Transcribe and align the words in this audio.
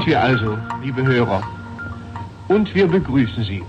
Sind 0.00 0.12
wir 0.12 0.22
also, 0.22 0.56
liebe 0.82 1.06
Hörer. 1.06 1.42
Und 2.48 2.74
wir 2.74 2.86
begrüßen 2.86 3.44
Sie. 3.44 3.62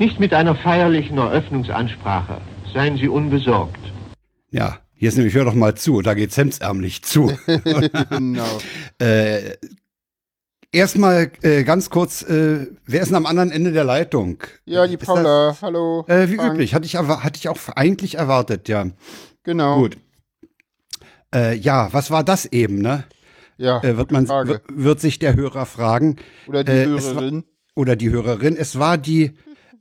Nicht 0.00 0.18
mit 0.18 0.34
einer 0.34 0.56
feierlichen 0.56 1.16
Eröffnungsansprache. 1.16 2.40
Seien 2.74 2.96
Sie 2.96 3.06
unbesorgt. 3.06 3.78
Ja, 4.50 4.78
hier 4.96 5.10
ist 5.10 5.16
nämlich, 5.16 5.34
hör 5.34 5.44
doch 5.44 5.54
mal 5.54 5.76
zu, 5.76 6.02
da 6.02 6.14
geht's 6.14 6.36
hemdsärmlich 6.36 7.04
zu. 7.04 7.32
genau. 8.10 8.58
äh, 8.98 9.52
Erstmal 10.72 11.30
äh, 11.42 11.62
ganz 11.62 11.88
kurz, 11.90 12.22
äh, 12.22 12.66
wer 12.84 13.02
ist 13.02 13.10
denn 13.10 13.16
am 13.16 13.26
anderen 13.26 13.52
Ende 13.52 13.70
der 13.70 13.84
Leitung? 13.84 14.38
Ja, 14.64 14.88
die 14.88 14.96
Paula, 14.96 15.50
das, 15.50 15.62
hallo. 15.62 16.04
Äh, 16.08 16.28
wie 16.30 16.34
Frank. 16.34 16.54
üblich, 16.54 16.74
hatte 16.74 16.86
ich, 16.86 16.96
hatte 16.96 17.38
ich 17.38 17.48
auch 17.48 17.58
eigentlich 17.76 18.16
erwartet, 18.16 18.68
ja. 18.68 18.86
Genau. 19.44 19.76
Gut. 19.76 19.98
Äh, 21.32 21.54
ja, 21.54 21.92
was 21.92 22.10
war 22.10 22.24
das 22.24 22.44
eben, 22.46 22.82
ne? 22.82 23.04
Ja, 23.60 23.82
äh, 23.84 23.98
wird, 23.98 24.10
man, 24.10 24.26
wird 24.26 25.00
sich 25.00 25.18
der 25.18 25.36
Hörer 25.36 25.66
fragen. 25.66 26.16
Oder 26.46 26.64
die 26.64 26.72
äh, 26.72 26.86
Hörerin. 26.86 27.36
War, 27.36 27.42
oder 27.74 27.94
die 27.94 28.10
Hörerin. 28.10 28.56
Es 28.56 28.78
war 28.78 28.96
die 28.96 29.32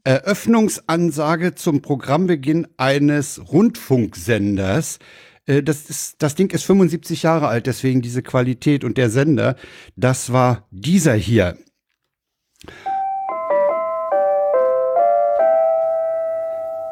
Eröffnungsansage 0.03 1.55
zum 1.55 1.81
Programmbeginn 1.81 2.67
eines 2.75 3.41
Rundfunksenders. 3.53 4.99
Äh, 5.45 5.63
das, 5.63 5.89
ist, 5.89 6.21
das 6.21 6.35
Ding 6.35 6.51
ist 6.51 6.65
75 6.65 7.23
Jahre 7.23 7.47
alt, 7.47 7.67
deswegen 7.67 8.01
diese 8.01 8.21
Qualität 8.21 8.83
und 8.83 8.97
der 8.97 9.09
Sender. 9.09 9.55
Das 9.95 10.33
war 10.33 10.67
dieser 10.71 11.13
hier. 11.13 11.57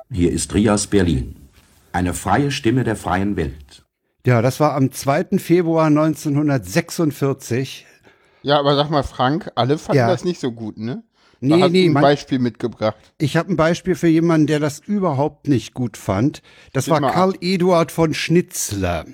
Hier 0.10 0.32
ist 0.32 0.54
Rias 0.54 0.88
Berlin. 0.88 1.36
Eine 1.92 2.14
freie 2.14 2.50
Stimme 2.50 2.86
der 2.86 2.96
freien 2.96 3.36
Welt. 3.36 3.67
Ja, 4.28 4.42
das 4.42 4.60
war 4.60 4.76
am 4.76 4.92
2. 4.92 5.38
Februar 5.38 5.86
1946. 5.86 7.86
Ja, 8.42 8.60
aber 8.60 8.76
sag 8.76 8.90
mal, 8.90 9.04
Frank, 9.04 9.50
alle 9.56 9.78
fanden 9.78 10.00
ja. 10.00 10.10
das 10.10 10.26
nicht 10.26 10.42
so 10.42 10.52
gut, 10.52 10.78
ne? 10.78 11.02
Nee, 11.40 11.62
hast 11.62 11.72
nee, 11.72 11.88
ein 11.88 11.94
Beispiel 11.94 12.40
mitgebracht. 12.40 12.98
Ich 13.20 13.38
habe 13.38 13.54
ein 13.54 13.56
Beispiel 13.56 13.96
für 13.96 14.10
jemanden, 14.10 14.48
der 14.48 14.60
das 14.60 14.80
überhaupt 14.80 15.48
nicht 15.48 15.74
gut 15.74 15.96
fand. 15.96 16.42
Das 16.74 16.84
Steht 16.84 17.02
war 17.02 17.10
Karl 17.10 17.30
ab. 17.30 17.38
Eduard 17.40 17.94
von 17.94 18.14
Schnitzler. 18.14 19.06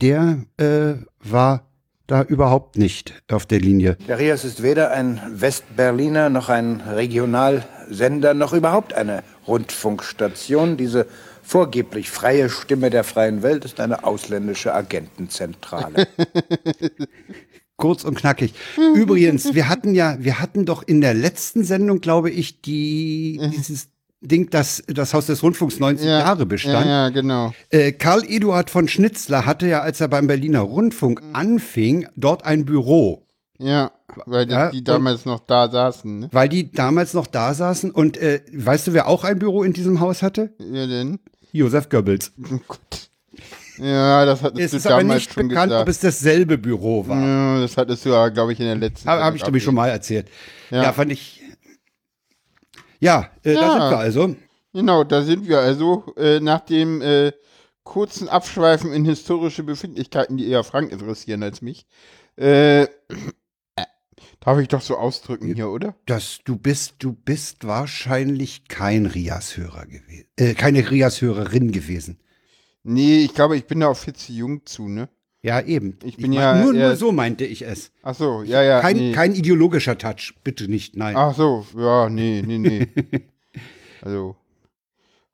Der 0.00 0.46
äh, 0.56 0.94
war 1.20 1.70
da 2.08 2.24
überhaupt 2.24 2.76
nicht 2.76 3.22
auf 3.30 3.46
der 3.46 3.60
Linie. 3.60 3.98
Der 4.08 4.18
Rias 4.18 4.44
ist 4.44 4.64
weder 4.64 4.90
ein 4.90 5.20
Westberliner 5.30 6.28
noch 6.28 6.48
ein 6.48 6.80
Regionalsender 6.80 8.34
noch 8.34 8.52
überhaupt 8.52 8.94
eine 8.94 9.22
Rundfunkstation. 9.46 10.76
Diese 10.76 11.06
vorgeblich 11.50 12.10
freie 12.10 12.48
Stimme 12.48 12.90
der 12.90 13.02
freien 13.02 13.42
Welt 13.42 13.64
ist 13.64 13.80
eine 13.80 14.04
ausländische 14.04 14.72
Agentenzentrale. 14.72 16.06
kurz 17.76 18.04
und 18.04 18.14
knackig. 18.14 18.54
Übrigens, 18.94 19.52
wir 19.54 19.68
hatten 19.68 19.94
ja, 19.94 20.16
wir 20.20 20.38
hatten 20.38 20.64
doch 20.64 20.84
in 20.84 21.00
der 21.00 21.14
letzten 21.14 21.64
Sendung, 21.64 22.00
glaube 22.00 22.30
ich, 22.30 22.60
die, 22.60 23.40
mhm. 23.42 23.50
dieses 23.50 23.88
Ding, 24.20 24.50
das 24.50 24.84
das 24.86 25.12
Haus 25.12 25.26
des 25.26 25.42
Rundfunks 25.42 25.80
90 25.80 26.06
ja, 26.06 26.20
Jahre 26.20 26.46
bestand. 26.46 26.86
Ja, 26.86 27.06
ja 27.06 27.08
genau. 27.08 27.52
Äh, 27.70 27.92
Karl 27.92 28.22
Eduard 28.24 28.70
von 28.70 28.86
Schnitzler 28.86 29.44
hatte 29.44 29.66
ja, 29.66 29.80
als 29.80 30.00
er 30.00 30.08
beim 30.08 30.28
Berliner 30.28 30.60
Rundfunk 30.60 31.20
mhm. 31.20 31.34
anfing, 31.34 32.06
dort 32.14 32.44
ein 32.44 32.64
Büro. 32.64 33.26
Ja, 33.58 33.90
weil 34.26 34.46
die, 34.46 34.52
ja, 34.52 34.70
die 34.70 34.84
damals 34.84 35.24
noch 35.24 35.40
da 35.40 35.68
saßen. 35.68 36.20
Ne? 36.20 36.28
Weil 36.32 36.48
die 36.48 36.70
damals 36.70 37.12
noch 37.12 37.26
da 37.26 37.54
saßen. 37.54 37.90
Und 37.90 38.18
äh, 38.18 38.40
weißt 38.52 38.86
du, 38.86 38.92
wer 38.92 39.08
auch 39.08 39.24
ein 39.24 39.38
Büro 39.38 39.62
in 39.64 39.72
diesem 39.72 40.00
Haus 40.00 40.22
hatte? 40.22 40.54
Wer 40.58 40.86
denn? 40.86 41.18
Josef 41.52 41.88
Goebbels. 41.88 42.32
Ja, 43.78 44.26
das 44.26 44.42
hat 44.42 44.58
es 44.58 44.72
du 44.72 44.76
ist 44.76 44.86
damals 44.86 45.04
aber 45.04 45.14
nicht 45.14 45.32
schon 45.32 45.48
bekannt, 45.48 45.70
gesagt. 45.70 45.82
ob 45.82 45.88
es 45.88 46.00
dasselbe 46.00 46.58
Büro 46.58 47.06
war. 47.06 47.20
Ja, 47.20 47.60
das 47.60 47.76
hattest 47.76 48.04
du 48.04 48.10
ja, 48.10 48.28
glaube 48.28 48.52
ich, 48.52 48.60
in 48.60 48.66
der 48.66 48.76
letzten. 48.76 49.08
Habe 49.08 49.24
hab 49.24 49.34
ich, 49.34 49.42
glaube 49.42 49.56
ich, 49.56 49.64
schon 49.64 49.74
mal 49.74 49.88
erzählt. 49.88 50.28
Ja, 50.70 50.82
ja 50.82 50.92
fand 50.92 51.12
ich. 51.12 51.40
Ja, 52.98 53.30
äh, 53.42 53.54
ja, 53.54 53.60
da 53.60 53.70
sind 53.70 53.90
wir 53.90 53.98
also. 53.98 54.36
Genau, 54.74 55.04
da 55.04 55.22
sind 55.22 55.48
wir 55.48 55.60
also. 55.60 56.14
Äh, 56.16 56.40
nach 56.40 56.60
dem 56.60 57.00
äh, 57.00 57.32
kurzen 57.82 58.28
Abschweifen 58.28 58.92
in 58.92 59.04
historische 59.04 59.62
Befindlichkeiten, 59.62 60.36
die 60.36 60.48
eher 60.48 60.62
Frank 60.62 60.92
interessieren 60.92 61.42
als 61.42 61.62
mich. 61.62 61.86
Äh, 64.40 64.44
Darf 64.44 64.58
ich 64.58 64.68
doch 64.68 64.80
so 64.80 64.96
ausdrücken 64.96 65.54
hier, 65.54 65.68
oder? 65.68 65.94
Das, 66.06 66.40
du 66.44 66.56
bist, 66.56 66.96
du 67.00 67.12
bist 67.12 67.66
wahrscheinlich 67.66 68.68
kein 68.68 69.06
Rias-Hörer 69.06 69.86
gewesen, 69.86 70.26
äh, 70.36 70.54
keine 70.54 70.90
Rias-Hörerin 70.90 71.72
gewesen. 71.72 72.18
Nee, 72.82 73.18
ich 73.18 73.34
glaube, 73.34 73.56
ich 73.56 73.66
bin 73.66 73.80
da 73.80 73.88
auf 73.88 74.00
Fitzi 74.00 74.34
Jung 74.34 74.64
zu, 74.64 74.88
ne? 74.88 75.08
Ja, 75.42 75.60
eben. 75.60 75.98
Ich 76.04 76.16
bin 76.16 76.32
ich 76.32 76.38
ja. 76.38 76.54
Nur, 76.62 76.72
nur 76.72 76.96
so 76.96 77.12
meinte 77.12 77.44
ich 77.44 77.62
es. 77.62 77.92
Ach 78.02 78.14
so, 78.14 78.42
ja, 78.42 78.62
ja. 78.62 78.80
Kein, 78.80 78.96
nee. 78.96 79.12
kein 79.12 79.34
ideologischer 79.34 79.96
Touch, 79.96 80.34
bitte 80.44 80.68
nicht, 80.68 80.96
nein. 80.96 81.16
Ach 81.16 81.34
so, 81.34 81.66
ja, 81.76 82.10
nee, 82.10 82.42
nee, 82.46 82.58
nee. 82.58 82.88
also, 84.02 84.36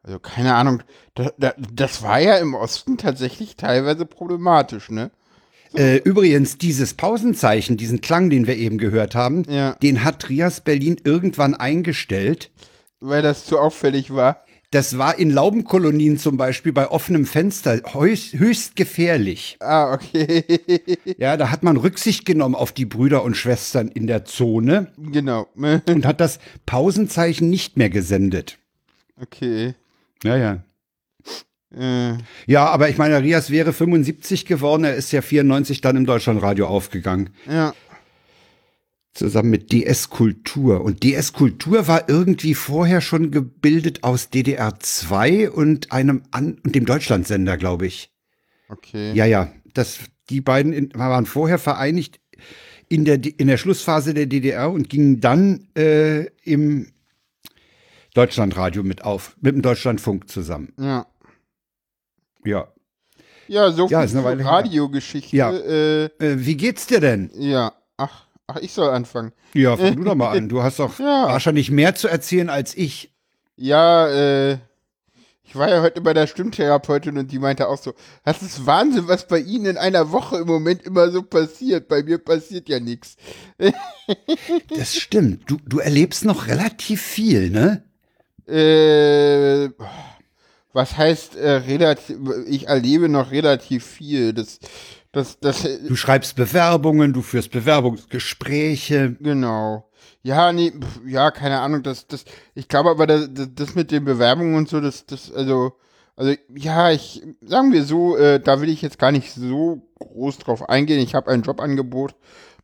also 0.02 0.20
keine 0.20 0.54
Ahnung. 0.54 0.82
Das, 1.14 1.32
das, 1.72 2.02
war 2.02 2.20
ja 2.20 2.36
im 2.38 2.54
Osten 2.54 2.98
tatsächlich 2.98 3.56
teilweise 3.56 4.06
problematisch, 4.06 4.90
ne? 4.90 5.10
Äh, 5.76 5.98
übrigens, 5.98 6.58
dieses 6.58 6.94
Pausenzeichen, 6.94 7.76
diesen 7.76 8.00
Klang, 8.00 8.30
den 8.30 8.46
wir 8.46 8.56
eben 8.56 8.78
gehört 8.78 9.14
haben, 9.14 9.44
ja. 9.48 9.74
den 9.82 10.04
hat 10.04 10.20
Trias 10.20 10.60
Berlin 10.60 10.96
irgendwann 11.04 11.54
eingestellt. 11.54 12.50
Weil 13.00 13.22
das 13.22 13.44
zu 13.44 13.58
auffällig 13.58 14.14
war. 14.14 14.46
Das 14.70 14.98
war 14.98 15.18
in 15.18 15.30
Laubenkolonien 15.30 16.18
zum 16.18 16.36
Beispiel 16.36 16.72
bei 16.72 16.90
offenem 16.90 17.24
Fenster 17.24 17.80
höchst, 17.92 18.34
höchst 18.34 18.74
gefährlich. 18.74 19.56
Ah, 19.60 19.92
okay. 19.94 20.44
ja, 21.18 21.36
da 21.36 21.50
hat 21.50 21.62
man 21.62 21.76
Rücksicht 21.76 22.26
genommen 22.26 22.54
auf 22.54 22.72
die 22.72 22.84
Brüder 22.84 23.22
und 23.22 23.36
Schwestern 23.36 23.88
in 23.88 24.06
der 24.06 24.24
Zone. 24.24 24.92
Genau. 24.98 25.46
und 25.54 26.04
hat 26.04 26.20
das 26.20 26.40
Pausenzeichen 26.66 27.48
nicht 27.48 27.76
mehr 27.76 27.90
gesendet. 27.90 28.58
Okay. 29.20 29.74
Ja, 30.24 30.36
ja. 30.36 30.64
Äh. 31.76 32.18
Ja, 32.46 32.66
aber 32.66 32.88
ich 32.88 32.98
meine, 32.98 33.22
Rias 33.22 33.50
wäre 33.50 33.72
75 33.72 34.46
geworden, 34.46 34.84
er 34.84 34.94
ist 34.94 35.12
ja 35.12 35.22
94 35.22 35.80
dann 35.80 35.96
im 35.96 36.06
Deutschlandradio 36.06 36.66
aufgegangen. 36.66 37.30
Ja 37.50 37.74
zusammen 39.16 39.50
mit 39.50 39.72
DS 39.72 40.10
Kultur. 40.10 40.82
Und 40.82 41.02
DS 41.02 41.32
Kultur 41.32 41.88
war 41.88 42.08
irgendwie 42.08 42.54
vorher 42.54 43.00
schon 43.00 43.30
gebildet 43.30 44.04
aus 44.04 44.30
DDR 44.30 44.78
2 44.78 45.50
und 45.50 45.92
einem 45.92 46.22
An 46.30 46.58
und 46.64 46.74
dem 46.74 46.86
Deutschlandsender, 46.86 47.56
glaube 47.56 47.86
ich. 47.86 48.10
Okay. 48.68 49.12
Ja, 49.14 49.24
ja. 49.24 49.52
Das, 49.74 49.98
die 50.30 50.40
beiden 50.40 50.72
in, 50.72 50.90
waren 50.94 51.26
vorher 51.26 51.58
vereinigt 51.58 52.20
in 52.88 53.04
der, 53.04 53.20
in 53.38 53.48
der 53.48 53.56
Schlussphase 53.56 54.14
der 54.14 54.26
DDR 54.26 54.70
und 54.70 54.88
gingen 54.88 55.20
dann 55.20 55.68
äh, 55.76 56.26
im 56.44 56.88
Deutschlandradio 58.14 58.82
mit 58.82 59.04
auf, 59.04 59.36
mit 59.40 59.54
dem 59.54 59.62
Deutschlandfunk 59.62 60.30
zusammen. 60.30 60.72
Ja. 60.78 61.06
Ja. 62.46 62.68
Ja, 63.48 63.70
so 63.70 63.86
ja, 63.86 64.06
viel 64.06 64.42
Radiogeschichte. 64.42 65.36
Ja. 65.36 65.52
Äh, 65.52 66.04
äh, 66.06 66.10
wie 66.18 66.56
geht's 66.56 66.86
dir 66.86 67.00
denn? 67.00 67.30
Ja, 67.34 67.72
ach, 67.96 68.26
Ach, 68.48 68.56
ich 68.60 68.72
soll 68.72 68.90
anfangen. 68.90 69.32
Ja, 69.54 69.76
fang 69.76 69.96
du 69.96 70.04
doch 70.04 70.14
mal 70.14 70.36
an. 70.36 70.48
Du 70.48 70.62
hast 70.62 70.78
doch 70.78 70.98
ja. 70.98 71.26
wahrscheinlich 71.26 71.70
mehr 71.70 71.94
zu 71.94 72.08
erzählen 72.08 72.48
als 72.48 72.76
ich. 72.76 73.12
Ja, 73.56 74.08
äh, 74.08 74.58
ich 75.42 75.54
war 75.54 75.68
ja 75.68 75.80
heute 75.82 76.00
bei 76.00 76.12
der 76.12 76.26
Stimmtherapeutin 76.26 77.18
und 77.18 77.32
die 77.32 77.38
meinte 77.38 77.68
auch 77.68 77.78
so, 77.78 77.94
das 78.24 78.42
ist 78.42 78.66
Wahnsinn, 78.66 79.08
was 79.08 79.26
bei 79.26 79.38
Ihnen 79.38 79.66
in 79.66 79.76
einer 79.78 80.12
Woche 80.12 80.38
im 80.38 80.46
Moment 80.46 80.82
immer 80.82 81.10
so 81.10 81.22
passiert. 81.22 81.88
Bei 81.88 82.02
mir 82.02 82.18
passiert 82.18 82.68
ja 82.68 82.80
nichts. 82.80 83.16
Das 84.68 84.94
stimmt. 84.94 85.50
Du, 85.50 85.56
du 85.66 85.80
erlebst 85.80 86.24
noch 86.24 86.46
relativ 86.46 87.02
viel, 87.02 87.50
ne? 87.50 87.82
Äh, 88.46 89.70
was 90.76 90.98
heißt 90.98 91.36
äh, 91.36 91.50
relativ, 91.52 92.18
ich 92.46 92.68
erlebe 92.68 93.08
noch 93.08 93.30
relativ 93.30 93.84
viel. 93.84 94.34
Das 94.34 94.60
das, 95.10 95.40
das, 95.40 95.62
du 95.62 95.96
schreibst 95.96 96.36
Bewerbungen, 96.36 97.14
du 97.14 97.22
führst 97.22 97.50
Bewerbungsgespräche. 97.50 99.16
Genau. 99.18 99.88
Ja, 100.22 100.52
nee, 100.52 100.74
ja, 101.06 101.30
keine 101.30 101.60
Ahnung, 101.60 101.82
das, 101.82 102.06
das, 102.06 102.26
ich 102.54 102.68
glaube 102.68 102.90
aber, 102.90 103.06
das, 103.06 103.30
das 103.32 103.74
mit 103.74 103.90
den 103.90 104.04
Bewerbungen 104.04 104.56
und 104.56 104.68
so, 104.68 104.78
das, 104.82 105.06
das, 105.06 105.32
also, 105.32 105.72
also, 106.16 106.34
ja, 106.54 106.90
ich, 106.90 107.22
sagen 107.40 107.72
wir 107.72 107.84
so, 107.84 108.18
äh, 108.18 108.40
da 108.40 108.60
will 108.60 108.68
ich 108.68 108.82
jetzt 108.82 108.98
gar 108.98 109.10
nicht 109.10 109.32
so 109.32 109.88
groß 110.00 110.36
drauf 110.36 110.68
eingehen. 110.68 111.00
Ich 111.00 111.14
habe 111.14 111.30
ein 111.30 111.42
Jobangebot. 111.42 112.14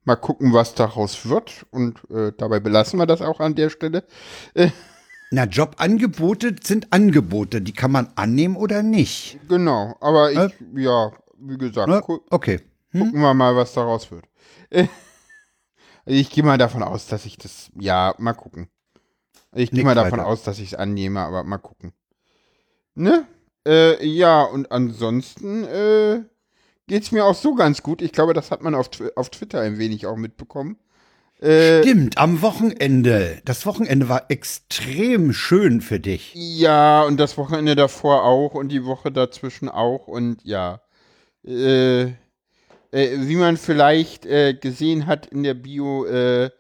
Mal 0.05 0.17
gucken, 0.17 0.53
was 0.53 0.75
daraus 0.75 1.27
wird. 1.27 1.65
Und 1.71 2.01
äh, 2.11 2.33
dabei 2.37 2.61
belassen 2.61 2.99
wir 2.99 3.07
das 3.07 3.23
auch 3.23 3.41
an 3.41 3.55
der 3.55 3.71
Stelle. 3.71 4.05
Äh, 4.53 4.69
Na, 5.33 5.45
Jobangebote 5.45 6.57
sind 6.63 6.93
Angebote, 6.93 7.63
die 7.63 7.73
kann 7.73 7.91
man 7.91 8.13
annehmen 8.17 8.55
oder 8.55 8.83
nicht. 8.83 9.39
Genau, 9.49 9.97
aber 9.99 10.31
ich, 10.31 10.39
äh? 10.39 10.51
ja, 10.77 11.11
wie 11.39 11.57
gesagt, 11.57 11.89
Na, 11.89 12.03
okay. 12.29 12.61
Hm? 12.91 13.01
Gucken 13.01 13.21
wir 13.23 13.33
mal, 13.33 13.57
was 13.57 13.73
daraus 13.73 14.11
wird. 14.11 14.27
ich 16.05 16.29
gehe 16.29 16.45
mal 16.45 16.59
davon 16.59 16.83
aus, 16.83 17.07
dass 17.07 17.25
ich 17.25 17.39
das, 17.39 17.71
ja, 17.81 18.15
mal 18.19 18.35
gucken. 18.35 18.69
Ich 19.55 19.71
gehe 19.71 19.85
mal 19.85 19.95
davon 19.95 20.19
weiter. 20.19 20.27
aus, 20.27 20.43
dass 20.43 20.59
ich 20.59 20.73
es 20.73 20.79
annehme, 20.79 21.21
aber 21.21 21.45
mal 21.45 21.57
gucken. 21.57 21.95
Ne? 22.95 23.27
Äh, 23.67 24.07
ja, 24.07 24.43
und 24.43 24.71
ansonsten 24.71 25.65
äh, 25.65 26.25
geht's 26.89 27.11
mir 27.11 27.25
auch 27.25 27.35
so 27.35 27.55
ganz 27.55 27.83
gut. 27.83 28.03
Ich 28.03 28.13
glaube, 28.13 28.35
das 28.35 28.51
hat 28.51 28.61
man 28.61 28.75
auf, 28.75 28.91
auf 29.17 29.31
Twitter 29.31 29.63
ein 29.63 29.79
wenig 29.79 30.05
auch 30.05 30.17
mitbekommen. 30.17 30.79
Äh, 31.43 31.83
Stimmt, 31.83 32.19
am 32.19 32.41
Wochenende. 32.41 33.43
Das 33.45 33.67
Wochenende 33.67 34.09
war 34.09 34.31
extrem 34.31 35.33
schön 35.33 35.81
für 35.81 35.99
dich. 35.99 36.33
Ja, 36.35 37.03
und 37.03 37.19
das 37.19 37.37
Wochenende 37.37 37.75
davor 37.75 38.25
auch 38.25 38.55
und 38.55 38.69
die 38.69 38.85
Woche 38.85 39.11
dazwischen 39.11 39.69
auch 39.69 40.07
und 40.07 40.39
ja. 40.45 40.83
Äh, 41.45 42.03
äh, 42.03 42.13
wie 42.93 43.37
man 43.37 43.57
vielleicht 43.57 44.25
äh, 44.27 44.55
gesehen 44.55 45.07
hat 45.07 45.27
in 45.27 45.43
der 45.43 45.55
Bio, 45.55 46.05
äh, 46.05 46.51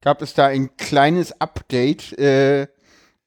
gab 0.00 0.22
es 0.22 0.34
da 0.34 0.46
ein 0.46 0.76
kleines 0.76 1.40
Update, 1.40 2.18
äh, 2.18 2.66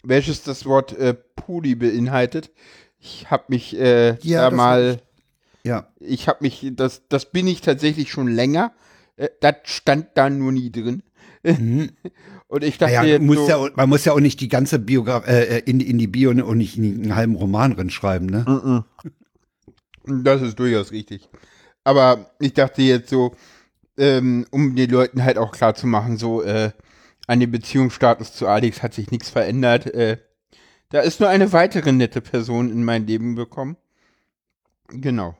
welches 0.03 0.43
das 0.43 0.65
Wort 0.65 0.95
Puli 1.35 1.75
beinhaltet. 1.75 2.51
Ich 2.99 3.29
habe 3.31 3.45
mich 3.47 3.71
Ja, 3.71 4.15
da 4.21 4.51
mal, 4.51 4.99
Ja. 5.63 5.87
ich 5.99 6.27
habe 6.27 6.39
mich, 6.41 6.67
das, 6.73 7.03
das 7.07 7.31
bin 7.31 7.47
ich 7.47 7.61
tatsächlich 7.61 8.11
schon 8.11 8.27
länger. 8.27 8.73
Das 9.39 9.55
stand 9.63 10.09
da 10.15 10.29
nur 10.29 10.51
nie 10.51 10.71
drin. 10.71 11.01
und 12.47 12.63
ich 12.63 12.77
dachte 12.77 12.93
Ja, 12.93 13.03
jetzt 13.03 13.21
muss 13.21 13.37
so, 13.37 13.47
ja, 13.47 13.69
man 13.75 13.89
muss 13.89 14.05
ja 14.05 14.13
auch 14.13 14.19
nicht 14.19 14.41
die 14.41 14.49
ganze 14.49 14.79
Biografie 14.79 15.29
äh, 15.31 15.59
in, 15.65 15.79
in 15.79 15.97
die 15.97 16.07
Bio 16.07 16.31
und 16.31 16.57
nicht 16.57 16.77
einen 16.77 17.15
halben 17.15 17.35
Roman 17.35 17.75
drin 17.75 17.89
schreiben, 17.89 18.25
ne? 18.25 18.83
Das 20.07 20.41
ist 20.41 20.59
durchaus 20.59 20.91
richtig. 20.91 21.29
Aber 21.83 22.31
ich 22.39 22.53
dachte 22.53 22.81
jetzt 22.81 23.09
so, 23.09 23.35
ähm, 23.97 24.45
um 24.51 24.75
den 24.75 24.89
Leuten 24.89 25.23
halt 25.23 25.37
auch 25.37 25.51
klar 25.51 25.75
zu 25.75 25.87
machen, 25.87 26.17
so 26.17 26.41
äh, 26.41 26.71
an 27.27 27.39
dem 27.39 27.51
Beziehungsstatus 27.51 28.33
zu 28.33 28.47
Alex 28.47 28.83
hat 28.83 28.93
sich 28.93 29.11
nichts 29.11 29.29
verändert. 29.29 29.87
Äh, 29.87 30.17
da 30.89 31.01
ist 31.01 31.19
nur 31.19 31.29
eine 31.29 31.51
weitere 31.53 31.91
nette 31.91 32.21
Person 32.21 32.71
in 32.71 32.83
mein 32.83 33.07
Leben 33.07 33.35
gekommen. 33.35 33.77
Genau. 34.89 35.35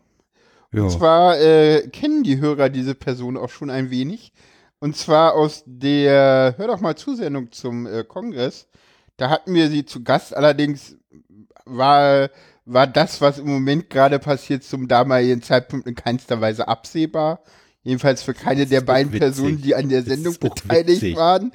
Ja. 0.72 0.84
Und 0.84 0.90
zwar 0.92 1.40
äh, 1.40 1.88
kennen 1.90 2.24
die 2.24 2.40
Hörer 2.40 2.70
diese 2.70 2.96
Person 2.96 3.38
auch 3.38 3.50
schon 3.50 3.70
ein 3.70 3.90
wenig. 3.90 4.34
Und 4.80 4.96
zwar 4.96 5.34
aus 5.34 5.64
der 5.66 6.56
Hör 6.58 6.68
doch 6.68 6.80
mal 6.80 6.96
Zusendung 6.96 7.52
zum 7.52 7.86
äh, 7.88 8.04
Kongress. 8.04 8.68
Da 9.18 9.30
hatten 9.30 9.54
wir 9.54 9.70
sie 9.70 9.86
zu 9.86 10.04
Gast. 10.04 10.36
Allerdings 10.36 10.98
war, 11.66 12.30
war 12.66 12.88
das, 12.88 13.22
was 13.22 13.40
im 13.40 13.48
Moment 13.48 13.90
gerade 13.90 14.20
passiert, 14.20 14.64
zum 14.64 14.88
damaligen 14.88 15.42
Zeitpunkt 15.42 15.88
in 15.88 15.96
keinster 15.96 16.42
Weise 16.42 16.68
absehbar. 16.68 17.42
Jedenfalls 17.84 18.24
für 18.24 18.34
keine 18.34 18.66
der 18.66 18.82
beiden 18.82 19.14
witzig. 19.14 19.22
Personen, 19.22 19.62
die 19.62 19.76
an 19.76 19.90
der 19.90 20.02
Sendung 20.02 20.36
beteiligt 20.40 21.02
witzig. 21.02 21.16
waren. 21.16 21.52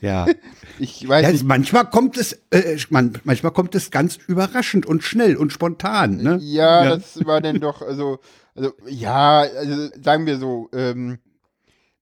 ja. 0.00 0.26
Ich 0.80 1.08
weiß 1.08 1.24
ja 1.24 1.32
nicht. 1.32 1.44
manchmal 1.44 1.90
kommt 1.90 2.16
es, 2.18 2.38
äh, 2.52 2.78
man, 2.90 3.18
manchmal 3.24 3.50
kommt 3.50 3.74
es 3.74 3.90
ganz 3.90 4.16
überraschend 4.28 4.86
und 4.86 5.02
schnell 5.02 5.36
und 5.36 5.52
spontan, 5.52 6.18
ne? 6.18 6.38
Ja, 6.40 6.84
das 6.90 7.26
war 7.26 7.40
dann 7.40 7.58
doch, 7.58 7.82
also, 7.82 8.20
also, 8.54 8.74
ja, 8.86 9.40
also 9.40 9.88
sagen 10.00 10.26
wir 10.26 10.38
so, 10.38 10.68
ähm, 10.72 11.18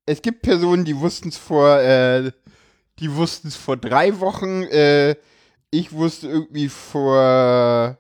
es 0.06 0.22
gibt 0.22 0.42
Personen, 0.42 0.84
die 0.84 0.98
wussten 0.98 1.28
es 1.28 1.36
vor, 1.36 1.80
äh, 1.80 2.30
die 2.98 3.14
wussten 3.14 3.48
es 3.48 3.56
vor 3.56 3.76
drei 3.76 4.20
Wochen, 4.20 4.62
äh, 4.62 5.16
ich 5.70 5.92
wusste 5.92 6.28
irgendwie 6.28 6.68
vor, 6.68 7.98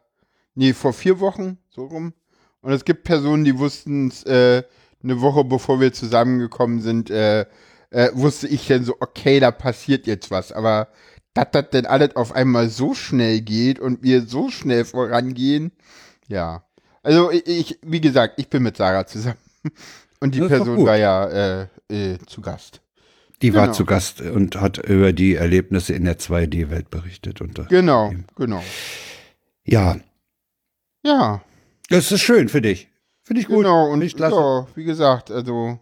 nee, 0.54 0.72
vor 0.72 0.92
vier 0.92 1.20
Wochen, 1.20 1.58
so 1.68 1.84
rum. 1.86 2.14
Und 2.62 2.72
es 2.72 2.84
gibt 2.84 3.04
Personen, 3.04 3.44
die 3.44 3.58
wussten 3.58 4.08
es, 4.08 4.22
äh, 4.24 4.62
eine 5.02 5.20
Woche 5.20 5.44
bevor 5.44 5.80
wir 5.80 5.92
zusammengekommen 5.92 6.80
sind, 6.80 7.10
äh, 7.10 7.44
äh, 7.90 8.10
wusste 8.14 8.48
ich 8.48 8.66
dann 8.66 8.84
so, 8.84 8.96
okay, 9.00 9.40
da 9.40 9.50
passiert 9.50 10.06
jetzt 10.06 10.30
was, 10.30 10.52
aber 10.52 10.88
dass 11.34 11.48
das 11.52 11.70
denn 11.70 11.86
alles 11.86 12.16
auf 12.16 12.32
einmal 12.32 12.70
so 12.70 12.94
schnell 12.94 13.40
geht 13.40 13.78
und 13.78 14.02
wir 14.02 14.22
so 14.22 14.48
schnell 14.48 14.84
vorangehen, 14.84 15.72
ja. 16.28 16.64
Also 17.02 17.30
ich, 17.30 17.78
wie 17.82 18.00
gesagt, 18.00 18.34
ich 18.38 18.48
bin 18.48 18.62
mit 18.62 18.76
Sarah 18.76 19.06
zusammen. 19.06 19.36
Und 20.18 20.34
die 20.34 20.40
Person 20.40 20.84
war 20.84 20.96
ja 20.96 21.60
äh, 21.60 21.66
äh, 21.90 22.18
zu 22.26 22.40
Gast. 22.40 22.80
Die 23.42 23.52
war 23.54 23.64
Genau. 23.64 23.74
zu 23.74 23.84
Gast 23.84 24.20
und 24.22 24.56
hat 24.60 24.78
über 24.78 25.12
die 25.12 25.34
Erlebnisse 25.34 25.92
in 25.92 26.04
der 26.04 26.18
2D-Welt 26.18 26.88
berichtet. 26.90 27.40
Und, 27.42 27.68
Genau, 27.68 28.12
genau. 28.34 28.62
ja, 29.64 29.96
Ja, 31.04 31.42
das 31.90 32.10
ist 32.12 32.22
schön 32.22 32.48
für 32.48 32.62
dich. 32.62 32.88
Finde 33.22 33.40
ich 33.42 33.46
gut. 33.48 33.58
genau. 33.64 33.90
Und 33.92 34.02
ich 34.02 34.16
klasse. 34.16 34.36
ja, 34.36 34.66
wie 34.74 34.84
gesagt, 34.84 35.30
also 35.30 35.78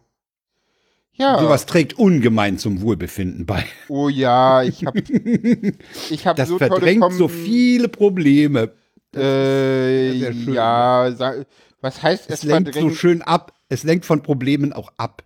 ja. 1.16 1.38
Sowas 1.38 1.64
trägt 1.66 1.92
ungemein 1.96 2.58
zum 2.58 2.80
Wohlbefinden 2.80 3.46
bei. 3.46 3.64
Oh 3.88 4.08
ja, 4.08 4.64
ich 4.64 4.84
habe 4.84 4.98
ich 6.10 6.26
habe 6.26 6.36
Das 6.36 6.48
so 6.48 6.58
verdrängt 6.58 7.12
so 7.12 7.28
viele 7.28 7.88
Probleme. 7.88 8.72
Äh, 9.14 10.28
ja, 10.52 11.12
sa- 11.16 11.44
was 11.80 12.02
heißt 12.02 12.28
es, 12.30 12.40
Es 12.40 12.42
lenkt 12.42 12.74
so 12.74 12.80
verdrängt? 12.80 12.98
schön 12.98 13.22
ab. 13.22 13.52
Es 13.68 13.84
lenkt 13.84 14.06
von 14.06 14.22
Problemen 14.22 14.72
auch 14.72 14.92
ab. 14.96 15.22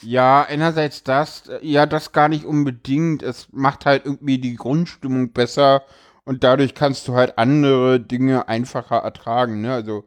Ja, 0.00 0.44
einerseits 0.48 1.02
das, 1.02 1.48
äh, 1.48 1.58
ja, 1.62 1.86
das 1.86 2.12
gar 2.12 2.28
nicht 2.28 2.44
unbedingt. 2.44 3.22
Es 3.22 3.48
macht 3.52 3.86
halt 3.86 4.04
irgendwie 4.06 4.38
die 4.38 4.54
Grundstimmung 4.56 5.32
besser 5.32 5.82
und 6.24 6.44
dadurch 6.44 6.74
kannst 6.74 7.08
du 7.08 7.14
halt 7.14 7.38
andere 7.38 8.00
Dinge 8.00 8.48
einfacher 8.48 8.98
ertragen, 8.98 9.60
ne? 9.60 9.72
Also, 9.72 10.04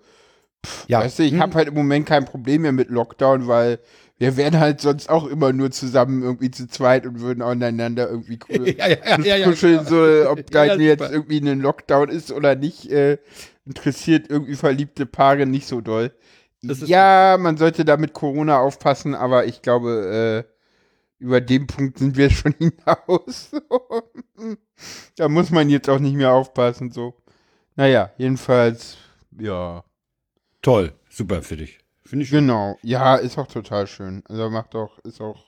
Ja, 0.87 0.99
weißt 0.99 1.19
du, 1.19 1.23
ich 1.23 1.33
hm. 1.33 1.41
habe 1.41 1.55
halt 1.55 1.67
im 1.69 1.73
Moment 1.73 2.05
kein 2.05 2.25
Problem 2.25 2.63
mehr 2.63 2.71
mit 2.71 2.89
Lockdown, 2.89 3.47
weil 3.47 3.79
wir 4.19 4.37
wären 4.37 4.59
halt 4.59 4.81
sonst 4.81 5.09
auch 5.09 5.25
immer 5.25 5.51
nur 5.51 5.71
zusammen 5.71 6.21
irgendwie 6.21 6.51
zu 6.51 6.67
zweit 6.67 7.07
und 7.07 7.21
würden 7.21 7.41
aneinander 7.41 8.07
irgendwie 8.09 8.39
cool 8.49 8.69
ja, 8.69 8.87
ja, 8.87 9.17
ja, 9.17 9.45
kuscheln, 9.45 9.85
so, 9.85 10.29
ob 10.29 10.45
da 10.51 10.65
jetzt 10.65 11.01
irgendwie 11.11 11.39
ein 11.39 11.59
Lockdown 11.59 12.09
ist 12.09 12.31
oder 12.31 12.55
nicht, 12.55 12.91
äh, 12.91 13.17
interessiert 13.65 14.29
irgendwie 14.29 14.55
verliebte 14.55 15.05
Paare 15.07 15.47
nicht 15.47 15.67
so 15.67 15.81
doll. 15.81 16.11
Ja, 16.63 17.37
man 17.39 17.57
sollte 17.57 17.85
da 17.85 17.97
mit 17.97 18.13
Corona 18.13 18.59
aufpassen, 18.59 19.15
aber 19.15 19.45
ich 19.45 19.61
glaube, 19.61 20.45
äh, 20.47 21.23
über 21.23 21.41
den 21.41 21.67
Punkt 21.67 21.99
sind 21.99 22.17
wir 22.17 22.29
schon 22.31 22.53
hinaus. 22.57 23.51
da 25.15 25.27
muss 25.29 25.51
man 25.51 25.69
jetzt 25.69 25.89
auch 25.89 25.99
nicht 25.99 26.15
mehr 26.15 26.33
aufpassen, 26.33 26.91
so. 26.91 27.15
Naja, 27.75 28.11
jedenfalls, 28.17 28.97
ja. 29.39 29.83
toll. 30.61 30.93
Super 31.09 31.41
für 31.41 31.57
dich. 31.57 31.79
Finde 32.05 32.23
ich 32.23 32.29
schön. 32.29 32.47
Genau. 32.47 32.77
Ja, 32.83 33.15
ist 33.15 33.37
auch 33.37 33.47
total 33.47 33.87
schön. 33.87 34.23
Also 34.27 34.49
macht 34.49 34.75
auch, 34.75 34.99
ist 34.99 35.21
auch, 35.21 35.45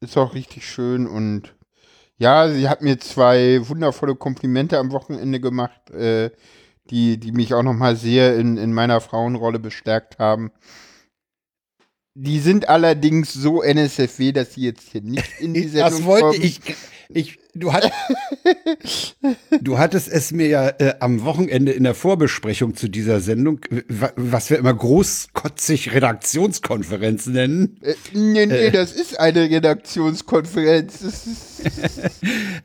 ist 0.00 0.16
auch 0.16 0.34
richtig 0.34 0.68
schön 0.68 1.06
und 1.06 1.54
ja, 2.18 2.48
sie 2.48 2.68
hat 2.68 2.82
mir 2.82 2.98
zwei 2.98 3.60
wundervolle 3.68 4.14
Komplimente 4.14 4.78
am 4.78 4.92
Wochenende 4.92 5.40
gemacht, 5.40 5.90
äh, 5.90 6.30
die, 6.90 7.18
die 7.18 7.32
mich 7.32 7.54
auch 7.54 7.62
nochmal 7.62 7.96
sehr 7.96 8.36
in, 8.36 8.56
in 8.56 8.72
meiner 8.72 9.00
Frauenrolle 9.00 9.58
bestärkt 9.58 10.18
haben. 10.18 10.50
Die 12.14 12.40
sind 12.40 12.68
allerdings 12.68 13.32
so 13.32 13.62
NSFW, 13.62 14.32
dass 14.32 14.54
sie 14.54 14.62
jetzt 14.62 14.90
hier 14.90 15.00
nicht 15.02 15.40
in 15.40 15.54
die 15.54 15.62
Sendung 15.68 15.90
Das 15.90 16.04
wollte 16.04 16.26
kommen. 16.26 16.42
ich. 16.42 16.60
ich 17.08 17.38
du, 17.54 17.72
hat, 17.72 17.90
du 19.60 19.78
hattest 19.78 20.08
es 20.08 20.32
mir 20.32 20.48
ja 20.48 20.68
äh, 20.68 20.94
am 21.00 21.24
Wochenende 21.24 21.72
in 21.72 21.84
der 21.84 21.94
Vorbesprechung 21.94 22.74
zu 22.76 22.88
dieser 22.88 23.20
Sendung, 23.20 23.60
wa- 23.88 24.12
was 24.16 24.50
wir 24.50 24.58
immer 24.58 24.74
großkotzig 24.74 25.92
Redaktionskonferenz 25.92 27.26
nennen, 27.26 27.78
Äh, 27.82 27.94
nee, 28.12 28.46
nee, 28.46 28.70
das 28.70 28.92
ist 28.92 29.18
eine 29.20 29.48
Redaktionskonferenz. 29.50 31.00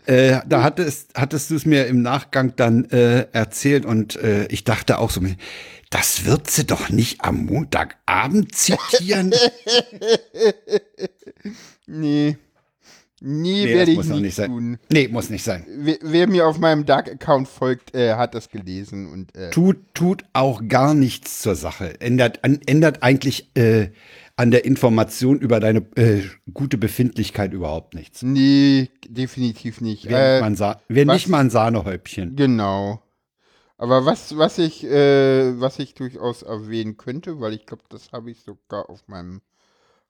Äh, 0.08 0.40
da 0.48 0.64
hattest, 0.64 1.12
hattest 1.16 1.52
du 1.52 1.56
es 1.56 1.66
mir 1.66 1.86
im 1.88 2.02
Nachgang 2.02 2.54
dann 2.56 2.86
äh, 2.86 3.28
erzählt 3.34 3.86
und 3.86 4.16
äh, 4.16 4.46
ich 4.48 4.64
dachte 4.64 4.98
auch 5.00 5.12
so, 5.12 5.22
das 5.92 6.26
wird 6.26 6.50
sie 6.50 6.66
doch 6.66 6.90
nicht 6.90 7.24
am 7.24 7.46
Montagabend 7.46 8.56
zitieren. 8.56 9.34
nee. 11.88 12.38
Nee, 13.20 13.66
Nee, 13.66 13.74
werde 13.74 13.92
ich 13.92 13.98
muss 13.98 14.08
nicht, 14.08 14.22
nicht 14.22 14.36
sein. 14.36 14.50
tun. 14.50 14.78
Nee, 14.92 15.08
muss 15.08 15.30
nicht 15.32 15.44
sein. 15.44 15.66
Wer, 15.68 15.98
wer 16.02 16.28
mir 16.28 16.48
auf 16.48 16.60
meinem 16.60 16.86
Dark-Account 16.86 17.48
folgt, 17.48 17.96
äh, 17.96 18.14
hat 18.14 18.36
das 18.36 18.50
gelesen 18.50 19.12
und 19.12 19.36
äh, 19.36 19.50
Tut, 19.50 19.78
tut 19.96 20.24
auch 20.34 20.62
gar 20.68 20.94
nichts 20.94 21.42
zur 21.42 21.56
Sache. 21.56 22.00
Ändert, 22.00 22.44
an, 22.44 22.60
ändert 22.68 23.02
eigentlich 23.02 23.50
äh, 23.58 23.90
an 24.36 24.52
der 24.52 24.66
Information 24.66 25.40
über 25.40 25.60
deine 25.60 25.80
äh, 25.96 26.22
gute 26.54 26.78
Befindlichkeit 26.78 27.54
überhaupt 27.54 27.96
nichts. 27.96 28.22
nee, 28.22 28.90
definitiv 29.08 29.82
nicht. 29.82 30.06
Wäre 30.08 30.38
Äh, 30.38 30.42
mal 30.42 30.56
ein 30.62 31.08
nicht 31.08 31.28
mal 31.28 31.40
ein 31.40 31.50
Sahnehäubchen. 31.50 32.36
genau. 32.36 33.02
Aber 33.80 34.06
was, 34.06 34.38
was 34.38 34.58
ich, 34.58 34.84
äh, 34.84 35.60
was 35.60 35.78
ich 35.80 35.94
durchaus 35.94 36.42
erwähnen 36.42 36.98
könnte, 36.98 37.40
weil 37.40 37.54
ich 37.54 37.66
glaube, 37.68 37.84
das 37.90 38.12
habe 38.12 38.32
ich 38.32 38.42
sogar 38.42 38.90
auf 38.90 39.08
meinem 39.08 39.42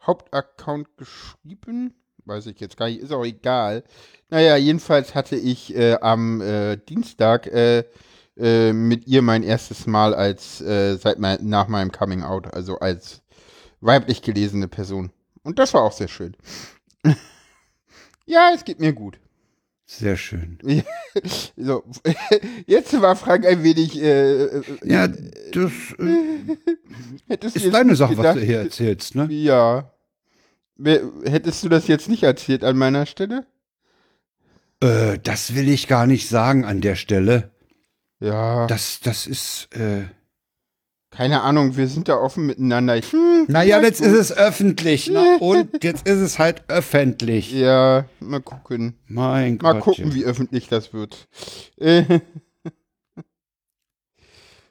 Hauptaccount 0.05 0.87
geschrieben. 0.97 1.93
Weiß 2.27 2.45
ich 2.47 2.59
jetzt 2.59 2.75
gar 2.75 2.87
nicht, 2.89 2.99
ist 2.99 3.13
auch 3.13 3.23
egal. 3.25 3.83
Naja, 4.29 4.57
jedenfalls 4.57 5.15
hatte 5.15 5.37
ich 5.37 5.73
äh, 5.73 5.93
am 6.01 6.41
äh, 6.41 6.75
Dienstag 6.75 7.47
äh, 7.47 7.85
äh, 8.37 8.73
mit 8.73 9.07
ihr 9.07 9.21
mein 9.21 9.43
erstes 9.43 9.87
Mal 9.87 10.13
als 10.13 10.59
äh, 10.59 10.97
seit 10.97 11.19
mein, 11.19 11.47
nach 11.47 11.69
meinem 11.69 11.91
Coming 11.93 12.23
Out, 12.23 12.53
also 12.53 12.79
als 12.79 13.21
weiblich 13.79 14.21
gelesene 14.21 14.67
Person. 14.67 15.11
Und 15.43 15.57
das 15.57 15.73
war 15.73 15.83
auch 15.83 15.93
sehr 15.93 16.09
schön. 16.09 16.35
ja, 18.25 18.51
es 18.53 18.65
geht 18.65 18.81
mir 18.81 18.91
gut. 18.91 19.17
Sehr 19.85 20.17
schön. 20.17 20.57
So, 21.55 21.83
jetzt 22.67 23.01
war 23.01 23.15
Frank 23.15 23.43
ein 23.47 23.63
wenig. 23.63 23.99
Äh, 23.99 24.43
äh, 24.43 24.61
Ja, 24.83 25.07
das 25.07 25.71
äh, 25.97 27.47
ist 27.55 27.73
deine 27.73 27.95
Sache, 27.95 28.15
was 28.17 28.23
du 28.25 28.33
gedacht- 28.33 28.45
hier 28.45 28.59
erzählst, 28.59 29.15
ne? 29.15 29.27
Ja. 29.31 29.91
Hättest 30.83 31.63
du 31.63 31.69
das 31.69 31.87
jetzt 31.87 32.09
nicht 32.09 32.23
erzählt 32.23 32.63
an 32.63 32.77
meiner 32.77 33.05
Stelle? 33.05 33.45
Äh, 34.81 35.17
das 35.23 35.55
will 35.55 35.69
ich 35.69 35.87
gar 35.87 36.05
nicht 36.05 36.29
sagen 36.29 36.65
an 36.65 36.81
der 36.81 36.95
Stelle. 36.95 37.51
Ja. 38.19 38.67
Das, 38.67 38.99
das 38.99 39.25
ist, 39.27 39.69
äh, 39.75 40.03
Keine 41.09 41.41
Ahnung, 41.41 41.77
wir 41.77 41.87
sind 41.87 42.09
da 42.09 42.17
offen 42.17 42.45
miteinander. 42.45 42.95
Ich, 42.97 43.11
naja, 43.47 43.81
jetzt 43.81 44.01
ist 44.01 44.13
es 44.13 44.31
öffentlich, 44.31 45.09
ne? 45.09 45.37
Und 45.39 45.83
jetzt 45.83 46.07
ist 46.07 46.19
es 46.19 46.37
halt 46.37 46.63
öffentlich. 46.67 47.51
ja, 47.51 48.05
mal 48.19 48.41
gucken. 48.41 48.95
Mein 49.07 49.57
Mal 49.57 49.73
Gott. 49.73 49.81
gucken, 49.81 50.13
wie 50.13 50.25
öffentlich 50.25 50.67
das 50.67 50.93
wird. 50.93 51.27
Äh, 51.77 52.03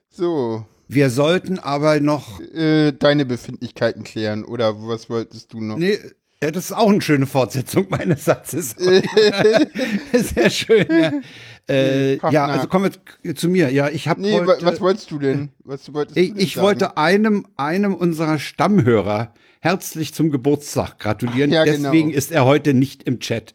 so, 0.08 0.64
Wir 0.88 1.11
sollten 1.11 1.59
aber 1.59 2.00
noch, 2.00 2.40
äh, 2.40 2.93
deine 2.93 3.26
Befindlichkeiten 3.26 4.05
klären, 4.05 4.45
oder 4.45 4.75
was 4.87 5.11
wolltest 5.11 5.52
du 5.52 5.61
noch? 5.61 5.76
nee, 5.78 5.99
ja, 6.43 6.50
das 6.50 6.66
ist 6.66 6.73
auch 6.73 6.90
eine 6.90 7.00
schöne 7.00 7.26
Fortsetzung 7.26 7.87
meines 7.88 8.26
Satzes. 8.26 8.76
Sehr 10.12 10.50
schön, 10.50 10.87
ja. 10.90 11.12
Äh, 11.69 12.16
ja, 12.31 12.47
also 12.47 12.69
kommen 12.69 12.90
wir 13.23 13.35
zu 13.35 13.49
mir. 13.49 13.71
Ja, 13.71 13.88
ich 13.88 14.07
habe 14.07 14.21
Nee, 14.21 14.33
heute, 14.38 14.64
was 14.64 14.81
wolltest 14.81 15.11
du 15.11 15.19
denn? 15.19 15.49
Was 15.64 15.93
wolltest 15.95 16.16
ich, 16.16 16.28
du 16.28 16.35
denn 16.35 16.43
ich 16.45 16.57
wollte 16.59 16.97
einem, 16.99 17.47
einem 17.57 17.95
unserer 17.95 18.38
Stammhörer 18.38 19.33
herzlich 19.61 20.14
zum 20.14 20.31
Geburtstag 20.31 20.99
gratulieren. 20.99 21.50
Ach 21.50 21.55
ja, 21.55 21.64
genau. 21.64 21.90
Deswegen 21.90 22.11
ist 22.11 22.31
er 22.31 22.45
heute 22.45 22.75
nicht 22.75 23.02
im 23.05 23.19
Chat. 23.19 23.55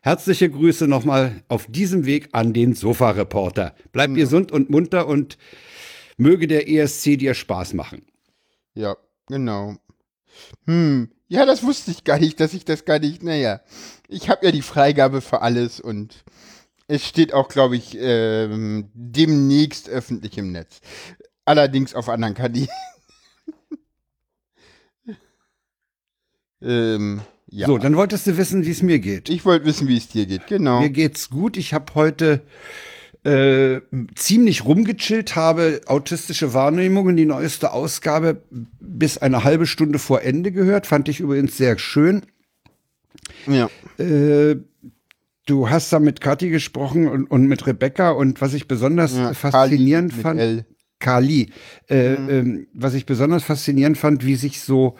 Herzliche 0.00 0.50
Grüße 0.50 0.88
nochmal 0.88 1.42
auf 1.46 1.66
diesem 1.68 2.06
Weg 2.06 2.30
an 2.32 2.52
den 2.52 2.74
Sofa-Reporter. 2.74 3.74
Bleib 3.92 4.08
Hm. 4.08 4.14
gesund 4.16 4.50
und 4.50 4.70
munter 4.70 5.06
und 5.06 5.38
möge 6.22 6.46
der 6.46 6.68
ESC 6.68 7.18
dir 7.18 7.34
Spaß 7.34 7.74
machen. 7.74 8.06
Ja, 8.74 8.96
genau. 9.26 9.76
Hm, 10.66 11.10
ja, 11.28 11.44
das 11.44 11.62
wusste 11.62 11.90
ich 11.90 12.04
gar 12.04 12.18
nicht, 12.18 12.40
dass 12.40 12.54
ich 12.54 12.64
das 12.64 12.84
gar 12.84 12.98
nicht, 12.98 13.22
naja. 13.22 13.60
Ich 14.08 14.28
habe 14.30 14.46
ja 14.46 14.52
die 14.52 14.62
Freigabe 14.62 15.20
für 15.20 15.42
alles 15.42 15.80
und 15.80 16.24
es 16.88 17.06
steht 17.06 17.32
auch, 17.32 17.48
glaube 17.48 17.76
ich, 17.76 17.96
ähm, 17.98 18.90
demnächst 18.94 19.88
öffentlich 19.88 20.36
im 20.38 20.52
Netz. 20.52 20.80
Allerdings 21.44 21.94
auf 21.94 22.08
anderen 22.08 22.34
Kanälen. 22.34 22.68
ähm, 26.62 27.22
ja. 27.50 27.66
So, 27.66 27.78
dann 27.78 27.96
wolltest 27.96 28.26
du 28.26 28.36
wissen, 28.36 28.64
wie 28.64 28.70
es 28.70 28.82
mir 28.82 28.98
geht. 28.98 29.28
ich 29.28 29.44
wollte 29.44 29.66
wissen, 29.66 29.88
wie 29.88 29.96
es 29.96 30.08
dir 30.08 30.26
geht, 30.26 30.46
genau. 30.46 30.80
Mir 30.80 30.90
geht's 30.90 31.28
gut. 31.30 31.56
Ich 31.56 31.74
habe 31.74 31.94
heute 31.94 32.42
äh, 33.24 33.80
ziemlich 34.16 34.64
rumgechillt, 34.64 35.36
habe 35.36 35.82
autistische 35.86 36.54
Wahrnehmungen, 36.54 37.16
die 37.16 37.24
neueste 37.24 37.72
Ausgabe, 37.72 38.42
bis 38.50 39.18
eine 39.18 39.44
halbe 39.44 39.66
Stunde 39.66 39.98
vor 39.98 40.22
Ende 40.22 40.50
gehört. 40.50 40.86
Fand 40.86 41.08
ich 41.08 41.20
übrigens 41.20 41.56
sehr 41.56 41.78
schön. 41.78 42.22
Ja. 43.46 43.70
Äh, 43.98 44.56
du 45.46 45.70
hast 45.70 45.92
da 45.92 46.00
mit 46.00 46.20
Kathi 46.20 46.50
gesprochen 46.50 47.08
und, 47.08 47.30
und 47.30 47.46
mit 47.46 47.66
Rebecca 47.66 48.10
und 48.10 48.40
was 48.40 48.54
ich 48.54 48.66
besonders 48.66 49.14
Ja, 49.14 49.34
faszinierend 49.34 50.10
Kali 50.10 50.22
fand. 50.22 50.40
L. 50.40 50.66
Kali. 50.98 51.52
Äh, 51.88 52.14
ähm, 52.14 52.66
was 52.74 52.94
ich 52.94 53.06
besonders 53.06 53.44
faszinierend 53.44 53.98
fand, 53.98 54.24
wie 54.24 54.36
sich 54.36 54.60
so, 54.60 54.96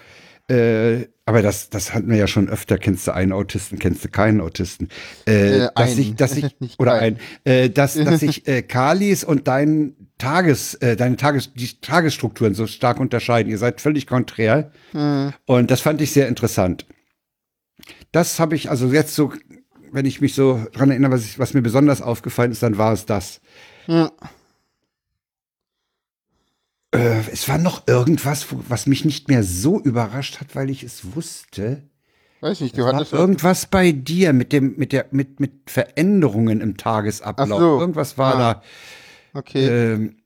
äh, 0.52 1.08
aber 1.24 1.40
das, 1.40 1.70
das 1.70 1.94
hatten 1.94 2.10
wir 2.10 2.16
ja 2.16 2.26
schon 2.26 2.48
öfter, 2.48 2.76
kennst 2.76 3.06
du 3.06 3.14
einen 3.14 3.32
Autisten, 3.32 3.78
kennst 3.78 4.04
du 4.04 4.08
keinen 4.08 4.40
Autisten. 4.40 4.88
Äh, 5.26 5.60
Äh, 5.64 5.70
dass 5.74 5.98
ich, 5.98 6.14
dass 6.14 6.36
ich, 6.36 6.56
oder 6.78 6.94
ein, 6.94 7.18
äh, 7.44 7.70
dass, 7.70 7.94
dass 8.04 8.20
sich 8.20 8.46
äh, 8.46 8.62
Kalis 8.62 9.24
und 9.24 9.48
dein 9.48 9.94
Tages, 10.18 10.74
äh, 10.74 10.96
deine 10.96 11.16
Tages, 11.16 11.52
die 11.54 11.80
Tagesstrukturen 11.80 12.54
so 12.54 12.66
stark 12.66 13.00
unterscheiden. 13.00 13.50
Ihr 13.50 13.58
seid 13.58 13.80
völlig 13.80 14.06
konträr. 14.06 14.72
Hm. 14.90 15.32
Und 15.46 15.70
das 15.70 15.80
fand 15.80 16.00
ich 16.02 16.12
sehr 16.12 16.28
interessant. 16.28 16.86
Das 18.10 18.38
habe 18.38 18.54
ich 18.54 18.68
also 18.68 18.88
jetzt 18.88 19.14
so, 19.14 19.32
wenn 19.90 20.04
ich 20.04 20.20
mich 20.20 20.34
so 20.34 20.66
dran 20.72 20.90
erinnere, 20.90 21.12
was, 21.12 21.24
ich, 21.24 21.38
was 21.38 21.54
mir 21.54 21.62
besonders 21.62 22.02
aufgefallen 22.02 22.52
ist, 22.52 22.62
dann 22.62 22.78
war 22.78 22.92
es 22.92 23.06
das. 23.06 23.40
Ja. 23.86 24.10
Äh, 26.94 27.20
es 27.32 27.48
war 27.48 27.58
noch 27.58 27.86
irgendwas, 27.86 28.46
was 28.68 28.86
mich 28.86 29.04
nicht 29.04 29.28
mehr 29.28 29.42
so 29.42 29.80
überrascht 29.80 30.40
hat, 30.40 30.54
weil 30.54 30.68
ich 30.70 30.82
es 30.82 31.14
wusste. 31.14 31.82
Weiß 32.40 32.60
nicht, 32.60 32.76
du 32.76 32.82
War 32.84 32.94
hattest 32.94 33.12
irgendwas 33.12 33.66
bei 33.66 33.92
dir 33.92 34.32
mit 34.32 34.52
dem, 34.52 34.74
mit 34.76 34.92
der, 34.92 35.06
mit, 35.10 35.38
mit 35.40 35.70
Veränderungen 35.70 36.60
im 36.60 36.76
Tagesablauf. 36.76 37.50
Ach 37.52 37.58
so. 37.58 37.80
Irgendwas 37.80 38.18
war 38.18 38.34
Ah. 38.36 38.62
Okay. 39.34 39.66
da. 39.66 39.72
Ähm, 39.72 40.16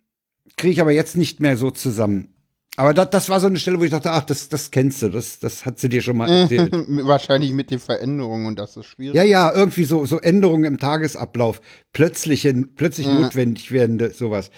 Kriege 0.57 0.73
ich 0.73 0.81
aber 0.81 0.93
jetzt 0.93 1.17
nicht 1.17 1.41
mehr 1.41 1.57
so 1.59 1.71
zusammen. 1.71 2.33
Aber 2.79 2.95
das, 2.95 3.11
das 3.11 3.29
war 3.29 3.41
so 3.41 3.47
eine 3.47 3.59
Stelle, 3.59 3.79
wo 3.79 3.85
ich 3.85 3.91
dachte, 3.91 4.11
ach, 4.11 4.25
das, 4.25 4.49
das 4.49 4.71
kennst 4.71 5.03
du, 5.03 5.09
das, 5.11 5.39
das 5.39 5.65
hat 5.67 5.79
sie 5.79 5.89
dir 5.91 6.01
schon 6.03 6.17
mal 6.17 6.29
erzählt. 6.43 6.73
Wahrscheinlich 6.73 7.53
mit 7.53 7.71
den 7.71 7.79
Veränderungen 7.79 8.47
und 8.47 8.59
das 8.59 8.77
ist 8.77 8.87
schwierig. 8.87 9.15
Ja, 9.15 9.23
ja, 9.23 9.53
irgendwie 9.55 9.85
so, 9.85 10.05
so 10.07 10.19
Änderungen 10.19 10.65
im 10.65 10.79
Tagesablauf. 10.79 11.61
Plötzliche, 11.93 12.53
plötzlich 12.75 13.07
Ja. 13.07 13.15
notwendig 13.21 13.71
werdende, 13.71 14.11
sowas. 14.11 14.51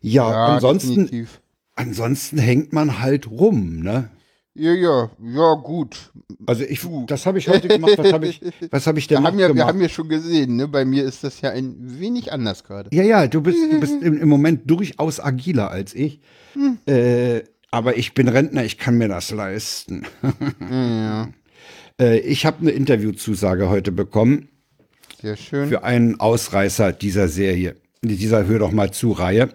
Ja, 0.00 0.30
Ja, 0.30 0.46
ansonsten, 0.54 0.94
definitiv. 1.06 1.40
ansonsten 1.74 2.38
hängt 2.38 2.72
man 2.72 3.00
halt 3.00 3.30
rum, 3.30 3.80
ne? 3.80 4.10
Ja, 4.54 4.72
ja, 4.72 5.10
ja, 5.22 5.54
gut. 5.54 6.12
Also 6.46 6.64
ich, 6.64 6.80
das 7.06 7.26
habe 7.26 7.38
ich 7.38 7.48
heute 7.48 7.68
gemacht, 7.68 7.96
was 7.96 8.12
habe 8.12 8.26
ich, 8.26 8.40
was 8.72 8.88
habe 8.88 8.98
ich 8.98 9.06
denn 9.06 9.22
Wir 9.22 9.26
haben, 9.28 9.38
ja, 9.38 9.46
wir 9.46 9.54
gemacht? 9.54 9.68
haben 9.68 9.80
ja 9.80 9.88
schon 9.88 10.08
gesehen, 10.08 10.56
ne? 10.56 10.66
Bei 10.66 10.84
mir 10.84 11.04
ist 11.04 11.22
das 11.22 11.40
ja 11.40 11.50
ein 11.50 11.76
wenig 12.00 12.32
anders 12.32 12.64
gerade. 12.64 12.90
ja, 12.92 13.04
ja, 13.04 13.26
du 13.28 13.40
bist, 13.40 13.58
du 13.70 13.78
bist 13.78 14.02
im, 14.02 14.20
im 14.20 14.28
Moment 14.28 14.68
durchaus 14.68 15.20
agiler 15.20 15.70
als 15.70 15.94
ich. 15.94 16.20
Hm. 16.54 16.78
Äh, 16.86 17.42
aber 17.70 17.98
ich 17.98 18.14
bin 18.14 18.26
Rentner, 18.26 18.64
ich 18.64 18.78
kann 18.78 18.98
mir 18.98 19.06
das 19.08 19.30
leisten. 19.30 20.04
Ja, 20.68 21.28
äh, 22.00 22.18
ich 22.20 22.44
habe 22.44 22.62
eine 22.62 22.70
Interviewzusage 22.72 23.68
heute 23.68 23.92
bekommen 23.92 24.48
sehr 25.20 25.36
schön. 25.36 25.68
für 25.68 25.84
einen 25.84 26.18
Ausreißer 26.18 26.92
dieser 26.92 27.28
Serie, 27.28 27.76
dieser 28.02 28.46
Hör 28.46 28.58
doch 28.58 28.72
mal 28.72 28.90
zu 28.90 29.12
Reihe. 29.12 29.48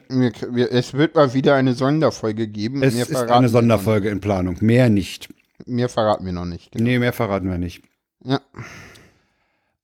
Es 0.69 0.93
wird 0.93 1.15
mal 1.15 1.33
wieder 1.33 1.55
eine 1.55 1.73
Sonderfolge 1.73 2.47
geben. 2.47 2.83
Es 2.83 2.95
ist 2.95 3.15
eine 3.15 3.49
Sonderfolge 3.49 4.09
in 4.09 4.19
Planung, 4.21 4.57
mehr 4.61 4.89
nicht. 4.89 5.29
Mehr 5.65 5.89
verraten 5.89 6.25
wir 6.25 6.33
noch 6.33 6.45
nicht. 6.45 6.75
Nee, 6.75 6.99
mehr 6.99 7.13
verraten 7.13 7.49
wir 7.49 7.57
nicht. 7.57 7.83
Ja. 8.23 8.39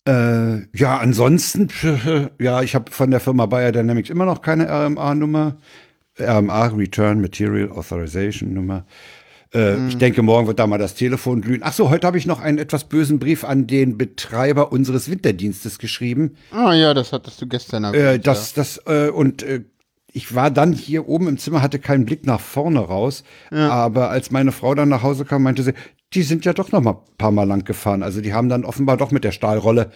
Äh, 0.08 0.66
ja, 0.76 0.98
ansonsten, 0.98 1.70
ja, 2.40 2.62
ich 2.62 2.76
habe 2.76 2.92
von 2.92 3.12
der 3.12 3.20
Firma 3.20 3.46
Bayer 3.46 3.72
Dynamics 3.72 4.10
immer 4.10 4.26
noch 4.26 4.42
keine 4.42 4.68
RMA-Nummer. 4.70 5.58
RMA, 6.20 6.66
Return 6.68 7.22
Material 7.22 7.72
Authorization 7.72 8.54
Nummer. 8.54 8.86
Äh, 9.54 9.88
Ich 9.88 9.98
denke, 9.98 10.22
morgen 10.22 10.48
wird 10.48 10.60
da 10.60 10.68
mal 10.68 10.78
das 10.78 10.96
Telefon 10.96 11.42
glühen. 11.42 11.62
Ach 11.64 11.74
so, 11.74 11.90
heute 11.90 12.06
habe 12.06 12.18
ich 12.18 12.26
noch 12.26 12.40
einen 12.40 12.58
etwas 12.58 12.84
bösen 12.84 13.20
Brief 13.20 13.44
an 13.44 13.66
den 13.68 13.98
Betreiber 13.98 14.72
unseres 14.72 15.10
Winterdienstes 15.10 15.80
geschrieben. 15.80 16.36
Ah 16.52 16.74
ja, 16.74 16.94
das 16.94 17.12
hattest 17.14 17.42
du 17.42 17.48
gestern 17.48 17.84
Äh, 17.86 17.98
erwähnt. 17.98 18.28
das, 18.28 18.54
das, 18.54 18.82
äh, 18.86 19.10
und 19.10 19.42
äh, 19.44 19.62
ich 20.12 20.34
war 20.36 20.50
dann 20.52 20.74
hier 20.74 21.08
oben 21.08 21.28
im 21.28 21.38
Zimmer, 21.38 21.62
hatte 21.62 21.78
keinen 21.80 22.06
Blick 22.06 22.26
nach 22.26 22.40
vorne 22.40 22.80
raus. 22.80 23.24
Aber 23.52 24.10
als 24.10 24.32
meine 24.32 24.52
Frau 24.52 24.74
dann 24.74 24.90
nach 24.90 25.04
Hause 25.04 25.24
kam, 25.24 25.44
meinte 25.44 25.62
sie, 25.62 25.74
die 26.16 26.24
sind 26.24 26.46
ja 26.46 26.54
doch 26.54 26.72
noch 26.72 26.82
mal 26.82 26.94
ein 26.94 27.18
paar 27.20 27.30
Mal 27.32 27.44
lang 27.44 27.64
gefahren. 27.64 28.02
Also 28.02 28.20
die 28.20 28.34
haben 28.34 28.50
dann 28.50 28.66
offenbar 28.66 28.98
doch 28.98 29.12
mit 29.12 29.24
der 29.24 29.32
Stahlrolle, 29.32 29.92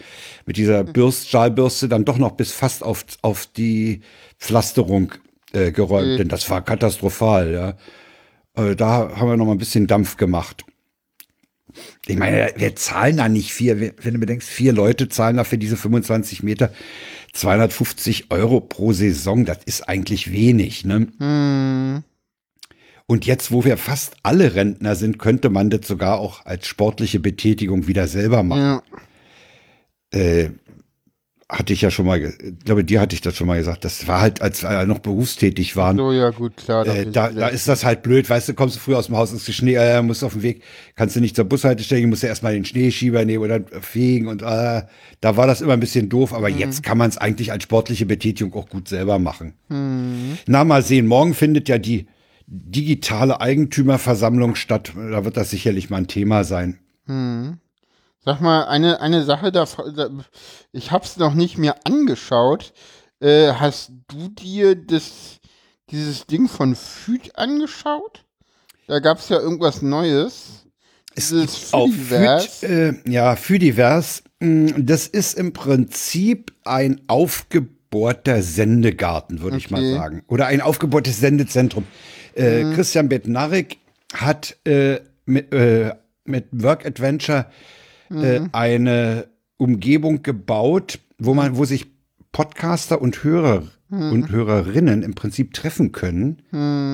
mit 0.46 0.56
dieser 0.56 0.84
Bürst, 0.84 1.28
Stahlbürste 1.28 1.88
dann 1.88 2.04
doch 2.04 2.18
noch 2.18 2.30
bis 2.32 2.52
fast 2.52 2.84
auf, 2.84 3.04
auf 3.22 3.46
die 3.46 4.02
Pflasterung 4.38 5.12
äh, 5.52 5.72
geräumt. 5.72 6.20
Denn 6.20 6.28
das 6.28 6.48
war 6.48 6.62
katastrophal, 6.62 7.52
ja. 7.52 7.74
Äh, 8.54 8.76
da 8.76 9.16
haben 9.16 9.28
wir 9.28 9.36
noch 9.36 9.46
mal 9.46 9.52
ein 9.52 9.58
bisschen 9.58 9.86
Dampf 9.86 10.16
gemacht. 10.16 10.64
Ich 12.06 12.16
meine, 12.16 12.52
wir 12.56 12.76
zahlen 12.76 13.16
da 13.16 13.28
nicht 13.28 13.52
vier, 13.52 13.80
wenn 13.80 14.14
du 14.14 14.20
bedenkst, 14.20 14.48
vier 14.48 14.72
Leute 14.72 15.08
zahlen 15.08 15.36
da 15.36 15.44
für 15.44 15.58
diese 15.58 15.76
25 15.76 16.42
Meter 16.44 16.72
250 17.32 18.30
Euro 18.30 18.60
pro 18.60 18.92
Saison. 18.92 19.44
Das 19.44 19.58
ist 19.64 19.88
eigentlich 19.88 20.30
wenig, 20.30 20.84
ne? 20.84 21.08
Hm, 21.18 22.04
Und 23.06 23.26
jetzt, 23.26 23.50
wo 23.50 23.64
wir 23.64 23.76
fast 23.76 24.14
alle 24.22 24.54
Rentner 24.54 24.94
sind, 24.94 25.18
könnte 25.18 25.50
man 25.50 25.68
das 25.68 25.86
sogar 25.88 26.18
auch 26.20 26.46
als 26.46 26.68
sportliche 26.68 27.18
Betätigung 27.18 27.88
wieder 27.88 28.06
selber 28.06 28.42
machen. 28.44 28.62
ja. 28.62 28.82
Äh, 30.12 30.50
hatte 31.48 31.72
ich 31.74 31.82
ja 31.82 31.90
schon 31.90 32.06
mal, 32.06 32.20
ich 32.22 32.64
glaube, 32.64 32.84
dir 32.84 33.00
hatte 33.00 33.14
ich 33.14 33.20
das 33.20 33.36
schon 33.36 33.46
mal 33.46 33.58
gesagt. 33.58 33.84
Das 33.84 34.06
war 34.08 34.20
halt, 34.20 34.40
als 34.40 34.62
wir 34.62 34.86
noch 34.86 35.00
berufstätig 35.00 35.76
waren. 35.76 35.98
So, 35.98 36.10
ja, 36.10 36.30
gut, 36.30 36.56
klar. 36.56 36.86
Äh, 36.86 37.10
da, 37.10 37.30
da 37.30 37.48
ist 37.48 37.68
das 37.68 37.84
halt 37.84 38.02
blöd, 38.02 38.28
weißt 38.28 38.48
du, 38.48 38.54
kommst 38.54 38.76
du 38.76 38.80
früh 38.80 38.94
aus 38.94 39.06
dem 39.06 39.16
Haus, 39.16 39.32
ist 39.32 39.52
Schnee, 39.52 39.74
äh, 39.74 40.00
musst 40.02 40.24
auf 40.24 40.32
dem 40.32 40.42
Weg, 40.42 40.62
kannst 40.96 41.16
du 41.16 41.20
nicht 41.20 41.36
zur 41.36 41.44
Bushaltestelle, 41.44 42.06
musst 42.06 42.22
du 42.22 42.28
erstmal 42.28 42.54
den 42.54 42.64
Schneeschieber 42.64 43.24
nehmen 43.24 43.44
oder 43.44 43.60
fegen 43.80 44.28
und 44.28 44.42
äh, 44.42 44.82
da 45.20 45.36
war 45.36 45.46
das 45.46 45.60
immer 45.60 45.74
ein 45.74 45.80
bisschen 45.80 46.08
doof, 46.08 46.32
aber 46.32 46.48
jetzt 46.48 46.82
kann 46.82 46.98
man 46.98 47.10
es 47.10 47.18
eigentlich 47.18 47.52
als 47.52 47.64
sportliche 47.64 48.06
Betätigung 48.06 48.54
auch 48.54 48.68
gut 48.68 48.88
selber 48.88 49.18
machen. 49.18 49.54
Na, 50.46 50.64
mal 50.64 50.82
sehen, 50.82 51.06
morgen 51.06 51.34
findet 51.34 51.68
ja 51.68 51.78
die 51.78 52.06
digitale 52.46 53.40
Eigentümerversammlung 53.40 54.54
statt, 54.54 54.92
da 54.96 55.24
wird 55.24 55.36
das 55.36 55.50
sicherlich 55.50 55.90
mal 55.90 55.98
ein 55.98 56.08
Thema 56.08 56.44
sein. 56.44 56.78
Sag 58.24 58.40
mal, 58.40 58.64
eine, 58.64 59.00
eine 59.00 59.22
Sache, 59.24 59.52
da, 59.52 59.66
ich 60.72 60.90
hab's 60.90 61.16
noch 61.18 61.34
nicht 61.34 61.58
mir 61.58 61.74
angeschaut. 61.84 62.72
Äh, 63.20 63.52
hast 63.52 63.92
du 64.08 64.28
dir 64.28 64.74
das, 64.74 65.40
dieses 65.90 66.26
Ding 66.26 66.48
von 66.48 66.74
Füd 66.74 67.36
angeschaut? 67.36 68.24
Da 68.86 68.98
gab's 69.00 69.28
ja 69.28 69.38
irgendwas 69.38 69.82
Neues. 69.82 70.66
Es 71.14 71.30
gibt 71.30 71.74
auf 71.74 71.90
Fudivers. 71.90 72.46
Füd, 72.60 72.70
äh, 72.70 72.94
ja, 73.06 73.36
Füdivers, 73.36 74.22
mh, 74.40 74.72
das 74.78 75.06
ist 75.06 75.38
im 75.38 75.52
Prinzip 75.52 76.52
ein 76.64 77.02
aufgebohrter 77.06 78.42
Sendegarten, 78.42 79.42
würde 79.42 79.58
ich 79.58 79.70
mal 79.70 79.80
Okay. 79.80 79.94
sagen. 79.94 80.22
Oder 80.28 80.46
ein 80.46 80.60
aufgebohrtes 80.62 81.20
Sendezentrum. 81.20 81.84
Äh, 82.34 82.72
Christian 82.74 83.08
Bednarik 83.08 83.78
hat 84.14 84.56
äh, 84.66 85.00
mit, 85.26 85.52
äh, 85.52 85.94
mit 86.24 86.46
Work 86.52 86.84
Adventure 86.86 87.46
äh, 88.10 88.40
eine 88.52 89.26
Umgebung 89.56 90.22
gebaut, 90.22 90.98
wo 91.18 91.34
man, 91.34 91.56
wo 91.56 91.64
sich 91.64 91.86
Podcaster 92.32 93.00
und 93.00 93.22
Hörer 93.22 93.62
und 93.90 94.30
Hörerinnen 94.30 95.02
im 95.04 95.14
Prinzip 95.14 95.52
treffen 95.54 95.92
können. 95.92 96.42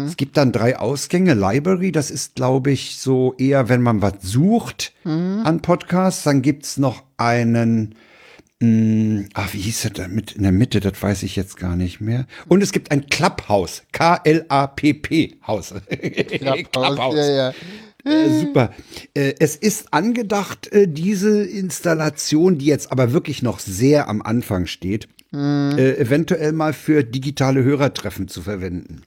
Es 0.07 0.19
gibt 0.19 0.37
dann 0.37 0.53
drei 0.53 0.79
Ausgänge. 0.79 1.33
Library, 1.33 1.93
das 1.93 2.11
ist, 2.11 2.35
glaube 2.35 2.73
ich, 2.73 2.99
so 2.99 3.35
eher, 3.39 3.71
wenn 3.71 3.81
man 3.81 4.03
was 4.03 4.15
sucht 4.21 4.93
an 5.45 5.63
Podcasts. 5.63 6.25
Dann 6.25 6.43
gibt's 6.43 6.77
noch 6.77 7.05
einen, 7.17 7.95
mh, 8.61 9.29
ach, 9.33 9.55
wie 9.55 9.61
hieß 9.61 9.83
der 9.83 9.91
da 9.93 10.09
mit 10.09 10.33
in 10.33 10.43
der 10.43 10.53
Mitte? 10.53 10.81
Das 10.81 11.03
weiß 11.03 11.23
ich 11.23 11.37
jetzt 11.37 11.57
gar 11.57 11.75
nicht 11.75 12.03
mehr. 12.03 12.27
Und 12.49 12.63
es 12.63 12.71
gibt 12.71 12.91
ein 12.91 13.07
Clubhouse. 13.07 13.83
K-L-A-P-P 13.93 15.39
Haus. 15.47 15.73
Clubhouse, 16.73 17.17
ja, 17.17 17.31
ja. 17.31 17.55
Äh, 18.05 18.31
super. 18.31 18.73
Äh, 19.15 19.35
es 19.39 19.57
ist 19.57 19.93
angedacht, 19.93 20.73
äh, 20.73 20.89
diese 20.89 21.43
Installation, 21.45 22.59
die 22.59 22.67
jetzt 22.67 22.93
aber 22.93 23.13
wirklich 23.13 23.43
noch 23.43 23.59
sehr 23.59 24.09
am 24.09 24.23
Anfang 24.23 24.67
steht, 24.67 25.09
äh, 25.33 25.97
eventuell 25.99 26.53
mal 26.53 26.73
für 26.73 27.05
digitale 27.05 27.63
Hörertreffen 27.63 28.29
zu 28.29 28.43
verwenden. 28.43 29.03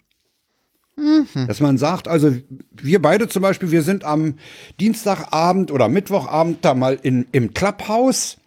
Dass 1.47 1.59
man 1.59 1.79
sagt, 1.79 2.07
also 2.07 2.35
wir 2.71 3.01
beide 3.01 3.27
zum 3.27 3.41
Beispiel, 3.41 3.71
wir 3.71 3.81
sind 3.81 4.03
am 4.03 4.35
Dienstagabend 4.79 5.71
oder 5.71 5.89
Mittwochabend 5.89 6.63
da 6.63 6.75
mal 6.75 7.00
in, 7.01 7.25
im 7.31 7.53
Clubhouse. 7.53 8.38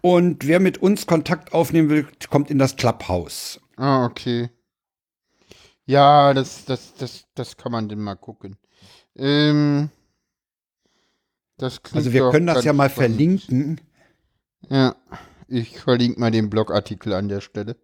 Und 0.00 0.46
wer 0.46 0.58
mit 0.58 0.78
uns 0.78 1.06
Kontakt 1.06 1.52
aufnehmen 1.52 1.90
will, 1.90 2.06
kommt 2.30 2.50
in 2.50 2.58
das 2.58 2.76
Clubhouse. 2.76 3.60
Ah, 3.76 4.06
okay. 4.06 4.48
Ja, 5.84 6.32
das, 6.34 6.64
das, 6.64 6.94
das, 6.94 7.24
das 7.34 7.56
kann 7.56 7.72
man 7.72 7.88
denn 7.88 8.00
mal 8.00 8.14
gucken. 8.14 8.56
Ähm, 9.18 9.90
Also 11.92 12.12
wir 12.12 12.30
können 12.30 12.46
das 12.46 12.64
ja 12.64 12.72
mal 12.72 12.88
spannend. 12.88 13.16
verlinken. 13.42 13.80
Ja, 14.68 14.96
ich 15.48 15.78
verlinke 15.80 16.20
mal 16.20 16.30
den 16.30 16.50
Blogartikel 16.50 17.12
an 17.14 17.28
der 17.28 17.40
Stelle. 17.40 17.76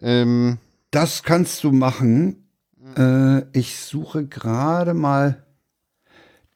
Ähm, 0.00 0.58
Das 0.90 1.22
kannst 1.22 1.62
du 1.64 1.72
machen. 1.72 2.48
Äh, 2.96 3.42
ich 3.58 3.78
suche 3.78 4.26
gerade 4.26 4.94
mal 4.94 5.44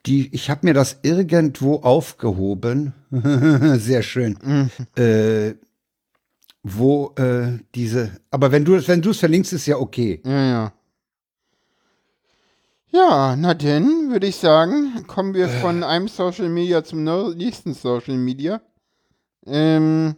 die. 0.07 0.33
Ich 0.35 0.49
habe 0.50 0.67
mir 0.67 0.75
das 0.75 0.99
irgendwo 1.02 1.76
aufgehoben. 1.76 2.95
Sehr 3.79 4.02
schön. 4.02 4.38
Äh, 4.97 5.55
wo 6.62 7.14
äh, 7.17 7.59
diese. 7.75 8.12
Aber 8.31 8.52
wenn 8.52 8.64
du 8.64 8.75
es 8.75 8.87
wenn 8.88 9.02
du 9.02 9.11
es 9.11 9.19
verlinkst, 9.19 9.52
ist 9.52 9.67
ja 9.67 9.76
okay. 9.76 10.21
ja, 10.25 10.47
ja. 10.49 10.73
Ja, 12.93 13.37
na 13.37 13.55
denn, 13.55 14.11
würde 14.11 14.26
ich 14.26 14.37
sagen, 14.37 15.05
kommen 15.07 15.35
wir 15.35 15.49
von 15.49 15.85
einem 15.85 16.09
Social 16.09 16.49
Media 16.49 16.83
zum 16.83 17.05
nächsten 17.37 17.73
Social 17.75 18.17
Media. 18.17 18.61
Ähm, 19.47 20.17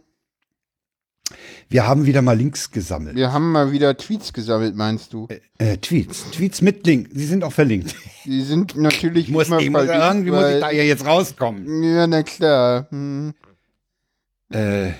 Wir 1.69 1.85
haben 1.87 2.05
wieder 2.05 2.21
mal 2.23 2.35
Links 2.35 2.71
gesammelt. 2.71 3.15
wir 3.15 3.31
haben 3.31 3.51
mal 3.51 3.71
wieder 3.71 3.95
Tweets 3.95 4.33
gesammelt, 4.33 4.75
meinst 4.75 5.13
du? 5.13 5.27
Äh, 5.59 5.77
Tweets. 5.77 6.31
Tweets 6.31 6.61
mit 6.61 6.85
Link. 6.87 7.09
Sie 7.13 7.25
sind 7.25 7.43
auch 7.43 7.53
verlinkt. 7.53 7.95
Die 8.25 8.41
sind 8.41 8.75
natürlich 8.75 9.27
Ich 9.27 9.31
muss, 9.33 9.47
immer 9.47 9.57
muss, 9.61 9.85
verlinkt, 9.85 10.03
irgendwie 10.03 10.31
muss 10.31 10.41
weil- 10.41 10.55
ich 10.55 10.61
da 10.61 10.71
ja 10.71 10.83
jetzt 10.83 11.05
rauskommen. 11.05 11.83
Ja, 11.83 12.07
na 12.07 12.23
klar. 12.23 12.87
Hm. 12.89 13.33
Äh, 14.49 14.91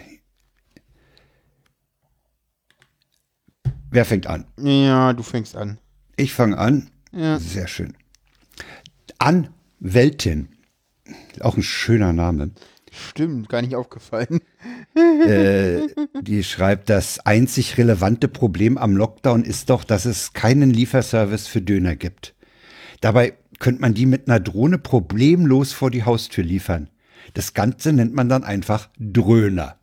wer 3.90 4.06
fängt 4.06 4.28
an? 4.28 4.46
Ja, 4.58 5.14
du 5.14 5.24
fängst 5.24 5.56
an. 5.56 5.80
Ich 6.18 6.34
fange 6.34 6.58
an. 6.58 6.90
Ja. 7.14 7.40
Sehr 7.40 7.68
schön. 7.68 7.94
Anwältin. 9.20 10.50
Auch 11.40 11.56
ein 11.56 11.64
schöner 11.64 12.14
Name. 12.14 12.52
Stimmt, 12.92 13.50
gar 13.50 13.62
nicht 13.62 13.76
aufgefallen. 13.76 14.42
Äh, 14.96 15.88
die 16.22 16.44
schreibt, 16.44 16.90
das 16.90 17.20
einzig 17.20 17.78
relevante 17.78 18.28
Problem 18.28 18.78
am 18.78 18.96
Lockdown 18.96 19.44
ist 19.44 19.70
doch, 19.70 19.84
dass 19.84 20.06
es 20.06 20.34
keinen 20.34 20.70
Lieferservice 20.70 21.48
für 21.48 21.62
Döner 21.62 21.96
gibt. 21.96 22.36
Dabei 23.02 23.34
könnte 23.60 23.82
man 23.82 23.96
die 23.96 24.06
mit 24.06 24.28
einer 24.28 24.40
Drohne 24.40 24.78
problemlos 24.78 25.74
vor 25.74 25.90
die 25.90 26.04
Haustür 26.04 26.44
liefern. 26.44 26.90
Das 27.34 27.54
Ganze 27.54 27.94
nennt 27.94 28.14
man 28.14 28.30
dann 28.30 28.44
einfach 28.44 28.90
Dröner. 29.00 29.78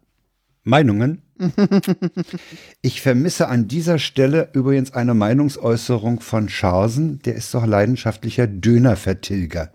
Meinungen? 0.62 1.22
Ich 2.82 3.00
vermisse 3.00 3.48
an 3.48 3.68
dieser 3.68 3.98
Stelle 3.98 4.48
übrigens 4.52 4.92
eine 4.92 5.14
Meinungsäußerung 5.14 6.20
von 6.20 6.48
Scharsen, 6.48 7.20
der 7.22 7.34
ist 7.34 7.52
doch 7.54 7.66
leidenschaftlicher 7.66 8.46
Dönervertilger. 8.46 9.72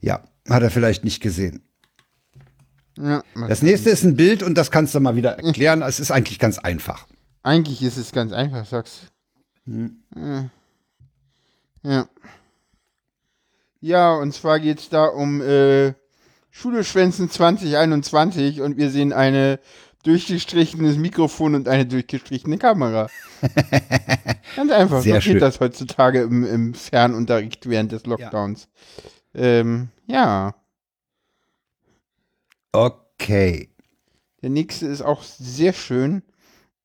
Ja, 0.00 0.22
hat 0.48 0.62
er 0.62 0.70
vielleicht 0.70 1.04
nicht 1.04 1.20
gesehen. 1.22 1.62
Ja, 2.98 3.22
Das 3.48 3.62
nächste 3.62 3.90
ist 3.90 4.04
ein 4.04 4.16
Bild 4.16 4.42
und 4.42 4.56
das 4.56 4.70
kannst 4.70 4.94
du 4.94 5.00
mal 5.00 5.16
wieder 5.16 5.38
erklären. 5.38 5.82
Es 5.82 5.98
ist 6.00 6.10
eigentlich 6.10 6.38
ganz 6.38 6.58
einfach. 6.58 7.06
eigentlich 7.42 7.82
ist 7.82 7.96
es 7.96 8.12
ganz 8.12 8.32
einfach, 8.32 8.66
sagst 8.66 9.10
Ja. 9.66 10.50
Ja. 11.82 12.08
Ja, 13.80 14.14
und 14.14 14.32
zwar 14.32 14.60
geht 14.60 14.78
es 14.78 14.88
da 14.90 15.06
um 15.06 15.40
äh, 15.40 15.94
Schule 16.50 16.84
schwänzen 16.84 17.30
2021 17.30 18.60
und 18.60 18.76
wir 18.76 18.90
sehen 18.90 19.12
eine 19.12 19.58
durchgestrichenes 20.02 20.96
Mikrofon 20.96 21.54
und 21.54 21.68
eine 21.68 21.86
durchgestrichene 21.86 22.58
Kamera. 22.58 23.08
Ganz 24.56 24.72
einfach. 24.72 25.02
Sehr 25.02 25.16
so 25.16 25.20
schön. 25.20 25.32
geht 25.34 25.42
das 25.42 25.60
heutzutage 25.60 26.22
im, 26.22 26.44
im 26.44 26.74
Fernunterricht 26.74 27.68
während 27.68 27.92
des 27.92 28.06
Lockdowns. 28.06 28.68
Ähm, 29.34 29.88
ja. 30.06 30.54
Okay. 32.72 33.68
Der 34.42 34.50
nächste 34.50 34.86
ist 34.86 35.02
auch 35.02 35.22
sehr 35.22 35.72
schön. 35.72 36.22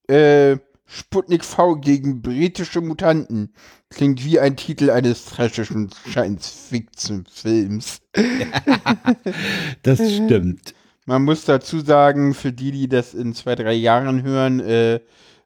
Äh, 0.07 0.57
Sputnik 0.85 1.43
V 1.43 1.75
gegen 1.75 2.21
britische 2.21 2.79
Mutanten. 2.79 3.53
Klingt 3.89 4.23
wie 4.23 4.39
ein 4.39 4.55
Titel 4.55 4.89
eines 4.89 5.25
trashischen 5.25 5.89
Science-Fiction-Films. 6.09 8.01
Das 9.83 9.99
stimmt. 9.99 10.73
Man 11.07 11.23
muss 11.23 11.45
dazu 11.45 11.79
sagen, 11.79 12.33
für 12.33 12.51
die, 12.51 12.71
die 12.71 12.89
das 12.89 13.13
in 13.13 13.33
zwei, 13.33 13.55
drei 13.55 13.71
Jahren 13.71 14.23
hören, 14.23 14.59
äh, 14.59 14.99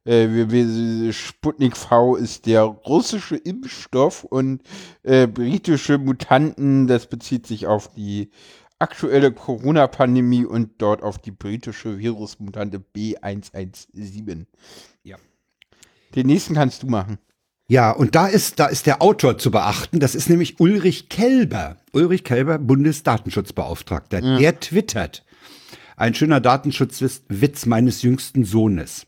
äh, 0.05 1.13
Sputnik 1.13 1.77
V 1.77 2.15
ist 2.15 2.47
der 2.47 2.63
russische 2.63 3.35
Impfstoff 3.35 4.23
und 4.23 4.63
äh, 5.03 5.27
britische 5.27 5.99
Mutanten, 5.99 6.87
das 6.87 7.05
bezieht 7.05 7.45
sich 7.45 7.67
auf 7.67 7.93
die 7.93 8.31
aktuelle 8.79 9.31
Corona-Pandemie 9.31 10.45
und 10.45 10.71
dort 10.79 11.03
auf 11.03 11.19
die 11.19 11.29
britische 11.29 11.99
Virusmutante 11.99 12.83
B117. 12.95 14.47
Ja. 15.03 15.17
Den 16.15 16.25
nächsten 16.25 16.55
kannst 16.55 16.81
du 16.81 16.87
machen. 16.87 17.19
Ja, 17.67 17.91
und 17.91 18.15
da 18.15 18.25
ist, 18.25 18.59
da 18.59 18.65
ist 18.65 18.87
der 18.87 19.03
Autor 19.03 19.37
zu 19.37 19.51
beachten. 19.51 19.99
Das 19.99 20.15
ist 20.15 20.27
nämlich 20.27 20.59
Ulrich 20.59 21.09
Kelber. 21.09 21.77
Ulrich 21.93 22.23
Kelber, 22.23 22.57
Bundesdatenschutzbeauftragter. 22.57 24.39
Der 24.39 24.59
twittert. 24.59 25.23
Ein 25.95 26.13
schöner 26.13 26.39
Datenschutzwitz 26.39 27.23
Witz 27.27 27.65
meines 27.65 28.01
jüngsten 28.01 28.45
Sohnes. 28.45 29.07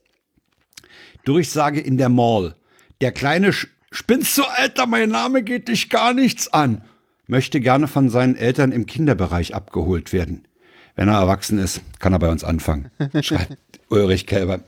Durchsage 1.25 1.79
in 1.79 1.97
der 1.97 2.09
Mall. 2.09 2.55
Der 3.01 3.11
kleine 3.11 3.53
Sch 3.53 3.67
Spinnst 3.91 4.35
du, 4.39 4.43
Alter, 4.43 4.87
mein 4.87 5.09
Name 5.09 5.43
geht 5.43 5.67
dich 5.67 5.91
gar 5.91 6.15
nichts 6.15 6.51
an. 6.51 6.81
Möchte 7.27 7.59
gerne 7.61 7.87
von 7.87 8.09
seinen 8.09 8.35
Eltern 8.35 8.71
im 8.71 8.87
Kinderbereich 8.87 9.53
abgeholt 9.53 10.13
werden. 10.13 10.47
Wenn 10.95 11.09
er 11.09 11.19
erwachsen 11.19 11.59
ist, 11.59 11.81
kann 11.99 12.11
er 12.13 12.19
bei 12.19 12.29
uns 12.29 12.43
anfangen. 12.43 12.89
Schreibt 13.21 13.57
Ulrich 13.89 14.25
Kelber. 14.25 14.61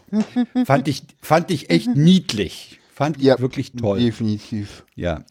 Fand 0.65 0.88
ich, 0.88 1.04
fand 1.21 1.49
ich 1.49 1.71
echt 1.71 1.88
niedlich. 1.95 2.80
Fand 2.93 3.17
ich 3.17 3.25
wirklich 3.39 3.71
toll. 3.73 3.99
Definitiv. 3.99 4.86
Ja. 4.95 5.25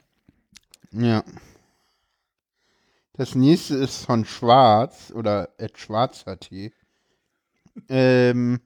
Ja. 0.91 1.23
Das 3.17 3.37
nächste 3.37 3.77
ist 3.77 4.05
von 4.05 4.25
Schwarz 4.25 5.13
oder 5.15 5.51
Ed 5.57 5.79
Schwarzer 5.79 6.39
Tee. 6.39 6.73
Ähm, 7.89 8.61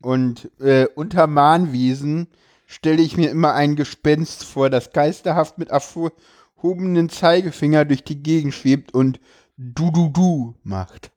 und 0.00 0.50
äh, 0.60 0.86
unter 0.94 1.26
Mahnwesen 1.26 2.28
stelle 2.66 3.02
ich 3.02 3.16
mir 3.16 3.30
immer 3.30 3.54
ein 3.54 3.74
Gespenst 3.74 4.44
vor, 4.44 4.70
das 4.70 4.92
geisterhaft 4.92 5.58
mit 5.58 5.70
erhobenen 5.70 7.08
Zeigefinger 7.08 7.84
durch 7.84 8.04
die 8.04 8.22
Gegend 8.22 8.54
schwebt 8.54 8.94
und 8.94 9.20
Du-Du-Du 9.56 10.54
macht. 10.62 11.10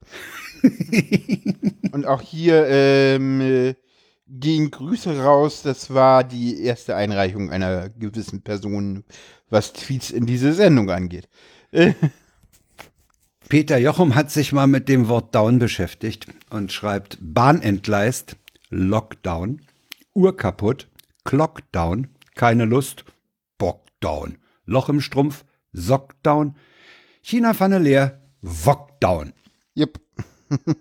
und 1.91 2.07
auch 2.07 2.21
hier 2.21 2.65
ähm, 2.67 3.41
äh, 3.41 3.75
gehen 4.27 4.71
Grüße 4.71 5.23
raus. 5.23 5.61
Das 5.61 5.93
war 5.93 6.23
die 6.23 6.63
erste 6.63 6.95
Einreichung 6.95 7.51
einer 7.51 7.89
gewissen 7.89 8.41
Person, 8.41 9.03
was 9.47 9.73
Tweets 9.73 10.09
in 10.09 10.25
diese 10.25 10.53
Sendung 10.53 10.89
angeht. 10.89 11.29
Peter 13.49 13.77
Jochum 13.77 14.15
hat 14.15 14.31
sich 14.31 14.53
mal 14.53 14.67
mit 14.67 14.89
dem 14.89 15.07
Wort 15.07 15.35
Down 15.35 15.59
beschäftigt 15.59 16.27
und 16.49 16.71
schreibt 16.71 17.17
Bahnentgleist, 17.21 18.37
Lockdown, 18.69 19.61
Uhr 20.13 20.35
kaputt, 20.35 20.87
Clockdown, 21.23 22.07
keine 22.35 22.65
Lust, 22.65 23.05
Bockdown, 23.57 24.37
Loch 24.65 24.89
im 24.89 25.01
Strumpf, 25.01 25.45
Sockdown, 25.73 26.55
China-Pfanne 27.21 27.79
leer, 27.79 28.21
Wockdown. 28.41 29.33
Yep. 29.77 29.99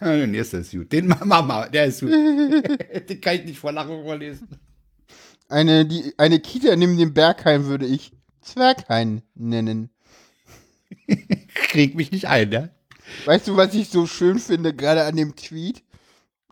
Den 0.00 0.34
ist 0.34 0.72
gut. 0.72 0.92
Den 0.92 1.08
Mama, 1.08 1.68
der 1.68 1.86
ist 1.86 2.00
gut. 2.00 2.10
Den 2.10 3.20
kann 3.20 3.36
ich 3.36 3.44
nicht 3.44 3.58
vor 3.58 3.72
Lachen 3.72 4.02
vorlesen. 4.02 4.48
Eine, 5.48 5.86
die, 5.86 6.14
eine 6.18 6.40
Kita 6.40 6.74
neben 6.76 6.96
dem 6.96 7.14
Bergheim 7.14 7.66
würde 7.66 7.86
ich 7.86 8.12
Zwerghain 8.40 9.22
nennen. 9.34 9.90
Krieg 11.54 11.94
mich 11.94 12.10
nicht 12.12 12.26
ein, 12.26 12.48
ne? 12.48 12.74
Weißt 13.24 13.46
du, 13.46 13.56
was 13.56 13.74
ich 13.74 13.88
so 13.90 14.06
schön 14.06 14.38
finde, 14.38 14.74
gerade 14.74 15.04
an 15.04 15.16
dem 15.16 15.36
Tweet? 15.36 15.84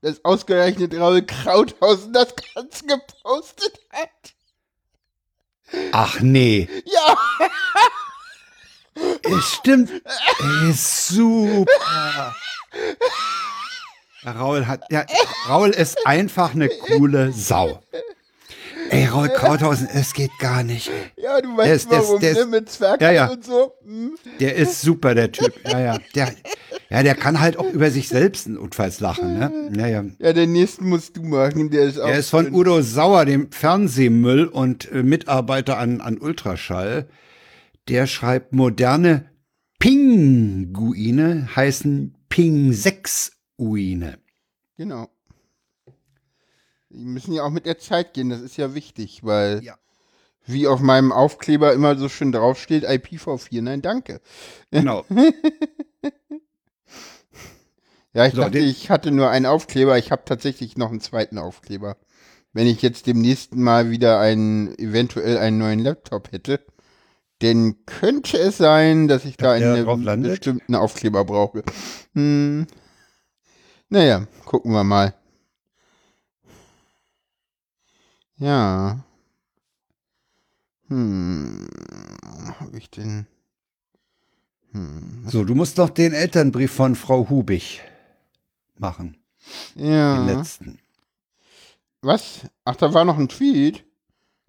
Dass 0.02 0.24
ausgerechnet 0.24 0.94
Raul 0.94 1.22
Krauthausen 1.22 2.12
das 2.12 2.34
Ganze 2.54 2.86
gepostet 2.86 3.80
hat. 3.90 4.34
Ach 5.92 6.20
nee. 6.20 6.68
Ja, 6.84 7.16
Es 9.22 9.54
stimmt. 9.54 9.90
Ey, 9.90 10.72
super. 10.72 12.34
Raul 14.24 14.66
hat, 14.66 14.82
ja, 14.90 15.04
Raul 15.48 15.70
ist 15.70 16.06
einfach 16.06 16.54
eine 16.54 16.68
coole 16.68 17.32
Sau. 17.32 17.82
Ey, 18.90 19.06
Raul 19.06 19.28
Krauthausen, 19.28 19.88
es 19.92 20.12
geht 20.12 20.30
gar 20.38 20.62
nicht. 20.62 20.90
ja, 21.16 21.40
du 21.40 21.48
Der 21.56 21.56
weißt 21.58 21.72
ist- 21.74 21.90
der 21.90 21.98
ist- 22.00 22.06
warum, 22.08 22.20
der 22.20 22.30
ist- 22.30 22.38
ne, 22.38 22.46
mit 22.46 22.68
Zwerghain 22.70 23.00
Ja, 23.00 23.12
ja. 23.12 23.26
und 23.32 23.44
so. 23.44 23.72
Hm. 23.84 24.14
Der 24.40 24.54
ist 24.56 24.80
super, 24.82 25.14
der 25.14 25.32
Typ. 25.32 25.52
Ja, 25.66 25.80
ja. 25.80 25.98
Der, 26.14 26.32
ja, 26.90 27.02
der 27.02 27.14
kann 27.14 27.40
halt 27.40 27.56
auch 27.56 27.70
über 27.72 27.90
sich 27.90 28.08
selbst 28.08 28.48
notfalls 28.48 29.00
lachen, 29.00 29.38
ne? 29.38 29.70
Ja, 29.76 29.86
ja. 29.86 30.04
Ja, 30.18 30.32
den 30.32 30.52
nächsten 30.52 30.88
musst 30.88 31.16
du 31.16 31.22
machen, 31.22 31.70
der 31.70 31.84
ist 31.84 31.98
auch. 31.98 32.08
Er 32.08 32.18
ist 32.18 32.30
von 32.30 32.44
schön. 32.46 32.54
Udo 32.54 32.82
Sauer, 32.82 33.24
dem 33.24 33.50
Fernsehmüll 33.50 34.44
und 34.46 34.90
äh, 34.92 35.02
Mitarbeiter 35.02 35.78
an, 35.78 36.00
an 36.00 36.18
Ultraschall. 36.18 37.08
Der 37.88 38.06
schreibt, 38.06 38.52
moderne 38.54 39.26
Pinguine 39.78 41.48
heißen 41.54 42.14
Ping-6-Uine. 42.28 44.18
Genau. 44.76 45.08
Die 46.96 47.04
müssen 47.04 47.32
ja 47.32 47.42
auch 47.42 47.50
mit 47.50 47.66
der 47.66 47.78
Zeit 47.78 48.14
gehen, 48.14 48.28
das 48.30 48.40
ist 48.40 48.56
ja 48.56 48.74
wichtig, 48.74 49.24
weil 49.24 49.62
Ja. 49.64 49.76
wie 50.46 50.66
auf 50.68 50.80
meinem 50.80 51.10
Aufkleber 51.12 51.72
immer 51.72 51.96
so 51.98 52.08
schön 52.08 52.30
draufsteht, 52.32 52.84
IPv4, 52.88 53.62
nein, 53.62 53.82
danke. 53.82 54.20
Genau. 54.70 55.04
Ja, 58.16 58.26
ich 58.26 58.34
So, 58.34 58.42
dachte, 58.42 58.58
ich 58.60 58.90
hatte 58.90 59.10
nur 59.10 59.28
einen 59.30 59.44
Aufkleber, 59.44 59.98
ich 59.98 60.12
habe 60.12 60.22
tatsächlich 60.24 60.76
noch 60.76 60.90
einen 60.90 61.00
zweiten 61.00 61.36
Aufkleber. 61.36 61.96
Wenn 62.52 62.68
ich 62.68 62.80
jetzt 62.80 63.08
demnächst 63.08 63.56
mal 63.56 63.90
wieder 63.90 64.20
einen, 64.20 64.78
eventuell 64.78 65.36
einen 65.38 65.58
neuen 65.58 65.80
Laptop 65.80 66.30
hätte, 66.30 66.60
dann 67.40 67.84
könnte 67.86 68.38
es 68.38 68.56
sein, 68.56 69.08
dass 69.08 69.24
ich 69.24 69.36
da 69.36 69.50
einen 69.52 70.22
bestimmten 70.22 70.76
Aufkleber 70.76 71.24
brauche. 71.24 71.64
Hm. 72.14 72.68
Naja, 73.88 74.28
gucken 74.44 74.70
wir 74.70 74.84
mal. 74.84 75.14
Ja. 78.38 79.04
Hm. 80.88 81.66
Hab 82.60 82.74
ich 82.74 82.90
denn? 82.90 83.26
Hm. 84.72 85.24
So, 85.26 85.44
du 85.44 85.54
musst 85.54 85.78
noch 85.78 85.90
den 85.90 86.12
Elternbrief 86.12 86.72
von 86.72 86.94
Frau 86.94 87.28
Hubig 87.30 87.80
machen. 88.76 89.16
Ja. 89.74 90.16
Den 90.24 90.36
letzten. 90.36 90.78
Was? 92.02 92.40
Ach, 92.64 92.76
da 92.76 92.92
war 92.92 93.04
noch 93.04 93.18
ein 93.18 93.28
Tweet. 93.28 93.84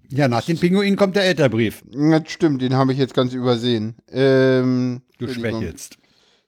Ja, 0.09 0.27
nach 0.27 0.43
den 0.43 0.59
Pinguinen 0.59 0.97
kommt 0.97 1.15
der 1.15 1.23
Elternbrief. 1.23 1.83
Ja, 1.91 2.23
stimmt, 2.25 2.61
den 2.61 2.75
habe 2.75 2.91
ich 2.91 2.99
jetzt 2.99 3.13
ganz 3.13 3.33
übersehen. 3.33 3.95
Ähm, 4.11 5.01
Du 5.17 5.27
schwächelst. 5.27 5.97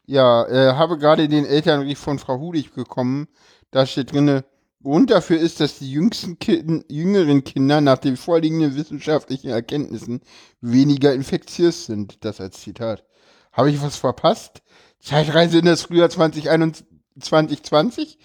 Ja, 0.06 0.46
äh, 0.48 0.74
habe 0.74 0.98
gerade 0.98 1.28
den 1.28 1.46
Elternbrief 1.46 2.00
von 2.00 2.20
Frau 2.20 2.40
Hudig 2.40 2.74
bekommen. 2.74 3.28
Da 3.72 3.86
steht 3.86 4.12
drinne, 4.12 4.46
Grund 4.84 5.10
dafür 5.10 5.40
ist, 5.40 5.60
dass 5.60 5.80
die 5.80 5.92
jüngsten 5.92 6.38
Kin 6.40 6.84
jüngeren 6.88 7.44
Kinder 7.44 7.82
nach 7.82 7.98
den 7.98 8.16
vorliegenden 8.16 8.76
wissenschaftlichen 8.76 9.50
Erkenntnissen 9.50 10.22
weniger 10.62 11.14
infektiös 11.14 11.86
sind. 11.88 12.24
Das 12.24 12.40
als 12.40 12.62
Zitat. 12.62 13.04
Habe 13.52 13.72
ich 13.72 13.82
was 13.82 13.96
verpasst? 13.98 14.62
Zeitreise 15.00 15.60
in 15.60 15.66
das 15.66 15.84
Frühjahr 15.84 16.10
2021 16.10 16.86
2020? 17.20 18.20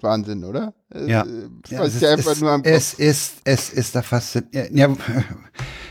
Wahnsinn, 0.00 0.44
oder? 0.44 0.74
Äh, 0.94 1.10
Ja. 1.10 1.22
Äh, 1.24 1.48
Ja, 1.68 1.84
es, 1.84 2.00
ja 2.00 2.12
ist, 2.14 2.18
einfach 2.18 2.32
es, 2.32 2.40
Kopf. 2.40 2.60
es 2.64 2.94
ist, 2.94 3.32
es 3.44 3.70
ist 3.70 3.94
da 3.94 4.02
fast, 4.02 4.42
ja, 4.52 4.88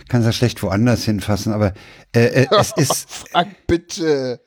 kann 0.10 0.22
es 0.22 0.26
ja 0.28 0.32
schlecht 0.32 0.62
woanders 0.64 1.04
hinfassen, 1.04 1.54
aber 1.54 1.74
äh, 2.16 2.44
äh, 2.44 2.48
es 2.60 2.72
ist, 2.76 3.10
Frank, 3.10 3.56
bitte. 3.68 4.42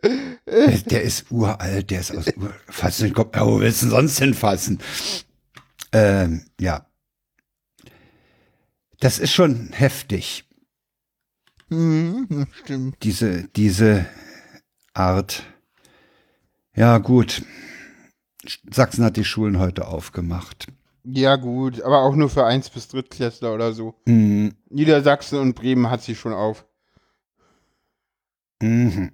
äh, 0.46 0.78
der 0.82 1.02
ist 1.02 1.30
uralt, 1.30 1.90
der 1.90 2.00
ist 2.00 2.16
aus 2.16 2.26
Ur, 2.36 2.54
fass 2.68 2.98
den 2.98 3.12
Kopf, 3.12 3.36
ja, 3.36 3.46
wo 3.46 3.60
willst 3.60 3.82
du 3.82 3.86
denn 3.86 3.94
sonst 3.96 4.18
hinfassen? 4.18 4.78
Ähm, 5.92 6.44
ja. 6.60 6.86
Das 9.00 9.18
ist 9.18 9.32
schon 9.32 9.70
heftig, 9.72 10.44
Mhm, 11.68 12.46
stimmt. 12.52 12.96
diese, 13.02 13.44
diese 13.56 14.06
Art. 14.94 15.44
Ja, 16.74 16.98
gut. 16.98 17.42
Sachsen 18.70 19.04
hat 19.04 19.16
die 19.16 19.24
Schulen 19.24 19.58
heute 19.58 19.86
aufgemacht. 19.86 20.66
Ja, 21.04 21.36
gut, 21.36 21.80
aber 21.82 22.02
auch 22.02 22.14
nur 22.14 22.28
für 22.28 22.46
1- 22.46 22.72
bis 22.72 22.88
Drittklässler 22.88 23.54
oder 23.54 23.72
so. 23.72 23.94
Mhm. 24.06 24.54
Niedersachsen 24.68 25.38
und 25.38 25.54
Bremen 25.54 25.90
hat 25.90 26.02
sie 26.02 26.14
schon 26.14 26.32
auf. 26.34 26.66
Mhm. 28.62 29.12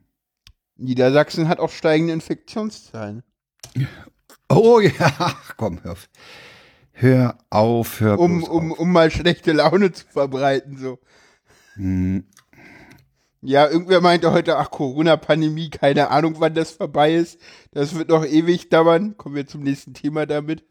Niedersachsen 0.77 1.49
hat 1.49 1.59
auch 1.59 1.71
steigende 1.71 2.13
Infektionszahlen. 2.13 3.23
Oh 4.49 4.81
ja, 4.81 5.37
komm, 5.57 5.83
hör 5.83 5.93
auf. 5.93 6.09
Hör 6.93 7.39
auf, 7.51 8.01
hör 8.01 8.19
Um, 8.19 8.43
um, 8.43 8.73
auf. 8.73 8.79
um 8.79 8.93
mal 8.93 9.11
schlechte 9.11 9.53
Laune 9.53 9.93
zu 9.93 10.07
verbreiten, 10.07 10.79
so. 10.79 10.99
Hm, 11.75 12.25
Ja, 13.43 13.69
irgendwer 13.69 14.01
meinte 14.01 14.33
heute, 14.33 14.57
ach, 14.57 14.71
Corona-Pandemie, 14.71 15.71
keine 15.71 16.11
Ahnung, 16.11 16.37
wann 16.39 16.55
das 16.55 16.73
vorbei 16.73 17.15
ist. 17.15 17.39
Das 17.73 17.95
wird 17.95 18.09
noch 18.09 18.25
ewig 18.25 18.71
dauern. 18.71 19.17
Kommen 19.17 19.35
wir 19.37 19.47
zum 19.47 19.63
nächsten 19.63 19.95
Thema 19.95 20.27
damit. 20.27 20.65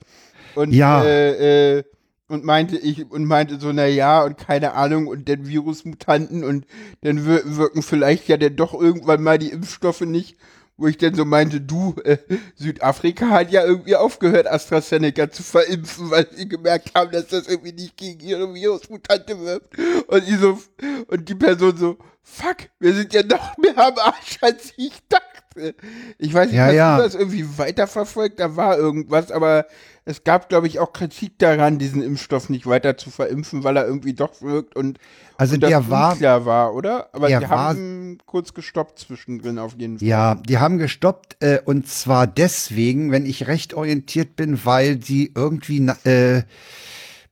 Und, 0.55 0.73
Ja. 0.73 1.03
äh, 1.03 1.77
äh, 1.79 1.83
und 2.27 2.43
meinte 2.43 2.77
ich, 2.77 3.09
und 3.11 3.25
meinte 3.25 3.59
so, 3.59 3.71
na 3.71 3.85
ja, 3.85 4.23
und 4.23 4.37
keine 4.37 4.73
Ahnung, 4.73 5.07
und 5.07 5.29
dann 5.29 5.47
Virusmutanten 5.47 6.43
und 6.43 6.65
dann 7.01 7.25
wir, 7.25 7.41
wirken 7.57 7.83
vielleicht 7.83 8.27
ja 8.27 8.37
dann 8.37 8.55
doch 8.55 8.73
irgendwann 8.73 9.21
mal 9.21 9.37
die 9.37 9.51
Impfstoffe 9.51 10.01
nicht. 10.01 10.37
Wo 10.77 10.87
ich 10.87 10.97
dann 10.97 11.13
so 11.13 11.23
meinte, 11.23 11.61
du, 11.61 11.95
äh, 12.03 12.17
Südafrika 12.55 13.29
hat 13.29 13.49
ja 13.49 13.63
irgendwie 13.63 13.95
aufgehört, 13.95 14.45
AstraZeneca 14.47 15.31
zu 15.31 15.41
verimpfen, 15.41 16.11
weil 16.11 16.27
sie 16.35 16.49
gemerkt 16.49 16.91
haben, 16.93 17.11
dass 17.11 17.27
das 17.27 17.47
irgendwie 17.47 17.71
nicht 17.71 17.95
gegen 17.95 18.19
ihre 18.19 18.53
Virusmutante 18.53 19.39
wirkt. 19.39 19.73
Und 20.07 20.27
ich 20.27 20.37
so, 20.37 20.59
und 21.07 21.29
die 21.29 21.35
Person 21.35 21.77
so, 21.77 21.97
fuck, 22.23 22.57
wir 22.79 22.93
sind 22.93 23.13
ja 23.13 23.23
noch 23.23 23.57
mehr 23.57 23.77
am 23.77 23.97
Arsch, 23.99 24.37
als 24.41 24.73
ich 24.75 24.91
dachte. 25.07 25.75
Ich 26.17 26.33
weiß 26.33 26.47
nicht, 26.47 26.57
Ja, 26.57 26.65
hast 26.65 26.73
ja. 26.73 26.97
du 26.97 27.03
das 27.03 27.15
irgendwie 27.15 27.57
weiterverfolgt? 27.57 28.37
Da 28.41 28.57
war 28.57 28.77
irgendwas, 28.77 29.31
aber 29.31 29.67
es 30.07 30.23
gab, 30.23 30.49
glaube 30.49 30.67
ich, 30.67 30.77
auch 30.79 30.93
Kritik 30.93 31.39
daran, 31.39 31.79
diesen 31.79 32.03
Impfstoff 32.03 32.49
nicht 32.49 32.67
weiter 32.67 32.95
zu 32.95 33.09
verimpfen, 33.09 33.63
weil 33.63 33.75
er 33.75 33.87
irgendwie 33.87 34.13
doch 34.13 34.39
wirkt 34.41 34.75
und, 34.75 34.99
Also 35.37 35.55
und 35.55 35.63
der 35.63 35.89
war, 35.89 36.19
war, 36.45 36.75
oder? 36.75 37.09
Aber 37.13 37.27
die 37.27 37.33
war- 37.33 37.49
haben 37.49 38.19
kurz 38.27 38.53
gestoppt 38.53 38.99
zwischendrin 38.99 39.57
auf 39.57 39.73
jeden 39.77 39.97
Fall. 39.97 40.07
ja, 40.07 40.35
die 40.35 40.59
haben 40.59 40.77
gestoppt 40.77 41.37
äh, 41.41 41.59
und 41.65 41.87
zwar 41.87 42.27
deswegen, 42.27 43.11
wenn 43.11 43.25
ich 43.25 43.47
recht 43.47 43.73
orientiert 43.73 44.35
bin, 44.35 44.63
weil 44.63 44.95
die 44.95 45.31
irgendwie 45.35 45.87
äh, 46.03 46.43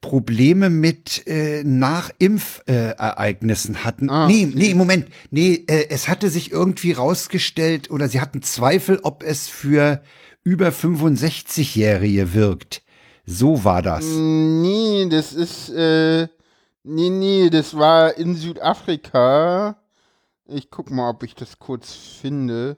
Probleme 0.01 0.69
mit 0.69 1.25
äh, 1.27 1.63
Nachimpfereignissen 1.63 3.75
äh, 3.75 3.79
hatten. 3.79 4.09
Ah, 4.09 4.27
nee, 4.27 4.49
nee, 4.53 4.73
Moment. 4.73 5.07
Nee, 5.31 5.63
äh, 5.67 5.87
es 5.89 6.07
hatte 6.09 6.29
sich 6.29 6.51
irgendwie 6.51 6.91
rausgestellt 6.93 7.89
oder 7.91 8.07
sie 8.09 8.19
hatten 8.19 8.41
Zweifel, 8.41 8.99
ob 9.03 9.23
es 9.23 9.47
für 9.47 10.01
über 10.43 10.69
65-Jährige 10.69 12.33
wirkt. 12.33 12.81
So 13.25 13.63
war 13.63 13.81
das. 13.81 14.05
Nee, 14.05 15.07
das 15.09 15.33
ist, 15.33 15.69
äh, 15.69 16.27
nee, 16.83 17.09
nee, 17.09 17.49
das 17.49 17.77
war 17.77 18.17
in 18.17 18.35
Südafrika. 18.35 19.77
Ich 20.45 20.69
guck 20.69 20.91
mal, 20.91 21.09
ob 21.09 21.23
ich 21.23 21.35
das 21.35 21.57
kurz 21.59 21.93
finde. 21.93 22.77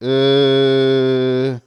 Äh, 0.00 1.60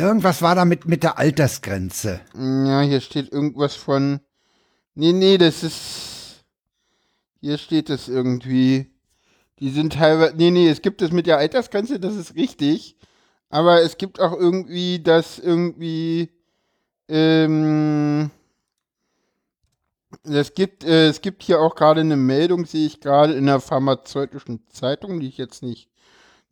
Irgendwas 0.00 0.42
war 0.42 0.54
da 0.54 0.64
mit, 0.64 0.86
mit 0.86 1.02
der 1.02 1.18
Altersgrenze. 1.18 2.20
ja, 2.34 2.82
hier 2.82 3.00
steht 3.00 3.32
irgendwas 3.32 3.74
von. 3.74 4.20
Nee, 4.94 5.12
nee, 5.12 5.38
das 5.38 5.64
ist. 5.64 6.44
Hier 7.40 7.58
steht 7.58 7.90
es 7.90 8.08
irgendwie. 8.08 8.86
Die 9.58 9.70
sind 9.70 9.94
teilweise. 9.94 10.36
Nee, 10.36 10.52
nee, 10.52 10.68
es 10.68 10.82
gibt 10.82 11.02
es 11.02 11.10
mit 11.10 11.26
der 11.26 11.38
Altersgrenze, 11.38 11.98
das 11.98 12.14
ist 12.14 12.36
richtig. 12.36 12.96
Aber 13.50 13.82
es 13.82 13.96
gibt 13.98 14.20
auch 14.20 14.32
irgendwie, 14.32 15.00
dass 15.02 15.38
irgendwie. 15.38 16.30
Ähm, 17.08 18.30
es 20.24 20.54
gibt, 20.54 20.84
äh, 20.84 21.08
es 21.08 21.20
gibt 21.20 21.42
hier 21.42 21.60
auch 21.60 21.74
gerade 21.74 22.00
eine 22.00 22.16
Meldung, 22.16 22.66
sehe 22.66 22.86
ich 22.86 23.00
gerade 23.00 23.34
in 23.34 23.46
der 23.46 23.60
pharmazeutischen 23.60 24.60
Zeitung, 24.68 25.20
die 25.20 25.28
ich 25.28 25.38
jetzt 25.38 25.62
nicht 25.62 25.88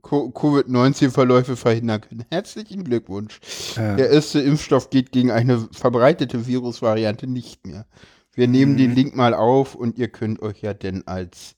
Covid-19-Verläufe 0.08 1.56
verhindern 1.56 2.02
können. 2.02 2.26
Herzlichen 2.32 2.84
Glückwunsch. 2.84 3.40
Ja. 3.76 3.96
Der 3.96 4.10
erste 4.10 4.40
Impfstoff 4.40 4.90
geht 4.90 5.12
gegen 5.12 5.32
eine 5.32 5.68
verbreitete 5.72 6.48
Virusvariante 6.48 7.28
nicht 7.28 7.66
mehr. 7.66 7.86
Wir 8.34 8.48
nehmen 8.48 8.74
Mhm. 8.74 8.78
den 8.78 8.96
Link 8.96 9.16
mal 9.16 9.34
auf 9.34 9.76
und 9.76 9.98
ihr 9.98 10.08
könnt 10.10 10.42
euch 10.42 10.62
ja 10.62 10.74
denn 10.74 11.08
als 11.08 11.56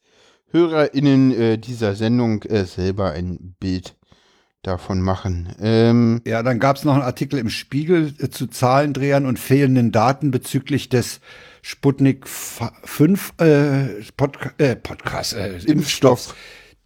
HörerInnen 0.51 1.31
äh, 1.31 1.57
dieser 1.57 1.95
Sendung 1.95 2.43
äh, 2.43 2.65
selber 2.65 3.11
ein 3.11 3.55
Bild 3.59 3.95
davon 4.63 4.99
machen. 5.01 5.53
Ähm, 5.61 6.21
Ja, 6.25 6.43
dann 6.43 6.59
gab 6.59 6.75
es 6.77 6.83
noch 6.83 6.93
einen 6.93 7.03
Artikel 7.03 7.39
im 7.39 7.49
Spiegel 7.49 8.13
äh, 8.19 8.29
zu 8.29 8.47
Zahlendrehern 8.47 9.25
und 9.25 9.39
fehlenden 9.39 9.91
Daten 9.91 10.31
bezüglich 10.31 10.89
des 10.89 11.19
Sputnik 11.61 12.27
5 12.27 13.33
äh, 13.39 13.85
Podca 14.17 14.51
äh, 14.57 14.75
Podcast, 14.75 15.33
äh, 15.33 15.57
Impfstoffs 15.65 16.33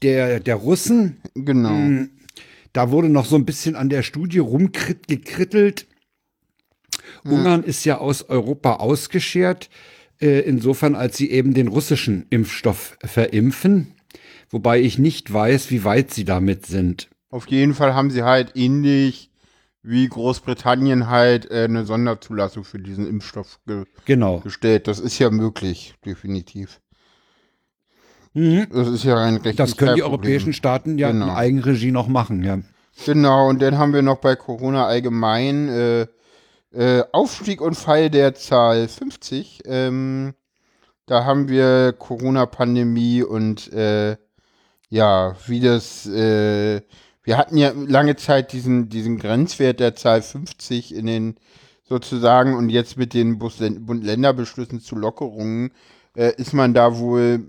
der, 0.04 0.40
der 0.40 0.56
Russen. 0.56 1.18
genau. 1.36 1.72
Mhm. 1.72 2.10
Da 2.74 2.90
wurde 2.90 3.08
noch 3.10 3.26
so 3.26 3.36
ein 3.36 3.46
bisschen 3.46 3.76
an 3.76 3.90
der 3.90 4.02
Studie 4.04 4.40
rumgekrittelt. 4.40 5.86
Ungarn 7.24 7.64
ist 7.64 7.86
ja 7.86 8.00
aus 8.00 8.24
Europa 8.30 8.76
ausgeschert, 8.78 9.70
äh, 10.20 10.40
insofern 10.42 10.96
als 10.96 11.18
sie 11.18 11.30
eben 11.32 11.54
den 11.54 11.68
russischen 11.68 12.26
Impfstoff 12.30 12.98
verimpfen. 13.04 13.94
Wobei 14.50 14.82
ich 14.82 14.98
nicht 15.00 15.32
weiß, 15.32 15.72
wie 15.72 15.84
weit 15.84 16.12
sie 16.14 16.26
damit 16.26 16.66
sind. 16.66 17.10
Auf 17.30 17.48
jeden 17.48 17.74
Fall 17.74 17.94
haben 17.94 18.12
sie 18.12 18.24
halt 18.24 18.52
ähnlich 18.56 19.30
wie 19.82 20.08
Großbritannien 20.08 21.08
halt 21.10 21.50
äh, 21.52 21.64
eine 21.66 21.86
Sonderzulassung 21.86 22.64
für 22.64 22.80
diesen 22.80 23.08
Impfstoff 23.08 23.60
ge 23.66 23.84
Genau. 24.06 24.40
gestellt. 24.40 24.88
Das 24.88 25.00
ist 25.00 25.20
ja 25.20 25.30
möglich, 25.30 25.94
definitiv. 26.06 26.80
Mhm. 28.34 28.68
Das 28.72 28.88
ist 28.88 29.04
ja 29.04 29.18
ein 29.18 29.38
recht 29.38 29.60
Das 29.60 29.78
können 29.78 29.96
die 29.96 30.04
europäischen 30.04 30.54
Staaten 30.54 30.98
ja 30.98 31.12
Genau. 31.12 31.26
in 31.26 31.32
Eigenregie 31.32 31.92
noch 31.92 32.08
machen, 32.08 32.44
ja. 32.44 32.60
Genau, 33.06 33.50
und 33.50 33.62
dann 33.62 33.78
haben 33.78 33.94
wir 33.94 34.02
noch 34.04 34.18
bei 34.18 34.36
Corona 34.36 34.86
allgemein 34.86 35.70
äh, 35.70 36.08
äh, 36.72 37.04
Aufstieg 37.12 37.62
und 37.62 37.76
Fall 37.76 38.10
der 38.10 38.36
Zahl 38.36 38.88
50. 38.88 39.62
Ähm, 39.66 40.34
da 41.06 41.26
haben 41.26 41.50
wir 41.50 41.94
Corona-Pandemie 41.94 43.24
und 43.24 43.72
äh, 43.74 44.16
ja, 44.90 45.36
wie 45.48 45.60
das, 45.60 46.06
äh, 46.06 46.82
wir 47.24 47.38
hatten 47.38 47.58
ja 47.58 47.72
lange 47.76 48.16
Zeit 48.16 48.54
diesen, 48.54 48.90
diesen 48.90 49.18
Grenzwert 49.18 49.80
der 49.80 49.96
Zahl 49.96 50.22
50 50.22 50.94
in 50.96 51.06
den 51.08 51.36
sozusagen 51.84 52.56
und 52.56 52.70
jetzt 52.70 52.98
mit 52.98 53.14
den 53.14 53.38
Bund-Länder-Beschlüssen 53.40 54.80
zu 54.82 54.96
Lockerungen 54.96 55.72
äh, 56.16 56.34
ist 56.38 56.54
man 56.54 56.74
da 56.74 56.98
wohl, 56.98 57.46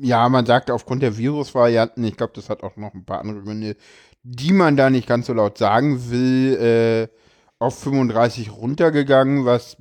ja, 0.00 0.28
man 0.28 0.46
sagt 0.46 0.70
aufgrund 0.70 1.02
der 1.02 1.16
Virusvarianten, 1.16 2.04
ich 2.04 2.16
glaube, 2.16 2.32
das 2.34 2.48
hat 2.50 2.62
auch 2.62 2.76
noch 2.76 2.94
ein 2.94 3.04
paar 3.04 3.20
andere 3.20 3.42
Gründe, 3.42 3.76
die 4.22 4.52
man 4.52 4.76
da 4.76 4.90
nicht 4.90 5.06
ganz 5.08 5.26
so 5.26 5.32
laut 5.32 5.58
sagen 5.58 6.10
will, 6.10 7.08
äh, 7.10 7.16
auf 7.58 7.78
35 7.78 8.50
runtergegangen, 8.52 9.44
was, 9.44 9.76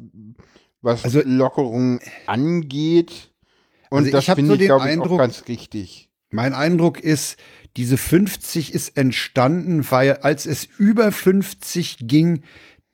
was 0.82 1.04
Also- 1.04 1.22
Lockerungen 1.26 2.00
angeht. 2.26 3.32
Und 3.90 4.06
Also 4.06 4.18
ich 4.18 4.26
das 4.26 4.36
finde 4.36 4.48
so 4.50 4.54
ich, 4.54 4.60
den 4.60 4.68
glaube 4.68 4.92
ich, 4.92 5.00
auch 5.00 5.18
ganz 5.18 5.44
richtig. 5.48 6.10
Mein 6.32 6.54
Eindruck 6.54 7.00
ist, 7.00 7.38
diese 7.78 7.98
50 7.98 8.74
ist 8.74 8.98
entstanden, 8.98 9.86
weil 9.90 10.14
als 10.18 10.46
es 10.46 10.66
über 10.78 11.12
50 11.12 11.98
ging, 12.08 12.44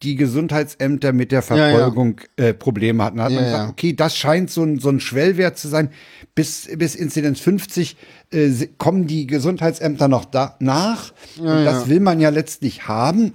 die 0.04 0.16
Gesundheitsämter 0.16 1.14
mit 1.14 1.32
der 1.32 1.42
Ja, 1.42 1.56
ja. 1.56 1.70
Verfolgung 1.70 2.22
Äh, 2.38 2.54
Probleme 2.54 3.04
hatten. 3.04 3.18
Da 3.18 3.24
hat 3.26 3.32
man 3.32 3.44
Ja, 3.44 3.50
gesagt, 3.50 3.66
ja. 3.66 3.70
okay, 3.70 3.94
das 3.94 4.18
scheint 4.18 4.50
so 4.50 4.64
ein, 4.64 4.80
so 4.80 4.90
ein 4.90 5.00
Schwellwert 5.00 5.58
zu 5.58 5.68
sein. 5.68 5.90
Bis, 6.36 6.70
bis 6.78 6.96
Inzidenz 6.96 7.40
50 7.40 7.98
äh, 8.32 8.50
kommen 8.78 9.08
die 9.08 9.28
Gesundheitsämter 9.28 10.08
noch 10.08 10.26
da 10.26 10.56
nach. 10.60 11.14
Und 11.38 11.46
das 11.46 11.84
ja. 11.84 11.88
will 11.90 12.00
man 12.00 12.20
ja 12.20 12.30
letztlich 12.30 12.88
haben. 12.88 13.34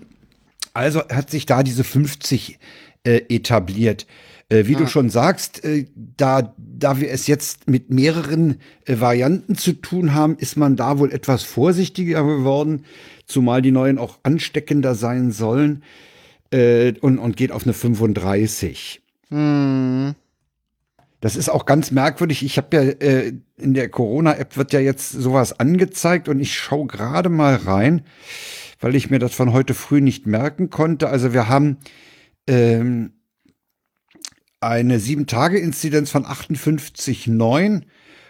Also 0.74 1.00
hat 1.09 1.31
sich 1.31 1.46
da 1.46 1.62
diese 1.62 1.85
50 1.85 2.59
äh, 3.05 3.22
etabliert. 3.29 4.07
Äh, 4.48 4.66
wie 4.66 4.76
du 4.76 4.87
schon 4.87 5.11
sagst, 5.11 5.64
äh, 5.64 5.87
da, 5.96 6.55
da 6.57 7.00
wir 7.00 7.11
es 7.11 7.26
jetzt 7.26 7.68
mit 7.68 7.90
mehreren 7.90 8.61
äh, 8.85 9.00
Varianten 9.00 9.57
zu 9.57 9.72
tun 9.72 10.14
haben, 10.14 10.37
ist 10.38 10.57
man 10.57 10.76
da 10.76 10.98
wohl 10.98 11.12
etwas 11.12 11.42
vorsichtiger 11.42 12.22
geworden, 12.22 12.85
zumal 13.26 13.61
die 13.61 13.72
neuen 13.72 13.98
auch 13.98 14.18
ansteckender 14.22 14.94
sein 14.94 15.33
sollen 15.33 15.83
äh, 16.51 16.93
und, 17.01 17.19
und 17.19 17.37
geht 17.37 17.53
auf 17.53 17.65
eine 17.65 17.73
35. 17.73 19.03
Das 21.21 21.37
ist 21.37 21.49
auch 21.49 21.67
ganz 21.67 21.91
merkwürdig. 21.91 22.45
Ich 22.45 22.57
habe 22.57 22.77
ja 22.77 22.83
äh, 22.83 23.33
in 23.57 23.75
der 23.75 23.89
Corona-App 23.89 24.57
wird 24.57 24.73
ja 24.73 24.81
jetzt 24.81 25.11
sowas 25.11 25.59
angezeigt 25.59 26.29
und 26.29 26.41
ich 26.41 26.55
schaue 26.55 26.87
gerade 26.87 27.29
mal 27.29 27.55
rein, 27.57 28.03
weil 28.81 28.95
ich 28.95 29.11
mir 29.11 29.19
das 29.19 29.35
von 29.35 29.53
heute 29.53 29.75
früh 29.75 30.01
nicht 30.01 30.27
merken 30.27 30.71
konnte. 30.71 31.09
Also 31.09 31.33
wir 31.33 31.49
haben 31.49 31.79
ähm, 32.47 33.13
eine 34.61 34.99
7-Tage-Inzidenz 34.99 36.11
von 36.11 36.27
58,9 36.27 37.83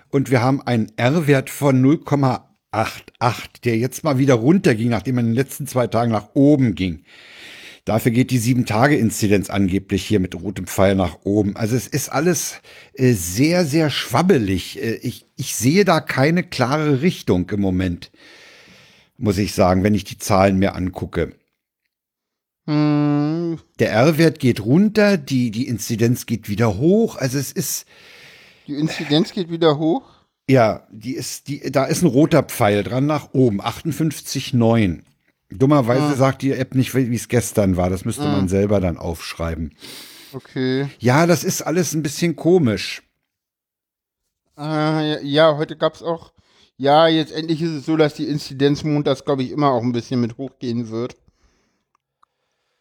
und 0.09 0.31
wir 0.31 0.43
haben 0.43 0.63
einen 0.63 0.93
R-Wert 0.97 1.51
von 1.51 1.85
0,88, 1.85 3.63
der 3.65 3.77
jetzt 3.77 4.05
mal 4.05 4.19
wieder 4.19 4.35
runterging, 4.35 4.91
nachdem 4.91 5.19
er 5.19 5.21
in 5.21 5.27
den 5.27 5.35
letzten 5.35 5.67
zwei 5.67 5.89
Tagen 5.89 6.13
nach 6.13 6.31
oben 6.35 6.75
ging. 6.75 7.05
Dafür 7.87 8.11
geht 8.11 8.33
die 8.33 8.41
7-Tage-Inzidenz 8.41 9.49
angeblich 9.49 10.05
hier 10.05 10.19
mit 10.19 10.35
rotem 10.35 10.67
Pfeil 10.67 10.97
nach 10.97 11.19
oben. 11.23 11.55
Also 11.57 11.77
es 11.77 11.87
ist 11.87 12.09
alles 12.09 12.61
äh, 12.95 13.13
sehr, 13.13 13.65
sehr 13.65 13.91
schwabbelig. 13.91 14.83
Äh, 14.83 14.97
ich, 14.97 15.25
ich 15.37 15.55
sehe 15.55 15.85
da 15.85 16.01
keine 16.01 16.43
klare 16.43 17.01
Richtung 17.01 17.49
im 17.49 17.61
Moment, 17.61 18.11
muss 19.19 19.39
ich 19.39 19.55
sagen, 19.55 19.85
wenn 19.85 19.95
ich 19.95 20.03
die 20.03 20.19
Zahlen 20.19 20.59
mir 20.59 20.75
angucke. 20.75 21.33
Hm, 22.67 23.61
Der 23.79 23.93
R-Wert 23.93 24.41
geht 24.41 24.65
runter, 24.65 25.17
die, 25.17 25.53
die 25.53 25.69
Inzidenz 25.69 26.27
geht 26.27 26.49
wieder 26.49 26.79
hoch. 26.79 27.15
Also 27.15 27.39
es 27.39 27.53
ist, 27.53 27.87
die 28.67 28.75
Inzidenz 28.75 29.33
geht 29.33 29.49
wieder 29.49 29.79
hoch. 29.79 30.03
ja, 30.51 30.89
die 30.91 31.15
ist, 31.15 31.47
die, 31.47 31.71
da 31.71 31.85
ist 31.85 32.03
ein 32.03 32.09
roter 32.09 32.43
Pfeil 32.43 32.83
dran 32.83 33.07
nach 33.07 33.33
oben, 33.33 33.61
58,9. 33.63 35.03
Dummerweise 35.51 36.17
sagt 36.17 36.43
die 36.43 36.53
App 36.53 36.75
nicht, 36.75 36.95
wie 36.95 37.15
es 37.15 37.29
gestern 37.29 37.77
war. 37.77 37.89
Das 37.89 38.05
müsste 38.05 38.25
man 38.25 38.49
selber 38.49 38.81
dann 38.81 38.97
aufschreiben. 38.99 39.75
Okay. 40.33 40.89
Ja, 40.99 41.27
das 41.27 41.45
ist 41.45 41.63
alles 41.63 41.95
ein 41.95 42.03
bisschen 42.03 42.35
komisch. 42.35 43.03
Äh, 44.59 44.63
ja, 44.63 45.21
ja, 45.21 45.57
heute 45.57 45.77
gab's 45.77 46.03
auch. 46.03 46.33
Ja, 46.79 47.07
jetzt 47.09 47.33
endlich 47.33 47.63
ist 47.63 47.71
es 47.71 47.87
so, 47.87 47.97
dass 47.97 48.15
die 48.15 48.27
Inzidenz 48.29 48.85
montags, 48.85 49.25
glaube 49.25 49.43
ich, 49.43 49.51
immer 49.51 49.71
auch 49.71 49.83
ein 49.83 49.93
bisschen 49.93 50.21
mit 50.21 50.37
hochgehen 50.37 50.91
wird. 50.91 51.17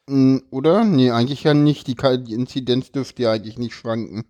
Hm, 0.10 0.43
oder? 0.49 0.84
Nee, 0.84 1.12
eigentlich 1.12 1.43
ja 1.43 1.54
nicht. 1.54 1.88
Die, 1.88 1.95
die 1.95 2.34
Inzidenz 2.34 2.91
dürfte 2.91 3.23
ja 3.23 3.32
eigentlich 3.32 3.58
nicht 3.58 3.75
schwanken. 3.75 4.25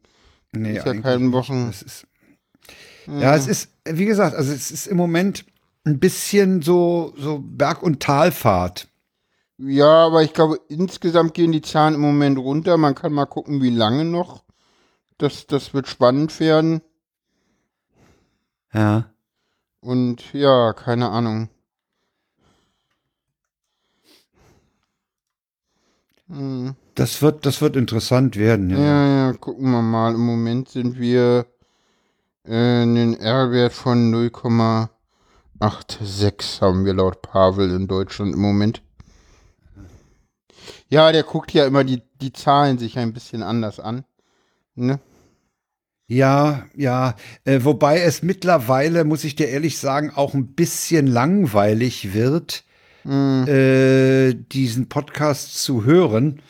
Nee, 0.51 0.77
ist 0.77 0.85
ja 0.85 0.91
eigentlich 0.91 1.03
kein 1.03 1.23
nicht. 1.23 1.33
Wochen. 1.33 1.69
Ist, 1.69 2.05
ja, 3.07 3.35
es 3.35 3.47
ist, 3.47 3.69
wie 3.85 4.05
gesagt, 4.05 4.35
also 4.35 4.51
es 4.51 4.71
ist 4.71 4.87
im 4.87 4.97
Moment 4.97 5.45
ein 5.85 5.99
bisschen 5.99 6.61
so, 6.61 7.13
so 7.17 7.39
Berg- 7.39 7.83
und 7.83 8.01
Talfahrt. 8.01 8.87
Ja, 9.57 10.07
aber 10.07 10.23
ich 10.23 10.33
glaube, 10.33 10.59
insgesamt 10.67 11.33
gehen 11.33 11.51
die 11.53 11.61
Zahlen 11.61 11.93
im 11.93 12.01
Moment 12.01 12.37
runter. 12.37 12.77
Man 12.77 12.95
kann 12.95 13.13
mal 13.13 13.25
gucken, 13.25 13.61
wie 13.61 13.69
lange 13.69 14.03
noch. 14.03 14.43
Das, 15.17 15.47
das 15.47 15.73
wird 15.73 15.87
spannend 15.87 16.39
werden. 16.41 16.81
Ja. 18.73 19.09
Und 19.79 20.33
ja, 20.33 20.73
keine 20.73 21.09
Ahnung. 21.09 21.49
Hm. 26.27 26.75
Das 26.95 27.21
wird, 27.21 27.45
das 27.45 27.61
wird 27.61 27.75
interessant 27.75 28.35
werden. 28.35 28.71
Ja. 28.71 28.77
Ja, 28.77 29.07
ja, 29.27 29.33
gucken 29.33 29.71
wir 29.71 29.81
mal. 29.81 30.15
Im 30.15 30.25
Moment 30.25 30.69
sind 30.69 30.99
wir 30.99 31.45
äh, 32.43 32.81
einen 32.81 33.13
R-Wert 33.13 33.73
von 33.73 34.11
0,86 35.59 36.61
haben 36.61 36.85
wir 36.85 36.93
laut 36.93 37.21
Pavel 37.21 37.71
in 37.71 37.87
Deutschland 37.87 38.33
im 38.33 38.41
Moment. 38.41 38.81
Ja, 40.89 41.11
der 41.11 41.23
guckt 41.23 41.51
ja 41.53 41.65
immer 41.65 41.83
die, 41.83 42.01
die 42.21 42.33
Zahlen 42.33 42.77
sich 42.77 42.97
ein 42.97 43.13
bisschen 43.13 43.41
anders 43.43 43.79
an. 43.79 44.05
Ne? 44.75 44.99
Ja, 46.07 46.65
ja. 46.75 47.15
Äh, 47.43 47.61
wobei 47.63 48.01
es 48.01 48.21
mittlerweile, 48.21 49.03
muss 49.03 49.23
ich 49.23 49.35
dir 49.35 49.47
ehrlich 49.47 49.77
sagen, 49.77 50.11
auch 50.13 50.33
ein 50.33 50.53
bisschen 50.53 51.07
langweilig 51.07 52.13
wird, 52.13 52.63
äh, 53.07 54.33
diesen 54.33 54.89
Podcast 54.89 55.61
zu 55.61 55.83
hören, 55.85 56.41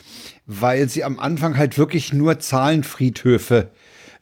weil 0.45 0.87
sie 0.87 1.03
am 1.03 1.19
Anfang 1.19 1.57
halt 1.57 1.77
wirklich 1.77 2.13
nur 2.13 2.39
Zahlenfriedhöfe 2.39 3.71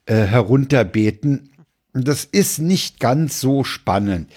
äh, 0.05 0.15
herunterbeten. 0.15 1.51
Und 1.93 2.07
Das 2.07 2.25
ist 2.25 2.57
nicht 2.59 2.99
ganz 2.99 3.39
so 3.39 3.63
spannend. 3.63 4.31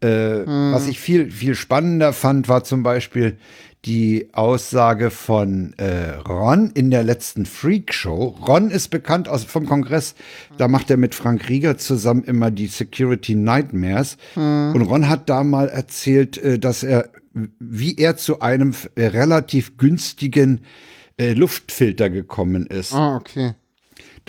Äh, 0.00 0.46
Was 0.46 0.88
ich 0.88 1.00
viel, 1.00 1.30
viel 1.30 1.54
spannender 1.54 2.12
fand, 2.12 2.48
war 2.48 2.64
zum 2.64 2.82
Beispiel 2.82 3.38
die 3.84 4.28
Aussage 4.32 5.10
von 5.10 5.72
äh, 5.78 6.10
Ron 6.28 6.70
in 6.74 6.90
der 6.90 7.04
letzten 7.04 7.46
Freak 7.46 7.94
Show. 7.94 8.36
Ron 8.46 8.70
ist 8.70 8.88
bekannt 8.88 9.28
aus, 9.28 9.44
vom 9.44 9.66
Kongress, 9.66 10.14
da 10.56 10.66
macht 10.68 10.90
er 10.90 10.96
mit 10.96 11.14
Frank 11.14 11.48
Rieger 11.48 11.78
zusammen 11.78 12.24
immer 12.24 12.50
die 12.50 12.66
Security 12.66 13.34
Nightmares. 13.34 14.16
Und 14.34 14.82
Ron 14.82 15.08
hat 15.08 15.28
da 15.28 15.44
mal 15.44 15.68
erzählt, 15.68 16.38
äh, 16.38 16.58
dass 16.58 16.82
er, 16.82 17.10
wie 17.60 17.96
er 17.96 18.16
zu 18.16 18.40
einem 18.40 18.74
äh, 18.96 19.06
relativ 19.06 19.76
günstigen 19.76 20.60
äh, 21.18 21.32
Luftfilter 21.32 22.10
gekommen 22.10 22.66
ist. 22.66 22.92
Ah, 22.92 23.16
okay. 23.16 23.54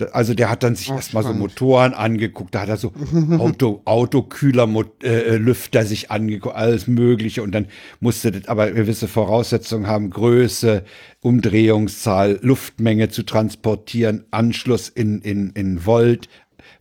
Also 0.02 0.34
der 0.34 0.50
hat 0.50 0.62
dann 0.62 0.74
sich 0.74 0.90
erstmal 0.90 1.22
so. 1.22 1.32
Motoren 1.32 1.94
angeguckt, 1.94 2.54
da 2.54 2.62
hat 2.62 2.68
er 2.68 2.76
so 2.76 2.92
Auto, 3.38 3.82
Autokühlerlüfter 3.84 5.06
äh, 5.06 5.36
Lüfter 5.36 5.84
sich 5.84 6.10
angeguckt, 6.10 6.54
alles 6.54 6.86
Mögliche. 6.86 7.42
Und 7.42 7.52
dann 7.52 7.66
musste 8.00 8.32
das 8.32 8.48
aber 8.48 8.70
gewisse 8.70 9.08
Voraussetzungen 9.08 9.86
haben, 9.86 10.10
Größe, 10.10 10.84
Umdrehungszahl, 11.20 12.38
Luftmenge 12.42 13.08
zu 13.08 13.24
transportieren, 13.24 14.24
Anschluss 14.30 14.88
in, 14.88 15.20
in, 15.20 15.50
in 15.50 15.86
Volt, 15.86 16.28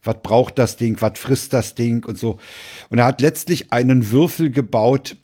was 0.03 0.17
braucht 0.23 0.57
das 0.57 0.77
Ding, 0.77 0.97
was 0.99 1.19
frisst 1.19 1.53
das 1.53 1.75
Ding? 1.75 2.05
Und 2.05 2.17
so. 2.17 2.39
Und 2.89 2.99
er 2.99 3.05
hat 3.05 3.21
letztlich 3.21 3.71
einen 3.71 4.11
Würfel 4.11 4.49
gebaut, 4.49 5.17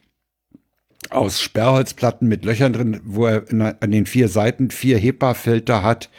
aus 1.10 1.42
Sperrholzplatten 1.42 2.28
mit 2.28 2.46
Löchern 2.46 2.74
drin, 2.74 3.00
wo 3.04 3.28
er 3.28 3.46
an 3.52 3.92
den 3.92 4.06
vier 4.06 4.28
Seiten 4.28 4.72
vier 4.72 4.98
HEPA-Filter 4.98 5.84
hat 5.84 6.10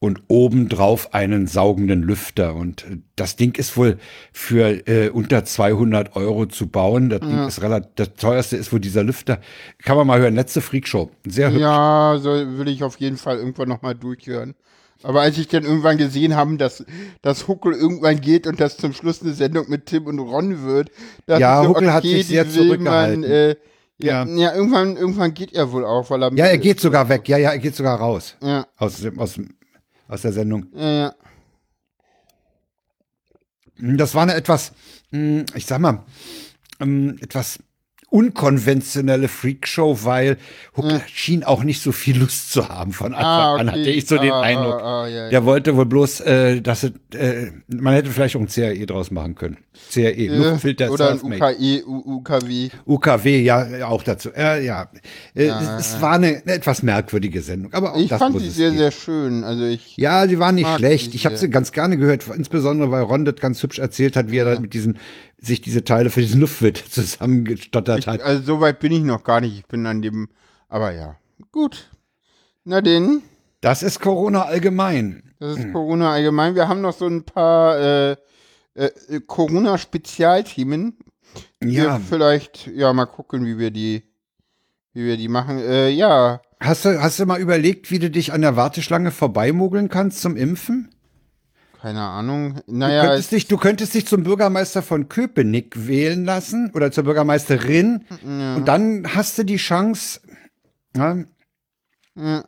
und 0.00 0.22
obendrauf 0.28 1.12
einen 1.14 1.46
saugenden 1.46 2.02
Lüfter. 2.02 2.54
Und 2.56 2.84
äh, 2.84 2.96
das 3.16 3.36
Ding 3.36 3.54
ist 3.56 3.76
wohl 3.76 3.98
für 4.32 4.88
äh, 4.88 5.10
unter 5.10 5.44
200 5.44 6.16
Euro 6.16 6.46
zu 6.46 6.66
bauen. 6.68 7.10
Das 7.10 7.20
Ding 7.20 7.46
ist 7.46 7.62
relativ, 7.62 7.90
das 7.96 8.14
teuerste 8.14 8.56
ist 8.56 8.72
wohl 8.72 8.80
dieser 8.80 9.04
Lüfter. 9.04 9.40
Kann 9.84 9.96
man 9.96 10.06
mal 10.06 10.18
hören, 10.18 10.34
letzte 10.34 10.62
Freakshow. 10.62 11.10
Sehr 11.26 11.50
hübsch. 11.50 11.60
Ja, 11.60 12.18
so 12.18 12.30
will 12.30 12.68
ich 12.68 12.82
auf 12.82 12.98
jeden 12.98 13.18
Fall 13.18 13.36
irgendwann 13.36 13.68
nochmal 13.68 13.94
durchhören. 13.94 14.54
Aber 15.02 15.20
als 15.22 15.38
ich 15.38 15.48
dann 15.48 15.64
irgendwann 15.64 15.96
gesehen 15.98 16.34
habe, 16.34 16.56
dass, 16.56 16.84
dass 17.22 17.46
Huckel 17.48 17.72
irgendwann 17.74 18.20
geht 18.20 18.46
und 18.46 18.60
das 18.60 18.76
zum 18.78 18.92
Schluss 18.92 19.22
eine 19.22 19.32
Sendung 19.32 19.68
mit 19.68 19.86
Tim 19.86 20.06
und 20.06 20.18
Ron 20.18 20.64
wird, 20.64 20.90
dachte 21.26 21.40
Ja, 21.40 21.60
ich 21.60 21.66
so, 21.68 21.74
Huckel 21.74 21.92
hat 21.92 22.04
okay, 22.04 22.16
sich 22.18 22.26
sehr 22.26 22.48
zurückgehalten. 22.48 23.20
Man, 23.22 23.30
äh, 23.30 23.48
ja, 23.98 24.24
Ja. 24.24 24.36
ja. 24.36 24.54
irgendwann, 24.54 24.96
irgendwann 24.96 25.32
geht 25.34 25.54
er 25.54 25.70
wohl 25.72 25.84
auch, 25.84 26.08
weil 26.10 26.22
er 26.22 26.32
Ja, 26.34 26.46
er 26.46 26.58
geht 26.58 26.80
sogar 26.80 27.08
weg. 27.08 27.28
Ja, 27.28 27.36
ja, 27.38 27.50
er 27.50 27.58
geht 27.58 27.76
sogar 27.76 27.98
raus. 27.98 28.36
Ja, 28.42 28.66
Aus, 28.76 29.02
aus, 29.16 29.34
dem, 29.34 29.48
aus 30.10 30.22
der 30.22 30.32
Sendung. 30.32 30.66
ja, 30.74 30.90
ja. 30.90 31.14
Das 33.82 34.14
war 34.14 34.24
eine 34.24 34.34
etwas, 34.34 34.72
mh, 35.10 35.44
ich 35.54 35.64
sag 35.64 35.78
mal, 35.80 36.04
ähm, 36.80 37.16
etwas 37.22 37.58
unkonventionelle 38.10 39.28
Freakshow, 39.28 39.98
weil 40.04 40.36
Huckel 40.76 41.00
schien 41.12 41.44
auch 41.44 41.62
nicht 41.62 41.80
so 41.82 41.92
viel 41.92 42.18
Lust 42.18 42.52
zu 42.52 42.68
haben 42.68 42.92
von 42.92 43.14
Anfang 43.14 43.24
Ah, 43.30 43.54
an, 43.56 43.68
okay. 43.68 43.78
hatte 43.80 43.90
ich 43.90 44.06
so 44.06 44.18
den 44.18 44.32
Ah, 44.32 44.40
Eindruck. 44.42 44.74
ah, 44.82 45.02
ah, 45.04 45.08
ja, 45.08 45.24
ja. 45.24 45.28
Der 45.30 45.44
wollte 45.44 45.76
wohl 45.76 45.86
bloß, 45.86 46.20
äh, 46.20 46.60
dass 46.60 46.82
es, 46.82 46.92
äh, 47.16 47.52
man 47.68 47.94
hätte 47.94 48.10
vielleicht 48.10 48.36
auch 48.36 48.40
ein 48.40 48.48
CAE 48.48 48.84
draus 48.86 49.10
machen 49.10 49.34
können. 49.36 49.58
CAE, 49.92 50.26
Luftfilter 50.28 50.90
Oder 50.90 51.10
ein. 51.12 51.20
UKE, 51.22 51.84
UKW. 51.86 52.68
UKW, 52.86 53.40
ja, 53.42 53.86
auch 53.86 54.02
dazu. 54.02 54.30
Äh, 54.34 54.64
ja, 54.64 54.88
äh, 55.34 55.46
es, 55.46 55.68
es 55.94 56.02
war 56.02 56.12
eine, 56.14 56.42
eine 56.44 56.52
etwas 56.54 56.82
merkwürdige 56.82 57.40
Sendung, 57.42 57.72
aber 57.72 57.94
auch 57.94 57.98
Ich 58.00 58.08
das 58.08 58.18
fand 58.18 58.38
sie 58.40 58.50
sehr, 58.50 58.68
geben. 58.70 58.78
sehr 58.78 58.90
schön. 58.90 59.44
Also 59.44 59.64
ich, 59.64 59.96
Ja, 59.96 60.26
sie 60.28 60.38
war 60.38 60.52
nicht 60.52 60.68
schlecht. 60.76 61.14
Ich 61.14 61.24
habe 61.26 61.36
sie 61.36 61.48
ganz 61.48 61.72
gerne 61.72 61.96
gehört, 61.96 62.24
insbesondere 62.36 62.90
weil 62.90 63.02
Ron 63.02 63.24
das 63.24 63.36
ganz 63.36 63.62
hübsch 63.62 63.78
erzählt 63.78 64.16
hat, 64.16 64.30
wie 64.30 64.38
er 64.38 64.54
da 64.54 64.60
mit 64.60 64.74
diesen 64.74 64.98
sich 65.40 65.60
diese 65.60 65.84
Teile 65.84 66.10
für 66.10 66.20
diesen 66.20 66.40
Luftwirt 66.40 66.76
zusammengestottert 66.90 68.06
hat. 68.06 68.20
also 68.22 68.42
so 68.42 68.60
weit 68.60 68.78
bin 68.80 68.92
ich 68.92 69.02
noch 69.02 69.24
gar 69.24 69.40
nicht. 69.40 69.56
Ich 69.58 69.66
bin 69.66 69.86
an 69.86 70.02
dem, 70.02 70.28
aber 70.68 70.92
ja. 70.92 71.16
Gut. 71.52 71.90
Na 72.64 72.80
denn, 72.80 73.22
Das 73.60 73.82
ist 73.82 74.00
Corona 74.00 74.42
allgemein. 74.44 75.22
das 75.38 75.58
ist 75.58 75.72
Corona 75.72 76.12
allgemein. 76.12 76.54
Wir 76.54 76.68
haben 76.68 76.80
noch 76.82 76.92
so 76.92 77.06
ein 77.06 77.24
paar 77.24 77.78
äh, 77.78 78.16
äh, 78.74 78.90
Corona-Spezialthemen. 79.26 80.96
Ja. 81.62 81.98
Wir 81.98 82.00
vielleicht, 82.08 82.66
ja, 82.68 82.92
mal 82.92 83.06
gucken, 83.06 83.46
wie 83.46 83.56
wir 83.58 83.70
die, 83.70 84.02
wie 84.92 85.04
wir 85.04 85.16
die 85.16 85.28
machen. 85.28 85.58
Äh, 85.58 85.88
ja, 85.90 86.40
Hast 86.62 86.84
du, 86.84 87.00
hast 87.00 87.18
du 87.18 87.24
mal 87.24 87.40
überlegt, 87.40 87.90
wie 87.90 87.98
du 87.98 88.10
dich 88.10 88.34
an 88.34 88.42
der 88.42 88.54
Warteschlange 88.54 89.12
vorbeimogeln 89.12 89.88
kannst 89.88 90.20
zum 90.20 90.36
Impfen? 90.36 90.90
Keine 91.80 92.02
Ahnung. 92.02 92.60
Du, 92.66 92.76
Naja, 92.76 93.02
könntest 93.02 93.24
es, 93.24 93.30
dich, 93.30 93.48
du 93.48 93.56
könntest 93.56 93.94
dich 93.94 94.06
zum 94.06 94.22
Bürgermeister 94.22 94.82
von 94.82 95.08
Köpenick 95.08 95.86
wählen 95.86 96.24
lassen 96.24 96.70
oder 96.74 96.92
zur 96.92 97.04
Bürgermeisterin 97.04 98.04
und 98.22 98.64
dann 98.66 99.06
hast 99.14 99.38
du 99.38 99.44
die 99.44 99.56
Chance, 99.56 100.20
ja, 100.96 101.16
ja, 102.16 102.44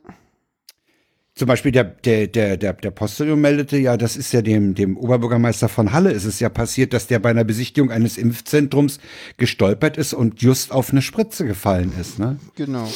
Zum 1.34 1.48
Beispiel 1.48 1.72
der, 1.72 1.84
der, 1.84 2.26
der, 2.26 2.56
der, 2.56 2.72
der 2.74 2.90
Postillon 2.90 3.40
meldete 3.40 3.78
ja, 3.78 3.96
das 3.96 4.16
ist 4.16 4.32
ja 4.32 4.42
dem, 4.42 4.74
dem 4.74 4.96
Oberbürgermeister 4.96 5.68
von 5.68 5.92
Halle 5.92 6.10
ist 6.10 6.24
es 6.24 6.40
ja 6.40 6.48
passiert, 6.50 6.92
dass 6.92 7.06
der 7.06 7.20
bei 7.20 7.30
einer 7.30 7.44
Besichtigung 7.44 7.90
eines 7.90 8.18
Impfzentrums 8.18 9.00
gestolpert 9.38 9.96
ist 9.96 10.12
und 10.12 10.42
just 10.42 10.72
auf 10.72 10.90
eine 10.90 11.00
Spritze 11.00 11.46
gefallen 11.46 11.92
ist. 11.98 12.18
Ne? 12.18 12.38
genau. 12.54 12.86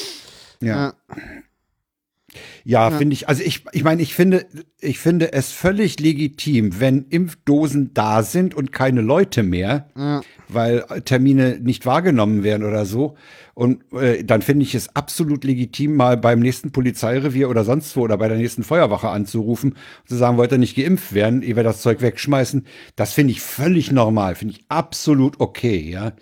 Ja, 0.61 0.77
Ja. 0.77 0.95
Ja, 2.65 2.91
finde 2.91 3.15
ich, 3.15 3.29
also 3.29 3.43
ich, 3.43 3.65
ich 3.73 3.85
meine, 3.85 4.03
ich 4.03 4.15
finde, 4.15 4.47
ich 4.81 4.99
finde 4.99 5.33
es 5.33 5.53
völlig 5.53 5.99
legitim, 6.01 6.81
wenn 6.81 7.07
Impfdosen 7.09 7.93
da 7.95 8.23
sind 8.23 8.55
und 8.55 8.73
keine 8.73 9.01
Leute 9.01 9.43
mehr, 9.43 9.89
weil 10.49 10.85
Termine 11.05 11.59
nicht 11.61 11.87
wahrgenommen 11.87 12.43
werden 12.45 12.67
oder 12.67 12.85
so. 12.87 13.17
Und 13.55 13.91
äh, 13.95 14.23
dann 14.23 14.43
finde 14.43 14.65
ich 14.65 14.75
es 14.75 14.95
absolut 14.95 15.43
legitim, 15.43 15.97
mal 15.97 16.19
beim 16.19 16.41
nächsten 16.41 16.73
Polizeirevier 16.73 17.49
oder 17.49 17.65
sonst 17.65 17.97
wo 17.97 18.03
oder 18.03 18.19
bei 18.19 18.29
der 18.29 18.37
nächsten 18.37 18.63
Feuerwache 18.65 19.09
anzurufen 19.09 19.73
und 19.73 20.09
zu 20.09 20.17
sagen, 20.17 20.37
wollt 20.37 20.53
ihr 20.53 20.59
nicht 20.59 20.77
geimpft 20.77 21.15
werden, 21.15 21.41
ihr 21.41 21.57
werdet 21.57 21.73
das 21.73 21.81
Zeug 21.81 22.03
wegschmeißen. 22.03 22.67
Das 22.97 23.15
finde 23.15 23.31
ich 23.33 23.41
völlig 23.41 23.91
normal, 23.91 24.35
finde 24.35 24.55
ich 24.55 24.65
absolut 24.69 25.41
okay, 25.41 25.79
ja. 25.79 26.13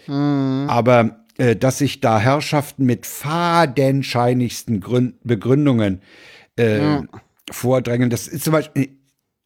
Aber 0.68 1.24
äh, 1.39 1.57
dass 1.57 1.78
sich 1.78 2.01
da 2.01 2.18
Herrschaften 2.20 2.85
mit 2.85 3.07
fadenscheinigsten 3.07 4.80
Gründ 4.80 5.14
Begründungen 5.24 6.01
äh, 6.57 6.99
vordrängen, 7.51 8.11
das 8.11 8.28
ist 8.28 8.45
zum 8.45 8.53
Beispiel, 8.53 8.91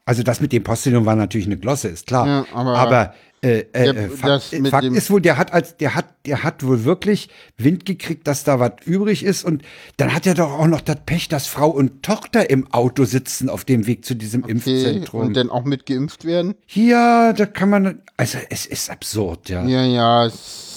also 0.04 0.22
das 0.22 0.40
mit 0.40 0.52
dem 0.52 0.62
Postillon 0.62 1.04
war 1.06 1.16
natürlich 1.16 1.46
eine 1.46 1.58
Glosse, 1.58 1.88
ist 1.88 2.06
klar. 2.06 2.26
Ja, 2.26 2.46
aber- 2.52 2.76
aber 2.78 3.14
äh, 3.40 3.60
äh, 3.72 3.92
Der- 3.92 3.96
äh, 3.96 4.08
Fakt, 4.08 4.54
Fakt 4.68 4.84
ist 4.86 5.10
wohl, 5.12 5.20
der 5.20 5.36
hat 5.38 5.52
als 5.52 5.76
der 5.76 5.94
hat 5.94 6.06
der 6.26 6.42
hat 6.42 6.64
wohl 6.66 6.82
wirklich 6.84 7.28
Wind 7.56 7.86
gekriegt, 7.86 8.26
dass 8.26 8.42
da 8.42 8.58
was 8.58 8.72
übrig 8.84 9.22
ist 9.24 9.44
und 9.44 9.62
dann 9.96 10.12
hat 10.12 10.26
er 10.26 10.34
doch 10.34 10.50
auch 10.58 10.66
noch 10.66 10.80
das 10.80 10.96
Pech, 11.06 11.28
dass 11.28 11.46
Frau 11.46 11.68
und 11.70 12.02
Tochter 12.02 12.50
im 12.50 12.66
Auto 12.72 13.04
sitzen 13.04 13.48
auf 13.48 13.64
dem 13.64 13.86
Weg 13.86 14.04
zu 14.04 14.14
diesem 14.16 14.42
Okay. 14.42 14.52
Impfzentrum. 14.52 15.20
Und 15.28 15.36
dann 15.36 15.50
auch 15.50 15.62
mit 15.64 15.86
geimpft 15.86 16.24
werden? 16.24 16.56
Hier, 16.66 17.32
da 17.36 17.46
kann 17.46 17.70
man 17.70 18.02
also 18.16 18.38
es 18.50 18.66
ist 18.66 18.90
absurd, 18.90 19.48
ja. 19.50 19.64
Ja, 19.66 19.84
ja, 19.84 20.26
es, 20.26 20.67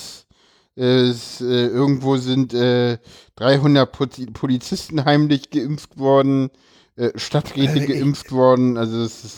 es, 0.84 1.42
äh, 1.42 1.68
irgendwo 1.68 2.18
sind 2.18 2.54
äh, 2.54 2.98
300 3.36 3.92
Poli- 3.92 4.32
Polizisten 4.32 5.06
heimlich 5.06 5.50
geimpft 5.50 5.98
worden, 5.98 6.50
äh, 6.96 7.10
Stadträte 7.16 7.80
ich- 7.80 7.88
geimpft 7.88 8.32
worden, 8.32 8.78
also 8.78 9.02
es 9.02 9.24
ist, 9.24 9.36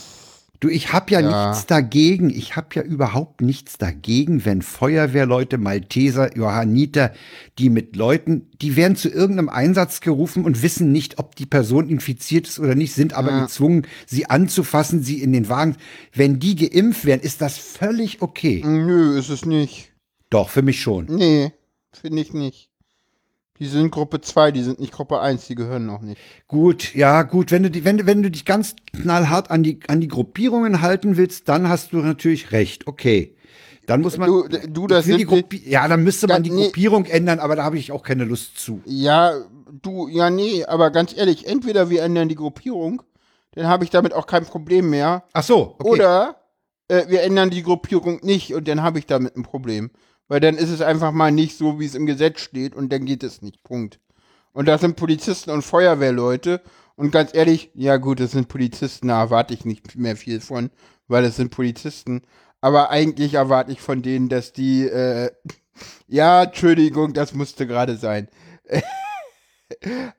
Du, 0.59 0.69
ich 0.69 0.93
habe 0.93 1.11
ja, 1.11 1.19
Ja. 1.19 1.49
nichts 1.49 1.65
dagegen. 1.65 2.29
Ich 2.29 2.55
habe 2.55 2.67
ja 2.75 2.83
überhaupt 2.83 3.41
nichts 3.41 3.77
dagegen, 3.77 4.45
wenn 4.45 4.61
Feuerwehrleute, 4.61 5.57
Malteser, 5.57 6.37
Johanniter, 6.37 7.11
die 7.59 7.69
mit 7.69 7.97
Leuten, 7.97 8.47
die 8.61 8.77
werden 8.77 8.95
zu 8.95 9.09
irgendeinem 9.09 9.49
Einsatz 9.49 9.99
gerufen 9.99 10.45
und 10.45 10.61
wissen 10.63 10.93
nicht, 10.93 11.19
ob 11.19 11.35
die 11.35 11.45
Person 11.45 11.89
infiziert 11.89 12.47
ist 12.47 12.59
oder 12.61 12.75
nicht, 12.75 12.93
sind 12.93 13.11
aber 13.13 13.31
Ja. 13.31 13.41
gezwungen, 13.41 13.85
sie 14.05 14.29
anzufassen, 14.29 15.03
sie 15.03 15.21
in 15.21 15.33
den 15.33 15.49
Wagen. 15.49 15.75
Wenn 16.13 16.39
die 16.39 16.55
geimpft 16.55 17.03
werden, 17.03 17.23
ist 17.23 17.41
das 17.41 17.57
völlig 17.57 18.21
okay. 18.21 18.63
Nö, 18.65 19.19
ist 19.19 19.27
es 19.27 19.45
nicht. 19.45 19.91
Doch, 20.33 20.49
für 20.49 20.63
mich 20.63 20.81
schon. 20.81 21.05
Nee, 21.09 21.51
finde 21.91 22.19
ich 22.21 22.33
nicht. 22.33 22.71
Die 23.59 23.67
sind 23.67 23.91
Gruppe 23.91 24.19
2, 24.19 24.51
die 24.51 24.63
sind 24.63 24.79
nicht 24.79 24.91
Gruppe 24.91 25.19
1, 25.19 25.45
die 25.45 25.53
gehören 25.53 25.85
noch 25.85 26.01
nicht. 26.01 26.19
Gut, 26.47 26.95
ja, 26.95 27.21
gut, 27.21 27.51
wenn 27.51 27.61
du, 27.61 27.69
die, 27.69 27.85
wenn, 27.85 28.07
wenn 28.07 28.23
du 28.23 28.31
dich 28.31 28.43
ganz 28.43 28.75
knallhart 28.99 29.51
an 29.51 29.61
die, 29.61 29.79
an 29.87 30.01
die 30.01 30.07
Gruppierungen 30.07 30.81
halten 30.81 31.17
willst, 31.17 31.49
dann 31.49 31.69
hast 31.69 31.93
du 31.93 31.97
natürlich 31.97 32.51
recht. 32.51 32.87
Okay. 32.87 33.35
Dann 33.85 34.01
muss 34.01 34.17
man. 34.17 34.27
Du- 34.27 34.47
du, 34.47 34.87
das 34.87 35.05
sind 35.05 35.19
die- 35.19 35.25
Gruppi 35.25 35.61
ja, 35.69 35.87
dann 35.87 36.03
müsste 36.03 36.25
man 36.25 36.41
die 36.41 36.49
nee. 36.49 36.63
Gruppierung 36.63 37.05
ändern, 37.05 37.37
aber 37.37 37.55
da 37.55 37.63
habe 37.63 37.77
ich 37.77 37.91
auch 37.91 38.01
keine 38.01 38.23
Lust 38.23 38.57
zu. 38.57 38.81
Ja, 38.85 39.33
du, 39.83 40.07
ja, 40.07 40.31
nee, 40.31 40.65
aber 40.65 40.89
ganz 40.89 41.15
ehrlich, 41.15 41.45
entweder 41.45 41.91
wir 41.91 42.01
ändern 42.01 42.27
die 42.27 42.35
Gruppierung, 42.35 43.03
dann 43.51 43.67
habe 43.67 43.83
ich 43.83 43.91
damit 43.91 44.13
auch 44.13 44.25
kein 44.25 44.45
Problem 44.45 44.89
mehr. 44.89 45.25
Ach 45.33 45.43
so, 45.43 45.75
okay. 45.77 45.89
Oder 45.89 46.37
äh, 46.87 47.07
wir 47.07 47.21
ändern 47.21 47.49
die 47.49 47.63
Gruppierung 47.63 48.19
nicht 48.23 48.53
und 48.53 48.67
dann 48.67 48.81
habe 48.81 48.99
ich 48.99 49.05
damit 49.05 49.35
ein 49.35 49.43
Problem. 49.43 49.91
Weil 50.27 50.39
dann 50.39 50.55
ist 50.55 50.69
es 50.69 50.81
einfach 50.81 51.11
mal 51.11 51.31
nicht 51.31 51.57
so, 51.57 51.79
wie 51.79 51.85
es 51.85 51.95
im 51.95 52.05
Gesetz 52.05 52.41
steht 52.41 52.75
und 52.75 52.91
dann 52.91 53.05
geht 53.05 53.23
es 53.23 53.41
nicht. 53.41 53.63
Punkt. 53.63 53.99
Und 54.53 54.67
das 54.67 54.81
sind 54.81 54.95
Polizisten 54.95 55.49
und 55.49 55.63
Feuerwehrleute. 55.63 56.61
Und 56.95 57.11
ganz 57.11 57.33
ehrlich, 57.33 57.71
ja 57.73 57.97
gut, 57.97 58.19
das 58.19 58.31
sind 58.31 58.47
Polizisten, 58.47 59.07
da 59.07 59.21
erwarte 59.21 59.53
ich 59.53 59.65
nicht 59.65 59.95
mehr 59.95 60.15
viel 60.15 60.39
von, 60.39 60.69
weil 61.07 61.25
es 61.25 61.35
sind 61.35 61.49
Polizisten. 61.49 62.21
Aber 62.61 62.91
eigentlich 62.91 63.33
erwarte 63.33 63.71
ich 63.71 63.81
von 63.81 64.01
denen, 64.01 64.29
dass 64.29 64.53
die, 64.53 64.87
äh, 64.87 65.31
ja, 66.07 66.43
Entschuldigung, 66.43 67.13
das 67.13 67.33
musste 67.33 67.67
gerade 67.67 67.97
sein. 67.97 68.29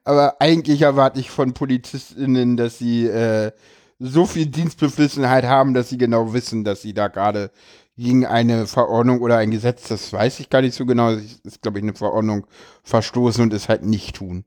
Aber 0.05 0.41
eigentlich 0.41 0.83
erwarte 0.83 1.21
ich 1.21 1.31
von 1.31 1.55
PolizistInnen, 1.55 2.57
dass 2.57 2.79
sie 2.79 3.07
äh, 3.07 3.53
so 3.99 4.27
viel 4.27 4.47
Dienstbeflissenheit 4.47 5.45
haben, 5.45 5.75
dass 5.75 5.89
sie 5.89 5.99
genau 5.99 6.33
wissen, 6.35 6.65
dass 6.65 6.83
sie 6.83 6.93
da 6.93 7.09
gerade 7.09 7.51
gegen 7.97 8.27
eine 8.27 8.67
Verordnung 8.67 9.21
oder 9.21 9.39
ein 9.39 9.51
Gesetz, 9.51 9.89
das 9.89 10.13
weiß 10.13 10.41
ich 10.41 10.51
gar 10.51 10.63
nicht 10.63 10.75
so 10.75 10.85
genau, 10.87 11.15
das 11.15 11.41
ist, 11.45 11.63
glaube 11.63 11.79
ich, 11.79 11.85
eine 11.85 11.95
Verordnung 11.95 12.47
verstoßen 12.83 13.43
und 13.43 13.53
es 13.53 13.69
halt 13.69 13.85
nicht 13.85 14.17
tun. 14.17 14.45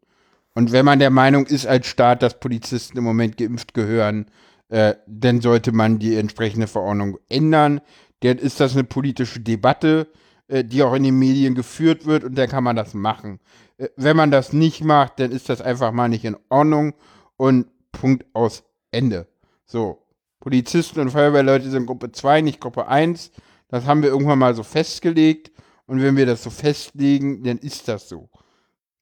Und 0.53 0.71
wenn 0.71 0.85
man 0.85 0.99
der 0.99 1.11
Meinung 1.11 1.45
ist 1.45 1.67
als 1.67 1.87
Staat, 1.87 2.23
dass 2.23 2.39
Polizisten 2.39 2.97
im 2.97 3.03
Moment 3.03 3.37
geimpft 3.37 3.73
gehören, 3.73 4.25
äh, 4.69 4.95
dann 5.05 5.39
sollte 5.39 5.71
man 5.71 5.99
die 5.99 6.15
entsprechende 6.15 6.67
Verordnung 6.67 7.19
ändern. 7.29 7.79
Dann 8.21 8.37
ist 8.37 8.59
das 8.59 8.73
eine 8.73 8.83
politische 8.83 9.39
Debatte, 9.39 10.07
äh, 10.47 10.63
die 10.63 10.83
auch 10.83 10.93
in 10.93 11.03
den 11.03 11.19
Medien 11.19 11.55
geführt 11.55 12.05
wird 12.05 12.23
und 12.23 12.35
dann 12.37 12.49
kann 12.49 12.63
man 12.63 12.75
das 12.75 12.93
machen. 12.93 13.39
Äh, 13.77 13.89
wenn 13.95 14.17
man 14.17 14.31
das 14.31 14.51
nicht 14.51 14.83
macht, 14.83 15.19
dann 15.19 15.31
ist 15.31 15.49
das 15.49 15.61
einfach 15.61 15.91
mal 15.91 16.09
nicht 16.09 16.25
in 16.25 16.35
Ordnung 16.49 16.95
und 17.37 17.67
Punkt 17.91 18.25
aus 18.33 18.63
Ende. 18.91 19.27
So, 19.65 20.06
Polizisten 20.39 20.99
und 20.99 21.11
Feuerwehrleute 21.11 21.69
sind 21.69 21.85
Gruppe 21.85 22.11
2, 22.11 22.41
nicht 22.41 22.61
Gruppe 22.61 22.87
1. 22.87 23.31
Das 23.69 23.85
haben 23.85 24.01
wir 24.01 24.09
irgendwann 24.09 24.39
mal 24.39 24.55
so 24.55 24.63
festgelegt 24.63 25.51
und 25.85 26.01
wenn 26.01 26.15
wir 26.15 26.25
das 26.25 26.43
so 26.43 26.49
festlegen, 26.49 27.43
dann 27.43 27.57
ist 27.57 27.87
das 27.87 28.07
so. 28.09 28.29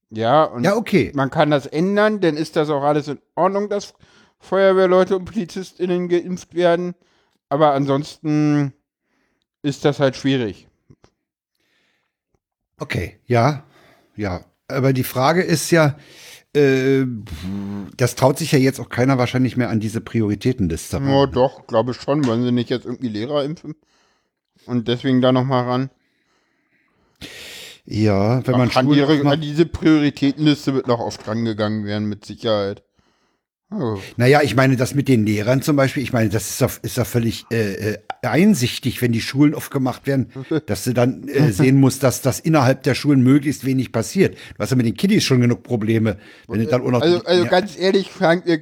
Ja, 0.09 0.43
und 0.45 0.63
Ja, 0.63 0.75
okay. 0.75 1.11
man 1.13 1.29
kann 1.29 1.51
das 1.51 1.65
ändern, 1.65 2.21
dann 2.21 2.37
ist 2.37 2.55
das 2.55 2.69
auch 2.69 2.83
alles 2.83 3.07
in 3.07 3.19
Ordnung, 3.35 3.69
dass 3.69 3.93
Feuerwehrleute 4.39 5.15
und 5.17 5.25
PolizistInnen 5.25 6.07
geimpft 6.07 6.53
werden. 6.53 6.95
Aber 7.49 7.73
ansonsten 7.73 8.73
ist 9.61 9.85
das 9.85 9.99
halt 9.99 10.15
schwierig. 10.15 10.67
Okay, 12.77 13.19
ja, 13.25 13.63
ja. 14.15 14.43
Aber 14.67 14.93
die 14.93 15.03
Frage 15.03 15.41
ist 15.43 15.71
ja, 15.71 15.95
äh, 16.55 17.05
das 17.97 18.15
traut 18.15 18.37
sich 18.37 18.51
ja 18.51 18.59
jetzt 18.59 18.79
auch 18.79 18.89
keiner 18.89 19.17
wahrscheinlich 19.17 19.57
mehr 19.57 19.69
an 19.69 19.79
diese 19.79 20.01
Prioritätenliste. 20.01 20.97
Ja, 20.97 21.25
doch, 21.25 21.67
glaube 21.67 21.91
ich 21.91 21.97
schon. 21.97 22.25
Wollen 22.25 22.43
sie 22.43 22.51
nicht 22.51 22.69
jetzt 22.69 22.85
irgendwie 22.85 23.09
Lehrer 23.09 23.43
impfen? 23.43 23.75
Und 24.65 24.87
deswegen 24.87 25.21
da 25.21 25.31
nochmal 25.31 25.65
ran. 25.65 25.89
Ja, 27.85 28.45
wenn 28.47 28.57
man 28.57 28.69
Ach, 28.71 28.77
an, 28.77 28.85
Schulen 28.85 28.97
ihre, 28.97 29.37
diese 29.37 29.65
Prioritätenliste 29.65 30.73
wird 30.73 30.87
noch 30.87 30.99
oft 30.99 31.27
rangegangen 31.27 31.85
werden, 31.85 32.09
mit 32.09 32.25
Sicherheit. 32.25 32.83
Oh. 33.77 33.99
Naja, 34.15 34.41
ich 34.41 34.55
meine, 34.55 34.77
das 34.77 34.95
mit 34.95 35.07
den 35.07 35.25
Lehrern 35.25 35.61
zum 35.61 35.75
Beispiel, 35.75 36.01
ich 36.01 36.13
meine, 36.13 36.29
das 36.29 36.49
ist 36.49 36.61
doch, 36.61 36.71
ist 36.81 36.97
doch 36.97 37.05
völlig 37.05 37.45
äh, 37.51 37.93
äh, 37.93 37.97
einsichtig, 38.21 39.01
wenn 39.01 39.11
die 39.11 39.21
Schulen 39.21 39.53
aufgemacht 39.53 40.07
werden, 40.07 40.31
dass 40.65 40.85
du 40.85 40.93
dann 40.93 41.27
äh, 41.27 41.51
sehen 41.51 41.79
musst, 41.79 42.03
dass 42.03 42.21
das 42.21 42.39
innerhalb 42.39 42.83
der 42.83 42.95
Schulen 42.95 43.21
möglichst 43.21 43.65
wenig 43.65 43.91
passiert. 43.91 44.35
Du 44.35 44.59
hast 44.59 44.69
ja 44.69 44.77
mit 44.77 44.85
den 44.85 44.95
Kiddies 44.95 45.23
schon 45.23 45.41
genug 45.41 45.63
Probleme, 45.63 46.17
wenn 46.47 46.59
du 46.59 46.67
dann 46.67 46.81
auch 46.81 46.91
noch. 46.91 47.01
Also, 47.01 47.23
also 47.23 47.43
ja, 47.43 47.49
ganz 47.49 47.77
ehrlich, 47.77 48.09
Frank, 48.09 48.47
äh, 48.47 48.61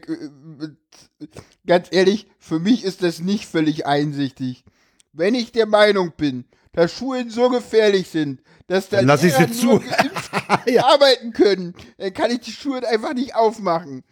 ganz 1.68 1.88
ehrlich, 1.92 2.28
für 2.40 2.60
mich 2.60 2.84
ist 2.84 3.04
das 3.04 3.20
nicht 3.20 3.46
völlig 3.46 3.86
einsichtig. 3.86 4.64
Wenn 5.12 5.36
ich 5.36 5.52
der 5.52 5.68
Meinung 5.68 6.14
bin, 6.18 6.46
dass 6.72 6.92
Schulen 6.92 7.30
so 7.30 7.50
gefährlich 7.50 8.10
sind, 8.10 8.42
dass 8.68 8.90
da 8.90 8.98
Dann 8.98 9.08
lass 9.08 9.24
ich 9.24 9.34
sie 9.34 9.44
Lehrer 9.44 9.54
zu. 9.54 9.66
nur 9.68 9.80
geimpft 9.80 10.32
arbeiten 10.84 11.34
können, 11.34 11.76
dann 11.98 12.14
kann 12.14 12.32
ich 12.32 12.40
die 12.40 12.52
Schulen 12.52 12.84
einfach 12.84 13.14
nicht 13.14 13.36
aufmachen. 13.36 14.04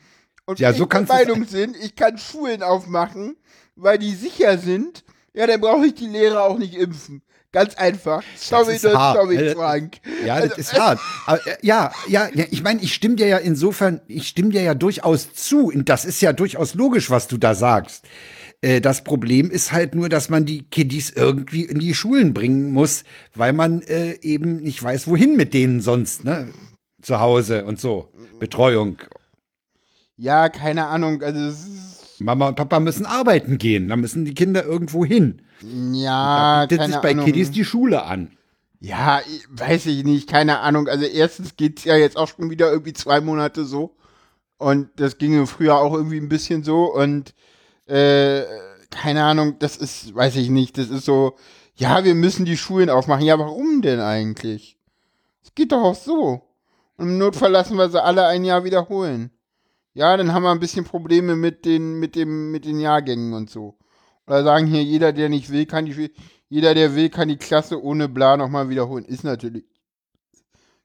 Und 0.51 0.59
Ja, 0.59 0.69
wenn 0.69 0.75
so 0.75 0.85
der 0.85 0.89
kannst 0.89 1.11
du's- 1.11 1.17
Meinung 1.27 1.45
sind, 1.47 1.77
ich 1.77 1.95
kann 1.95 2.17
Schulen 2.17 2.61
aufmachen, 2.63 3.35
weil 3.75 3.97
die 3.97 4.13
sicher 4.13 4.57
sind, 4.57 5.03
ja, 5.33 5.47
dann 5.47 5.61
brauche 5.61 5.85
ich 5.87 5.93
die 5.95 6.07
Lehrer 6.07 6.43
auch 6.43 6.57
nicht 6.57 6.75
impfen. 6.75 7.21
Ganz 7.53 7.75
einfach. 7.75 8.23
Sorry, 8.37 8.75
ist 8.75 8.85
das 8.85 8.95
hart. 8.95 9.17
sorry, 9.17 9.35
Äh, 9.35 9.55
Frank. 9.55 9.97
Ja, 10.25 10.35
Also, 10.35 10.49
das 10.49 10.57
ist 10.57 10.73
hart. 10.79 10.99
Aber, 11.25 11.45
äh, 11.47 11.55
ja, 11.61 11.91
ja, 12.07 12.29
ja, 12.33 12.45
ich 12.49 12.63
meine, 12.63 12.81
ich 12.81 12.93
stimme 12.93 13.15
dir 13.15 13.27
ja 13.27 13.37
insofern, 13.37 13.99
ich 14.07 14.27
stimme 14.27 14.49
dir 14.51 14.61
ja 14.61 14.73
durchaus 14.73 15.33
zu. 15.33 15.67
Und 15.67 15.89
das 15.89 16.05
ist 16.05 16.21
ja 16.21 16.31
durchaus 16.31 16.75
logisch, 16.75 17.09
was 17.09 17.27
du 17.27 17.37
da 17.37 17.53
sagst. 17.53 18.05
Äh, 18.61 18.79
Das 18.79 19.03
Problem 19.03 19.51
ist 19.51 19.71
halt 19.73 19.95
nur, 19.95 20.07
dass 20.07 20.29
man 20.29 20.45
die 20.45 20.63
Kiddies 20.63 21.09
irgendwie 21.09 21.63
in 21.65 21.79
die 21.79 21.93
Schulen 21.93 22.33
bringen 22.33 22.71
muss, 22.71 23.03
weil 23.35 23.51
man 23.53 23.81
äh, 23.81 24.17
eben 24.21 24.57
nicht 24.57 24.81
weiß, 24.81 25.07
wohin 25.07 25.35
mit 25.35 25.53
denen 25.53 25.81
sonst, 25.81 26.23
ne? 26.23 26.53
Zu 27.01 27.19
Hause 27.19 27.65
und 27.65 27.79
so. 27.81 28.13
Betreuung. 28.39 28.97
Ja, 30.21 30.49
keine 30.49 30.85
Ahnung. 30.85 31.23
Also, 31.23 31.39
es 31.39 32.19
Mama 32.19 32.49
und 32.49 32.55
Papa 32.55 32.79
müssen 32.79 33.07
arbeiten 33.07 33.57
gehen. 33.57 33.87
Da 33.87 33.95
müssen 33.95 34.23
die 34.23 34.35
Kinder 34.35 34.63
irgendwo 34.63 35.03
hin. 35.03 35.41
ja, 35.93 36.61
Bietet 36.61 36.77
keine 36.77 36.93
sich 36.93 37.01
bei 37.01 37.11
Ahnung. 37.11 37.25
Kiddies 37.25 37.49
die 37.49 37.65
Schule 37.65 38.03
an. 38.03 38.29
Ja, 38.79 39.21
weiß 39.49 39.87
ich 39.87 40.03
nicht, 40.03 40.29
keine 40.29 40.59
Ahnung. 40.59 40.87
Also 40.87 41.05
erstens 41.05 41.55
geht's 41.55 41.85
ja 41.85 41.95
jetzt 41.95 42.17
auch 42.17 42.27
schon 42.27 42.51
wieder 42.51 42.71
irgendwie 42.71 42.93
zwei 42.93 43.19
Monate 43.19 43.65
so. 43.65 43.95
Und 44.59 44.89
das 44.97 45.17
ging 45.17 45.47
früher 45.47 45.77
auch 45.77 45.95
irgendwie 45.95 46.19
ein 46.19 46.29
bisschen 46.29 46.63
so. 46.63 46.93
Und 46.93 47.33
äh, 47.87 48.43
keine 48.91 49.23
Ahnung, 49.23 49.55
das 49.57 49.75
ist, 49.77 50.13
weiß 50.13 50.35
ich 50.35 50.49
nicht, 50.51 50.77
das 50.77 50.91
ist 50.91 51.05
so, 51.05 51.35
ja, 51.73 52.03
wir 52.03 52.13
müssen 52.13 52.45
die 52.45 52.57
Schulen 52.57 52.91
aufmachen. 52.91 53.25
Ja, 53.25 53.39
warum 53.39 53.81
denn 53.81 53.99
eigentlich? 53.99 54.77
Es 55.43 55.55
geht 55.55 55.71
doch 55.71 55.81
auch 55.83 55.95
so. 55.95 56.43
Und 56.97 57.07
im 57.07 57.17
Notfall 57.17 57.49
lassen 57.49 57.75
wir 57.77 57.89
sie 57.89 58.03
alle 58.03 58.27
ein 58.27 58.45
Jahr 58.45 58.63
wiederholen. 58.63 59.31
Ja, 59.93 60.15
dann 60.15 60.33
haben 60.33 60.43
wir 60.43 60.51
ein 60.51 60.59
bisschen 60.59 60.85
Probleme 60.85 61.35
mit 61.35 61.65
den, 61.65 61.99
mit 61.99 62.15
dem, 62.15 62.51
mit 62.51 62.65
den 62.65 62.79
Jahrgängen 62.79 63.33
und 63.33 63.49
so. 63.49 63.77
Oder 64.27 64.43
sagen 64.43 64.67
hier, 64.67 64.83
jeder, 64.83 65.11
der 65.13 65.29
nicht 65.29 65.49
will, 65.51 65.65
kann 65.65 65.85
die, 65.85 66.11
jeder, 66.47 66.73
der 66.73 66.95
will, 66.95 67.09
kann 67.09 67.27
die 67.27 67.37
Klasse 67.37 67.81
ohne 67.83 68.07
bla 68.07 68.37
nochmal 68.37 68.69
wiederholen. 68.69 69.05
Ist 69.05 69.23
natürlich 69.23 69.65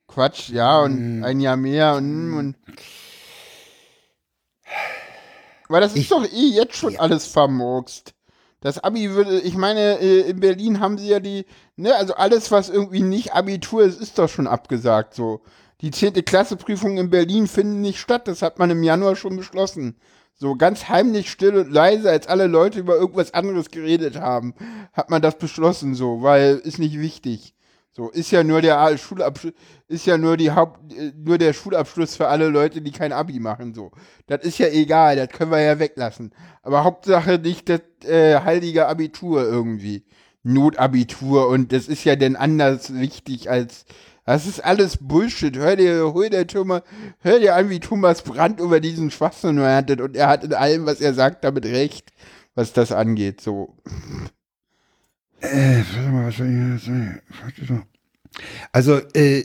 Quatsch, 0.09 0.51
ja, 0.51 0.81
und 0.83 1.23
ein 1.25 1.41
Jahr 1.41 1.57
mehr 1.57 1.95
und, 1.97 2.35
und 2.35 2.57
weil 5.69 5.81
das 5.81 5.93
ist 5.93 5.99
Ich- 5.99 6.09
doch 6.09 6.25
eh 6.25 6.49
jetzt 6.49 6.77
schon 6.77 6.97
alles 6.97 7.27
vermurkst. 7.27 8.15
Das 8.61 8.79
Abi 8.83 9.11
würde, 9.11 9.41
ich 9.41 9.57
meine, 9.57 9.99
äh, 10.01 10.21
in 10.31 10.41
Berlin 10.41 10.81
haben 10.81 10.97
sie 10.99 11.09
ja 11.09 11.21
die, 11.21 11.45
ne, 11.77 11.95
also 11.95 12.15
alles, 12.15 12.51
was 12.51 12.69
irgendwie 12.69 13.03
nicht 13.03 13.35
Abitur 13.35 13.85
ist, 13.85 14.01
ist 14.01 14.19
doch 14.19 14.29
schon 14.29 14.47
abgesagt 14.47 15.15
so. 15.15 15.43
Die 15.83 15.91
10. 15.91 16.25
Klasse 16.25 16.57
Prüfungen 16.57 16.97
in 16.97 17.11
Berlin 17.11 17.47
finden 17.47 17.83
nicht 17.83 17.99
statt, 17.99 18.29
das 18.29 18.43
hat 18.43 18.59
man 18.59 18.71
im 18.71 18.83
Januar 18.83 19.15
schon 19.15 19.37
beschlossen. 19.37 19.97
So 20.35 20.55
ganz 20.55 20.89
heimlich, 20.89 21.31
still 21.31 21.57
und 21.57 21.71
leise, 21.71 22.11
als 22.11 22.27
alle 22.27 22.47
Leute 22.47 22.81
über 22.81 22.97
irgendwas 22.97 23.35
anderes 23.35 23.71
geredet 23.71 24.17
haben, 24.17 24.55
hat 24.93 25.11
man 25.11 25.23
das 25.23 25.39
beschlossen 25.39 25.95
so, 25.95 26.23
weil 26.23 26.57
ist 26.57 26.79
nicht 26.79 26.99
wichtig. 26.99 27.55
So, 27.93 28.11
ist 28.11 28.31
ja 28.31 28.45
nur 28.45 28.61
der 28.61 28.99
Schulabschluss, 28.99 29.55
ist 29.89 30.05
ja 30.05 30.19
nur 30.19 30.37
die 30.37 30.51
Haupt, 30.51 30.93
äh, 30.93 31.13
nur 31.17 31.39
der 31.39 31.55
Schulabschluss 31.55 32.17
für 32.17 32.29
alle 32.29 32.49
Leute, 32.49 32.83
die 32.83 32.93
kein 32.93 33.11
Abi 33.11 33.41
machen, 33.41 33.73
so. 33.73 33.91
Das 34.27 34.45
ist 34.45 34.59
ja 34.59 34.67
egal, 34.69 35.17
das 35.17 35.31
können 35.31 35.51
wir 35.51 35.63
ja 35.63 35.79
weglassen. 35.79 36.35
Aber 36.63 36.85
Hauptsache 36.85 37.39
nicht 37.39 37.71
das 37.71 37.81
äh, 38.05 38.41
heilige 38.41 38.89
Abitur 38.89 39.43
irgendwie. 39.45 40.05
Notabitur 40.43 41.49
und 41.49 41.73
das 41.73 41.89
ist 41.89 42.05
ja 42.05 42.17
denn 42.17 42.37
anders 42.37 42.93
wichtig 42.93 43.51
als, 43.51 43.87
das 44.27 44.47
ist 44.47 44.63
alles 44.63 44.99
Bullshit. 45.01 45.57
Hör 45.57 45.77
dir, 45.77 46.13
hör 46.13 46.31
dir, 46.31 46.47
Thomas, 46.47 46.83
hör 47.21 47.39
dir 47.39 47.55
an, 47.55 47.71
wie 47.71 47.81
Thomas 47.81 48.23
Brandt 48.23 48.61
über 48.61 48.81
diesen 48.81 49.11
Schwachsinn 49.11 49.59
rantet 49.59 50.01
und 50.01 50.17
er 50.17 50.29
hat 50.29 50.45
in 50.45 50.53
allem, 50.53 50.85
was 50.85 51.01
er 51.01 51.15
sagt, 51.15 51.45
damit 51.45 51.65
recht. 51.65 52.13
was 52.57 52.73
das 52.73 52.91
angeht. 52.91 53.41
So. 53.41 53.77
Äh, 55.41 55.83
mal, 56.11 56.27
was 56.27 56.37
soll 56.39 56.77
ich 56.77 56.83
sagen? 56.83 57.21
Also, 58.73 58.99
äh, 59.15 59.45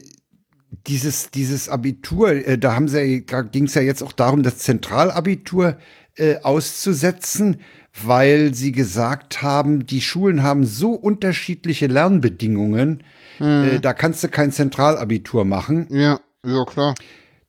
dieses, 0.88 1.30
dieses 1.30 1.70
Abitur, 1.70 2.32
äh, 2.32 2.58
da 2.58 2.74
haben 2.74 2.88
sie, 2.88 3.26
da 3.26 3.42
ging 3.42 3.66
es 3.66 3.76
ja 3.76 3.82
jetzt 3.82 4.02
auch 4.02 4.14
darum, 4.14 4.42
das 4.42 4.58
Zentralabitur 4.60 5.78
äh, 6.16 6.38
auszusetzen, 6.42 7.62
weil 8.04 8.54
sie 8.56 8.72
gesagt 8.72 9.42
haben, 9.42 9.86
die 9.86 10.02
Schulen 10.02 10.44
haben 10.44 10.66
so 10.66 10.94
unterschiedliche 10.94 11.88
Lernbedingungen, 11.88 13.04
äh, 13.42 13.80
da 13.80 13.94
kannst 13.94 14.24
du 14.24 14.30
kein 14.30 14.52
Zentralabitur 14.52 15.46
machen. 15.46 15.88
Ja, 15.90 16.20
ja, 16.46 16.66
klar. 16.66 16.96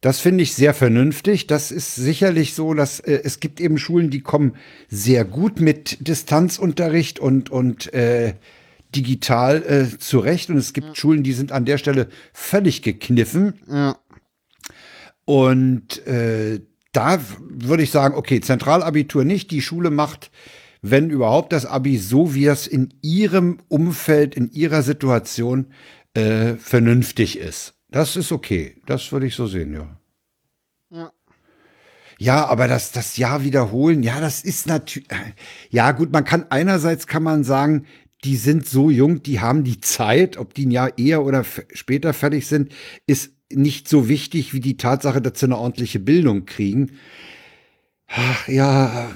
Das 0.02 0.18
finde 0.18 0.42
ich 0.42 0.54
sehr 0.54 0.74
vernünftig. 0.74 1.46
Das 1.46 1.70
ist 1.70 1.94
sicherlich 1.94 2.54
so, 2.54 2.74
dass 2.74 2.98
äh, 2.98 3.20
es 3.22 3.38
gibt 3.38 3.60
eben 3.60 3.78
Schulen, 3.78 4.10
die 4.10 4.20
kommen 4.20 4.56
sehr 4.88 5.24
gut 5.24 5.60
mit 5.60 6.06
Distanzunterricht 6.06 7.20
und, 7.20 7.50
und 7.50 7.94
äh, 7.94 8.34
digital 8.94 9.62
äh, 9.62 9.98
zurecht. 9.98 10.50
Und 10.50 10.56
es 10.56 10.72
gibt 10.72 10.96
Schulen, 10.96 11.22
die 11.22 11.32
sind 11.32 11.52
an 11.52 11.64
der 11.64 11.78
Stelle 11.78 12.08
völlig 12.32 12.82
gekniffen. 12.82 13.60
Ja. 13.70 13.96
Und 15.24 16.04
äh, 16.06 16.60
da 16.90 17.20
würde 17.48 17.84
ich 17.84 17.92
sagen, 17.92 18.16
okay, 18.16 18.40
Zentralabitur 18.40 19.24
nicht. 19.24 19.52
Die 19.52 19.62
Schule 19.62 19.90
macht, 19.90 20.30
wenn 20.82 21.10
überhaupt, 21.10 21.52
das 21.52 21.64
Abi 21.64 21.96
so, 21.96 22.34
wie 22.34 22.46
es 22.46 22.66
in 22.66 22.92
ihrem 23.02 23.60
Umfeld, 23.68 24.34
in 24.34 24.50
ihrer 24.50 24.82
Situation 24.82 25.66
äh, 26.14 26.54
vernünftig 26.56 27.38
ist. 27.38 27.74
Das 27.88 28.16
ist 28.16 28.32
okay. 28.32 28.76
Das 28.86 29.12
würde 29.12 29.26
ich 29.26 29.34
so 29.34 29.46
sehen, 29.46 29.72
ja. 29.72 29.96
Ja. 30.90 31.12
Ja, 32.18 32.46
aber 32.46 32.68
das, 32.68 32.92
das 32.92 33.16
Jahr 33.16 33.44
wiederholen, 33.44 34.02
ja, 34.02 34.20
das 34.20 34.44
ist 34.44 34.66
natürlich, 34.66 35.08
ja 35.70 35.92
gut, 35.92 36.12
man 36.12 36.24
kann 36.24 36.46
einerseits 36.50 37.06
kann 37.06 37.22
man 37.22 37.42
sagen, 37.42 37.86
die 38.24 38.36
sind 38.36 38.66
so 38.66 38.90
jung, 38.90 39.22
die 39.22 39.40
haben 39.40 39.64
die 39.64 39.80
Zeit, 39.80 40.36
ob 40.36 40.54
die 40.54 40.66
ein 40.66 40.70
Jahr 40.70 40.96
eher 40.98 41.24
oder 41.24 41.44
später 41.72 42.12
fertig 42.12 42.46
sind, 42.46 42.72
ist 43.06 43.32
nicht 43.52 43.88
so 43.88 44.08
wichtig 44.08 44.54
wie 44.54 44.60
die 44.60 44.76
Tatsache, 44.76 45.20
dass 45.20 45.40
sie 45.40 45.46
eine 45.46 45.58
ordentliche 45.58 45.98
Bildung 45.98 46.46
kriegen. 46.46 46.92
Ach 48.06 48.46
ja, 48.46 49.10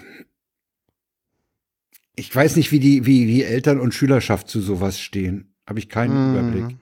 ich 2.16 2.34
weiß 2.34 2.56
nicht, 2.56 2.72
wie 2.72 2.80
die, 2.80 3.06
wie, 3.06 3.26
wie 3.28 3.42
Eltern 3.42 3.78
und 3.80 3.94
Schülerschaft 3.94 4.48
zu 4.48 4.60
sowas 4.60 4.98
stehen. 4.98 5.54
Habe 5.68 5.78
ich 5.78 5.88
keinen 5.88 6.32
Mhm. 6.32 6.34
Überblick. 6.34 6.76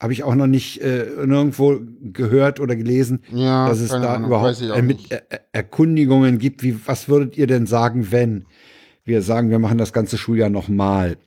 Habe 0.00 0.12
ich 0.12 0.24
auch 0.24 0.34
noch 0.34 0.48
nicht 0.48 0.80
äh, 0.80 1.06
nirgendwo 1.24 1.78
gehört 2.12 2.58
oder 2.58 2.74
gelesen, 2.74 3.22
Ja, 3.30 3.68
dass 3.68 3.78
es 3.78 3.90
da 3.90 4.14
Ahnung, 4.14 4.26
überhaupt 4.28 4.56
auch 4.56 4.60
äh, 4.76 4.96
er 5.10 5.22
Er- 5.30 5.40
Erkundigungen 5.52 6.38
gibt. 6.38 6.64
Wie, 6.64 6.76
was 6.86 7.08
würdet 7.08 7.36
ihr 7.36 7.46
denn 7.46 7.66
sagen, 7.66 8.10
wenn 8.10 8.46
wir 9.04 9.22
sagen, 9.22 9.50
wir 9.50 9.60
machen 9.60 9.78
das 9.78 9.92
ganze 9.92 10.18
Schuljahr 10.18 10.50
nochmal? 10.50 11.18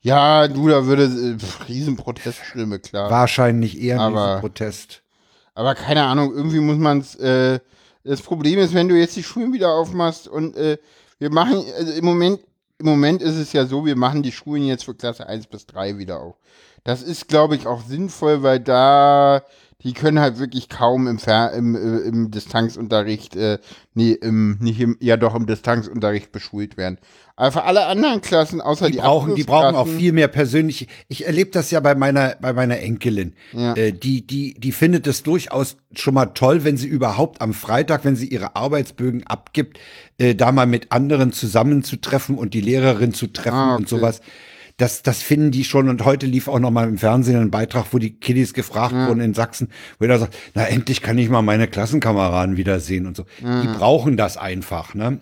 Ja, 0.00 0.46
du, 0.46 0.68
da 0.68 0.86
würde 0.86 1.04
äh, 1.04 1.64
Riesenproteststimme, 1.68 2.78
klar. 2.78 3.10
Wahrscheinlich 3.10 3.80
eher 3.80 3.96
ein 3.96 4.14
Aber- 4.14 4.38
Protest. 4.40 5.02
Aber 5.54 5.74
keine 5.74 6.02
Ahnung, 6.04 6.32
irgendwie 6.34 6.60
muss 6.60 6.76
man 6.78 6.98
es. 6.98 7.14
Äh, 7.16 7.58
das 8.04 8.22
Problem 8.22 8.60
ist, 8.60 8.72
wenn 8.74 8.88
du 8.88 8.94
jetzt 8.96 9.16
die 9.16 9.22
Schulen 9.24 9.52
wieder 9.52 9.70
aufmachst 9.72 10.28
und 10.28 10.54
äh, 10.56 10.76
wir 11.18 11.30
machen, 11.30 11.64
also 11.76 11.92
im 11.92 12.04
Moment, 12.04 12.40
im 12.78 12.86
Moment 12.86 13.22
ist 13.22 13.36
es 13.36 13.52
ja 13.52 13.66
so, 13.66 13.86
wir 13.86 13.96
machen 13.96 14.22
die 14.22 14.32
Schulen 14.32 14.66
jetzt 14.66 14.84
für 14.84 14.94
Klasse 14.94 15.26
1 15.26 15.46
bis 15.46 15.66
3 15.66 15.98
wieder 15.98 16.20
auf. 16.20 16.36
Das 16.84 17.02
ist, 17.02 17.28
glaube 17.28 17.56
ich, 17.56 17.66
auch 17.66 17.82
sinnvoll, 17.82 18.42
weil 18.42 18.60
da, 18.60 19.42
die 19.82 19.92
können 19.92 20.18
halt 20.20 20.38
wirklich 20.38 20.68
kaum 20.68 21.06
im, 21.06 21.18
Fer 21.18 21.52
im, 21.52 21.74
äh, 21.74 21.98
im 22.08 22.30
Distanzunterricht, 22.30 23.36
äh, 23.36 23.58
nee, 23.94 24.12
im, 24.12 24.56
nicht 24.58 24.80
im, 24.80 24.96
ja 25.00 25.16
doch 25.18 25.34
im 25.34 25.46
Distanzunterricht 25.46 26.32
beschult 26.32 26.76
werden. 26.76 26.98
Aber 27.36 27.52
für 27.52 27.64
alle 27.64 27.84
anderen 27.84 28.22
Klassen, 28.22 28.62
außer 28.62 28.86
die, 28.86 28.92
Die 28.92 28.98
brauchen, 28.98 29.34
die 29.34 29.44
brauchen 29.44 29.76
auch 29.76 29.86
viel 29.86 30.12
mehr 30.12 30.28
persönlich. 30.28 30.88
Ich 31.08 31.26
erlebe 31.26 31.50
das 31.50 31.70
ja 31.70 31.80
bei 31.80 31.94
meiner, 31.94 32.36
bei 32.40 32.54
meiner 32.54 32.78
Enkelin. 32.78 33.34
Ja. 33.52 33.74
Äh, 33.74 33.92
die, 33.92 34.26
die, 34.26 34.54
die 34.54 34.72
findet 34.72 35.06
es 35.06 35.22
durchaus 35.22 35.76
schon 35.92 36.14
mal 36.14 36.26
toll, 36.26 36.64
wenn 36.64 36.78
sie 36.78 36.88
überhaupt 36.88 37.42
am 37.42 37.52
Freitag, 37.52 38.06
wenn 38.06 38.16
sie 38.16 38.28
ihre 38.28 38.56
Arbeitsbögen 38.56 39.26
abgibt, 39.26 39.78
äh, 40.16 40.34
da 40.34 40.50
mal 40.52 40.66
mit 40.66 40.90
anderen 40.92 41.32
zusammenzutreffen 41.32 42.38
und 42.38 42.54
die 42.54 42.62
Lehrerin 42.62 43.12
zu 43.12 43.26
treffen 43.26 43.54
Ah, 43.54 43.76
und 43.76 43.82
okay. 43.82 43.96
sowas. 43.96 44.20
Das, 44.78 45.02
das 45.02 45.22
finden 45.22 45.50
die 45.50 45.64
schon. 45.64 45.88
Und 45.88 46.04
heute 46.04 46.26
lief 46.26 46.48
auch 46.48 46.58
noch 46.58 46.70
mal 46.70 46.86
im 46.86 46.98
Fernsehen 46.98 47.40
ein 47.40 47.50
Beitrag, 47.50 47.86
wo 47.92 47.98
die 47.98 48.18
Kiddies 48.18 48.52
gefragt 48.52 48.94
wurden 48.94 49.20
in 49.20 49.32
Sachsen, 49.32 49.68
wo 49.98 50.04
jeder 50.04 50.18
sagt, 50.18 50.36
na 50.54 50.66
endlich 50.66 51.00
kann 51.00 51.16
ich 51.16 51.30
mal 51.30 51.42
meine 51.42 51.66
Klassenkameraden 51.66 52.56
wiedersehen 52.56 53.06
und 53.06 53.16
so. 53.16 53.24
Die 53.40 53.68
brauchen 53.68 54.16
das 54.16 54.36
einfach, 54.36 54.94
ne? 54.94 55.20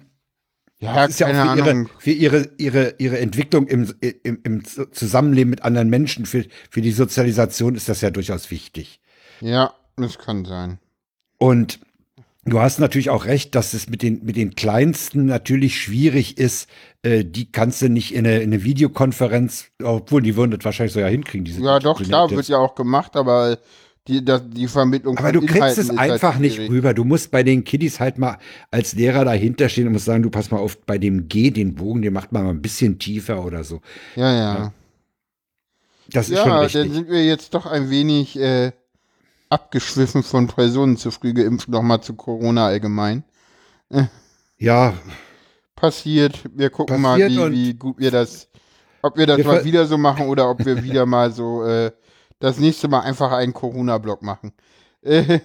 Ja, 0.80 0.94
Das 0.94 1.10
ist 1.10 1.20
ja 1.20 1.28
auch 1.28 1.54
für 1.54 1.58
ihre, 1.58 1.86
für 1.98 2.10
ihre, 2.10 2.50
ihre, 2.58 2.94
ihre 2.98 3.18
Entwicklung 3.18 3.66
im, 3.68 3.94
im, 4.00 4.40
im 4.42 4.62
Zusammenleben 4.64 5.50
mit 5.50 5.62
anderen 5.62 5.88
Menschen, 5.88 6.26
für, 6.26 6.44
für 6.70 6.80
die 6.80 6.90
Sozialisation 6.90 7.74
ist 7.74 7.88
das 7.88 8.00
ja 8.00 8.10
durchaus 8.10 8.50
wichtig. 8.50 9.00
Ja, 9.40 9.72
das 9.96 10.18
kann 10.18 10.44
sein. 10.44 10.78
Und 11.38 11.80
du 12.44 12.60
hast 12.60 12.78
natürlich 12.78 13.10
auch 13.10 13.24
recht, 13.26 13.54
dass 13.54 13.74
es 13.74 13.88
mit 13.88 14.02
den, 14.02 14.24
mit 14.24 14.36
den 14.36 14.54
Kleinsten 14.54 15.26
natürlich 15.26 15.80
schwierig 15.80 16.38
ist. 16.38 16.68
Äh, 17.02 17.24
die 17.24 17.50
kannst 17.50 17.82
du 17.82 17.88
nicht 17.88 18.14
in 18.14 18.26
eine, 18.26 18.38
in 18.38 18.52
eine 18.52 18.64
Videokonferenz, 18.64 19.66
obwohl 19.82 20.22
die 20.22 20.36
würden 20.36 20.50
das 20.52 20.64
wahrscheinlich 20.64 20.92
so 20.92 21.00
ja 21.00 21.06
hinkriegen. 21.06 21.44
Diese 21.44 21.62
Ja, 21.62 21.78
doch, 21.78 22.02
klar, 22.02 22.30
wird 22.30 22.48
ja 22.48 22.58
auch 22.58 22.74
gemacht, 22.74 23.16
aber 23.16 23.58
die, 24.06 24.22
die 24.22 24.68
Vermittlung 24.68 25.16
Aber 25.16 25.32
du 25.32 25.40
kriegst 25.40 25.78
es 25.78 25.88
ist 25.88 25.96
halt 25.98 26.12
einfach 26.12 26.38
nicht 26.38 26.58
rüber. 26.58 26.92
Du 26.92 27.04
musst 27.04 27.30
bei 27.30 27.42
den 27.42 27.64
Kiddies 27.64 28.00
halt 28.00 28.18
mal 28.18 28.38
als 28.70 28.94
Lehrer 28.94 29.24
dahinter 29.24 29.70
stehen 29.70 29.86
und 29.86 29.94
musst 29.94 30.04
sagen, 30.04 30.22
du 30.22 30.28
pass 30.30 30.50
mal 30.50 30.58
auf, 30.58 30.76
bei 30.84 30.98
dem 30.98 31.28
G, 31.28 31.50
den 31.50 31.74
Bogen, 31.74 32.02
den 32.02 32.12
macht 32.12 32.30
man 32.30 32.44
mal 32.44 32.50
ein 32.50 32.60
bisschen 32.60 32.98
tiefer 32.98 33.42
oder 33.42 33.64
so. 33.64 33.80
Ja, 34.14 34.32
ja. 34.32 34.72
Das 36.10 36.28
ist 36.28 36.36
Ja, 36.36 36.42
schon 36.42 36.50
dann 36.50 36.64
richtig. 36.64 36.92
sind 36.92 37.08
wir 37.08 37.24
jetzt 37.24 37.54
doch 37.54 37.64
ein 37.64 37.88
wenig 37.88 38.38
äh, 38.38 38.72
abgeschwiffen 39.54 40.22
von 40.22 40.46
Personen 40.48 40.96
zu 40.96 41.10
früh 41.10 41.32
geimpft, 41.32 41.68
nochmal 41.68 42.00
zu 42.02 42.14
Corona 42.14 42.66
allgemein. 42.66 43.24
Ja, 44.58 44.94
Passiert. 45.76 46.38
Wir 46.54 46.70
gucken 46.70 47.02
Passiert 47.02 47.32
mal, 47.32 47.52
wie, 47.52 47.56
wie 47.68 47.74
gut 47.74 47.98
wir 47.98 48.10
das, 48.10 48.48
ob 49.02 49.16
wir 49.18 49.26
das 49.26 49.38
Wir 49.38 49.44
mal 49.44 49.64
wieder 49.64 49.86
so 49.86 49.98
machen 49.98 50.26
oder 50.28 50.48
ob 50.48 50.64
wir 50.64 50.82
wieder 50.82 51.04
mal 51.04 51.32
so 51.32 51.64
äh, 51.64 51.90
das 52.38 52.58
nächste 52.58 52.88
Mal 52.88 53.00
einfach 53.00 53.32
einen 53.32 53.52
Corona-Block 53.52 54.22
machen. 54.22 54.52
Äh, 55.02 55.40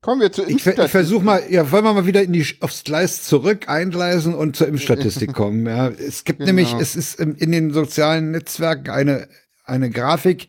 kommen 0.00 0.20
wir 0.22 0.32
zur 0.32 0.48
Ich, 0.48 0.62
ver- 0.62 0.78
ich 0.84 0.90
versuche 0.90 1.24
mal, 1.24 1.42
ja, 1.50 1.70
wollen 1.70 1.84
wir 1.84 1.92
mal 1.92 2.06
wieder 2.06 2.22
in 2.22 2.32
die, 2.32 2.46
aufs 2.60 2.84
Gleis 2.84 3.24
zurück 3.24 3.68
eingleisen 3.68 4.34
und 4.34 4.56
zur 4.56 4.68
Impfstatistik 4.68 5.32
kommen. 5.34 5.66
Ja, 5.66 5.88
es 5.88 6.24
gibt 6.24 6.38
Genau. 6.38 6.46
nämlich, 6.48 6.72
es 6.74 6.94
ist 6.96 7.18
in 7.20 7.52
den 7.52 7.72
sozialen 7.72 8.30
Netzwerken 8.30 8.90
eine, 8.90 9.28
eine 9.64 9.90
Grafik 9.90 10.48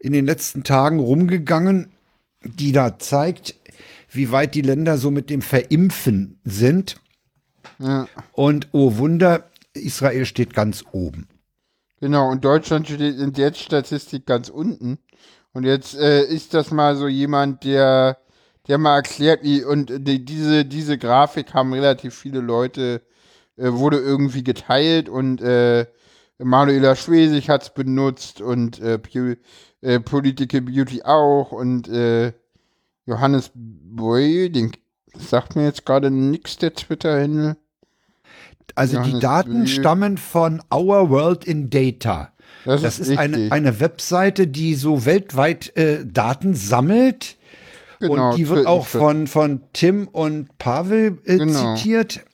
in 0.00 0.12
den 0.12 0.26
letzten 0.26 0.64
Tagen 0.64 0.98
rumgegangen, 0.98 1.92
die 2.46 2.72
da 2.72 2.98
zeigt, 2.98 3.54
wie 4.10 4.30
weit 4.32 4.54
die 4.54 4.62
Länder 4.62 4.98
so 4.98 5.10
mit 5.10 5.30
dem 5.30 5.42
Verimpfen 5.42 6.40
sind. 6.44 6.96
Ja. 7.78 8.08
Und 8.32 8.68
oh 8.72 8.96
Wunder, 8.96 9.50
Israel 9.74 10.24
steht 10.24 10.54
ganz 10.54 10.84
oben. 10.92 11.28
Genau, 12.00 12.30
und 12.30 12.44
Deutschland 12.44 12.86
steht 12.86 13.18
in 13.18 13.32
der 13.32 13.54
Statistik 13.54 14.26
ganz 14.26 14.48
unten. 14.48 14.98
Und 15.52 15.64
jetzt 15.64 15.96
äh, 15.96 16.24
ist 16.24 16.52
das 16.52 16.70
mal 16.70 16.96
so 16.96 17.08
jemand, 17.08 17.64
der, 17.64 18.18
der 18.68 18.78
mal 18.78 18.96
erklärt, 18.96 19.42
wie, 19.42 19.64
und 19.64 19.90
die, 20.06 20.24
diese, 20.24 20.64
diese 20.66 20.98
Grafik 20.98 21.54
haben 21.54 21.72
relativ 21.72 22.14
viele 22.14 22.40
Leute, 22.40 23.02
äh, 23.56 23.72
wurde 23.72 23.98
irgendwie 23.98 24.44
geteilt 24.44 25.08
und 25.08 25.40
äh, 25.40 25.86
Manuela 26.38 26.94
Schwesig 26.94 27.48
hat 27.48 27.62
es 27.62 27.70
benutzt 27.70 28.42
und 28.42 28.78
äh, 28.80 28.98
äh, 29.86 30.00
Political 30.00 30.62
Beauty 30.62 31.02
auch 31.02 31.52
und 31.52 31.88
äh, 31.88 32.32
Johannes 33.06 33.52
Boy, 33.54 34.50
den 34.50 34.72
sagt 35.16 35.54
mir 35.54 35.64
jetzt 35.64 35.86
gerade 35.86 36.10
nix 36.10 36.58
der 36.58 36.74
Twitter-Händel. 36.74 37.56
Also 38.74 38.94
die 38.98 39.10
Johannes 39.10 39.20
Daten 39.22 39.62
Blü- 39.62 39.66
stammen 39.68 40.18
von 40.18 40.60
Our 40.74 41.08
World 41.08 41.44
in 41.44 41.70
Data. 41.70 42.32
Das, 42.64 42.82
Das 42.82 42.98
ist, 42.98 43.10
ist 43.10 43.18
eine, 43.18 43.52
eine 43.52 43.78
Webseite, 43.80 44.48
die 44.48 44.74
so 44.74 45.04
weltweit 45.04 45.76
äh, 45.76 46.04
Daten 46.04 46.54
sammelt. 46.54 47.36
Genau, 48.00 48.30
und 48.30 48.36
die 48.36 48.48
wird 48.48 48.66
auch 48.66 48.86
von, 48.86 49.26
von 49.28 49.62
Tim 49.72 50.08
und 50.08 50.58
Pavel 50.58 51.18
äh, 51.24 51.38
Genau. 51.38 51.76
zitiert. 51.76 52.24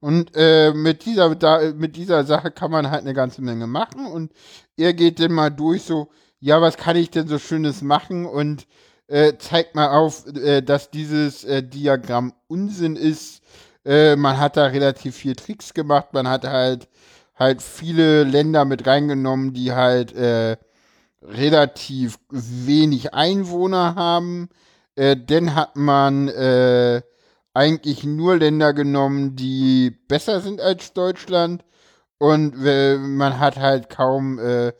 Und 0.00 0.30
äh, 0.36 0.72
mit, 0.72 1.04
dieser, 1.04 1.34
da, 1.34 1.72
mit 1.74 1.96
dieser 1.96 2.24
Sache 2.24 2.52
kann 2.52 2.70
man 2.70 2.90
halt 2.90 3.02
eine 3.02 3.14
ganze 3.14 3.42
Menge 3.42 3.66
machen. 3.66 4.06
Und 4.06 4.32
er 4.76 4.94
geht 4.94 5.18
dann 5.18 5.32
mal 5.32 5.50
durch, 5.50 5.82
so, 5.82 6.08
ja, 6.40 6.60
was 6.60 6.76
kann 6.76 6.96
ich 6.96 7.10
denn 7.10 7.28
so 7.28 7.38
Schönes 7.38 7.82
machen? 7.82 8.26
Und 8.26 8.66
äh, 9.08 9.34
zeigt 9.38 9.74
mal 9.74 9.88
auf, 9.88 10.26
äh, 10.26 10.62
dass 10.62 10.90
dieses 10.90 11.44
äh, 11.44 11.62
Diagramm 11.62 12.34
Unsinn 12.48 12.96
ist. 12.96 13.42
Äh, 13.84 14.16
man 14.16 14.38
hat 14.38 14.56
da 14.56 14.66
relativ 14.66 15.16
viel 15.16 15.36
Tricks 15.36 15.74
gemacht. 15.74 16.08
Man 16.12 16.28
hat 16.28 16.44
halt 16.44 16.88
halt 17.36 17.62
viele 17.62 18.24
Länder 18.24 18.64
mit 18.64 18.86
reingenommen, 18.86 19.52
die 19.52 19.72
halt 19.72 20.12
äh, 20.14 20.56
relativ 21.22 22.18
wenig 22.30 23.14
Einwohner 23.14 23.94
haben. 23.94 24.48
Äh, 24.96 25.16
dann 25.16 25.54
hat 25.54 25.76
man 25.76 26.28
äh, 26.28 27.02
eigentlich 27.54 28.04
nur 28.04 28.36
Länder 28.36 28.72
genommen, 28.72 29.36
die 29.36 29.90
besser 29.90 30.40
sind 30.40 30.60
als 30.60 30.92
Deutschland. 30.92 31.64
Und 32.18 32.64
äh, 32.64 32.96
man 32.96 33.38
hat 33.38 33.58
halt 33.58 33.90
kaum 33.90 34.38
äh, 34.38 34.72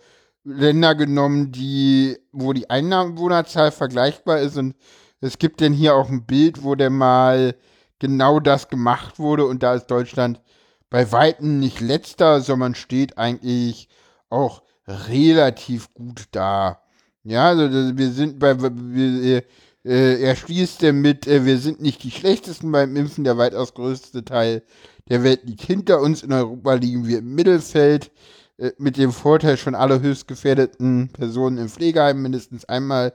Länder 0.46 0.94
genommen, 0.94 1.50
die, 1.50 2.18
wo 2.30 2.52
die 2.52 2.70
Einwohnerzahl 2.70 3.72
vergleichbar 3.72 4.38
ist. 4.38 4.56
Und 4.56 4.76
es 5.20 5.38
gibt 5.38 5.60
denn 5.60 5.72
hier 5.72 5.96
auch 5.96 6.08
ein 6.08 6.24
Bild, 6.24 6.62
wo 6.62 6.76
der 6.76 6.90
mal 6.90 7.56
genau 7.98 8.38
das 8.38 8.68
gemacht 8.68 9.18
wurde. 9.18 9.44
Und 9.44 9.64
da 9.64 9.74
ist 9.74 9.86
Deutschland 9.88 10.40
bei 10.88 11.10
Weitem 11.10 11.58
nicht 11.58 11.80
letzter, 11.80 12.40
sondern 12.40 12.76
steht 12.76 13.18
eigentlich 13.18 13.88
auch 14.30 14.62
relativ 14.86 15.92
gut 15.94 16.26
da. 16.30 16.80
Ja, 17.24 17.48
also 17.48 17.96
wir 17.98 18.10
sind 18.10 18.38
bei, 18.38 18.56
wir, 18.60 19.42
äh, 19.84 20.22
er 20.22 20.36
schließt 20.36 20.80
damit, 20.80 21.26
äh, 21.26 21.44
wir 21.44 21.58
sind 21.58 21.80
nicht 21.80 22.04
die 22.04 22.12
schlechtesten 22.12 22.70
beim 22.70 22.94
Impfen, 22.94 23.24
der 23.24 23.36
weitaus 23.36 23.74
größte 23.74 24.24
Teil 24.24 24.62
der 25.08 25.24
Welt 25.24 25.40
liegt 25.42 25.62
hinter 25.62 26.00
uns. 26.00 26.22
In 26.22 26.32
Europa 26.32 26.74
liegen 26.74 27.08
wir 27.08 27.18
im 27.18 27.34
Mittelfeld 27.34 28.06
äh, 28.06 28.35
mit 28.78 28.96
dem 28.96 29.12
Vorteil, 29.12 29.56
schon 29.56 29.74
alle 29.74 30.00
höchst 30.00 30.28
gefährdeten 30.28 31.10
Personen 31.12 31.58
im 31.58 31.68
Pflegeheim 31.68 32.22
mindestens 32.22 32.64
einmal 32.64 33.14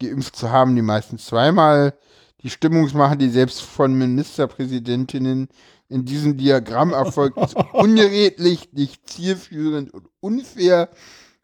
geimpft 0.00 0.36
zu 0.36 0.50
haben, 0.50 0.76
die 0.76 0.82
meistens 0.82 1.26
zweimal. 1.26 1.94
Die 2.42 2.50
Stimmungsmache, 2.50 3.16
die 3.16 3.30
selbst 3.30 3.62
von 3.62 3.94
Ministerpräsidentinnen 3.94 5.48
in 5.88 6.04
diesem 6.04 6.36
Diagramm 6.36 6.92
erfolgt, 6.92 7.38
ist 7.38 7.56
unredlich, 7.72 8.72
nicht 8.72 9.08
zielführend 9.08 9.92
und 9.92 10.08
unfair. 10.20 10.88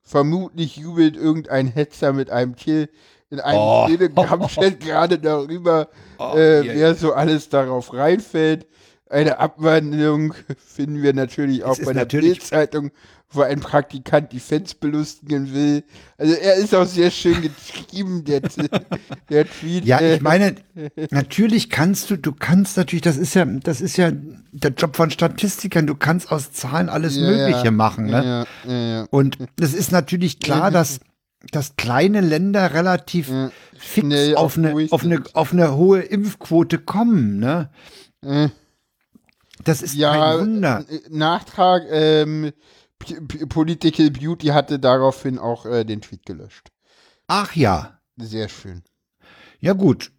Vermutlich 0.02 0.76
jubelt 0.76 1.16
irgendein 1.16 1.66
Hetzer 1.66 2.12
mit 2.12 2.30
einem 2.30 2.54
Kill 2.54 2.88
in 3.30 3.40
einem 3.40 3.58
oh. 3.58 3.86
Telegram-Chat 3.88 4.80
gerade 4.84 5.18
darüber, 5.18 5.88
oh, 6.18 6.34
äh, 6.36 6.62
yeah. 6.62 6.74
wer 6.74 6.94
so 6.94 7.12
alles 7.12 7.48
darauf 7.48 7.92
reinfällt. 7.92 8.66
Eine 9.14 9.38
Abwandlung 9.38 10.34
finden 10.66 11.00
wir 11.00 11.14
natürlich 11.14 11.62
auch 11.62 11.78
bei 11.78 11.92
der 11.92 12.04
Bildzeitung, 12.04 12.90
wo 13.30 13.42
ein 13.42 13.60
Praktikant 13.60 14.32
die 14.32 14.40
Fans 14.40 14.74
belustigen 14.74 15.54
will. 15.54 15.84
Also 16.18 16.34
er 16.34 16.56
ist 16.56 16.74
auch 16.74 16.84
sehr 16.84 17.12
schön 17.12 17.36
geschrieben, 17.40 18.24
der, 18.24 18.40
der 19.30 19.48
Tweet. 19.48 19.84
Ja, 19.84 20.00
ich 20.00 20.20
meine, 20.20 20.56
natürlich 21.10 21.70
kannst 21.70 22.10
du, 22.10 22.16
du 22.16 22.32
kannst 22.32 22.76
natürlich, 22.76 23.02
das 23.02 23.16
ist 23.16 23.34
ja, 23.34 23.44
das 23.44 23.80
ist 23.80 23.96
ja 23.96 24.10
der 24.50 24.72
Job 24.72 24.96
von 24.96 25.12
Statistikern, 25.12 25.86
du 25.86 25.94
kannst 25.94 26.32
aus 26.32 26.50
Zahlen 26.50 26.88
alles 26.88 27.14
ja, 27.14 27.22
Mögliche 27.22 27.70
machen. 27.70 28.06
Ne? 28.06 28.46
Ja, 28.66 28.72
ja, 28.72 29.06
Und 29.10 29.38
es 29.60 29.74
ist 29.74 29.92
natürlich 29.92 30.40
klar, 30.40 30.72
dass 30.72 30.98
dass 31.52 31.76
kleine 31.76 32.22
Länder 32.22 32.72
relativ 32.72 33.30
fix 33.76 34.34
auf, 34.34 34.56
eine, 34.56 34.88
auf, 34.90 35.04
eine, 35.04 35.22
auf 35.34 35.52
eine 35.52 35.76
hohe 35.76 36.00
Impfquote 36.00 36.78
kommen. 36.78 37.38
Ne? 37.38 37.68
Äh. 39.58 39.62
Das 39.64 39.82
ist 39.82 39.94
ja, 39.94 40.12
kein 40.12 40.40
Wunder. 40.40 40.84
Nachtrag, 41.10 41.84
ähm, 41.90 42.52
Political 43.48 44.10
Beauty 44.10 44.48
hatte 44.48 44.78
daraufhin 44.78 45.38
auch 45.38 45.66
äh, 45.66 45.84
den 45.84 46.00
Tweet 46.00 46.24
gelöscht. 46.24 46.70
Ach 47.26 47.54
ja. 47.54 47.98
Sehr 48.16 48.48
schön. 48.48 48.82
Ja, 49.60 49.72
gut. 49.72 50.12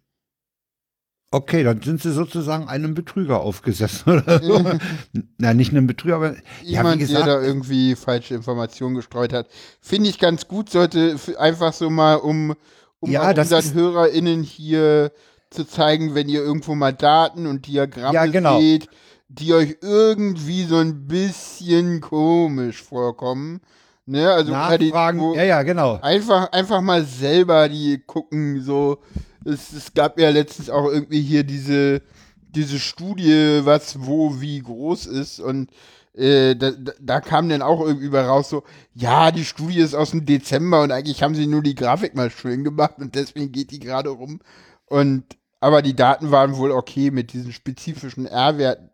Okay, 1.32 1.64
dann 1.64 1.82
sind 1.82 2.00
sie 2.00 2.12
sozusagen 2.12 2.68
einem 2.68 2.94
Betrüger 2.94 3.40
aufgesessen 3.40 4.12
oder 4.22 4.42
so. 4.42 4.64
Na, 5.38 5.54
nicht 5.54 5.72
einem 5.72 5.86
Betrüger, 5.86 6.16
aber 6.16 6.36
jemand, 6.62 7.00
ja, 7.00 7.06
gesagt, 7.06 7.26
der 7.26 7.40
da 7.40 7.42
irgendwie 7.42 7.96
falsche 7.96 8.34
Informationen 8.34 8.94
gestreut 8.94 9.32
hat. 9.32 9.48
Finde 9.80 10.08
ich 10.08 10.18
ganz 10.18 10.48
gut, 10.48 10.70
sollte 10.70 11.16
einfach 11.38 11.72
so 11.72 11.90
mal, 11.90 12.14
um, 12.14 12.54
um 13.00 13.10
ja, 13.10 13.28
unseren 13.28 13.74
HörerInnen 13.74 14.42
hier 14.42 15.12
zu 15.50 15.64
zeigen, 15.64 16.14
wenn 16.14 16.28
ihr 16.28 16.42
irgendwo 16.42 16.74
mal 16.74 16.92
Daten 16.92 17.46
und 17.46 17.66
Diagramme 17.66 18.14
ja, 18.14 18.26
genau. 18.26 18.58
seht, 18.58 18.88
die 19.28 19.52
euch 19.52 19.76
irgendwie 19.80 20.64
so 20.64 20.76
ein 20.76 21.06
bisschen 21.06 22.00
komisch 22.00 22.82
vorkommen. 22.82 23.60
Ne, 24.08 24.30
also 24.30 24.52
Nachfragen, 24.52 25.32
die, 25.32 25.38
ja, 25.38 25.44
ja, 25.44 25.62
genau. 25.64 25.98
Einfach, 26.00 26.52
einfach 26.52 26.80
mal 26.80 27.04
selber 27.04 27.68
die 27.68 28.02
gucken, 28.06 28.62
so. 28.62 28.98
Es, 29.44 29.72
es 29.72 29.94
gab 29.94 30.18
ja 30.18 30.30
letztens 30.30 30.70
auch 30.70 30.86
irgendwie 30.86 31.22
hier 31.22 31.42
diese, 31.42 32.02
diese 32.50 32.78
Studie, 32.78 33.60
was 33.64 34.06
wo 34.06 34.40
wie 34.40 34.60
groß 34.60 35.06
ist 35.06 35.40
und 35.40 35.70
äh, 36.14 36.56
da, 36.56 36.70
da, 37.00 37.20
kam 37.20 37.48
dann 37.48 37.62
auch 37.62 37.80
irgendwie 37.80 38.16
raus 38.16 38.48
so, 38.48 38.62
ja, 38.94 39.30
die 39.30 39.44
Studie 39.44 39.80
ist 39.80 39.94
aus 39.94 40.12
dem 40.12 40.24
Dezember 40.24 40.82
und 40.82 40.90
eigentlich 40.90 41.22
haben 41.22 41.34
sie 41.34 41.46
nur 41.46 41.62
die 41.62 41.74
Grafik 41.74 42.14
mal 42.14 42.30
schön 42.30 42.64
gemacht 42.64 42.94
und 42.98 43.14
deswegen 43.14 43.52
geht 43.52 43.70
die 43.70 43.80
gerade 43.80 44.10
rum. 44.10 44.40
Und 44.86 45.24
aber 45.60 45.82
die 45.82 45.96
Daten 45.96 46.30
waren 46.30 46.56
wohl 46.56 46.70
okay 46.70 47.10
mit 47.10 47.32
diesen 47.32 47.52
spezifischen 47.52 48.26
R-Werten 48.26 48.90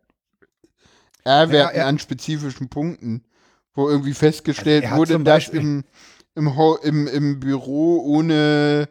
R-Werten 1.25 1.77
ja, 1.77 1.87
an 1.87 1.99
spezifischen 1.99 2.69
Punkten, 2.69 3.25
wo 3.75 3.89
irgendwie 3.89 4.15
festgestellt 4.15 4.85
also 4.85 4.97
wurde, 4.97 5.19
dass 5.21 5.49
im, 5.49 5.85
im, 6.35 6.53
im, 6.83 7.07
im 7.07 7.41
Büro 7.41 8.03
ohne, 8.05 8.89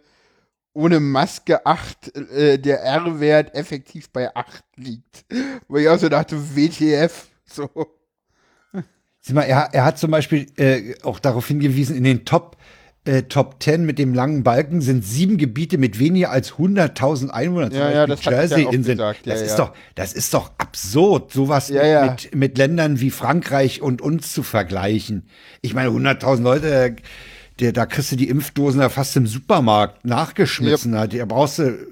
ohne 0.73 0.99
Maske 0.99 1.65
8 1.65 2.15
äh, 2.15 2.57
der 2.57 2.81
R-Wert 2.81 3.55
effektiv 3.55 4.09
bei 4.09 4.35
8 4.35 4.63
liegt. 4.75 5.25
Wo 5.67 5.77
ich 5.77 5.87
auch 5.89 5.99
so 5.99 6.09
dachte, 6.09 6.55
WTF, 6.55 7.27
so. 7.45 7.69
Sieh 9.19 9.33
mal, 9.33 9.43
er, 9.43 9.69
er 9.71 9.85
hat 9.85 9.99
zum 9.99 10.09
Beispiel 10.09 10.47
äh, 10.57 10.95
auch 11.03 11.19
darauf 11.19 11.47
hingewiesen, 11.47 11.95
in 11.95 12.03
den 12.03 12.25
Top 12.25 12.57
äh, 13.03 13.23
Top 13.23 13.61
10 13.61 13.85
mit 13.85 13.97
dem 13.97 14.13
langen 14.13 14.43
Balken 14.43 14.81
sind 14.81 15.03
sieben 15.03 15.37
Gebiete 15.37 15.77
mit 15.77 15.97
weniger 15.97 16.29
als 16.29 16.53
100.000 16.53 17.29
Einwohnern. 17.29 17.71
Ja, 17.71 17.91
ja, 17.91 18.07
das 18.07 18.23
Jersey-Inseln. 18.23 18.99
Ja, 18.99 19.13
das, 19.25 19.41
ist 19.41 19.55
doch, 19.55 19.73
das 19.95 20.13
ist 20.13 20.33
doch 20.33 20.51
absurd, 20.59 21.31
sowas 21.31 21.69
ja, 21.69 22.11
mit, 22.11 22.35
mit, 22.35 22.57
Ländern 22.57 22.99
wie 22.99 23.09
Frankreich 23.09 23.81
und 23.81 24.01
uns 24.01 24.33
zu 24.33 24.43
vergleichen. 24.43 25.27
Ich 25.61 25.73
meine, 25.73 25.89
100.000 25.89 26.41
Leute, 26.41 26.95
der, 27.59 27.73
da 27.73 27.87
kriegst 27.87 28.11
du 28.11 28.15
die 28.15 28.29
Impfdosen 28.29 28.81
ja 28.81 28.89
fast 28.89 29.15
im 29.15 29.25
Supermarkt 29.25 30.05
nachgeschmissen. 30.05 30.93
Yep. 30.93 31.11
Da 31.11 31.25
brauchst 31.25 31.57
du 31.57 31.87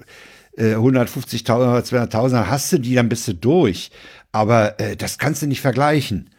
äh, 0.56 0.74
150.000 0.74 1.54
oder 1.54 1.78
200.000, 1.78 2.30
dann 2.30 2.50
hast 2.50 2.72
du 2.72 2.78
die, 2.78 2.94
dann 2.94 3.08
bist 3.08 3.26
du 3.26 3.34
durch. 3.34 3.90
Aber 4.30 4.78
äh, 4.78 4.94
das 4.94 5.18
kannst 5.18 5.42
du 5.42 5.48
nicht 5.48 5.60
vergleichen. 5.60 6.30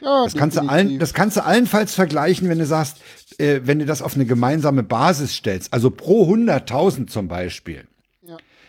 Ja, 0.00 0.24
das, 0.24 0.34
kannst 0.34 0.56
du 0.56 0.60
allen, 0.60 0.98
das 0.98 1.14
kannst 1.14 1.36
du 1.36 1.44
allenfalls 1.44 1.94
vergleichen, 1.94 2.48
wenn 2.48 2.58
du 2.58 2.66
sagst, 2.66 2.98
äh, 3.38 3.60
wenn 3.64 3.78
du 3.78 3.86
das 3.86 4.02
auf 4.02 4.14
eine 4.14 4.26
gemeinsame 4.26 4.82
Basis 4.82 5.34
stellst, 5.34 5.72
also 5.72 5.90
pro 5.90 6.32
100.000 6.32 7.06
zum 7.08 7.28
Beispiel. 7.28 7.86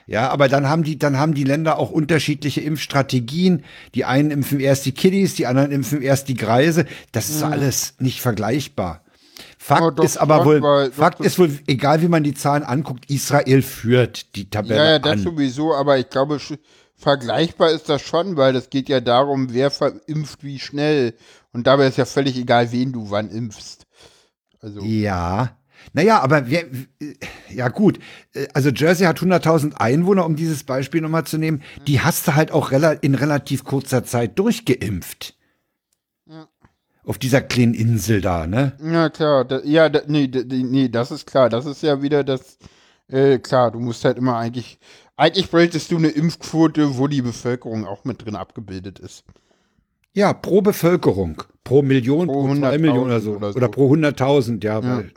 Ja. 0.10 0.30
aber 0.30 0.48
dann 0.48 0.70
haben 0.70 0.84
die, 0.84 0.98
dann 0.98 1.18
haben 1.18 1.34
die 1.34 1.44
Länder 1.44 1.78
auch 1.78 1.92
unterschiedliche 1.92 2.62
Impfstrategien. 2.62 3.66
Die 3.94 4.06
einen 4.06 4.32
impfen 4.32 4.62
erst 4.62 4.86
die 4.86 4.94
Kiddies, 4.94 5.36
die 5.36 5.48
anderen 5.48 5.70
impfen 5.72 6.02
erst 6.02 6.30
die 6.30 6.36
Greise. 6.36 6.86
Das 7.12 7.30
ist 7.30 7.44
mhm. 7.44 7.52
alles 7.52 7.96
nicht 8.00 8.22
vergleichbar. 8.22 9.04
Fakt 9.58 10.00
oh, 10.00 10.04
ist 10.04 10.18
aber 10.18 10.46
wohl, 10.46 10.62
weil, 10.62 10.92
Fakt 10.92 11.20
ist 11.20 11.38
wohl, 11.38 11.52
egal 11.68 12.02
wie 12.02 12.08
man 12.08 12.24
die 12.24 12.34
Zahlen 12.34 12.64
anguckt, 12.64 13.10
Israel 13.10 13.62
führt 13.62 14.34
die 14.38 14.50
Tabelle. 14.50 14.78
Ja, 14.78 14.92
ja, 14.92 15.00
das 15.00 15.12
an. 15.14 15.20
sowieso, 15.20 15.76
aber 15.76 15.98
ich 15.98 16.10
glaube, 16.10 16.40
vergleichbar 16.96 17.72
ist 17.72 17.90
das 17.90 18.02
schon, 18.02 18.38
weil 18.38 18.56
es 18.56 18.70
geht 18.70 18.88
ja 18.88 19.02
darum, 19.02 19.54
wer 19.54 19.72
verimpft 19.72 20.44
wie 20.44 20.60
schnell. 20.60 21.16
Und 21.52 21.68
dabei 21.68 21.88
ist 21.88 21.98
ja 21.98 22.06
völlig 22.06 22.38
egal, 22.38 22.72
wen 22.72 22.94
du 22.94 23.12
wann 23.12 23.30
impfst. 23.30 23.87
Also. 24.60 24.82
Ja. 24.82 25.58
Naja, 25.94 26.20
aber 26.22 26.48
wir, 26.48 26.66
ja 27.50 27.70
gut, 27.70 28.00
also 28.54 28.70
Jersey 28.70 29.06
hat 29.06 29.20
100.000 29.20 29.76
Einwohner, 29.76 30.26
um 30.26 30.36
dieses 30.36 30.64
Beispiel 30.64 31.02
nochmal 31.02 31.26
zu 31.26 31.38
nehmen. 31.38 31.62
Die 31.86 32.02
hast 32.02 32.28
du 32.28 32.36
halt 32.36 32.52
auch 32.52 32.72
in 32.72 33.16
relativ 33.16 33.64
kurzer 33.64 34.04
Zeit 34.04 34.38
durchgeimpft. 34.40 35.36
Ja. 36.26 36.48
Auf 37.06 37.18
dieser 37.18 37.42
kleinen 37.42 37.74
Insel 37.74 38.22
da, 38.22 38.48
ne? 38.48 38.74
Ja, 38.84 39.10
klar. 39.10 39.46
Da, 39.46 39.62
ja, 39.64 39.88
da, 39.90 40.02
nee, 40.08 40.28
da, 40.28 40.42
nee, 40.44 40.90
das 40.90 41.12
ist 41.12 41.26
klar. 41.28 41.50
Das 41.50 41.66
ist 41.66 41.84
ja 41.84 42.02
wieder 42.02 42.24
das, 42.24 42.58
äh, 43.08 43.40
klar, 43.40 43.72
du 43.72 43.80
musst 43.80 44.04
halt 44.04 44.18
immer 44.18 44.36
eigentlich, 44.36 44.80
eigentlich 45.16 45.50
bräuchtest 45.50 45.92
du 45.92 45.98
eine 45.98 46.10
Impfquote, 46.10 46.98
wo 46.98 47.08
die 47.08 47.22
Bevölkerung 47.22 47.86
auch 47.86 48.04
mit 48.04 48.26
drin 48.26 48.36
abgebildet 48.36 49.00
ist. 49.00 49.24
Ja, 50.18 50.34
pro 50.34 50.62
Bevölkerung. 50.62 51.44
Pro 51.64 51.84
Million, 51.84 52.26
pro, 52.26 52.48
pro 52.48 52.56
zwei 52.56 52.80
Millionen 52.80 53.06
oder 53.06 53.20
so. 53.20 53.36
oder 53.36 53.52
so. 53.52 53.58
Oder 53.58 53.68
pro 53.68 53.94
100.000, 53.94 54.64
ja, 54.64 54.80
ja. 54.80 54.98
Weil, 54.98 55.12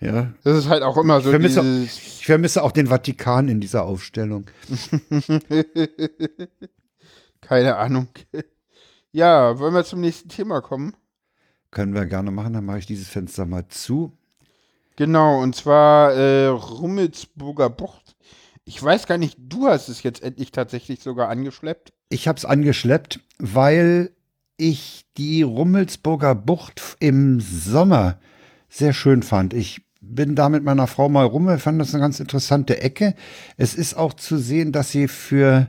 ja. 0.00 0.32
Das 0.42 0.56
ist 0.56 0.70
halt 0.70 0.82
auch 0.82 0.96
immer 0.96 1.20
so. 1.20 1.28
Ich 1.28 1.32
vermisse, 1.32 1.60
auch, 1.60 1.84
ich 1.84 2.24
vermisse 2.24 2.62
auch 2.62 2.72
den 2.72 2.86
Vatikan 2.86 3.48
in 3.48 3.60
dieser 3.60 3.84
Aufstellung. 3.84 4.46
Keine 7.42 7.76
Ahnung. 7.76 8.08
Ja, 9.12 9.58
wollen 9.58 9.74
wir 9.74 9.84
zum 9.84 10.00
nächsten 10.00 10.30
Thema 10.30 10.62
kommen? 10.62 10.96
Können 11.70 11.92
wir 11.92 12.06
gerne 12.06 12.30
machen, 12.30 12.54
dann 12.54 12.64
mache 12.64 12.78
ich 12.78 12.86
dieses 12.86 13.08
Fenster 13.08 13.44
mal 13.44 13.68
zu. 13.68 14.16
Genau, 14.96 15.42
und 15.42 15.56
zwar 15.56 16.14
äh, 16.14 16.46
Rummelsburger 16.46 17.68
Bucht. 17.68 18.03
Ich 18.66 18.82
weiß 18.82 19.06
gar 19.06 19.18
nicht, 19.18 19.36
du 19.38 19.66
hast 19.66 19.88
es 19.88 20.02
jetzt 20.02 20.22
endlich 20.22 20.50
tatsächlich 20.50 21.00
sogar 21.00 21.28
angeschleppt. 21.28 21.92
Ich 22.08 22.28
habe 22.28 22.38
es 22.38 22.44
angeschleppt, 22.44 23.20
weil 23.38 24.10
ich 24.56 25.04
die 25.16 25.42
Rummelsburger 25.42 26.34
Bucht 26.34 26.80
im 27.00 27.40
Sommer 27.40 28.18
sehr 28.68 28.92
schön 28.92 29.22
fand. 29.22 29.52
Ich 29.52 29.82
bin 30.00 30.34
da 30.34 30.48
mit 30.48 30.64
meiner 30.64 30.86
Frau 30.86 31.08
mal 31.08 31.26
rum. 31.26 31.46
Wir 31.46 31.58
fanden 31.58 31.80
das 31.80 31.94
eine 31.94 32.02
ganz 32.02 32.20
interessante 32.20 32.80
Ecke. 32.80 33.14
Es 33.56 33.74
ist 33.74 33.94
auch 33.94 34.14
zu 34.14 34.38
sehen, 34.38 34.72
dass 34.72 34.90
sie 34.90 35.08
für 35.08 35.68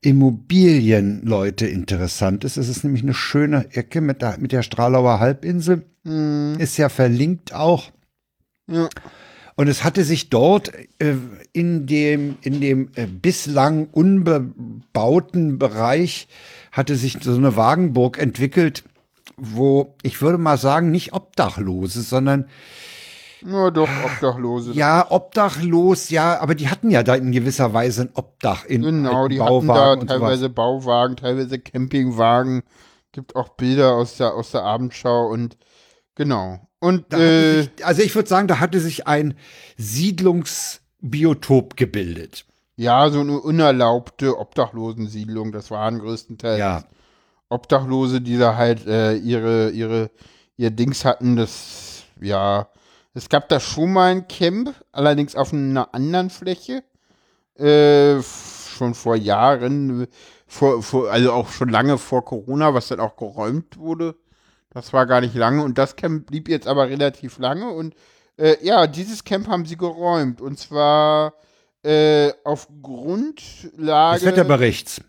Immobilienleute 0.00 1.66
interessant 1.66 2.44
ist. 2.44 2.56
Es 2.56 2.68
ist 2.68 2.84
nämlich 2.84 3.02
eine 3.02 3.14
schöne 3.14 3.72
Ecke 3.72 4.00
mit 4.00 4.22
der, 4.22 4.38
mit 4.38 4.52
der 4.52 4.62
Stralauer 4.62 5.18
Halbinsel. 5.18 5.84
Ist 6.58 6.76
ja 6.76 6.88
verlinkt 6.88 7.52
auch. 7.52 7.90
Ja. 8.68 8.88
Und 9.56 9.68
es 9.68 9.84
hatte 9.84 10.04
sich 10.04 10.28
dort 10.28 10.70
äh, 10.98 11.16
in 11.52 11.86
dem, 11.86 12.36
in 12.42 12.60
dem 12.60 12.90
äh, 12.94 13.06
bislang 13.06 13.88
unbebauten 13.90 15.58
Bereich 15.58 16.28
hatte 16.72 16.94
sich 16.94 17.18
so 17.22 17.34
eine 17.34 17.56
Wagenburg 17.56 18.18
entwickelt, 18.18 18.84
wo 19.38 19.94
ich 20.02 20.20
würde 20.20 20.36
mal 20.36 20.58
sagen, 20.58 20.90
nicht 20.90 21.14
Obdachlose, 21.14 22.02
sondern 22.02 22.48
Nur 23.42 23.72
doch 23.72 23.88
Obdachlose. 24.04 24.72
ja, 24.72 25.10
obdachlos, 25.10 26.10
ja, 26.10 26.38
aber 26.38 26.54
die 26.54 26.68
hatten 26.68 26.90
ja 26.90 27.02
da 27.02 27.14
in 27.14 27.32
gewisser 27.32 27.72
Weise 27.72 28.02
ein 28.02 28.10
Obdach 28.12 28.66
in 28.66 28.82
Genau, 28.82 29.26
die 29.28 29.40
hatten 29.40 29.66
da 29.68 29.72
Bauwagen 29.72 30.02
und 30.02 30.08
sowas. 30.08 30.20
teilweise 30.20 30.48
Bauwagen, 30.50 31.16
teilweise 31.16 31.58
Campingwagen. 31.58 32.62
Gibt 33.12 33.34
auch 33.36 33.48
Bilder 33.50 33.94
aus 33.94 34.18
der, 34.18 34.34
aus 34.34 34.50
der 34.50 34.64
Abendschau 34.64 35.28
und 35.28 35.56
genau. 36.14 36.60
Und 36.86 37.12
äh, 37.12 37.62
sich, 37.62 37.84
also 37.84 38.02
ich 38.02 38.14
würde 38.14 38.28
sagen, 38.28 38.48
da 38.48 38.60
hatte 38.60 38.80
sich 38.80 39.06
ein 39.06 39.34
Siedlungsbiotop 39.76 41.76
gebildet. 41.76 42.46
ja, 42.76 43.08
so 43.10 43.20
eine 43.20 43.40
unerlaubte 43.40 44.38
Obdachlosensiedlung. 44.38 45.52
Das 45.52 45.70
waren 45.70 45.98
größtenteils 45.98 46.58
Ja. 46.58 46.84
Obdachlose, 47.48 48.20
die 48.20 48.38
da 48.38 48.56
halt 48.56 48.86
äh, 48.86 49.14
ihre, 49.14 49.70
ihre, 49.70 50.10
ihr 50.56 50.70
Dings 50.70 51.04
hatten. 51.04 51.36
Das, 51.36 52.04
ja, 52.20 52.68
es 53.14 53.28
gab 53.28 53.48
da 53.48 53.60
schon 53.60 53.92
mal 53.92 54.10
ein 54.12 54.28
Camp, 54.28 54.74
allerdings 54.92 55.36
auf 55.36 55.52
einer 55.52 55.94
anderen 55.94 56.30
Fläche. 56.30 56.82
Äh, 57.58 58.20
schon 58.22 58.94
vor 58.94 59.16
Jahren, 59.16 60.06
vor, 60.46 60.82
vor, 60.82 61.10
also 61.10 61.32
auch 61.32 61.48
schon 61.48 61.70
lange 61.70 61.96
vor 61.98 62.24
Corona, 62.24 62.74
was 62.74 62.88
dann 62.88 63.00
auch 63.00 63.16
geräumt 63.16 63.78
wurde. 63.78 64.14
Das 64.76 64.92
war 64.92 65.06
gar 65.06 65.22
nicht 65.22 65.34
lange 65.34 65.62
und 65.64 65.78
das 65.78 65.96
Camp 65.96 66.26
blieb 66.26 66.50
jetzt 66.50 66.68
aber 66.68 66.90
relativ 66.90 67.38
lange 67.38 67.70
und 67.70 67.94
äh, 68.36 68.56
ja, 68.60 68.86
dieses 68.86 69.24
Camp 69.24 69.48
haben 69.48 69.64
sie 69.64 69.78
geräumt 69.78 70.42
und 70.42 70.58
zwar 70.58 71.32
äh, 71.82 72.30
auf 72.44 72.68
Grundlage. 72.82 74.20
Des 74.20 74.28
Wetterberichts. 74.28 75.00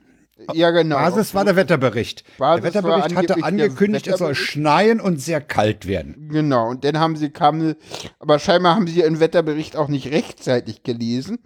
Ja, 0.54 0.72
genau. 0.72 0.96
Basis 0.96 1.36
war 1.36 1.44
der 1.44 1.58
Wetterbericht. 1.58 2.24
Basis 2.38 2.62
der 2.62 2.74
Wetterbericht 2.76 3.16
hatte 3.18 3.44
angekündigt, 3.44 4.08
es 4.08 4.20
soll 4.20 4.36
schneien 4.36 5.02
und 5.02 5.22
sehr 5.22 5.42
kalt 5.42 5.86
werden. 5.86 6.30
Genau, 6.32 6.70
und 6.70 6.86
dann 6.86 6.98
haben 6.98 7.18
sie, 7.18 7.30
kamen, 7.30 7.76
aber 8.20 8.40
scheinbar 8.40 8.74
haben 8.74 8.88
sie 8.88 9.02
ihren 9.02 9.20
Wetterbericht 9.20 9.76
auch 9.76 9.90
nicht 9.90 10.12
rechtzeitig 10.12 10.84
gelesen. 10.84 11.40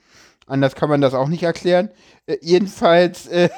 Anders 0.45 0.75
kann 0.75 0.89
man 0.89 1.01
das 1.01 1.15
auch 1.15 1.27
nicht 1.27 1.41
erklären. 1.41 1.89
Äh, 2.27 2.37
jedenfalls, 2.41 3.25
äh, 3.29 3.49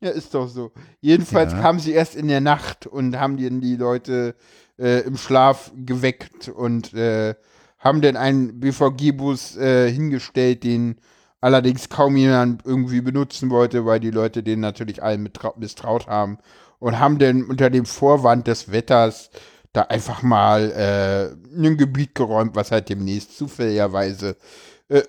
ja, 0.00 0.10
ist 0.10 0.34
doch 0.34 0.48
so. 0.48 0.72
Jedenfalls 1.00 1.52
Ja. 1.52 1.60
kamen 1.60 1.78
sie 1.78 1.92
erst 1.92 2.14
in 2.16 2.28
der 2.28 2.40
Nacht 2.40 2.86
und 2.86 3.18
haben 3.18 3.36
die, 3.36 3.48
die 3.60 3.76
Leute 3.76 4.34
äh, 4.78 5.00
im 5.00 5.16
Schlaf 5.16 5.72
geweckt 5.74 6.48
und 6.48 6.94
äh, 6.94 7.34
haben 7.78 8.00
dann 8.00 8.16
einen 8.16 8.60
BVG-Bus 8.60 9.56
äh, 9.56 9.90
hingestellt, 9.90 10.64
den 10.64 10.96
allerdings 11.40 11.88
kaum 11.88 12.16
jemand 12.16 12.64
irgendwie 12.64 13.00
benutzen 13.00 13.50
wollte, 13.50 13.86
weil 13.86 14.00
die 14.00 14.10
Leute 14.10 14.42
den 14.42 14.60
natürlich 14.60 15.02
allen 15.02 15.28
misstraut 15.56 16.06
haben 16.06 16.38
und 16.80 16.98
haben 16.98 17.18
dann 17.18 17.44
unter 17.44 17.70
dem 17.70 17.86
Vorwand 17.86 18.46
des 18.46 18.70
Wetters 18.72 19.30
da 19.72 19.82
einfach 19.82 20.22
mal 20.22 20.70
äh, 20.72 21.56
ein 21.56 21.76
Gebiet 21.76 22.14
geräumt, 22.14 22.56
was 22.56 22.70
halt 22.70 22.88
demnächst 22.88 23.36
zufälligerweise 23.36 24.36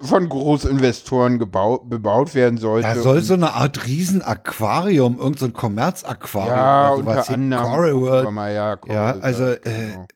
von 0.01 0.27
Großinvestoren 0.27 1.39
gebaut, 1.39 1.89
bebaut 1.89 2.36
werden 2.36 2.57
sollte. 2.57 2.88
Da 2.88 2.95
soll 2.95 3.21
so 3.21 3.34
eine 3.34 3.53
Art 3.53 3.86
Riesenaquarium, 3.88 5.17
irgendein 5.17 5.38
so 5.39 5.53
Kommerzaquarium 5.53 6.55
ja, 6.57 6.93
oder 6.93 7.03
sowas 7.03 7.30
unter 7.30 7.34
anderem. 7.34 7.63
Coral 7.63 7.95
World. 8.01 8.32
Mal, 8.32 8.53
ja, 8.53 8.75
Coral 8.75 8.95
Ja, 8.95 9.21
also, 9.21 9.45
äh, 9.45 9.57
genau. 9.63 10.07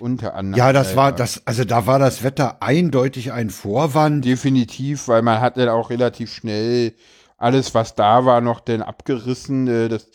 unter 0.00 0.34
anderem. 0.34 0.58
Ja, 0.58 0.72
das 0.72 0.96
war 0.96 1.12
das, 1.12 1.42
also 1.46 1.64
da 1.64 1.86
war 1.86 2.00
das 2.00 2.24
Wetter 2.24 2.56
eindeutig 2.60 3.30
ein 3.32 3.50
Vorwand. 3.50 4.24
Definitiv, 4.24 5.06
weil 5.06 5.22
man 5.22 5.40
hat 5.40 5.56
dann 5.56 5.68
auch 5.68 5.90
relativ 5.90 6.32
schnell 6.34 6.94
alles, 7.38 7.74
was 7.74 7.94
da 7.94 8.24
war, 8.24 8.40
noch 8.40 8.58
denn 8.60 8.82
abgerissen. 8.82 9.68
äh, 9.68 9.88
Das, 9.88 10.08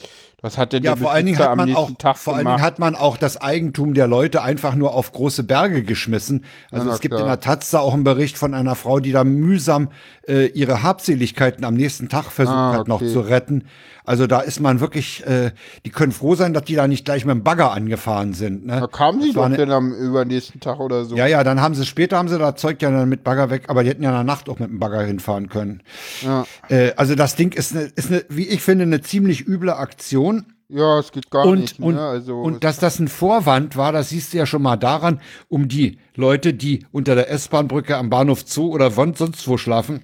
das 0.47 0.57
hat 0.57 0.73
dann 0.73 0.83
Ja, 0.83 0.95
der 0.95 1.03
vor 1.03 1.11
allen 1.11 1.25
Dingen 1.25 1.37
hat 1.39 1.55
man 1.55 1.75
auch, 1.75 1.91
Tag 1.97 2.17
vor 2.17 2.35
allen. 2.35 2.45
Dingen 2.45 2.61
hat 2.61 2.79
man 2.79 2.95
auch 2.95 3.17
das 3.17 3.37
Eigentum 3.39 3.93
der 3.93 4.07
Leute 4.07 4.41
einfach 4.41 4.75
nur 4.75 4.93
auf 4.93 5.11
große 5.11 5.43
Berge 5.43 5.83
geschmissen. 5.83 6.45
Also 6.71 6.85
na 6.87 6.93
es 6.93 6.99
gibt 7.01 7.13
klar. 7.13 7.21
in 7.21 7.27
der 7.27 7.39
Taz 7.39 7.69
da 7.69 7.79
auch 7.79 7.93
einen 7.93 8.03
Bericht 8.03 8.37
von 8.37 8.53
einer 8.53 8.75
Frau, 8.75 8.99
die 8.99 9.11
da 9.11 9.23
mühsam 9.23 9.89
äh, 10.27 10.47
ihre 10.47 10.83
Habseligkeiten 10.83 11.63
am 11.65 11.75
nächsten 11.75 12.09
Tag 12.09 12.31
versucht 12.31 12.55
Ah, 12.55 12.73
hat 12.73 12.87
noch 12.87 13.01
okay. 13.01 13.11
zu 13.11 13.19
retten. 13.19 13.65
Also 14.07 14.25
da 14.25 14.39
ist 14.39 14.61
man 14.61 14.79
wirklich, 14.79 15.25
äh, 15.27 15.51
die 15.85 15.89
können 15.89 16.13
froh 16.13 16.33
sein, 16.35 16.53
dass 16.53 16.63
die 16.63 16.75
da 16.75 16.87
nicht 16.87 17.03
gleich 17.03 17.25
mit 17.25 17.33
dem 17.35 17.43
Bagger 17.43 17.71
angefahren 17.73 18.33
sind. 18.33 18.65
Ne? 18.65 18.79
da 18.79 18.87
kamen 18.87 19.21
sie 19.21 19.33
doch 19.33 19.43
eine- 19.43 19.57
dann 19.57 19.69
am 19.71 19.93
übernächsten 19.93 20.61
Tag 20.61 20.79
oder 20.79 21.03
so. 21.03 21.15
Ja, 21.17 21.27
ja, 21.27 21.43
dann 21.43 21.59
haben 21.59 21.75
sie 21.75 21.85
später 21.85 22.17
haben 22.17 22.29
sie 22.29 22.39
da 22.39 22.55
Zeug 22.55 22.81
ja 22.81 22.89
dann 22.89 23.09
mit 23.09 23.25
Bagger 23.25 23.49
weg, 23.49 23.65
aber 23.67 23.83
die 23.83 23.89
hätten 23.89 24.03
ja 24.03 24.09
in 24.09 24.15
der 24.15 24.23
Nacht 24.23 24.47
auch 24.47 24.59
mit 24.59 24.69
dem 24.69 24.79
Bagger 24.79 25.01
hinfahren 25.03 25.49
können. 25.49 25.83
Ja. 26.21 26.45
Äh, 26.69 26.93
also 26.95 27.15
das 27.15 27.35
Ding 27.35 27.51
ist, 27.53 27.75
eine, 27.75 27.83
ist 27.95 28.09
eine, 28.09 28.23
wie 28.29 28.47
ich 28.47 28.61
finde, 28.61 28.83
eine 28.83 29.01
ziemlich 29.01 29.45
üble 29.45 29.73
Aktion. 29.75 30.45
Ja, 30.69 30.99
es 30.99 31.11
geht 31.11 31.29
gar 31.29 31.45
Und, 31.45 31.59
nicht. 31.59 31.79
und, 31.79 31.95
ne? 31.95 32.01
also, 32.01 32.39
und 32.41 32.63
dass 32.63 32.79
das 32.79 32.99
ein 32.99 33.09
Vorwand 33.09 33.75
war, 33.75 33.91
das 33.91 34.09
siehst 34.09 34.33
du 34.33 34.37
ja 34.37 34.45
schon 34.45 34.61
mal 34.61 34.77
daran, 34.77 35.19
um 35.49 35.67
die 35.67 35.99
Leute, 36.15 36.53
die 36.53 36.85
unter 36.91 37.15
der 37.15 37.29
S-Bahn-Brücke 37.29 37.97
am 37.97 38.09
Bahnhof 38.09 38.43
Zoo 38.45 38.69
oder 38.73 38.89
sonst 38.91 39.47
wo 39.49 39.57
schlafen, 39.57 40.03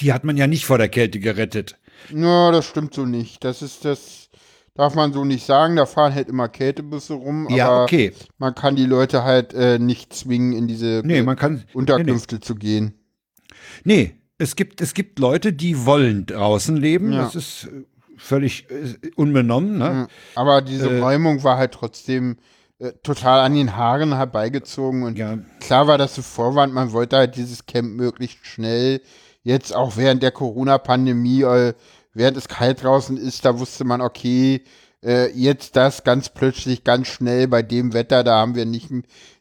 die 0.00 0.12
hat 0.12 0.22
man 0.24 0.36
ja 0.36 0.46
nicht 0.46 0.66
vor 0.66 0.78
der 0.78 0.88
Kälte 0.88 1.18
gerettet. 1.20 1.76
Ja, 2.10 2.50
das 2.50 2.64
stimmt 2.66 2.94
so 2.94 3.04
nicht. 3.06 3.44
Das 3.44 3.62
ist 3.62 3.84
das, 3.84 4.28
darf 4.74 4.94
man 4.94 5.12
so 5.12 5.24
nicht 5.24 5.44
sagen. 5.46 5.76
Da 5.76 5.86
fahren 5.86 6.14
halt 6.14 6.28
immer 6.28 6.48
Kältebusse 6.48 7.14
rum. 7.14 7.48
Ja, 7.50 7.82
okay. 7.84 8.12
Man 8.38 8.54
kann 8.54 8.76
die 8.76 8.86
Leute 8.86 9.24
halt 9.24 9.54
äh, 9.54 9.78
nicht 9.78 10.12
zwingen, 10.12 10.52
in 10.52 10.66
diese 10.66 11.02
Nee, 11.04 11.22
man 11.22 11.36
kann. 11.36 11.64
Unterkünfte 11.72 12.40
zu 12.40 12.54
gehen. 12.54 12.94
Nee, 13.84 13.94
nee. 13.96 14.14
es 14.38 14.56
gibt, 14.56 14.80
es 14.80 14.94
gibt 14.94 15.18
Leute, 15.18 15.52
die 15.52 15.84
wollen 15.86 16.26
draußen 16.26 16.76
leben. 16.76 17.12
Ja. 17.12 17.22
Das 17.24 17.34
ist 17.34 17.64
äh, 17.66 17.84
völlig 18.16 18.70
äh, 18.70 18.94
unbenommen. 19.16 19.78
Ne? 19.78 20.08
Aber 20.34 20.62
diese 20.62 20.90
Äh, 20.90 21.00
Räumung 21.00 21.42
war 21.44 21.56
halt 21.58 21.72
trotzdem 21.72 22.36
äh, 22.78 22.92
total 23.02 23.40
an 23.40 23.54
den 23.54 23.76
Haaren 23.76 24.14
herbeigezogen. 24.16 25.02
Und 25.04 25.16
Ja. 25.18 25.38
klar 25.60 25.86
war 25.86 25.98
das 25.98 26.14
so 26.14 26.22
Vorwand, 26.22 26.74
man 26.74 26.92
wollte 26.92 27.16
halt 27.16 27.36
dieses 27.36 27.66
Camp 27.66 27.94
möglichst 27.94 28.44
schnell, 28.46 29.00
jetzt 29.44 29.74
auch 29.74 29.96
während 29.96 30.22
der 30.22 30.32
Corona-Pandemie, 30.32 31.42
äh, 31.42 31.74
während 32.12 32.36
es 32.36 32.48
kalt 32.48 32.82
draußen 32.82 33.16
ist, 33.16 33.44
da 33.44 33.58
wusste 33.58 33.84
man, 33.84 34.00
okay, 34.00 34.64
äh, 35.04 35.30
jetzt 35.32 35.76
das 35.76 36.02
ganz 36.02 36.30
plötzlich, 36.30 36.82
ganz 36.82 37.06
schnell 37.08 37.46
bei 37.46 37.62
dem 37.62 37.92
Wetter, 37.92 38.24
da 38.24 38.38
haben 38.38 38.54
wir 38.54 38.64
nicht, 38.64 38.90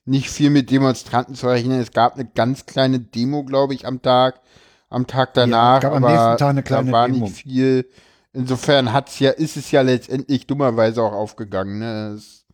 nicht 0.06 0.30
viel 0.30 0.50
mit 0.50 0.70
Demonstranten 0.70 1.36
zu 1.36 1.48
rechnen. 1.48 1.80
Es 1.80 1.92
gab 1.92 2.16
eine 2.16 2.26
ganz 2.26 2.66
kleine 2.66 3.00
Demo, 3.00 3.44
glaube 3.44 3.74
ich, 3.74 3.88
am 3.88 4.02
Tag, 4.02 4.42
am 4.90 5.08
Tag 5.08 5.34
danach, 5.34 5.80
gab 5.80 5.94
am 5.94 6.04
aber 6.04 6.14
nächsten 6.14 6.38
Tag 6.38 6.50
eine 6.50 6.64
kleine 6.64 6.88
da 6.88 6.92
war 6.92 7.08
Demo. 7.08 7.26
nicht 7.26 7.36
viel. 7.38 7.90
Insofern 8.34 8.92
hat's 8.92 9.20
ja, 9.20 9.32
ist 9.32 9.58
es 9.58 9.72
ja 9.72 9.82
letztendlich 9.82 10.48
dummerweise 10.48 11.02
auch 11.02 11.14
aufgegangen. 11.14 11.80
Ne? 11.80 12.16
Es, 12.18 12.46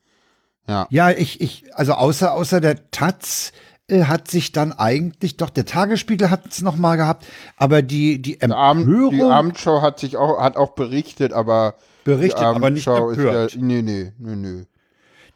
ja. 0.68 0.88
Ja, 0.92 1.10
ich, 1.10 1.42
ich, 1.42 1.66
also 1.74 1.94
außer, 1.94 2.34
außer 2.34 2.62
der 2.62 2.92
Taz 2.92 3.54
hat 3.90 4.30
sich 4.30 4.52
dann 4.52 4.72
eigentlich, 4.74 5.38
doch 5.38 5.50
der 5.50 5.66
Tagesspiegel 5.66 6.30
hat 6.30 6.42
es 6.50 6.62
nochmal 6.62 6.98
gehabt, 6.98 7.26
aber 7.58 7.82
die, 7.82 8.22
die 8.22 8.38
Die, 8.38 8.52
Abend, 8.52 8.84
Empörung, 8.88 9.12
die 9.16 9.22
Abendschau 9.24 9.82
hat 9.82 10.00
sich 10.00 10.18
auch, 10.18 10.40
hat 10.42 10.56
auch 10.58 10.72
berichtet, 10.72 11.34
aber 11.34 11.76
Berichtet, 12.04 12.42
aber 12.44 12.70
nicht 12.70 12.88
empört. 12.88 13.18
Ist 13.48 13.56
ja, 13.56 13.62
nee, 13.62 13.82
nee, 13.82 14.14
nee, 14.18 14.36
nee. 14.36 14.64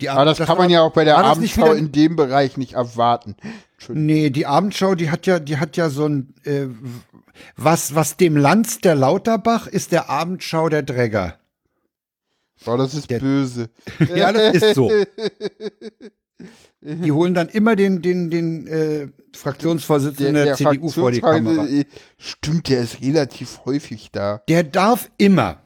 die 0.01 0.09
Aber 0.09 0.25
das, 0.25 0.37
kann 0.37 0.47
war- 0.49 0.55
man 0.57 0.69
ja 0.69 0.81
auch 0.81 0.93
bei 0.93 1.03
der 1.03 1.17
das 1.17 1.25
Abendschau 1.25 1.63
wieder- 1.65 1.75
in 1.75 1.91
dem 1.91 2.15
Bereich 2.15 2.57
nicht 2.57 2.73
erwarten. 2.73 3.35
Nee, 3.89 4.29
die 4.29 4.45
Abendschau, 4.45 4.95
die 4.95 5.11
hat 5.11 5.25
ja, 5.27 5.39
die 5.39 5.57
hat 5.57 5.75
ja 5.77 5.89
so 5.89 6.05
ein, 6.07 6.33
äh, 6.45 6.67
was, 7.57 7.95
was 7.95 8.15
dem 8.17 8.37
Lanz 8.37 8.79
der 8.79 8.95
Lauterbach 8.95 9.67
ist 9.67 9.91
der 9.91 10.09
Abendschau 10.09 10.69
der 10.69 10.83
Dräger. 10.83 11.35
Oh, 12.65 12.77
das 12.77 12.93
ist 12.93 13.09
Der- 13.09 13.19
böse. 13.19 13.69
Ja, 14.15 14.31
das 14.31 14.53
ist 14.55 14.75
so. 14.75 14.89
Die 16.81 17.11
holen 17.11 17.33
dann 17.33 17.47
immer 17.47 17.75
den, 17.77 18.01
den, 18.01 18.29
den 18.29 18.67
äh, 18.67 19.07
Fraktionsvorsitzenden 19.33 20.33
der, 20.33 20.55
CDU 20.55 20.89
vor 20.89 21.11
die 21.11 21.21
Kamera. 21.21 21.65
Stimmt, 22.17 22.67
der 22.67 22.81
ist 22.81 23.01
relativ 23.01 23.61
häufig 23.65 24.09
da. 24.11 24.41
Der 24.49 24.63
darf 24.63 25.09
immer. 25.17 25.61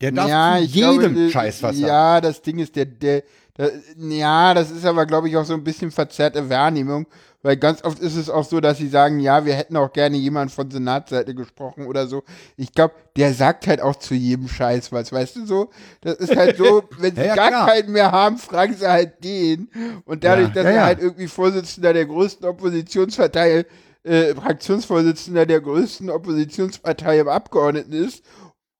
Der 0.00 0.12
darf 0.12 0.60
ich 0.62 0.74
jedem 0.74 1.00
glaube, 1.00 1.20
äh, 1.20 1.30
Scheiß 1.30 1.62
was 1.62 1.76
sagen. 1.76 1.86
Ja, 1.86 2.20
das 2.20 2.42
Ding 2.42 2.58
ist, 2.58 2.76
der, 2.76 2.86
der, 2.86 3.22
der, 3.56 3.72
ja, 3.96 4.54
das 4.54 4.70
ist 4.70 4.84
aber, 4.84 5.06
glaube 5.06 5.28
ich, 5.28 5.36
auch 5.36 5.44
so 5.44 5.54
ein 5.54 5.64
bisschen 5.64 5.90
verzerrte 5.90 6.48
Wahrnehmung, 6.48 7.06
weil 7.42 7.56
ganz 7.56 7.82
oft 7.84 7.98
ist 8.00 8.16
es 8.16 8.28
auch 8.30 8.44
so, 8.44 8.60
dass 8.60 8.78
sie 8.78 8.88
sagen, 8.88 9.20
ja, 9.20 9.44
wir 9.44 9.54
hätten 9.54 9.76
auch 9.76 9.92
gerne 9.92 10.16
jemand 10.16 10.50
von 10.52 10.70
Senatsseite 10.70 11.34
gesprochen 11.34 11.86
oder 11.86 12.06
so. 12.06 12.22
Ich 12.56 12.72
glaube, 12.72 12.94
der 13.16 13.32
sagt 13.34 13.66
halt 13.66 13.80
auch 13.80 13.96
zu 13.96 14.14
jedem 14.14 14.48
Scheiß 14.48 14.92
was, 14.92 15.12
weißt 15.12 15.36
du 15.36 15.46
so? 15.46 15.70
Das 16.02 16.16
ist 16.16 16.36
halt 16.36 16.56
so, 16.56 16.84
wenn 16.98 17.16
sie 17.16 17.24
Ja, 17.24 17.34
gar 17.34 17.48
klar. 17.48 17.66
keinen 17.68 17.92
mehr 17.92 18.12
haben, 18.12 18.38
fragen 18.38 18.74
sie 18.74 18.86
halt 18.90 19.24
den. 19.24 19.70
Und 20.04 20.24
dadurch, 20.24 20.48
Ja, 20.48 20.54
dass 20.54 20.64
ja, 20.64 20.70
er 20.70 20.84
halt 20.84 21.00
irgendwie 21.00 21.28
Vorsitzender 21.28 21.92
der 21.92 22.06
größten 22.06 22.46
Oppositionspartei, 22.46 23.66
äh, 24.02 24.34
Fraktionsvorsitzender 24.34 25.46
der 25.46 25.60
größten 25.60 26.10
Oppositionspartei 26.10 27.20
im 27.20 27.28
Abgeordneten 27.28 27.92
ist, 27.92 28.24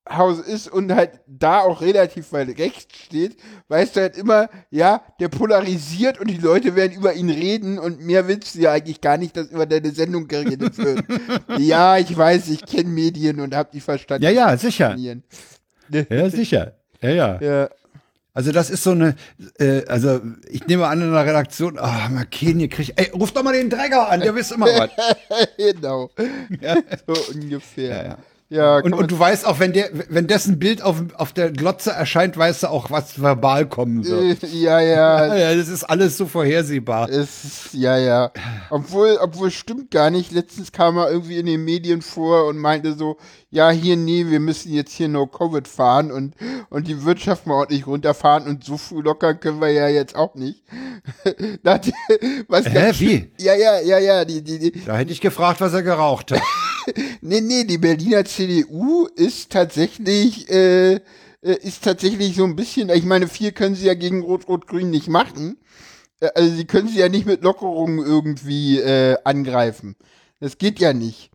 Haus 0.09 0.41
ist 0.41 0.69
und 0.69 0.93
halt 0.93 1.21
da 1.27 1.61
auch 1.61 1.81
relativ 1.81 2.33
weit 2.33 2.59
rechts 2.59 2.97
steht, 3.05 3.37
weißt 3.69 3.97
du 3.97 4.01
halt 4.01 4.17
immer, 4.17 4.49
ja, 4.71 5.03
der 5.21 5.29
polarisiert 5.29 6.19
und 6.19 6.29
die 6.29 6.39
Leute 6.39 6.75
werden 6.75 6.93
über 6.93 7.15
ihn 7.15 7.31
reden 7.31 7.79
und 7.79 8.01
mehr 8.01 8.27
willst 8.27 8.55
du 8.55 8.61
ja 8.61 8.73
eigentlich 8.73 9.01
gar 9.01 9.19
nicht, 9.19 9.37
dass 9.37 9.49
über 9.49 9.67
deine 9.67 9.91
Sendung 9.93 10.27
geredet 10.27 10.79
wird. 10.79 11.05
ja, 11.59 11.99
ich 11.99 12.17
weiß, 12.17 12.49
ich 12.49 12.65
kenne 12.65 12.89
Medien 12.89 13.41
und 13.41 13.55
hab 13.55 13.71
die 13.71 13.81
verstanden. 13.81 14.25
Ja, 14.25 14.31
ja, 14.31 14.57
sicher. 14.57 14.97
Ja, 14.97 16.31
sicher. 16.31 16.75
Ja, 17.03 17.11
ja. 17.11 17.41
Ja. 17.41 17.71
Also 18.33 18.53
das 18.53 18.71
ist 18.71 18.85
so 18.85 18.93
eine, 18.93 19.17
äh, 19.59 19.85
also 19.87 20.21
ich 20.49 20.67
nehme 20.67 20.87
an 20.87 21.03
in 21.03 21.13
der 21.13 21.27
Redaktion, 21.27 21.79
ah, 21.79 22.07
oh, 22.07 22.13
McKinney 22.13 22.69
kriegt, 22.69 22.93
ey, 22.99 23.11
ruf 23.11 23.33
doch 23.33 23.43
mal 23.43 23.53
den 23.53 23.69
Träger 23.69 24.09
an, 24.09 24.21
der 24.21 24.35
wisst 24.35 24.53
immer 24.53 24.67
was. 24.67 24.91
genau. 25.57 26.11
So 27.07 27.35
ungefähr. 27.35 27.97
Ja, 27.97 28.05
ja. 28.05 28.19
Ja, 28.51 28.79
Und, 28.79 28.95
und 28.95 29.13
du 29.13 29.19
weißt 29.19 29.47
auch, 29.47 29.61
wenn 29.61 29.73
der, 29.73 29.91
wenn 30.09 30.27
dessen 30.27 30.59
Bild 30.59 30.83
auf, 30.83 30.97
auf 31.15 31.33
der 31.33 31.53
Glotze 31.53 31.93
erscheint, 31.93 32.37
weißt 32.37 32.65
du 32.65 32.67
auch, 32.67 32.91
was 32.91 33.23
verbal 33.23 33.69
kommen 33.69 34.05
wird. 34.05 34.43
Äh, 34.43 34.47
ja, 34.49 34.81
ja, 34.81 35.37
Ja, 35.37 35.55
das 35.55 35.69
ist 35.69 35.85
alles 35.85 36.17
so 36.17 36.27
vorhersehbar. 36.27 37.09
Es 37.09 37.45
ist, 37.45 37.75
ja, 37.75 37.97
ja. 37.97 38.33
Obwohl, 38.71 39.19
obwohl 39.23 39.53
stimmt 39.53 39.93
gar 39.93 40.11
nicht. 40.11 40.33
Letztens 40.33 40.73
kam 40.73 40.97
er 40.97 41.13
irgendwie 41.13 41.39
in 41.39 41.47
den 41.47 41.65
Medien 41.65 42.03
vor 42.03 42.47
und 42.49 42.59
meinte 42.59 42.95
so, 42.95 43.19
ja, 43.51 43.71
hier, 43.71 43.97
nee, 43.97 44.27
wir 44.27 44.41
müssen 44.41 44.73
jetzt 44.73 44.93
hier 44.95 45.07
No 45.07 45.29
Covid 45.29 45.69
fahren 45.69 46.11
und, 46.11 46.35
und 46.71 46.89
die 46.89 47.05
Wirtschaft 47.05 47.47
mal 47.47 47.55
ordentlich 47.55 47.87
runterfahren 47.87 48.49
und 48.49 48.65
so 48.65 48.77
früh 48.77 49.01
locker 49.01 49.35
können 49.35 49.61
wir 49.61 49.71
ja 49.71 49.87
jetzt 49.87 50.17
auch 50.17 50.35
nicht. 50.35 50.65
Was 52.49 52.67
Hä, 52.67 52.93
wie? 52.99 53.31
Ja, 53.39 53.55
ja, 53.55 53.81
ja, 53.81 53.99
ja, 53.99 54.25
die, 54.25 54.43
die, 54.43 54.59
die, 54.59 54.85
Da 54.85 54.97
hätte 54.97 55.13
ich 55.13 55.21
gefragt, 55.21 55.61
was 55.61 55.73
er 55.73 55.83
geraucht 55.83 56.33
hat. 56.33 56.43
Nee, 57.21 57.41
nee, 57.41 57.65
die 57.65 57.79
Berliner 57.79 58.25
CDU 58.25 59.07
ist 59.15 59.51
tatsächlich, 59.51 60.49
äh, 60.51 60.95
äh, 60.95 61.01
ist 61.43 61.85
tatsächlich 61.85 62.37
so 62.37 62.45
ein 62.45 62.57
bisschen, 62.57 62.89
ich 62.91 63.05
meine, 63.05 63.29
viel 63.29 63.53
können 63.53 63.75
sie 63.75 63.87
ja 63.87 63.95
gegen 63.95 64.23
Rot-Rot-Grün 64.23 64.91
nicht 64.91 65.09
machen. 65.09 65.59
Äh, 66.21 66.29
Also 66.35 66.55
sie 66.55 66.65
können 66.67 66.89
sie 66.89 66.99
ja 66.99 67.09
nicht 67.09 67.27
mit 67.27 67.43
Lockerungen 67.43 67.99
irgendwie 67.99 68.79
äh, 68.79 69.17
angreifen. 69.25 69.97
Das 70.41 70.59
geht 70.59 70.79
ja 70.81 70.93
nicht. 70.93 71.31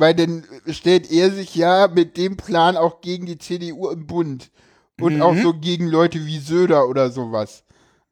Weil 0.00 0.14
dann 0.14 0.44
stellt 0.68 1.10
er 1.10 1.30
sich 1.30 1.54
ja 1.54 1.88
mit 1.88 2.16
dem 2.16 2.36
Plan 2.36 2.76
auch 2.76 3.00
gegen 3.00 3.24
die 3.26 3.38
CDU 3.38 3.88
im 3.90 4.06
Bund. 4.06 4.50
Und 5.00 5.14
auch 5.22 5.34
so 5.42 5.54
gegen 5.54 5.88
Leute 5.88 6.24
wie 6.26 6.38
Söder 6.38 6.88
oder 6.88 7.10
sowas. 7.10 7.64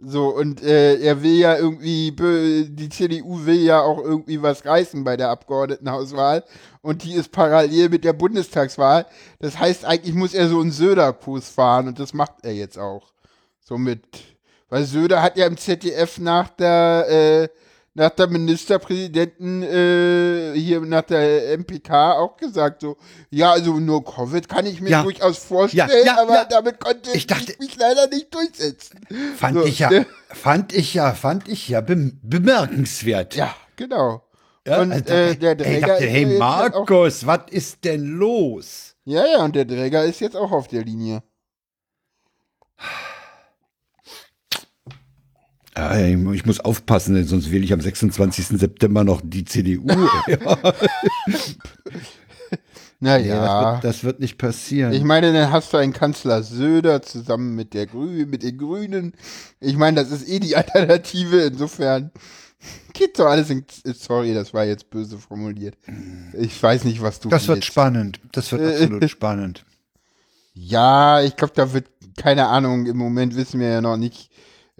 So, 0.04 0.30
und 0.30 0.60
äh, 0.62 0.96
er 0.96 1.22
will 1.22 1.38
ja 1.38 1.56
irgendwie, 1.56 2.10
die 2.10 2.88
CDU 2.88 3.46
will 3.46 3.60
ja 3.60 3.82
auch 3.82 3.98
irgendwie 3.98 4.42
was 4.42 4.64
reißen 4.64 5.04
bei 5.04 5.16
der 5.16 5.30
Abgeordnetenhauswahl. 5.30 6.42
Und 6.80 7.04
die 7.04 7.14
ist 7.14 7.30
parallel 7.30 7.88
mit 7.88 8.02
der 8.02 8.12
Bundestagswahl. 8.12 9.06
Das 9.38 9.56
heißt, 9.60 9.84
eigentlich 9.84 10.16
muss 10.16 10.34
er 10.34 10.48
so 10.48 10.60
einen 10.60 10.72
Söder-Kurs 10.72 11.50
fahren 11.50 11.86
und 11.86 12.00
das 12.00 12.14
macht 12.14 12.44
er 12.44 12.52
jetzt 12.52 12.78
auch. 12.78 13.12
Somit, 13.60 14.02
weil 14.68 14.84
Söder 14.84 15.22
hat 15.22 15.36
ja 15.36 15.46
im 15.46 15.56
ZDF 15.56 16.18
nach 16.18 16.48
der, 16.48 17.06
äh, 17.08 17.48
nach 17.94 18.10
der 18.10 18.26
Ministerpräsidenten, 18.26 19.62
äh, 19.62 20.52
hier 20.54 20.80
nach 20.80 21.02
der 21.02 21.52
MPK 21.58 22.12
auch 22.18 22.36
gesagt, 22.36 22.80
so, 22.82 22.96
ja, 23.30 23.52
also 23.52 23.74
nur 23.78 24.02
Covid 24.04 24.48
kann 24.48 24.64
ich 24.66 24.80
mir 24.80 24.90
Ja. 24.90 25.02
durchaus 25.02 25.38
vorstellen, 25.38 25.90
Ja, 26.04 26.04
ja, 26.16 26.22
aber 26.22 26.46
damit 26.48 26.80
konnte 26.80 27.10
Ich 27.10 27.16
ich, 27.16 27.26
dachte- 27.26 27.54
mich 27.58 27.76
leider 27.76 28.06
nicht 28.08 28.32
durchsetzen. 28.34 29.00
Fand 29.36 29.58
So, 29.58 29.64
ich 29.66 29.78
ja, 29.80 29.90
ne? 29.90 30.06
fand 30.30 30.72
ich 30.72 30.94
ja, 30.94 31.12
fand 31.12 31.48
ich 31.48 31.68
ja 31.68 31.80
bem- 31.82 32.18
bemerkenswert. 32.22 33.34
Ja, 33.34 33.54
genau. 33.76 34.22
Und 34.64 34.92
also, 34.92 35.12
äh, 35.12 35.36
der 35.36 35.50
ey, 35.50 35.56
Träger 35.56 35.74
ich 35.74 35.80
dachte, 35.86 36.04
hey 36.06 36.38
Markus, 36.38 37.26
was 37.26 37.40
ist 37.50 37.84
denn 37.84 38.04
los? 38.06 38.94
Ja, 39.04 39.26
ja, 39.26 39.44
und 39.44 39.54
der 39.56 39.66
Träger 39.66 40.04
ist 40.04 40.20
jetzt 40.20 40.36
auch 40.36 40.52
auf 40.52 40.68
der 40.68 40.84
Linie. 40.84 41.22
Ah, 45.74 45.98
ich 45.98 46.16
mu- 46.16 46.32
ich 46.32 46.44
muss 46.44 46.60
aufpassen, 46.60 47.14
denn 47.14 47.26
sonst 47.26 47.50
wähle 47.50 47.64
ich 47.64 47.72
am 47.72 47.80
26. 47.80 48.58
September 48.58 49.04
noch 49.04 49.22
die 49.24 49.44
CDU. 49.44 49.86
ja, 50.28 50.36
Naja. 53.00 53.36
das, 53.36 53.72
wird, 53.74 53.84
das 53.84 54.04
wird 54.04 54.20
nicht 54.20 54.38
passieren. 54.38 54.92
Ich 54.92 55.02
meine, 55.02 55.32
dann 55.32 55.50
hast 55.50 55.72
du 55.72 55.76
einen 55.78 55.92
Kanzler 55.92 56.42
Söder 56.42 57.02
zusammen 57.02 57.54
mit 57.54 57.74
der 57.74 57.86
Grü 57.86 58.26
mit 58.26 58.42
den 58.42 58.58
Grünen. 58.58 59.14
Ich 59.60 59.76
meine, 59.76 60.00
das 60.00 60.10
ist 60.12 60.28
eh 60.28 60.38
die 60.40 60.56
Alternative. 60.56 61.40
Insofern 61.42 62.10
geht 62.92 63.16
so 63.16 63.24
alles 63.26 63.50
in. 63.50 63.64
Sorry, 63.94 64.34
das 64.34 64.54
war 64.54 64.64
jetzt 64.64 64.90
böse 64.90 65.18
formuliert. 65.18 65.76
Ich 66.34 66.62
weiß 66.62 66.84
nicht, 66.84 67.02
was 67.02 67.18
du. 67.20 67.28
das 67.28 67.48
wird 67.48 67.56
willst. 67.56 67.68
spannend. 67.68 68.20
Das 68.32 68.52
wird 68.52 68.62
absolut 68.62 69.10
spannend. 69.10 69.64
Ja, 70.54 71.22
ich 71.22 71.34
glaube, 71.36 71.54
da 71.56 71.72
wird 71.72 71.86
keine 72.16 72.46
Ahnung. 72.48 72.86
Im 72.86 72.98
Moment 72.98 73.34
wissen 73.36 73.58
wir 73.58 73.68
ja 73.70 73.80
noch 73.80 73.96
nicht, 73.96 74.30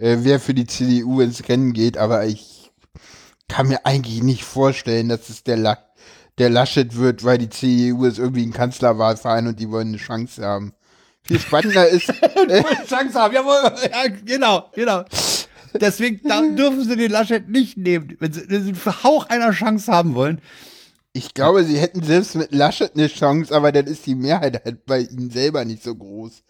äh, 0.03 0.17
wer 0.21 0.39
für 0.39 0.53
die 0.53 0.67
CDU 0.67 1.21
ins 1.21 1.47
Rennen 1.47 1.71
geht. 1.73 1.97
Aber 1.97 2.25
ich 2.25 2.71
kann 3.47 3.67
mir 3.67 3.85
eigentlich 3.85 4.21
nicht 4.21 4.43
vorstellen, 4.43 5.09
dass 5.09 5.29
es 5.29 5.43
der 5.43 5.57
La 5.57 5.77
der 6.39 6.49
Laschet 6.49 6.95
wird, 6.97 7.23
weil 7.23 7.37
die 7.37 7.49
CDU 7.49 8.05
ist 8.05 8.17
irgendwie 8.17 8.43
ein 8.43 8.53
Kanzlerwahlverein 8.53 9.45
und 9.45 9.59
die 9.59 9.69
wollen 9.69 9.89
eine 9.89 9.97
Chance 9.97 10.43
haben. 10.43 10.73
Viel 11.21 11.39
spannender 11.39 11.87
ist. 11.87 12.09
äh, 12.49 12.63
Chance 12.87 13.13
haben, 13.13 13.35
jawohl. 13.35 13.71
Ja, 13.91 14.07
genau, 14.25 14.71
genau. 14.73 15.05
Deswegen 15.79 16.21
dürfen 16.55 16.83
sie 16.83 16.95
den 16.95 17.11
Laschet 17.11 17.47
nicht 17.47 17.77
nehmen. 17.77 18.17
Wenn 18.19 18.33
sie, 18.33 18.49
wenn 18.49 18.63
sie 18.63 18.71
einen 18.71 19.03
Hauch 19.03 19.29
einer 19.29 19.51
Chance 19.51 19.91
haben 19.91 20.15
wollen. 20.15 20.41
Ich 21.13 21.35
glaube, 21.35 21.63
sie 21.63 21.77
hätten 21.77 22.01
selbst 22.01 22.33
mit 22.33 22.51
Laschet 22.51 22.95
eine 22.95 23.07
Chance, 23.07 23.55
aber 23.55 23.71
dann 23.71 23.85
ist 23.85 24.07
die 24.07 24.15
Mehrheit 24.15 24.65
halt 24.65 24.85
bei 24.87 25.01
ihnen 25.01 25.29
selber 25.29 25.63
nicht 25.65 25.83
so 25.83 25.93
groß. 25.93 26.43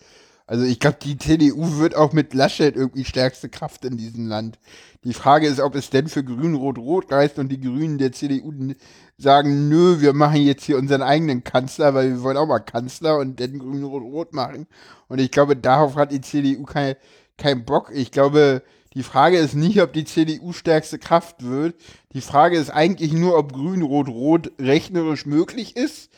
Also 0.46 0.66
ich 0.66 0.80
glaube, 0.80 0.98
die 1.02 1.18
CDU 1.18 1.78
wird 1.78 1.96
auch 1.96 2.12
mit 2.12 2.34
Laschet 2.34 2.76
irgendwie 2.76 3.06
stärkste 3.06 3.48
Kraft 3.48 3.86
in 3.86 3.96
diesem 3.96 4.28
Land. 4.28 4.60
Die 5.06 5.14
Frage 5.14 5.48
ist, 5.48 5.62
ob 5.62 5.76
es 5.76 5.90
denn 5.90 6.08
für 6.08 6.24
Grün-Rot-Rot 6.24 7.12
reicht 7.12 7.40
und 7.40 7.50
die 7.50 7.62
Grünen 7.62 7.98
der 7.98 8.12
CDU 8.12 8.52
sagen, 9.18 9.70
nö, 9.70 10.02
wir 10.02 10.14
machen 10.14 10.42
jetzt 10.42 10.66
hier 10.66 10.78
unseren 10.78 11.02
eigenen 11.02 11.44
Kanzler, 11.44 11.94
weil 11.94 12.10
wir 12.10 12.24
wollen 12.24 12.38
auch 12.38 12.48
mal 12.48 12.60
Kanzler 12.60 13.20
und 13.20 13.40
dann 13.40 13.58
Grün-Rot-Rot 13.58 14.34
machen. 14.34 14.68
Und 15.08 15.20
ich 15.20 15.32
glaube, 15.32 15.56
darauf 15.56 15.96
hat 15.96 16.12
die 16.12 16.22
CDU 16.22 16.64
kein, 16.64 16.96
keinen 17.38 17.64
Bock. 17.64 17.92
Ich 17.94 18.12
glaube, 18.12 18.64
die 18.96 19.04
Frage 19.04 19.38
ist 19.38 19.56
nicht, 19.56 19.82
ob 19.82 19.94
die 19.94 20.06
CDU 20.06 20.52
stärkste 20.52 21.00
Kraft 21.00 21.44
wird. 21.44 21.76
Die 22.14 22.22
Frage 22.22 22.58
ist 22.58 22.70
eigentlich 22.70 23.14
nur, 23.14 23.38
ob 23.38 23.54
Grün-Rot-Rot 23.54 24.52
rechnerisch 24.60 25.26
möglich 25.26 25.78
ist 25.78 26.10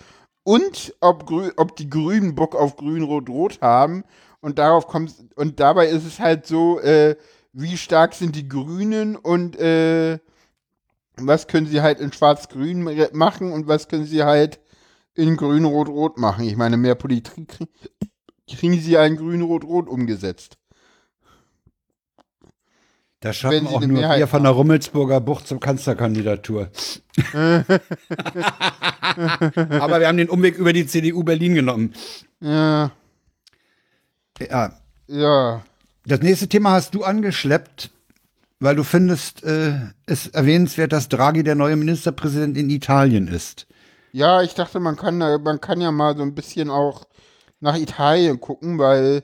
und 0.46 0.94
ob, 1.02 1.26
Grü 1.26 1.52
ob 1.58 1.76
die 1.76 1.90
Grünen 1.90 2.36
Bock 2.36 2.56
auf 2.56 2.78
Grün-Rot-Rot 2.78 3.60
haben. 3.62 4.04
Und 4.42 4.60
darauf 4.60 4.86
kommt 4.86 5.12
und 5.36 5.60
dabei 5.60 5.88
ist 5.88 6.06
es 6.06 6.20
halt 6.20 6.46
so, 6.46 6.80
äh, 6.80 7.16
wie 7.52 7.78
stark 7.78 8.14
sind 8.14 8.36
die 8.36 8.48
Grünen 8.48 9.16
und 9.16 9.58
äh, 9.58 10.20
was 11.18 11.48
können 11.48 11.66
sie 11.66 11.82
halt 11.82 12.00
in 12.00 12.14
Schwarz-Grün 12.14 12.84
ma- 12.84 12.92
machen 13.14 13.52
und 13.52 13.68
was 13.68 13.88
können 13.88 14.06
sie 14.06 14.24
halt 14.24 14.60
in 15.16 15.36
Grün-Rot-Rot 15.36 16.20
machen. 16.20 16.46
Ich 16.46 16.58
meine, 16.58 16.78
mehr 16.78 16.94
Politik 16.96 17.50
krie- 17.50 17.68
kriegen 18.48 18.80
sie 18.80 18.92
ja 18.92 19.04
in 19.06 19.16
Grün-Rot-Rot 19.16 19.88
umgesetzt. 19.90 20.58
Da 23.26 23.30
Wenn 23.30 23.34
schaffen 23.34 23.68
auch 23.68 23.82
nur 23.82 24.02
Mehrheit 24.02 24.20
wir 24.20 24.28
von 24.28 24.44
der 24.44 24.52
Rummelsburger 24.52 25.20
Bucht 25.20 25.48
zum 25.48 25.60
Kanzlerkandidatur. 25.60 26.70
Aber 27.34 27.66
wir 30.00 30.08
haben 30.08 30.18
den 30.18 30.30
Umweg 30.30 30.60
über 30.60 30.74
die 30.74 30.86
CDU 30.86 31.24
Berlin 31.24 31.56
genommen. 31.56 31.96
Ja, 32.40 32.92
Ja, 34.40 34.74
ja. 35.08 35.64
das 36.06 36.20
nächste 36.20 36.48
Thema 36.48 36.74
hast 36.74 36.94
du 36.94 37.04
angeschleppt, 37.04 37.90
weil 38.60 38.76
du 38.76 38.84
findest 38.84 39.44
äh, 39.44 39.74
es 40.06 40.28
erwähnenswert, 40.28 40.94
dass 40.94 41.10
Draghi 41.10 41.42
der 41.42 41.56
neue 41.56 41.78
Ministerpräsident 41.78 42.56
in 42.56 42.70
Italien 42.70 43.28
ist. 43.28 43.66
Ja, 44.12 44.44
ich 44.44 44.54
dachte, 44.54 44.80
man 44.80 44.98
kann, 44.98 45.18
man 45.18 45.60
kann 45.60 45.82
ja 45.82 45.92
mal 45.92 46.16
so 46.16 46.22
ein 46.22 46.36
bisschen 46.36 46.70
auch 46.70 47.08
nach 47.60 47.76
Italien 47.76 48.40
gucken, 48.40 48.78
weil 48.78 49.24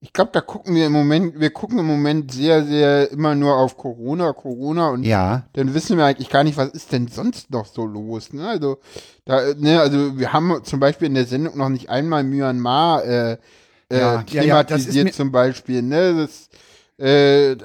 ich 0.00 0.12
glaube, 0.12 0.30
da 0.32 0.40
gucken 0.40 0.76
wir 0.76 0.86
im 0.86 0.92
Moment, 0.92 1.40
wir 1.40 1.50
gucken 1.50 1.78
im 1.78 1.86
Moment 1.86 2.32
sehr, 2.32 2.64
sehr 2.64 3.10
immer 3.10 3.34
nur 3.34 3.56
auf 3.56 3.76
Corona, 3.76 4.32
Corona 4.32 4.90
und 4.90 5.02
Ja. 5.02 5.46
dann 5.54 5.74
wissen 5.74 5.98
wir 5.98 6.04
eigentlich 6.04 6.30
gar 6.30 6.44
nicht, 6.44 6.56
was 6.56 6.68
ist 6.68 6.92
denn 6.92 7.08
sonst 7.08 7.50
noch 7.50 7.66
so 7.66 7.84
los. 7.84 8.32
Ne? 8.32 8.46
Also, 8.46 8.78
da, 9.24 9.54
ne, 9.56 9.80
also 9.80 10.16
wir 10.16 10.32
haben 10.32 10.62
zum 10.62 10.78
Beispiel 10.78 11.08
in 11.08 11.14
der 11.14 11.24
Sendung 11.26 11.58
noch 11.58 11.68
nicht 11.68 11.90
einmal 11.90 12.22
Myanmar 12.22 13.04
äh, 13.04 13.32
äh, 13.32 13.98
Ja, 13.98 14.24
ja, 14.30 14.42
ja, 14.42 14.62
thematisiert 14.62 15.14
zum 15.14 15.32
Beispiel. 15.32 15.82
Ne? 15.82 16.14
Das, 16.26 16.48
äh, 17.04 17.56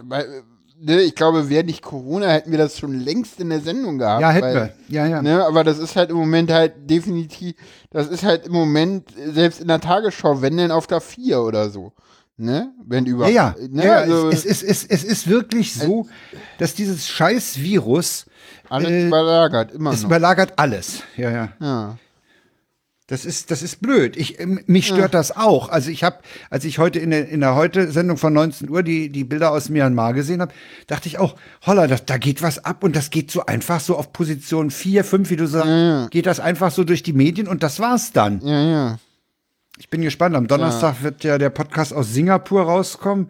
ne, 0.79 1.01
ich 1.01 1.13
glaube, 1.13 1.49
wäre 1.49 1.63
nicht 1.63 1.83
Corona, 1.83 2.29
hätten 2.29 2.49
wir 2.49 2.57
das 2.57 2.79
schon 2.79 2.99
längst 2.99 3.39
in 3.39 3.49
der 3.49 3.61
Sendung 3.61 3.99
gehabt. 3.99 4.21
Ja, 4.21 4.31
hätten 4.31 4.45
weil, 4.47 4.55
wir. 4.55 4.95
Ja, 4.95 5.05
ja. 5.05 5.21
Ne, 5.21 5.45
aber 5.45 5.63
das 5.63 5.77
ist 5.77 5.95
halt 5.95 6.09
im 6.09 6.17
Moment 6.17 6.51
halt 6.51 6.89
definitiv, 6.89 7.53
das 7.91 8.07
ist 8.07 8.23
halt 8.23 8.47
im 8.47 8.53
Moment, 8.53 9.09
selbst 9.27 9.61
in 9.61 9.67
der 9.67 9.81
Tagesschau, 9.81 10.41
wenn 10.41 10.57
denn 10.57 10.71
auf 10.71 10.87
der 10.87 10.99
4 10.99 11.39
oder 11.41 11.69
so. 11.69 11.93
Ne? 12.37 12.73
Wenn 12.85 13.05
Ja, 13.05 13.11
überhaupt. 13.11 13.33
ja, 13.33 13.55
Ne? 13.69 13.85
ja, 13.85 13.95
also, 13.97 14.29
es, 14.29 14.43
es, 14.45 14.63
es, 14.63 14.83
es 14.85 15.03
ist 15.03 15.27
wirklich 15.27 15.73
so, 15.73 16.07
dass 16.57 16.73
dieses 16.73 17.07
scheiß 17.07 17.59
Virus, 17.59 18.25
alles 18.69 18.89
äh, 18.89 19.07
überlagert, 19.07 19.71
immer 19.71 19.91
es 19.91 20.01
noch. 20.01 20.09
überlagert 20.09 20.53
alles. 20.57 21.03
Ja, 21.15 21.29
ja. 21.29 21.53
ja. 21.61 21.97
Das 23.07 23.25
ist, 23.25 23.51
das 23.51 23.61
ist 23.61 23.81
blöd. 23.81 24.15
Ich, 24.15 24.39
ähm, 24.39 24.61
mich 24.65 24.87
stört 24.87 25.13
das 25.13 25.35
auch. 25.35 25.69
Also 25.69 25.91
ich 25.91 26.03
habe, 26.03 26.19
als 26.49 26.63
ich 26.63 26.79
heute 26.79 26.99
in 26.99 27.11
der, 27.11 27.27
in 27.27 27.41
der 27.41 27.53
Heute-Sendung 27.53 28.17
von 28.17 28.31
19 28.33 28.69
Uhr 28.69 28.81
die, 28.81 29.09
die 29.09 29.25
Bilder 29.25 29.51
aus 29.51 29.69
Myanmar 29.69 30.13
gesehen 30.13 30.41
habe, 30.41 30.53
dachte 30.87 31.09
ich 31.09 31.19
auch, 31.19 31.35
holla, 31.65 31.85
das, 31.85 32.05
da 32.05 32.17
geht 32.17 32.41
was 32.41 32.63
ab 32.63 32.83
und 32.83 32.95
das 32.95 33.09
geht 33.09 33.29
so 33.29 33.45
einfach 33.45 33.81
so 33.81 33.97
auf 33.97 34.13
Position 34.13 34.71
4, 34.71 35.03
5, 35.03 35.29
wie 35.29 35.35
du 35.35 35.47
sagst, 35.47 36.11
geht 36.11 36.25
das 36.25 36.39
einfach 36.39 36.71
so 36.71 36.85
durch 36.85 37.03
die 37.03 37.13
Medien 37.13 37.47
und 37.47 37.61
das 37.61 37.79
war's 37.79 38.13
dann. 38.13 38.39
ja, 38.41 38.61
ja. 38.63 38.99
Ich 39.83 39.89
bin 39.89 40.01
gespannt. 40.01 40.33
Am 40.37 40.47
Donnerstag 40.47 41.03
wird 41.03 41.25
ja 41.25 41.37
der 41.37 41.49
Podcast 41.49 41.93
aus 41.93 42.13
Singapur 42.13 42.61
rauskommen. 42.61 43.29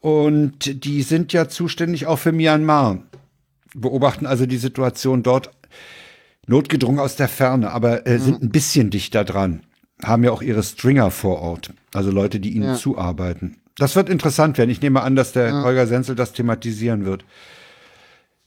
Und 0.00 0.84
die 0.84 1.02
sind 1.02 1.32
ja 1.32 1.48
zuständig 1.48 2.08
auch 2.08 2.18
für 2.18 2.32
Myanmar. 2.32 3.04
Beobachten 3.72 4.26
also 4.26 4.46
die 4.46 4.56
Situation 4.56 5.22
dort 5.22 5.52
notgedrungen 6.48 6.98
aus 6.98 7.14
der 7.14 7.28
Ferne, 7.28 7.70
aber 7.70 8.04
äh, 8.04 8.18
sind 8.18 8.42
ein 8.42 8.50
bisschen 8.50 8.90
dichter 8.90 9.22
dran. 9.24 9.60
Haben 10.02 10.24
ja 10.24 10.32
auch 10.32 10.42
ihre 10.42 10.64
Stringer 10.64 11.12
vor 11.12 11.40
Ort. 11.40 11.72
Also 11.94 12.10
Leute, 12.10 12.40
die 12.40 12.50
ihnen 12.50 12.74
zuarbeiten. 12.74 13.58
Das 13.78 13.94
wird 13.94 14.08
interessant 14.08 14.58
werden. 14.58 14.70
Ich 14.70 14.82
nehme 14.82 15.02
an, 15.02 15.14
dass 15.14 15.32
der 15.32 15.62
Holger 15.62 15.86
Senzel 15.86 16.16
das 16.16 16.32
thematisieren 16.32 17.04
wird. 17.04 17.24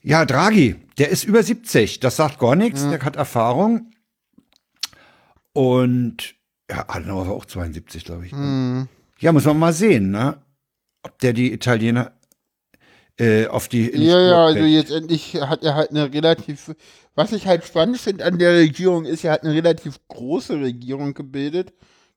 Ja, 0.02 0.26
Draghi, 0.26 0.76
der 0.98 1.08
ist 1.08 1.24
über 1.24 1.42
70. 1.42 2.02
Das 2.02 2.18
sagt 2.18 2.38
gar 2.38 2.58
nichts. 2.58 2.86
Der 2.90 3.00
hat 3.00 3.16
Erfahrung. 3.16 3.92
Und 5.54 6.36
ja, 6.70 6.86
Adenauer 6.88 7.28
war 7.28 7.34
auch 7.36 7.46
72, 7.46 8.04
glaube 8.06 8.26
ich. 8.28 8.32
Ja, 9.20 9.32
muss 9.32 9.46
man 9.46 9.58
mal 9.60 9.74
sehen, 9.74 10.12
ne? 10.12 10.38
Ob 11.04 11.18
der 11.20 11.34
die 11.34 11.52
Italiener 11.54 12.12
äh, 13.20 13.48
auf 13.48 13.68
die. 13.68 13.90
Ja, 13.96 14.20
ja, 14.20 14.46
also 14.46 14.60
jetzt 14.60 14.92
endlich 14.92 15.36
hat 15.42 15.64
er 15.64 15.76
halt 15.76 15.90
eine 15.92 16.12
relativ, 16.14 16.72
was 17.16 17.32
ich 17.32 17.48
halt 17.48 17.66
spannend 17.66 17.98
finde 17.98 18.26
an 18.26 18.38
der 18.40 18.54
Regierung 18.54 19.06
ist, 19.06 19.24
er 19.24 19.34
hat 19.34 19.44
eine 19.44 19.54
relativ 19.54 20.00
große 20.08 20.54
Regierung 20.60 21.14
gebildet. 21.14 21.74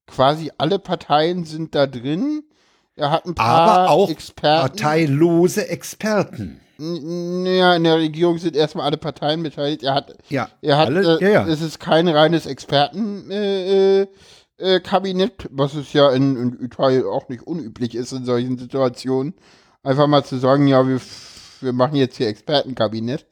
Quasi 0.07 0.51
alle 0.59 0.79
Parteien 0.79 1.45
sind 1.45 1.75
da 1.75 1.87
drin. 1.87 2.43
Er 2.97 3.11
hat 3.11 3.25
ein 3.25 3.35
paar 3.35 3.69
Aber 3.79 3.91
auch 3.91 4.11
Experten. 4.11 4.69
parteilose 4.77 5.69
Experten. 5.69 6.61
Naja, 6.79 7.77
in 7.77 7.85
der 7.85 7.97
Regierung 7.99 8.39
sind 8.39 8.57
erstmal 8.57 8.87
alle 8.87 8.97
Parteien 8.97 9.43
beteiligt. 9.45 9.85
Er 9.85 9.95
hat, 9.95 10.17
Ja, 10.29 10.49
er 10.61 10.77
hat, 10.79 10.89
alle- 10.89 11.19
äh, 11.21 11.23
ja, 11.25 11.31
ja. 11.31 11.47
es 11.47 11.61
ist 11.63 11.79
kein 11.79 12.09
reines 12.09 12.47
Expertenkabinett, 12.47 14.09
äh, 14.09 14.13
äh, 14.59 14.81
Kabinett, 14.81 15.49
was 15.51 15.75
es 15.75 15.93
ja 15.93 16.11
in, 16.11 16.37
in 16.37 16.65
Italien 16.65 17.05
auch 17.05 17.29
nicht 17.29 17.47
unüblich 17.47 17.95
ist 17.95 18.13
in 18.13 18.25
solchen 18.25 18.59
Situationen. 18.59 19.35
Einfach 19.83 20.07
mal 20.07 20.25
zu 20.25 20.37
sagen, 20.39 20.67
ja, 20.69 20.87
wir, 20.87 21.01
wir 21.61 21.73
machen 21.73 21.97
jetzt 21.97 22.17
hier 22.17 22.29
Expertenkabinett 22.29 23.27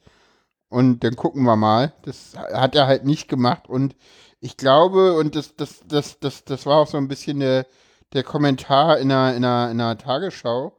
und 0.69 1.03
dann 1.03 1.15
gucken 1.15 1.43
wir 1.43 1.55
mal. 1.55 1.93
Das 2.03 2.33
hat 2.35 2.75
er 2.75 2.87
halt 2.87 3.05
nicht 3.05 3.27
gemacht 3.29 3.69
und 3.69 3.95
ich 4.41 4.57
glaube, 4.57 5.13
und 5.13 5.35
das, 5.35 5.55
das, 5.55 5.81
das, 5.87 6.19
das, 6.19 6.43
das 6.45 6.65
war 6.65 6.77
auch 6.79 6.87
so 6.87 6.97
ein 6.97 7.07
bisschen 7.07 7.39
der, 7.39 7.67
der 8.13 8.23
Kommentar 8.23 8.97
in 8.97 9.09
der, 9.09 9.35
in 9.35 9.43
der, 9.43 9.69
in 9.71 9.77
der 9.77 9.97
Tagesschau, 9.97 10.73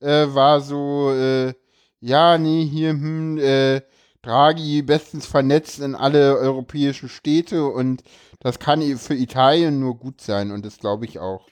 äh, 0.00 0.26
war 0.28 0.60
so, 0.60 1.12
äh, 1.12 1.54
ja, 2.00 2.38
nee, 2.38 2.64
hier, 2.64 2.90
hm, 2.90 3.38
äh, 3.38 3.82
Draghi 4.22 4.82
bestens 4.82 5.26
vernetzt 5.26 5.80
in 5.80 5.94
alle 5.94 6.36
europäischen 6.36 7.08
Städte 7.08 7.64
und 7.64 8.02
das 8.40 8.58
kann 8.58 8.82
für 8.98 9.14
Italien 9.14 9.80
nur 9.80 9.96
gut 9.96 10.20
sein 10.20 10.50
und 10.50 10.64
das 10.64 10.78
glaube 10.78 11.04
ich 11.04 11.18
auch. 11.18 11.46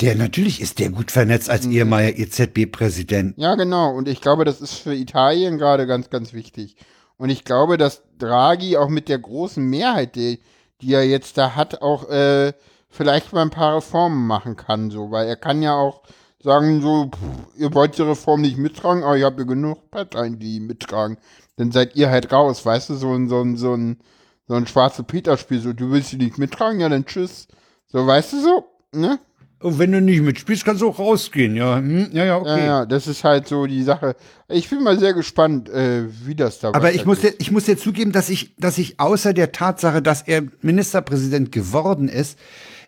Der 0.00 0.16
natürlich 0.16 0.60
ist 0.60 0.78
der 0.80 0.90
gut 0.90 1.10
vernetzt 1.10 1.48
als 1.50 1.66
ehemaliger 1.66 2.18
EZB-Präsident. 2.18 3.34
Ja, 3.38 3.54
genau. 3.54 3.94
Und 3.94 4.08
ich 4.08 4.20
glaube, 4.20 4.44
das 4.44 4.60
ist 4.60 4.74
für 4.74 4.94
Italien 4.94 5.56
gerade 5.56 5.86
ganz, 5.86 6.10
ganz 6.10 6.32
wichtig. 6.32 6.76
Und 7.16 7.30
ich 7.30 7.44
glaube, 7.44 7.78
dass 7.78 8.02
Draghi 8.18 8.76
auch 8.76 8.88
mit 8.88 9.08
der 9.08 9.18
großen 9.18 9.64
Mehrheit, 9.64 10.16
die, 10.16 10.40
die 10.80 10.92
er 10.94 11.04
jetzt 11.04 11.38
da 11.38 11.54
hat, 11.54 11.80
auch 11.80 12.08
äh, 12.10 12.52
vielleicht 12.90 13.32
mal 13.32 13.42
ein 13.42 13.50
paar 13.50 13.76
Reformen 13.76 14.26
machen 14.26 14.56
kann, 14.56 14.90
so, 14.90 15.10
weil 15.10 15.28
er 15.28 15.36
kann 15.36 15.62
ja 15.62 15.74
auch 15.74 16.02
sagen, 16.42 16.82
so, 16.82 17.06
pff, 17.06 17.58
ihr 17.58 17.72
wollt 17.72 17.96
die 17.96 18.02
Reform 18.02 18.42
nicht 18.42 18.58
mittragen, 18.58 19.02
aber 19.02 19.16
ich 19.16 19.24
habe 19.24 19.42
ja 19.42 19.46
genug 19.46 19.90
Parteien, 19.90 20.38
die 20.38 20.60
mittragen. 20.60 21.18
Dann 21.56 21.72
seid 21.72 21.96
ihr 21.96 22.10
halt 22.10 22.32
raus, 22.32 22.66
weißt 22.66 22.90
du, 22.90 22.94
so 22.94 23.12
ein, 23.14 23.28
so 23.28 23.40
ein, 23.40 23.56
so 23.56 23.74
ein, 23.74 23.98
so 23.98 24.04
ein 24.48 24.66
schwarze 24.66 25.02
Peter-Spiel, 25.02 25.60
so, 25.60 25.72
du 25.72 25.90
willst 25.90 26.12
die 26.12 26.16
nicht 26.16 26.38
mittragen, 26.38 26.80
ja, 26.80 26.88
dann 26.88 27.06
tschüss. 27.06 27.48
So, 27.86 28.06
weißt 28.06 28.34
du 28.34 28.40
so, 28.40 28.64
ne? 28.92 29.18
Und 29.60 29.78
wenn 29.78 29.92
du 29.92 30.00
nicht 30.02 30.20
mitspielst, 30.20 30.62
kannst 30.66 30.82
du 30.82 30.88
auch 30.88 30.98
rausgehen, 30.98 31.56
ja. 31.56 31.78
Hm, 31.78 32.10
ja, 32.12 32.24
ja, 32.26 32.36
okay. 32.36 32.58
Ja, 32.58 32.66
ja, 32.66 32.86
das 32.86 33.06
ist 33.06 33.24
halt 33.24 33.48
so 33.48 33.64
die 33.64 33.82
Sache. 33.82 34.14
Ich 34.48 34.68
bin 34.68 34.82
mal 34.82 34.98
sehr 34.98 35.14
gespannt, 35.14 35.70
äh, 35.70 36.04
wie 36.26 36.34
das 36.34 36.58
da 36.60 36.68
Aber 36.74 36.92
ich 36.92 37.06
muss, 37.06 37.20
dir, 37.20 37.32
ich 37.38 37.50
muss 37.50 37.64
dir 37.64 37.78
zugeben, 37.78 38.12
dass 38.12 38.28
ich, 38.28 38.54
dass 38.56 38.76
ich 38.76 39.00
außer 39.00 39.32
der 39.32 39.52
Tatsache, 39.52 40.02
dass 40.02 40.20
er 40.20 40.42
Ministerpräsident 40.60 41.50
geworden 41.50 42.10
ist, 42.10 42.38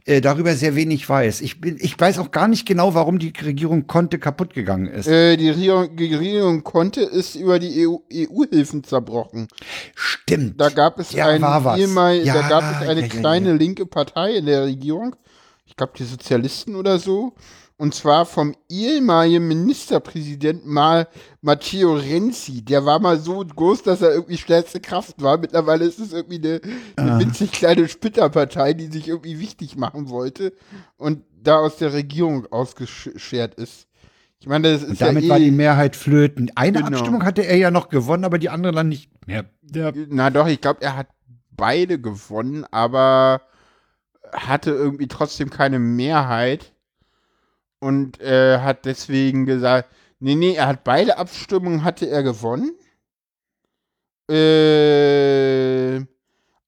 äh, 0.07 0.21
darüber 0.21 0.55
sehr 0.55 0.77
wenig 0.77 1.09
weiß. 1.09 1.41
Ich, 1.41 1.61
bin, 1.61 1.77
ich 1.81 1.99
weiß 1.99 2.21
auch 2.21 2.31
gar 2.31 2.47
nicht 2.47 2.65
genau, 2.65 2.95
warum 2.95 3.19
die 3.19 3.33
Regierung 3.45 3.89
Conte 3.89 4.19
kaputt 4.21 4.55
gegangen 4.55 4.87
ist. 4.87 5.09
Äh, 5.09 5.37
die 5.37 5.51
Regierung, 5.51 5.97
die 5.97 6.15
Regierung 6.15 6.63
konnte 6.63 7.03
ist 7.03 7.35
über 7.35 7.59
die 7.59 7.81
E 7.81 7.87
EU 7.87 7.99
EU-Hilfen 8.13 8.85
zerbrochen. 8.85 9.49
Stimmt. 9.95 10.61
Da 10.61 10.69
gab 10.69 11.01
es 11.01 11.11
Ja, 11.13 11.27
ein 11.27 11.43
ehemal, 11.43 12.23
Ja, 12.23 12.35
da 12.35 12.49
gab 12.49 12.83
es 12.83 12.89
eine 12.89 13.01
ja, 13.01 13.09
kleine 13.09 13.55
linke 13.55 13.85
Partei 13.85 14.37
in 14.37 14.47
der 14.47 14.65
Regierung. 14.65 15.17
Ich 15.67 15.75
glaube, 15.77 15.95
die 15.99 16.05
Sozialisten 16.05 16.77
oder 16.77 17.01
so. 17.01 17.35
Und 17.79 17.95
zwar 17.95 18.25
vom 18.25 18.55
ehemaligen 18.71 19.47
Ministerpräsident 19.49 20.65
mal 20.65 21.09
Matteo 21.43 21.95
Renzi. 21.95 22.65
Der 22.65 22.87
war 22.87 22.99
mal 23.01 23.19
so 23.19 23.45
groß, 23.45 23.83
dass 23.83 24.01
er 24.01 24.13
irgendwie 24.15 24.39
stärkste 24.39 24.81
Kraft 24.81 25.21
war. 25.23 25.37
Mittlerweile 25.37 25.85
ist 25.85 25.99
es 25.99 26.15
irgendwie 26.15 26.39
eine, 26.39 26.61
eine 26.97 27.13
Ah. 27.13 27.19
winzig 27.19 27.53
kleine 27.53 27.87
Splitterpartei, 27.89 28.73
die 28.73 28.87
sich 28.87 29.09
irgendwie 29.09 29.39
wichtig 29.41 29.77
machen 29.77 30.09
wollte 30.09 30.55
und 30.97 31.23
da 31.43 31.59
aus 31.59 31.77
der 31.77 31.93
Regierung 31.93 32.47
ausgeschert 32.51 33.55
ist. 33.57 33.87
Ich 34.41 34.47
meine, 34.47 34.73
das 34.73 34.83
ist 34.83 34.89
Und 34.91 35.01
damit 35.03 35.25
ja 35.25 35.31
war 35.31 35.39
eh, 35.39 35.45
die 35.45 35.51
Mehrheit 35.51 35.97
flöten. 35.97 36.51
Eine 36.55 36.79
Genau. 36.83 36.97
Abstimmung 36.97 37.25
hatte 37.25 37.43
er 37.43 37.57
ja 37.59 37.71
noch 37.71 37.89
gewonnen, 37.91 38.25
aber 38.25 38.39
die 38.39 38.49
andere 38.49 38.73
dann 38.73 38.89
nicht 38.89 39.11
mehr. 39.27 39.45
Der, 39.61 39.93
Na 40.09 40.31
doch, 40.31 40.47
ich 40.47 40.61
glaube, 40.63 40.81
er 40.83 40.97
hat 40.97 41.09
beide 41.51 42.01
gewonnen, 42.01 42.65
aber 42.71 43.43
hatte 44.33 44.71
irgendwie 44.71 45.09
trotzdem 45.09 45.51
keine 45.51 45.79
Mehrheit 45.79 46.73
und 47.87 48.21
äh, 48.21 48.59
hat 48.59 48.85
deswegen 48.85 49.47
gesagt, 49.47 49.89
nee, 50.19 50.35
nee, 50.35 50.55
er 50.55 50.67
hat 50.67 50.83
beide 50.83 51.19
Abstimmungen 51.19 51.85
hatte 51.85 52.07
er 52.07 52.25
gewonnen. 52.25 52.73
Äh, 54.29 56.05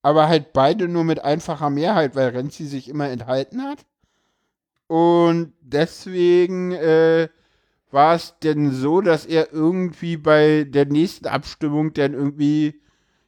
aber 0.01 0.29
halt 0.29 0.53
beide 0.53 0.87
nur 0.87 1.03
mit 1.03 1.19
einfacher 1.25 1.71
Mehrheit, 1.71 2.14
weil 2.14 2.29
Renzi 2.29 2.66
sich 2.66 2.89
immer 2.89 3.09
enthalten 3.09 3.62
hat. 3.62 3.85
Und 4.87 5.53
deswegen 5.61 6.71
äh, 6.73 7.29
war 7.91 8.14
es 8.14 8.35
denn 8.43 8.71
so, 8.71 9.01
dass 9.01 9.27
er 9.27 9.53
irgendwie 9.53 10.16
bei 10.16 10.64
der 10.69 10.87
nächsten 10.87 11.27
Abstimmung 11.27 11.93
dann 11.95 12.14
irgendwie 12.14 12.81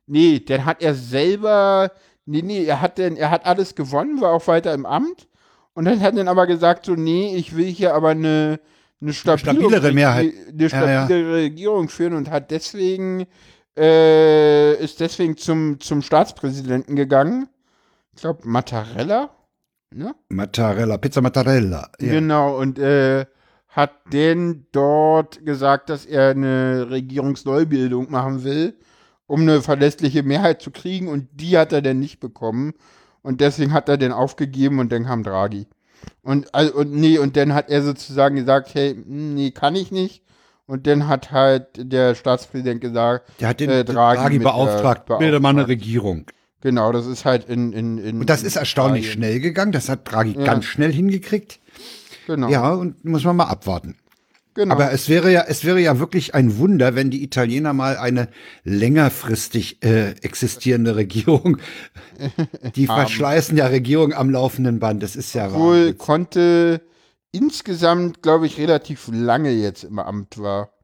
Nee, 0.06 0.40
dann 0.40 0.64
hat 0.64 0.82
er 0.82 0.94
selber, 0.94 1.92
nee, 2.26 2.42
nee, 2.42 2.64
er 2.64 2.80
hat 2.80 2.98
denn, 2.98 3.16
er 3.16 3.30
hat 3.30 3.46
alles 3.46 3.76
gewonnen, 3.76 4.20
war 4.20 4.32
auch 4.32 4.48
weiter 4.48 4.74
im 4.74 4.84
Amt 4.84 5.28
und 5.80 5.86
dann 5.86 6.02
hat 6.02 6.14
dann 6.14 6.28
aber 6.28 6.46
gesagt 6.46 6.84
so, 6.84 6.94
nee, 6.94 7.34
ich 7.34 7.56
will 7.56 7.64
hier 7.64 7.94
aber 7.94 8.10
eine, 8.10 8.60
eine 9.00 9.14
stabile, 9.14 9.38
stabilere 9.38 9.92
Mehrheit. 9.92 10.30
eine 10.46 10.66
Ja, 10.66 10.86
ja. 10.86 11.04
stabile 11.06 11.32
Regierung 11.32 11.88
führen 11.88 12.12
und 12.12 12.28
hat 12.28 12.50
deswegen, 12.50 13.24
äh, 13.78 14.74
ist 14.74 15.00
deswegen 15.00 15.38
zum, 15.38 15.80
zum 15.80 16.02
Staatspräsidenten 16.02 16.96
gegangen. 16.96 17.48
Ich 18.14 18.20
glaube, 18.20 18.46
Mattarella, 18.46 19.30
ne? 19.90 20.14
Mattarella, 20.28 20.98
Pizza 20.98 21.22
Mattarella. 21.22 21.90
Ja. 21.98 22.12
Genau, 22.12 22.58
und 22.58 22.78
äh, 22.78 23.24
hat 23.68 23.92
denn 24.12 24.66
dort 24.72 25.46
gesagt, 25.46 25.88
dass 25.88 26.04
er 26.04 26.32
eine 26.32 26.90
Regierungsneubildung 26.90 28.10
machen 28.10 28.44
will, 28.44 28.78
um 29.26 29.40
eine 29.40 29.62
verlässliche 29.62 30.24
Mehrheit 30.24 30.60
zu 30.60 30.72
kriegen 30.72 31.08
und 31.08 31.28
die 31.32 31.56
hat 31.56 31.72
er 31.72 31.80
dann 31.80 32.00
nicht 32.00 32.20
bekommen. 32.20 32.74
Und 33.22 33.40
deswegen 33.40 33.72
hat 33.72 33.88
er 33.88 33.96
den 33.98 34.12
aufgegeben 34.12 34.78
und 34.78 34.90
dann 34.92 35.04
kam 35.04 35.22
Draghi. 35.22 35.66
Und, 36.22 36.54
also, 36.54 36.74
und 36.74 36.92
nee, 36.92 37.18
und 37.18 37.36
dann 37.36 37.52
hat 37.54 37.68
er 37.68 37.82
sozusagen 37.82 38.36
gesagt, 38.36 38.74
hey, 38.74 38.94
hm, 38.94 39.34
nee, 39.34 39.50
kann 39.50 39.76
ich 39.76 39.90
nicht. 39.92 40.22
Und 40.66 40.86
dann 40.86 41.08
hat 41.08 41.32
halt 41.32 41.66
der 41.76 42.14
Staatspräsident 42.14 42.80
gesagt, 42.80 43.28
Der 43.40 43.48
hat 43.48 43.60
den 43.60 43.70
äh, 43.70 43.84
Draghi, 43.84 44.20
Draghi 44.20 44.38
mit, 44.38 44.46
äh, 44.46 44.50
beauftragt, 44.50 45.18
bilde 45.18 45.40
mal 45.40 45.48
eine 45.50 45.66
Regierung. 45.68 46.26
genau, 46.60 46.92
das 46.92 47.06
ist 47.06 47.24
halt 47.24 47.48
in, 47.48 47.72
in, 47.72 47.98
in 47.98 48.20
Und 48.20 48.30
das 48.30 48.42
ist 48.42 48.56
erstaunlich 48.56 49.04
Italien. 49.06 49.18
schnell 49.18 49.40
gegangen. 49.40 49.72
Das 49.72 49.88
hat 49.88 50.10
Draghi 50.10 50.36
Ja. 50.38 50.44
ganz 50.44 50.64
schnell 50.66 50.92
hingekriegt. 50.92 51.58
Genau. 52.26 52.48
Ja, 52.48 52.72
und 52.74 53.04
muss 53.04 53.24
man 53.24 53.36
mal 53.36 53.44
abwarten. 53.46 53.96
Genau. 54.60 54.74
Aber 54.74 54.92
es 54.92 55.08
wäre 55.08 55.32
ja, 55.32 55.46
es 55.48 55.64
wäre 55.64 55.80
ja 55.80 55.98
wirklich 55.98 56.34
ein 56.34 56.58
Wunder, 56.58 56.94
wenn 56.94 57.08
die 57.08 57.24
Italiener 57.24 57.72
mal 57.72 57.96
eine 57.96 58.28
längerfristig 58.62 59.82
äh, 59.82 60.10
existierende 60.20 60.96
Regierung, 60.96 61.56
die 62.76 62.84
verschleißen 62.84 63.56
ja 63.56 63.68
Regierung 63.68 64.12
am 64.12 64.28
laufenden 64.28 64.78
Band. 64.78 65.02
Das 65.02 65.16
ist 65.16 65.32
ja 65.32 65.50
Wohl 65.54 65.94
konnte 65.94 66.82
insgesamt, 67.32 68.20
glaube 68.20 68.44
ich, 68.44 68.58
relativ 68.58 69.08
lange 69.10 69.50
jetzt 69.50 69.84
im 69.84 69.98
Amt 69.98 70.36
war. 70.36 70.74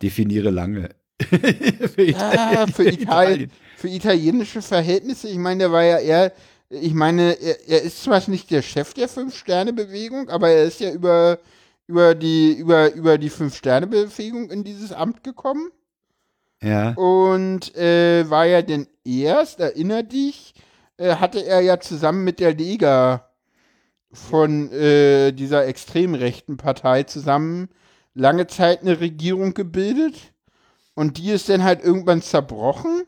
Definiere 0.00 0.50
lange. 0.50 0.90
Für 1.20 2.04
Ja, 2.04 2.66
für, 2.72 2.84
Italien. 2.84 3.00
Italien, 3.00 3.50
für 3.76 3.88
italienische 3.88 4.62
Verhältnisse, 4.62 5.28
ich 5.28 5.38
meine, 5.38 5.64
der 5.64 5.72
war 5.72 5.82
ja 5.82 5.98
eher, 5.98 6.32
ich 6.70 6.94
meine, 6.94 7.32
er, 7.40 7.68
er 7.68 7.82
ist 7.82 8.04
zwar 8.04 8.22
nicht 8.30 8.52
der 8.52 8.62
Chef 8.62 8.94
der 8.94 9.08
Fünf-Sterne-Bewegung, 9.08 10.28
aber 10.28 10.50
er 10.50 10.62
ist 10.62 10.78
ja 10.78 10.92
über, 10.92 11.40
über 11.86 12.14
die, 12.14 12.52
über, 12.52 12.92
über 12.94 13.18
die 13.18 13.30
Fünf-Sterne-Bewegung 13.30 14.50
in 14.50 14.64
dieses 14.64 14.92
Amt 14.92 15.24
gekommen. 15.24 15.70
Ja. 16.62 16.92
Und 16.94 17.74
äh, 17.76 18.28
war 18.30 18.46
ja 18.46 18.62
denn 18.62 18.86
erst, 19.04 19.60
erinner 19.60 20.02
dich, 20.02 20.54
äh, 20.96 21.16
hatte 21.16 21.44
er 21.44 21.60
ja 21.60 21.80
zusammen 21.80 22.24
mit 22.24 22.38
der 22.38 22.54
Lega 22.54 23.28
von 24.12 24.70
äh, 24.72 25.32
dieser 25.32 25.66
extrem 25.66 26.14
rechten 26.14 26.56
Partei 26.56 27.02
zusammen 27.04 27.68
lange 28.14 28.46
Zeit 28.46 28.82
eine 28.82 29.00
Regierung 29.00 29.54
gebildet. 29.54 30.32
Und 30.94 31.16
die 31.18 31.30
ist 31.30 31.48
dann 31.48 31.64
halt 31.64 31.82
irgendwann 31.82 32.20
zerbrochen, 32.20 33.04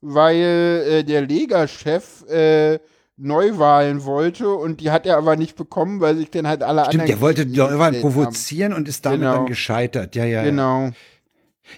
weil 0.00 0.84
äh, 0.86 1.04
der 1.04 1.22
Lega-Chef 1.22 2.22
äh, 2.28 2.78
Neuwahlen 3.18 4.04
wollte 4.04 4.50
und 4.50 4.80
die 4.80 4.90
hat 4.90 5.06
er 5.06 5.16
aber 5.16 5.36
nicht 5.36 5.56
bekommen, 5.56 6.00
weil 6.00 6.16
sich 6.16 6.30
dann 6.30 6.46
halt 6.46 6.62
alle 6.62 6.82
Stimmt, 6.82 6.94
anderen. 7.02 7.08
der 7.08 7.20
wollte 7.20 7.46
Neuwahlen 7.46 7.94
gestellt 7.94 8.04
haben. 8.04 8.12
provozieren 8.14 8.72
und 8.74 8.88
ist 8.88 9.06
damit 9.06 9.20
Genau. 9.20 9.34
dann 9.36 9.46
gescheitert. 9.46 10.14
Ja, 10.16 10.24
ja. 10.24 10.42
ja. 10.42 10.50
Genau. 10.50 10.90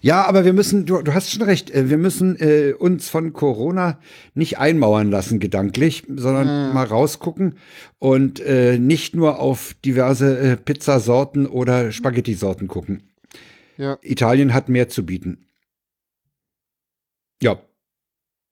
Ja, 0.03 0.26
aber 0.26 0.45
wir 0.45 0.53
müssen, 0.53 0.84
du, 0.84 1.01
du 1.01 1.14
hast 1.14 1.30
schon 1.30 1.41
recht, 1.43 1.70
äh, 1.70 1.89
wir 1.89 1.97
müssen 1.97 2.36
äh, 2.39 2.74
uns 2.78 3.09
von 3.09 3.32
Corona 3.32 3.99
nicht 4.34 4.59
einmauern 4.59 5.11
lassen 5.11 5.39
gedanklich, 5.41 6.05
sondern 6.14 6.74
mal 6.74 6.84
rausgucken 6.84 7.57
und 7.99 8.39
äh, 8.41 8.78
nicht 8.78 9.14
nur 9.16 9.39
auf 9.39 9.74
diverse 9.86 10.39
äh, 10.39 10.57
Pizzasorten 10.59 11.47
oder 11.47 11.91
Spaghetti-Sorten 11.91 12.68
gucken. 12.68 13.03
Ja. 13.78 13.97
Italien 14.03 14.53
hat 14.53 14.68
mehr 14.68 14.89
zu 14.91 15.07
bieten. 15.07 15.47
Ja. 17.41 17.59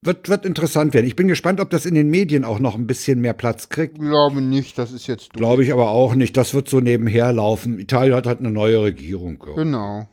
Wird, 0.07 0.29
wird 0.29 0.47
interessant 0.47 0.95
werden. 0.95 1.07
Ich 1.07 1.17
bin 1.17 1.27
gespannt, 1.27 1.59
ob 1.61 1.71
das 1.71 1.85
in 1.85 1.97
den 1.97 2.09
Medien 2.09 2.45
auch 2.45 2.61
noch 2.61 2.77
ein 2.77 2.87
bisschen 2.87 3.21
mehr 3.21 3.33
Platz 3.33 3.69
kriegt. 3.69 3.99
Glaube 3.99 4.41
nicht, 4.41 4.79
das 4.79 4.93
ist 4.93 5.09
jetzt 5.09 5.33
durch. 5.33 5.39
Glaube 5.39 5.65
ich 5.65 5.73
aber 5.73 5.91
auch 5.91 6.15
nicht. 6.15 6.37
Das 6.37 6.55
wird 6.55 6.69
so 6.69 6.81
nebenher 6.81 7.33
laufen. 7.33 7.81
Italien 7.81 8.15
hat 8.15 8.27
halt 8.27 8.39
eine 8.39 8.53
neue 8.53 8.83
Regierung. 8.83 9.43
Ja. 9.47 9.55
Genau. 9.55 10.09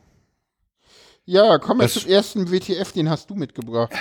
Ja, 1.26 1.58
kommen 1.60 1.80
wir 1.80 1.88
zum 1.88 2.10
ersten 2.10 2.52
WTF, 2.52 2.92
den 2.92 3.10
hast 3.10 3.30
du 3.30 3.36
mitgebracht. 3.36 3.94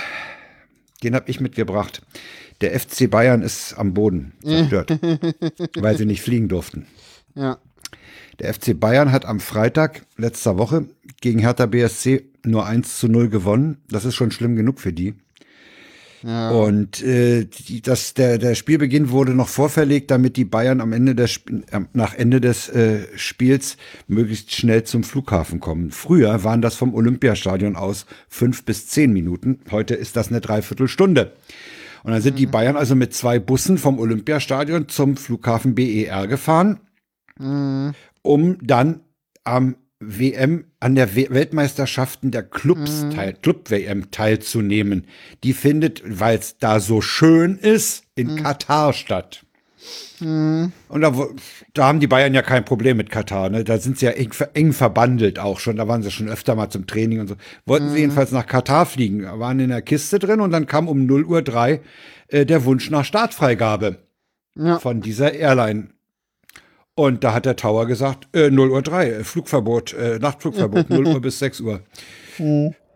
Den 1.03 1.15
habe 1.15 1.29
ich 1.29 1.39
mitgebracht. 1.39 2.01
Der 2.61 2.77
FC 2.79 3.09
Bayern 3.09 3.41
ist 3.41 3.75
am 3.75 3.93
Boden 3.93 4.33
zerstört, 4.43 4.97
weil 5.77 5.97
sie 5.97 6.05
nicht 6.05 6.21
fliegen 6.21 6.49
durften. 6.49 6.87
Ja. 7.35 7.59
Der 8.39 8.53
FC 8.53 8.77
Bayern 8.79 9.11
hat 9.11 9.25
am 9.25 9.39
Freitag 9.39 10.05
letzter 10.17 10.57
Woche 10.57 10.87
gegen 11.21 11.39
Hertha 11.39 11.67
BSC 11.67 12.31
nur 12.45 12.65
1 12.65 12.99
zu 12.99 13.07
0 13.07 13.29
gewonnen. 13.29 13.77
Das 13.89 14.05
ist 14.05 14.15
schon 14.15 14.31
schlimm 14.31 14.55
genug 14.55 14.79
für 14.79 14.91
die. 14.91 15.13
Ja. 16.23 16.51
Und 16.51 17.03
äh, 17.03 17.45
die, 17.45 17.81
das, 17.81 18.13
der, 18.13 18.37
der 18.37 18.55
Spielbeginn 18.55 19.09
wurde 19.09 19.33
noch 19.33 19.49
vorverlegt, 19.49 20.09
damit 20.09 20.37
die 20.37 20.45
Bayern 20.45 20.79
am 20.79 20.93
Ende 20.93 21.15
des, 21.15 21.41
äh, 21.71 21.81
nach 21.91 22.13
Ende 22.13 22.39
des 22.39 22.69
äh, 22.69 23.07
Spiels 23.15 23.77
möglichst 24.07 24.53
schnell 24.53 24.83
zum 24.83 25.03
Flughafen 25.03 25.59
kommen. 25.59 25.91
Früher 25.91 26.43
waren 26.43 26.61
das 26.61 26.75
vom 26.75 26.93
Olympiastadion 26.93 27.75
aus 27.75 28.05
fünf 28.29 28.63
bis 28.63 28.87
zehn 28.87 29.11
Minuten. 29.11 29.59
Heute 29.69 29.95
ist 29.95 30.15
das 30.15 30.29
eine 30.29 30.39
Dreiviertelstunde. 30.39 31.33
Und 32.03 32.11
dann 32.11 32.21
sind 32.21 32.39
die 32.39 32.47
Bayern 32.47 32.77
also 32.77 32.95
mit 32.95 33.13
zwei 33.13 33.39
Bussen 33.39 33.77
vom 33.77 33.99
Olympiastadion 33.99 34.89
zum 34.89 35.15
Flughafen 35.15 35.73
BER 35.73 36.27
gefahren, 36.27 36.79
um 38.21 38.57
dann 38.61 39.01
am 39.45 39.75
WM, 40.07 40.65
an 40.79 40.95
der 40.95 41.15
We 41.15 41.27
Weltmeisterschaften 41.29 42.31
der 42.31 42.43
Clubs 42.43 43.05
teil, 43.13 43.33
Club-WM 43.33 44.11
teilzunehmen. 44.11 45.05
Die 45.43 45.53
findet, 45.53 46.01
weil 46.05 46.37
es 46.37 46.57
da 46.57 46.79
so 46.79 47.01
schön 47.01 47.57
ist, 47.57 48.03
in 48.15 48.35
Katar 48.35 48.93
statt. 48.93 49.43
Und 50.21 51.01
da, 51.01 51.13
da 51.73 51.87
haben 51.87 51.99
die 51.99 52.07
Bayern 52.07 52.33
ja 52.33 52.41
kein 52.41 52.63
Problem 52.63 52.95
mit 52.97 53.09
Katar. 53.09 53.49
Ne? 53.49 53.63
Da 53.65 53.77
sind 53.77 53.97
sie 53.99 54.05
ja 54.05 54.11
eng, 54.13 54.31
eng 54.53 54.71
verbandelt 54.71 55.39
auch 55.39 55.59
schon. 55.59 55.75
Da 55.75 55.87
waren 55.87 56.01
sie 56.03 56.11
schon 56.11 56.29
öfter 56.29 56.55
mal 56.55 56.69
zum 56.69 56.87
Training 56.87 57.19
und 57.19 57.27
so. 57.27 57.35
Wollten 57.65 57.89
sie 57.89 57.99
jedenfalls 57.99 58.31
nach 58.31 58.45
Katar 58.45 58.85
fliegen, 58.85 59.23
waren 59.25 59.59
in 59.59 59.69
der 59.69 59.81
Kiste 59.81 60.19
drin 60.19 60.39
und 60.39 60.51
dann 60.51 60.67
kam 60.67 60.87
um 60.87 61.05
0 61.05 61.25
Uhr 61.25 61.41
3 61.41 61.81
äh, 62.29 62.45
der 62.45 62.63
Wunsch 62.63 62.89
nach 62.89 63.03
Startfreigabe 63.03 63.97
Ja. 64.55 64.79
von 64.79 65.01
dieser 65.01 65.33
Airline. 65.33 65.89
Und 66.95 67.23
da 67.23 67.33
hat 67.33 67.45
der 67.45 67.55
Tower 67.55 67.87
gesagt, 67.87 68.27
äh, 68.35 68.51
0 68.51 68.69
Uhr 68.69 68.81
3, 68.83 69.09
äh, 69.09 69.23
Flugverbot, 69.23 69.93
äh, 69.93 70.19
Nachtflugverbot, 70.19 70.89
0 70.91 71.07
Uhr 71.07 71.21
bis 71.21 71.39
6 71.39 71.61
Uhr. 71.61 71.81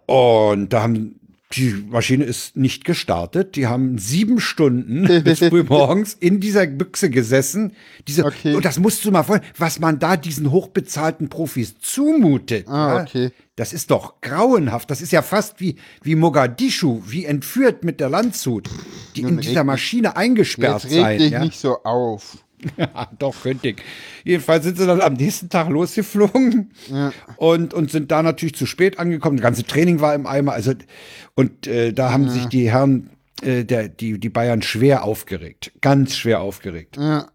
Und 0.06 0.74
da 0.74 0.84
haben, 0.84 1.20
die 1.54 1.74
Maschine 1.90 2.24
ist 2.26 2.56
nicht 2.58 2.86
gestartet. 2.86 3.56
Die 3.56 3.66
haben 3.68 3.98
sieben 3.98 4.40
Stunden 4.40 5.08
bis 5.24 5.40
früh 5.40 5.64
morgens 5.64 6.14
in 6.14 6.40
dieser 6.40 6.68
Büchse 6.68 7.10
gesessen. 7.10 7.74
Diese, 8.08 8.26
Okay. 8.26 8.54
Und 8.56 8.66
das 8.66 8.80
musst 8.80 9.04
du 9.06 9.12
mal 9.12 9.24
vorstellen, 9.24 9.52
was 9.58 9.80
man 9.80 9.98
da 10.00 10.16
diesen 10.18 10.52
hochbezahlten 10.52 11.30
Profis 11.30 11.80
zumutet. 11.80 12.68
Ah, 12.68 12.98
ja? 12.98 13.02
okay. 13.02 13.32
Das 13.56 13.74
ist 13.74 13.90
doch 13.90 14.22
grauenhaft. 14.22 14.92
Das 14.92 15.02
ist 15.02 15.12
ja 15.12 15.24
fast 15.24 15.60
wie, 15.60 15.78
wie 16.04 16.14
Mogadischu, 16.16 17.02
wie 17.08 17.26
entführt 17.26 17.84
mit 17.84 18.00
der 18.00 18.10
Landshut, 18.10 18.70
die 19.16 19.22
in 19.22 19.28
Nun 19.30 19.38
dieser 19.40 19.62
reg- 19.62 19.66
Maschine 19.66 20.16
eingesperrt 20.16 20.84
Jetzt 20.84 20.94
reg 20.94 21.02
sein. 21.02 21.18
dich 21.18 21.32
ja? 21.32 21.44
nicht 21.44 21.60
so 21.60 21.82
auf. 21.84 22.38
Ja, 22.78 23.10
doch, 23.20 23.44
könnte 23.44 23.70
ich. 23.70 23.78
Jedenfalls 24.24 24.64
sind 24.64 24.78
sie 24.78 24.88
dann 24.88 25.00
am 25.02 25.14
nächsten 25.14 25.50
Tag 25.50 25.70
losgeflogen 25.70 26.72
und, 27.38 27.74
und 27.74 27.92
sind 27.92 28.12
da 28.12 28.24
natürlich 28.24 28.56
zu 28.56 28.66
spät 28.66 28.98
angekommen. 29.00 29.38
Das 29.38 29.44
ganze 29.44 29.64
Training 29.64 30.00
war 30.02 30.16
im 30.16 30.26
Eimer. 30.26 30.54
Also, 30.54 30.74
und 31.36 31.68
äh, 31.68 31.94
da 31.94 32.12
haben 32.12 32.30
sich 32.30 32.46
die 32.48 32.72
Herren, 32.72 33.12
äh, 33.44 33.64
der, 33.64 33.88
die, 33.90 34.20
die 34.20 34.30
Bayern 34.30 34.62
schwer 34.64 35.04
aufgeregt. 35.04 35.72
Ganz 35.82 36.16
schwer 36.18 36.40
aufgeregt. 36.42 36.98
Ja. 36.98 37.28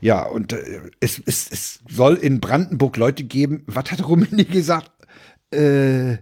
Ja, 0.00 0.22
und 0.24 0.54
äh, 0.54 0.80
es, 1.00 1.20
es, 1.24 1.48
es 1.50 1.80
soll 1.88 2.14
in 2.14 2.40
Brandenburg 2.40 2.96
Leute 2.96 3.22
geben. 3.24 3.62
Was 3.66 3.92
hat 3.92 4.06
Rummenigge 4.08 4.52
gesagt? 4.52 4.90
Äh, 5.52 6.14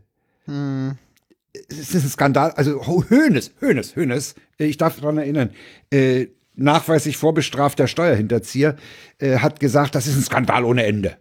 Es 1.68 1.94
ist 1.94 2.04
ein 2.04 2.08
Skandal. 2.10 2.50
Also 2.52 2.86
Hoeneß, 2.86 3.52
Hoeneß, 3.60 3.96
Hoeneß. 3.96 4.34
äh, 4.58 4.64
Ich 4.66 4.76
darf 4.76 5.00
daran 5.00 5.18
erinnern. 5.18 5.50
Äh, 5.90 6.26
nachweislich 6.58 7.16
vorbestrafter 7.16 7.86
Steuerhinterzieher 7.86 8.76
äh, 9.18 9.38
hat 9.38 9.60
gesagt, 9.60 9.94
das 9.94 10.06
ist 10.06 10.16
ein 10.16 10.22
Skandal 10.22 10.64
ohne 10.64 10.84
Ende. 10.84 11.16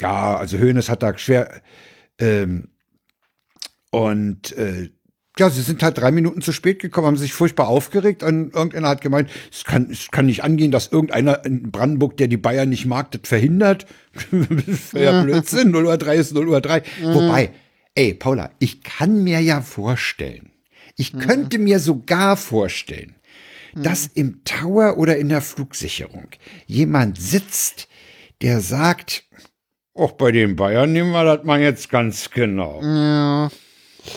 Ja, 0.00 0.36
also 0.36 0.58
Hoeneß 0.58 0.88
hat 0.88 1.02
da 1.02 1.16
schwer. 1.18 1.62
Ähm, 2.18 2.68
und 3.90 4.56
äh, 4.56 4.90
ja, 5.38 5.50
sie 5.50 5.60
sind 5.60 5.82
halt 5.82 5.98
drei 5.98 6.12
Minuten 6.12 6.40
zu 6.40 6.52
spät 6.52 6.80
gekommen, 6.80 7.08
haben 7.08 7.16
sich 7.16 7.34
furchtbar 7.34 7.68
aufgeregt 7.68 8.22
und 8.22 8.54
irgendeiner 8.54 8.88
hat 8.88 9.02
gemeint, 9.02 9.30
es 9.52 9.64
kann, 9.64 9.90
es 9.90 10.10
kann 10.10 10.26
nicht 10.26 10.42
angehen, 10.42 10.70
dass 10.70 10.88
irgendeiner 10.90 11.44
in 11.44 11.70
Brandenburg, 11.70 12.16
der 12.16 12.28
die 12.28 12.38
Bayern 12.38 12.70
nicht 12.70 12.86
mag, 12.86 13.10
das 13.10 13.20
verhindert. 13.24 13.86
das 14.14 14.32
wäre 14.94 15.04
ja 15.04 15.22
Blödsinn, 15.22 15.70
0 15.70 15.86
Uhr 15.86 15.98
3 15.98 16.16
ist 16.16 16.32
0 16.32 16.48
Uhr 16.48 16.60
3. 16.60 16.82
Wobei, 17.02 17.50
ey, 17.94 18.14
Paula, 18.14 18.50
ich 18.60 18.82
kann 18.82 19.24
mir 19.24 19.40
ja 19.40 19.60
vorstellen, 19.60 20.50
ich 20.96 21.12
könnte 21.12 21.58
mir 21.58 21.80
sogar 21.80 22.38
vorstellen, 22.38 23.16
dass 23.76 24.06
im 24.06 24.42
Tower 24.44 24.96
oder 24.98 25.16
in 25.16 25.28
der 25.28 25.42
Flugsicherung 25.42 26.28
jemand 26.66 27.20
sitzt, 27.20 27.88
der 28.42 28.60
sagt, 28.60 29.24
auch 29.94 30.12
bei 30.12 30.30
den 30.32 30.56
Bayern 30.56 30.92
nehmen 30.92 31.12
wir 31.12 31.24
das 31.24 31.44
mal 31.44 31.60
jetzt 31.60 31.88
ganz 31.88 32.30
genau. 32.30 32.82
Ja. 32.82 33.50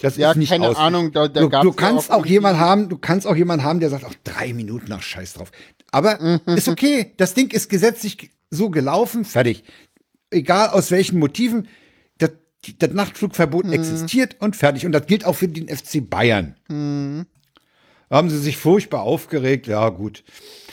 Das 0.01 0.17
Ja, 0.17 0.31
ist 0.31 0.37
nicht 0.37 0.49
keine 0.49 0.67
aus. 0.69 0.75
Ahnung, 0.77 1.11
da- 1.11 1.27
da 1.27 1.41
du, 1.41 1.49
du 1.49 1.69
ja 1.69 1.73
kannst 1.75 2.11
auch 2.11 2.17
auch, 2.19 2.25
jemand 2.25 2.59
haben, 2.59 2.89
du 2.89 2.97
kannst 2.97 3.25
auch 3.25 3.35
jemand 3.35 3.63
haben, 3.63 3.79
der 3.79 3.89
sagt, 3.89 4.03
auch 4.05 4.13
drei 4.23 4.53
Minuten 4.53 4.87
nach 4.89 5.01
Scheiß 5.01 5.33
drauf. 5.33 5.51
Aber 5.91 6.41
ist 6.45 6.67
okay. 6.67 7.13
Das 7.17 7.33
Ding 7.33 7.49
ist 7.51 7.69
gesetzlich 7.69 8.29
so 8.51 8.69
gelaufen, 8.69 9.25
fertig. 9.25 9.63
Egal 10.29 10.69
aus 10.69 10.91
welchen 10.91 11.17
Motiven, 11.17 11.67
das, 12.19 12.31
das 12.77 12.91
Nachtflugverbot 12.91 13.65
Mhm. 13.65 13.73
existiert 13.73 14.35
und 14.39 14.55
fertig. 14.55 14.85
Und 14.85 14.91
das 14.91 15.07
gilt 15.07 15.25
auch 15.25 15.35
für 15.35 15.47
den 15.47 15.67
FC 15.69 16.07
Bayern. 16.07 16.55
Mhm. 16.67 17.25
Haben 18.09 18.29
sie 18.29 18.39
sich 18.39 18.57
furchtbar 18.57 19.03
aufgeregt. 19.03 19.67
Ja, 19.67 19.89
gut. 19.89 20.23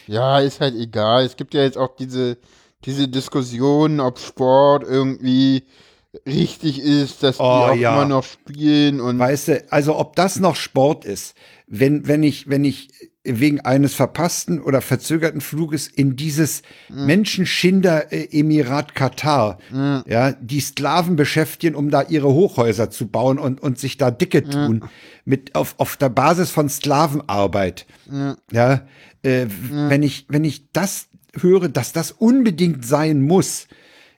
Ja, 0.06 0.40
ist 0.40 0.60
halt 0.60 0.74
egal. 0.74 1.24
Es 1.24 1.36
gibt 1.36 1.54
ja 1.54 1.62
jetzt 1.62 1.76
auch 1.78 1.96
diese, 1.96 2.38
diese 2.84 3.08
Diskussion, 3.08 4.00
ob 4.00 4.18
Sport 4.18 4.84
irgendwie 4.84 5.64
richtig 6.26 6.78
ist, 6.80 7.22
dass 7.22 7.36
die 7.36 7.42
Oh, 7.42 7.46
auch 7.46 7.74
ja. 7.74 7.92
immer 7.94 8.06
noch 8.06 8.24
spielen 8.24 9.00
und 9.00 9.18
Weißt 9.18 9.48
du, 9.48 9.72
also 9.72 9.96
ob 9.98 10.16
das 10.16 10.38
noch 10.40 10.56
Sport 10.56 11.04
ist, 11.04 11.34
wenn, 11.66 12.06
wenn 12.08 12.22
ich, 12.22 12.48
wenn 12.48 12.64
ich 12.64 12.88
wegen 13.26 13.60
eines 13.60 13.94
verpassten 13.94 14.60
oder 14.60 14.80
verzögerten 14.80 15.40
Fluges 15.40 15.88
in 15.88 16.16
dieses 16.16 16.62
Menschenschinder-Emirat 16.88 18.94
Katar, 18.94 19.58
ja, 20.06 20.32
die 20.32 20.60
Sklaven 20.60 21.16
beschäftigen, 21.16 21.74
um 21.74 21.90
da 21.90 22.02
ihre 22.02 22.28
Hochhäuser 22.28 22.90
zu 22.90 23.08
bauen 23.08 23.38
und, 23.38 23.60
und 23.60 23.78
sich 23.78 23.96
da 23.96 24.10
dicke 24.10 24.48
tun, 24.48 24.84
mit 25.24 25.54
auf, 25.54 25.74
auf 25.78 25.96
der 25.96 26.08
Basis 26.08 26.50
von 26.50 26.68
Sklavenarbeit. 26.68 27.86
Ja, 28.52 28.86
äh, 29.22 29.46
wenn 29.70 30.02
ich, 30.02 30.26
wenn 30.28 30.44
ich 30.44 30.70
das 30.72 31.08
höre, 31.34 31.68
dass 31.68 31.92
das 31.92 32.12
unbedingt 32.12 32.86
sein 32.86 33.22
muss, 33.22 33.66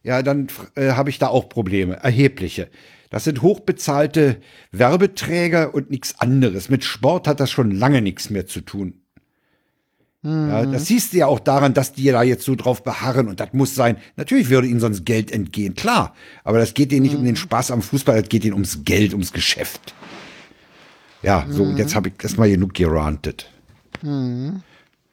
ja, 0.02 0.22
dann 0.22 0.48
äh, 0.74 0.92
habe 0.92 1.10
ich 1.10 1.18
da 1.18 1.28
auch 1.28 1.48
Probleme, 1.48 1.96
erhebliche. 1.96 2.68
Das 3.10 3.24
sind 3.24 3.42
hochbezahlte 3.42 4.40
Werbeträger 4.70 5.74
und 5.74 5.90
nichts 5.90 6.18
anderes. 6.20 6.68
Mit 6.68 6.84
Sport 6.84 7.26
hat 7.26 7.40
das 7.40 7.50
schon 7.50 7.70
lange 7.70 8.02
nichts 8.02 8.30
mehr 8.30 8.46
zu 8.46 8.60
tun. 8.60 9.00
Ja, 10.24 10.66
das 10.66 10.86
siehst 10.86 11.12
du 11.12 11.18
ja 11.18 11.26
auch 11.26 11.38
daran, 11.38 11.74
dass 11.74 11.92
die 11.92 12.06
da 12.06 12.24
jetzt 12.24 12.44
so 12.44 12.56
drauf 12.56 12.82
beharren 12.82 13.28
und 13.28 13.38
das 13.38 13.52
muss 13.52 13.76
sein. 13.76 13.98
Natürlich 14.16 14.50
würde 14.50 14.66
ihnen 14.66 14.80
sonst 14.80 15.06
Geld 15.06 15.30
entgehen, 15.30 15.74
klar. 15.74 16.12
Aber 16.42 16.58
das 16.58 16.74
geht 16.74 16.92
ihnen 16.92 17.02
nicht 17.02 17.14
um 17.14 17.24
den 17.24 17.36
Spaß 17.36 17.70
am 17.70 17.82
Fußball, 17.82 18.20
das 18.20 18.28
geht 18.28 18.44
ihnen 18.44 18.54
ums 18.54 18.84
Geld, 18.84 19.12
ums 19.12 19.32
Geschäft. 19.32 19.94
Ja, 21.22 21.46
so, 21.48 21.62
und 21.62 21.78
jetzt 21.78 21.94
habe 21.94 22.08
ich 22.08 22.14
erstmal 22.22 22.50
genug 22.50 22.74
gerantet. 22.74 23.50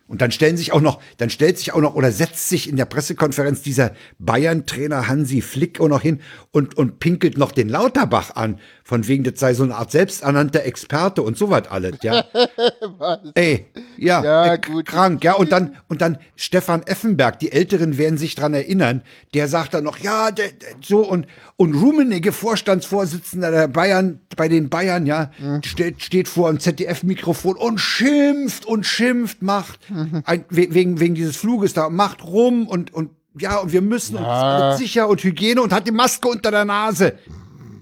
Und 0.07 0.21
dann 0.21 0.31
stellen 0.31 0.55
sich 0.55 0.71
auch 0.71 0.81
noch, 0.81 1.01
dann 1.17 1.31
stellt 1.31 1.57
sich 1.57 1.73
auch 1.73 1.81
noch 1.81 1.95
oder 1.95 2.11
setzt 2.11 2.47
sich 2.47 2.69
in 2.69 2.75
der 2.75 2.85
Pressekonferenz 2.85 3.63
dieser 3.63 3.93
Bayern-Trainer 4.19 5.07
Hansi 5.07 5.41
Flick 5.41 5.79
auch 5.79 5.87
noch 5.87 6.01
hin 6.01 6.21
und, 6.51 6.77
und 6.77 6.99
pinkelt 6.99 7.39
noch 7.39 7.51
den 7.51 7.69
Lauterbach 7.69 8.35
an, 8.35 8.59
von 8.87 9.07
wegen, 9.07 9.23
das 9.23 9.39
sei 9.39 9.55
so 9.55 9.63
eine 9.63 9.73
Art 9.75 9.89
selbsternannter 9.91 10.63
Experte 10.63 11.23
und 11.23 11.35
so 11.39 11.49
was 11.49 11.67
alles, 11.69 11.95
ja. 12.03 12.23
Ey, 13.33 13.65
ja, 13.97 14.23
Ja, 14.23 14.53
äh, 14.53 14.59
gut. 14.59 14.85
krank, 14.85 15.23
ja, 15.23 15.33
und 15.33 15.51
dann, 15.51 15.77
und 15.87 16.01
dann 16.01 16.19
Stefan 16.35 16.83
Effenberg, 16.83 17.39
die 17.39 17.51
Älteren 17.51 17.97
werden 17.97 18.19
sich 18.19 18.35
dran 18.35 18.53
erinnern, 18.53 19.01
der 19.33 19.47
sagt 19.47 19.73
dann 19.73 19.83
noch, 19.83 19.97
ja, 19.97 20.29
der, 20.29 20.49
der, 20.51 20.69
so, 20.83 20.99
und, 20.99 21.25
und 21.57 21.73
Rummenigge, 21.73 22.31
Vorstandsvorsitzender 22.31 23.49
der 23.49 23.67
Bayern, 23.67 24.19
bei 24.37 24.47
den 24.47 24.69
Bayern, 24.69 25.07
ja, 25.07 25.31
Mhm. 25.39 25.63
steht, 25.63 26.03
steht 26.03 26.27
vor 26.27 26.49
einem 26.49 26.59
ZDF-Mikrofon 26.59 27.55
und 27.57 27.79
schimpft 27.79 28.65
und 28.67 28.85
schimpft, 28.85 29.41
macht, 29.41 29.79
Mhm. 29.89 30.21
ein, 30.25 30.45
we- 30.49 30.67
wegen, 30.75 30.99
wegen 30.99 31.15
dieses 31.15 31.37
Fluges 31.37 31.73
da, 31.73 31.89
macht 31.89 32.23
rum 32.23 32.67
und, 32.67 32.93
und, 32.93 33.09
ja, 33.39 33.57
und 33.57 33.73
wir 33.73 33.81
müssen 33.81 34.15
uns 34.17 34.27
alles 34.27 34.77
sicher 34.77 35.09
und 35.09 35.23
Hygiene 35.23 35.59
und 35.61 35.73
hat 35.73 35.87
die 35.87 35.91
Maske 35.91 36.27
unter 36.27 36.51
der 36.51 36.65
Nase. 36.65 37.17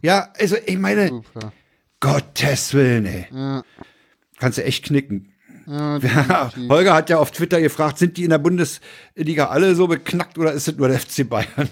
Ja, 0.04 0.32
also, 0.38 0.58
ich 0.66 0.78
meine, 0.78 1.22
Gottes 2.00 2.74
Willen, 2.74 3.06
ey. 3.06 3.28
Kannst 4.38 4.58
du 4.58 4.64
echt 4.64 4.86
knicken. 4.86 5.30
Ja, 5.66 6.52
Holger 6.68 6.94
hat 6.94 7.10
ja 7.10 7.20
auf 7.20 7.32
Twitter 7.32 7.62
gefragt, 7.62 7.98
sind 7.98 8.18
die 8.18 8.26
in 8.26 8.32
der 8.32 8.38
Bundesliga 8.38 9.48
alle 9.48 9.76
so 9.76 9.88
beknackt 9.88 10.38
oder 10.38 10.52
ist 10.52 10.68
es 10.68 10.76
nur 10.76 10.90
der 10.90 11.00
FC 11.00 11.30
Bayern? 11.30 11.70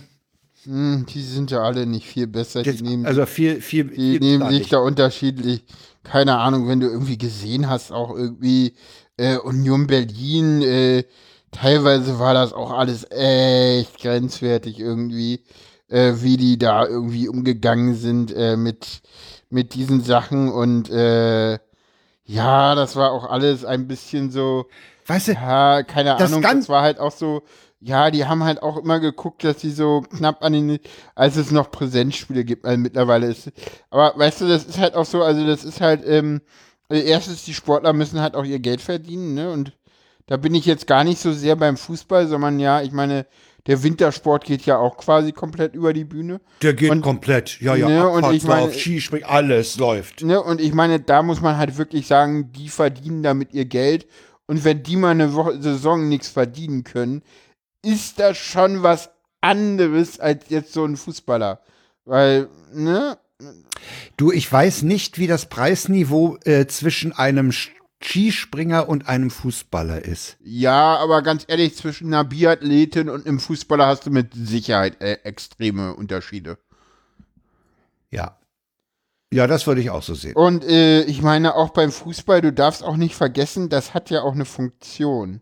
Hm, 0.63 1.05
die 1.09 1.21
sind 1.21 1.51
ja 1.51 1.61
alle 1.61 1.85
nicht 1.85 2.07
viel 2.07 2.25
besser. 2.27 2.61
Jetzt, 2.63 2.79
die 2.79 2.83
nehmen, 2.83 3.05
also 3.05 3.25
viel, 3.25 3.59
viel, 3.59 3.85
die 3.85 4.17
nehmen 4.19 4.49
sich 4.49 4.69
da 4.69 4.77
unterschiedlich. 4.77 5.65
Keine 6.03 6.37
Ahnung, 6.37 6.69
wenn 6.69 6.79
du 6.79 6.87
irgendwie 6.87 7.17
gesehen 7.17 7.67
hast, 7.67 7.91
auch 7.91 8.15
irgendwie 8.15 8.75
äh, 9.17 9.35
Union 9.35 9.87
Berlin, 9.87 10.61
äh, 10.61 11.03
teilweise 11.51 12.17
war 12.17 12.33
das 12.33 12.53
auch 12.53 12.71
alles 12.71 13.05
echt 13.11 13.99
grenzwertig 13.99 14.79
irgendwie, 14.79 15.43
äh, 15.91 16.13
wie 16.22 16.38
die 16.38 16.57
da 16.57 16.85
irgendwie 16.85 17.27
umgegangen 17.30 17.95
sind 17.95 18.34
äh, 18.35 18.57
mit, 18.57 19.01
mit 19.49 19.73
diesen 19.76 20.01
Sachen 20.03 20.49
und 20.49 20.89
äh, 20.89 21.59
ja, 22.26 22.76
das 22.76 22.95
war 22.95 23.11
auch 23.11 23.26
alles 23.30 23.65
ein 23.65 23.88
bisschen 23.88 24.31
so, 24.31 24.68
Weißt 25.07 25.30
du, 25.30 25.34
ja, 25.34 25.84
keine 25.84 26.15
Das 26.18 26.31
Ahnung, 26.31 26.43
das 26.43 26.69
war 26.69 26.84
halt 26.84 26.99
auch 26.99 27.11
so, 27.11 27.43
ja, 27.80 28.11
die 28.11 28.26
haben 28.26 28.43
halt 28.43 28.61
auch 28.63 28.77
immer 28.77 28.99
geguckt, 28.99 29.43
dass 29.43 29.59
sie 29.61 29.72
so 29.72 30.01
knapp 30.15 30.43
an 30.43 30.53
den, 30.53 30.80
als 31.15 31.35
es 31.35 31.51
noch 31.51 31.72
Präsenzspiele 31.72 32.45
gibt, 32.45 32.65
also 32.65 32.77
mittlerweile 32.80 33.27
ist, 33.27 33.51
aber 33.89 34.13
weißt 34.18 34.41
du, 34.41 34.47
das 34.47 34.65
ist 34.65 34.77
halt 34.80 34.95
auch 34.95 35.05
so, 35.05 35.23
also 35.23 35.45
das 35.45 35.63
ist 35.65 35.81
halt, 35.81 36.03
ähm, 36.05 36.41
also 36.89 37.03
erstens, 37.03 37.43
die 37.45 37.53
Sportler 37.53 37.93
müssen 37.93 38.22
halt 38.22 38.35
auch 38.35 38.45
ihr 38.45 38.59
Geld 38.59 38.81
verdienen, 38.81 39.34
ne, 39.34 39.51
und 39.51 39.73
da 40.27 40.38
bin 40.38 40.55
ich 40.55 40.65
jetzt 40.65 40.88
gar 40.88 41.03
nicht 41.03 41.19
so 41.19 41.34
sehr 41.34 41.55
beim 41.57 41.76
Fußball, 41.77 42.27
sondern 42.27 42.59
ja, 42.59 42.81
ich 42.81 42.91
meine, 42.93 43.26
der 43.67 43.83
Wintersport 43.83 44.43
geht 44.45 44.63
ja 44.65 44.77
auch 44.77 44.97
quasi 44.97 45.31
komplett 45.31 45.75
über 45.75 45.93
die 45.93 46.03
Bühne. 46.05 46.41
der 46.61 46.73
geht 46.73 46.89
und- 46.91 47.01
komplett. 47.01 47.59
Ja, 47.61 47.75
ja, 47.75 47.88
Ne, 47.88 48.07
und 48.07 48.31
ich 48.33 48.43
meine- 48.43 48.73
Skispringen, 48.73 49.27
alles 49.27 49.77
läuft. 49.77 50.23
Ne, 50.23 50.41
und 50.41 50.59
ich 50.61 50.73
meine, 50.73 50.99
da 50.99 51.21
muss 51.23 51.41
man 51.41 51.57
halt 51.57 51.77
wirklich 51.77 52.07
sagen, 52.07 52.51
die 52.53 52.69
verdienen 52.69 53.23
damit 53.23 53.53
ihr 53.53 53.65
Geld. 53.65 54.07
Und 54.47 54.63
wenn 54.65 54.83
die 54.83 54.95
mal 54.97 55.11
eine 55.11 55.33
Woche, 55.33 55.61
Saison 55.61 56.09
nichts 56.09 56.27
verdienen 56.29 56.83
können, 56.83 57.21
ist 57.85 58.19
das 58.19 58.38
schon 58.38 58.83
was 58.83 59.09
anderes 59.41 60.19
als 60.19 60.45
jetzt 60.49 60.73
so 60.73 60.83
ein 60.85 60.97
Fußballer. 60.97 61.61
Weil, 62.05 62.49
ne? 62.73 63.17
Du, 64.17 64.31
ich 64.31 64.51
weiß 64.51 64.83
nicht, 64.83 65.17
wie 65.17 65.25
das 65.27 65.47
Preisniveau 65.47 66.38
äh, 66.45 66.67
zwischen 66.67 67.11
einem 67.13 67.51
Skispringer 68.03 68.90
und 68.90 69.07
einem 69.07 69.30
Fußballer 69.30 70.03
ist. 70.03 70.38
Ja, 70.44 70.98
aber 70.98 71.22
ganz 71.22 71.45
ehrlich, 71.48 71.76
zwischen 71.76 72.07
einer 72.07 72.23
Biathletin 72.23 73.10
und 73.10 73.26
einem 73.26 73.40
Fußballer 73.40 73.86
hast 73.86 74.06
du 74.06 74.10
mit 74.10 74.34
Sicherheit 74.34 75.02
äh, 75.02 75.19
extreme 75.23 75.95
Unterschiede. 75.95 76.57
Ja. 78.10 78.38
Ja, 79.34 79.48
das 79.48 79.65
würde 79.65 79.80
ich 79.80 79.90
auch 79.90 80.03
so 80.03 80.14
sehen. 80.14 80.36
Und 80.36 80.65
äh, 80.65 81.03
ich 81.03 81.22
meine, 81.22 81.56
auch 81.56 81.69
beim 81.69 81.91
Fußball, 81.91 82.41
du 82.41 82.52
darfst 82.52 82.84
auch 82.84 82.98
nicht 82.98 83.15
vergessen, 83.15 83.69
das 83.69 83.94
hat 83.94 84.10
ja 84.10 84.23
auch 84.23 84.34
eine 84.34 84.45
Funktion. 84.45 85.41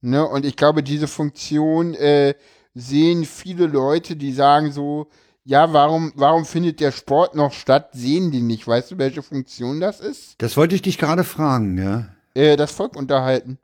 Ne? 0.00 0.26
Und 0.26 0.46
ich 0.46 0.56
glaube, 0.56 0.82
diese 0.82 1.06
Funktion 1.06 1.94
äh, 1.94 2.34
sehen 2.74 3.24
viele 3.24 3.66
Leute, 3.66 4.16
die 4.16 4.32
sagen 4.32 4.72
so, 4.72 5.08
ja, 5.46 5.72
warum, 5.72 6.12
warum 6.16 6.44
findet 6.44 6.80
der 6.80 6.90
Sport 6.90 7.36
noch 7.36 7.52
statt? 7.52 7.90
Sehen 7.92 8.32
die 8.32 8.42
nicht. 8.42 8.66
Weißt 8.66 8.90
du, 8.90 8.98
welche 8.98 9.22
Funktion 9.22 9.80
das 9.80 10.00
ist? 10.00 10.34
Das 10.38 10.56
wollte 10.56 10.74
ich 10.74 10.82
dich 10.82 10.98
gerade 10.98 11.22
fragen, 11.22 11.78
ja. 11.78 12.08
Äh, 12.34 12.56
das 12.56 12.72
Volk 12.72 12.96
unterhalten. 12.96 13.58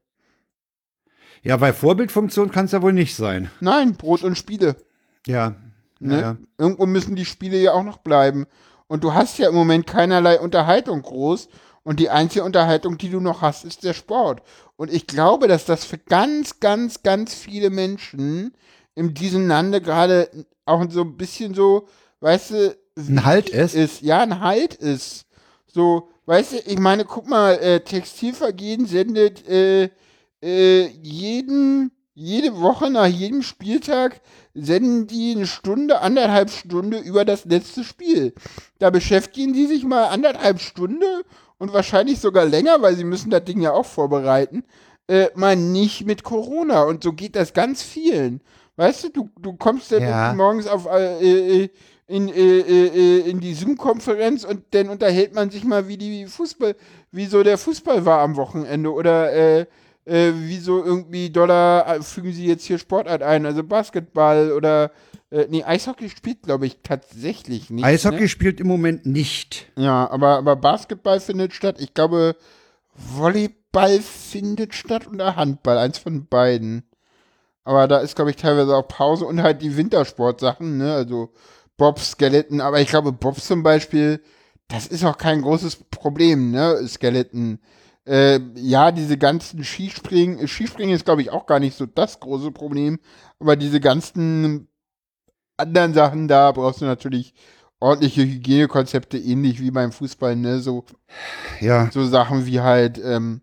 Ja, 1.42 1.60
weil 1.60 1.72
Vorbildfunktion 1.72 2.52
kann 2.52 2.66
es 2.66 2.72
ja 2.72 2.82
wohl 2.82 2.92
nicht 2.92 3.16
sein. 3.16 3.50
Nein, 3.59 3.96
Brot 3.96 4.22
und 4.22 4.38
Spiele. 4.38 4.76
Ja. 5.26 5.56
Ne? 5.98 6.14
Ja, 6.14 6.20
ja. 6.20 6.36
Irgendwo 6.56 6.86
müssen 6.86 7.16
die 7.16 7.24
Spiele 7.24 7.59
ja 7.59 7.72
auch 7.72 7.82
noch 7.82 7.98
bleiben. 7.98 8.46
Und 8.86 9.02
du 9.02 9.12
hast 9.12 9.38
ja 9.38 9.48
im 9.48 9.54
Moment 9.56 9.84
keinerlei 9.84 10.38
Unterhaltung 10.38 11.02
groß. 11.02 11.48
Und 11.82 11.98
die 11.98 12.10
einzige 12.10 12.44
Unterhaltung, 12.44 12.96
die 12.96 13.10
du 13.10 13.18
noch 13.18 13.42
hast, 13.42 13.64
ist 13.64 13.82
der 13.82 13.94
Sport. 13.94 14.42
Und 14.76 14.92
ich 14.92 15.09
glaube, 15.09 15.48
dass 15.48 15.64
das 15.64 15.84
für 15.84 15.98
ganz, 15.98 16.60
ganz, 16.60 17.02
ganz 17.02 17.34
viele 17.34 17.70
Menschen 17.70 18.52
in 18.94 19.14
diesem 19.14 19.48
Lande 19.48 19.81
gerade 19.81 20.28
auch 20.64 20.85
so 20.90 21.02
ein 21.02 21.16
bisschen 21.16 21.55
so, 21.55 21.89
weißt 22.20 22.51
du, 22.52 22.77
Ein 22.97 23.24
Halt 23.24 23.48
ist? 23.48 23.74
ist. 23.74 24.02
Ja, 24.02 24.20
ein 24.20 24.40
Halt 24.40 24.74
ist. 24.74 25.27
So, 25.66 26.09
weißt 26.27 26.52
du, 26.52 26.56
ich 26.66 26.78
meine, 26.78 27.05
guck 27.05 27.28
mal, 27.28 27.55
äh, 27.55 27.81
Textilvergehen 27.81 28.86
sendet 28.86 29.48
äh, 29.48 29.89
äh, 30.43 30.86
jeden, 31.02 31.90
jede 32.14 32.60
Woche 32.60 32.90
nach 32.90 33.06
jedem 33.06 33.43
Spieltag 33.43 34.20
senden 34.55 35.06
die 35.06 35.32
eine 35.35 35.47
Stunde, 35.47 36.01
anderthalb 36.01 36.51
Stunde 36.51 36.98
über 36.98 37.24
das 37.24 37.47
letzte 37.47 37.85
Spiel. 37.85 38.35
Da 38.78 38.90
beschäftigen 38.90 39.55
die 39.55 39.66
sich 39.66 39.85
mal 39.85 40.06
anderthalb 40.06 40.60
Stunde 40.60 41.24
und 41.59 41.73
wahrscheinlich 41.73 42.20
sogar 42.20 42.44
länger, 42.44 42.82
weil 42.82 42.97
sie 42.97 43.05
müssen 43.05 43.31
das 43.31 43.44
Ding 43.44 43.60
ja 43.62 43.73
auch 43.73 43.86
vorbereiten, 43.86 44.64
äh, 45.09 45.28
mal 45.35 45.56
nicht 45.56 46.05
mit 46.05 46.23
Corona. 46.23 46.82
Und 46.82 47.02
so 47.02 47.12
geht 47.12 47.35
das 47.36 47.55
ganz 47.55 47.82
vielen. 47.82 48.43
Weißt 48.76 49.04
du, 49.04 49.08
du, 49.10 49.30
du 49.38 49.52
kommst 49.54 49.92
dann 49.92 50.02
Ja. 50.02 50.32
morgens 50.34 50.66
auf 50.66 50.86
äh, 50.86 51.62
äh, 51.64 51.68
in, 52.06 52.28
äh, 52.28 52.58
äh, 52.60 53.30
in 53.30 53.40
die 53.40 53.54
Zoom-Konferenz 53.54 54.44
und 54.44 54.64
dann 54.72 54.88
unterhält 54.88 55.34
man 55.34 55.50
sich 55.50 55.64
mal, 55.64 55.88
wie 55.88 55.96
die 55.96 56.26
Fußball, 56.26 56.74
wie 57.10 57.26
so 57.26 57.42
der 57.42 57.58
Fußball 57.58 58.04
war 58.04 58.20
am 58.20 58.36
Wochenende 58.36 58.92
oder 58.92 59.32
äh, 59.32 59.66
äh, 60.04 60.32
wie 60.34 60.58
so 60.58 60.82
irgendwie 60.84 61.30
Dollar 61.30 61.96
äh, 61.96 62.02
fügen 62.02 62.32
sie 62.32 62.46
jetzt 62.46 62.64
hier 62.64 62.78
Sportart 62.78 63.22
ein, 63.22 63.46
also 63.46 63.62
Basketball 63.62 64.52
oder 64.52 64.90
äh, 65.30 65.46
nee, 65.48 65.62
Eishockey 65.64 66.10
spielt, 66.10 66.42
glaube 66.42 66.66
ich, 66.66 66.78
tatsächlich 66.82 67.70
nicht. 67.70 67.84
Eishockey 67.84 68.22
Ne? 68.22 68.28
spielt 68.28 68.60
im 68.60 68.66
Moment 68.66 69.06
nicht. 69.06 69.70
Ja, 69.76 70.10
aber, 70.10 70.38
aber 70.38 70.56
Basketball 70.56 71.20
findet 71.20 71.54
statt. 71.54 71.76
Ich 71.78 71.94
glaube, 71.94 72.36
Volleyball 72.94 74.00
findet 74.00 74.74
statt 74.74 75.06
oder 75.08 75.36
Handball, 75.36 75.78
eins 75.78 75.98
von 75.98 76.26
beiden. 76.26 76.82
Aber 77.64 77.86
da 77.89 77.98
ist, 77.98 78.16
glaube 78.16 78.30
ich, 78.30 78.36
teilweise 78.36 78.76
auch 78.76 78.89
Pause 78.89 79.24
und 79.24 79.43
halt 79.43 79.62
die 79.62 79.76
Wintersportsachen, 79.76 80.78
ne? 80.78 80.94
Also 80.94 81.32
Bob, 81.76 82.01
Skeleton, 82.01 82.60
aber 82.60 82.80
ich 82.80 82.89
glaube, 82.89 83.12
Bob 83.12 83.39
zum 83.40 83.62
Beispiel, 83.62 84.20
das 84.68 84.86
ist 84.86 85.05
auch 85.05 85.16
kein 85.18 85.43
großes 85.43 85.76
Problem, 85.90 86.51
ne? 86.51 86.86
Skeleton. 86.89 87.60
Äh, 88.05 88.40
ja, 88.56 88.90
diese 88.90 89.16
ganzen 89.16 89.62
Skispringen, 89.62 90.48
Skispringen 90.48 90.94
ist, 90.94 91.05
glaube 91.05 91.22
ich, 91.22 91.30
auch 91.30 91.47
gar 91.47 91.60
nicht 91.60 91.76
so 91.76 91.86
das 91.86 92.18
große 92.18 92.51
Problem, 92.51 92.98
aber 93.39 93.55
diese 93.55 93.78
ganzen 93.78 94.66
anderen 95.56 95.94
Sachen 95.94 96.26
da 96.26 96.51
brauchst 96.51 96.80
du 96.80 96.84
natürlich 96.84 97.32
ordentliche 97.78 98.22
Hygienekonzepte, 98.22 99.18
ähnlich 99.18 99.60
wie 99.60 99.70
beim 99.70 99.93
Fußball, 99.93 100.34
ne? 100.34 100.59
So, 100.60 100.84
Ja. 101.60 101.90
so 101.93 102.05
Sachen 102.05 102.47
wie 102.47 102.60
halt, 102.60 103.01
ähm, 103.05 103.43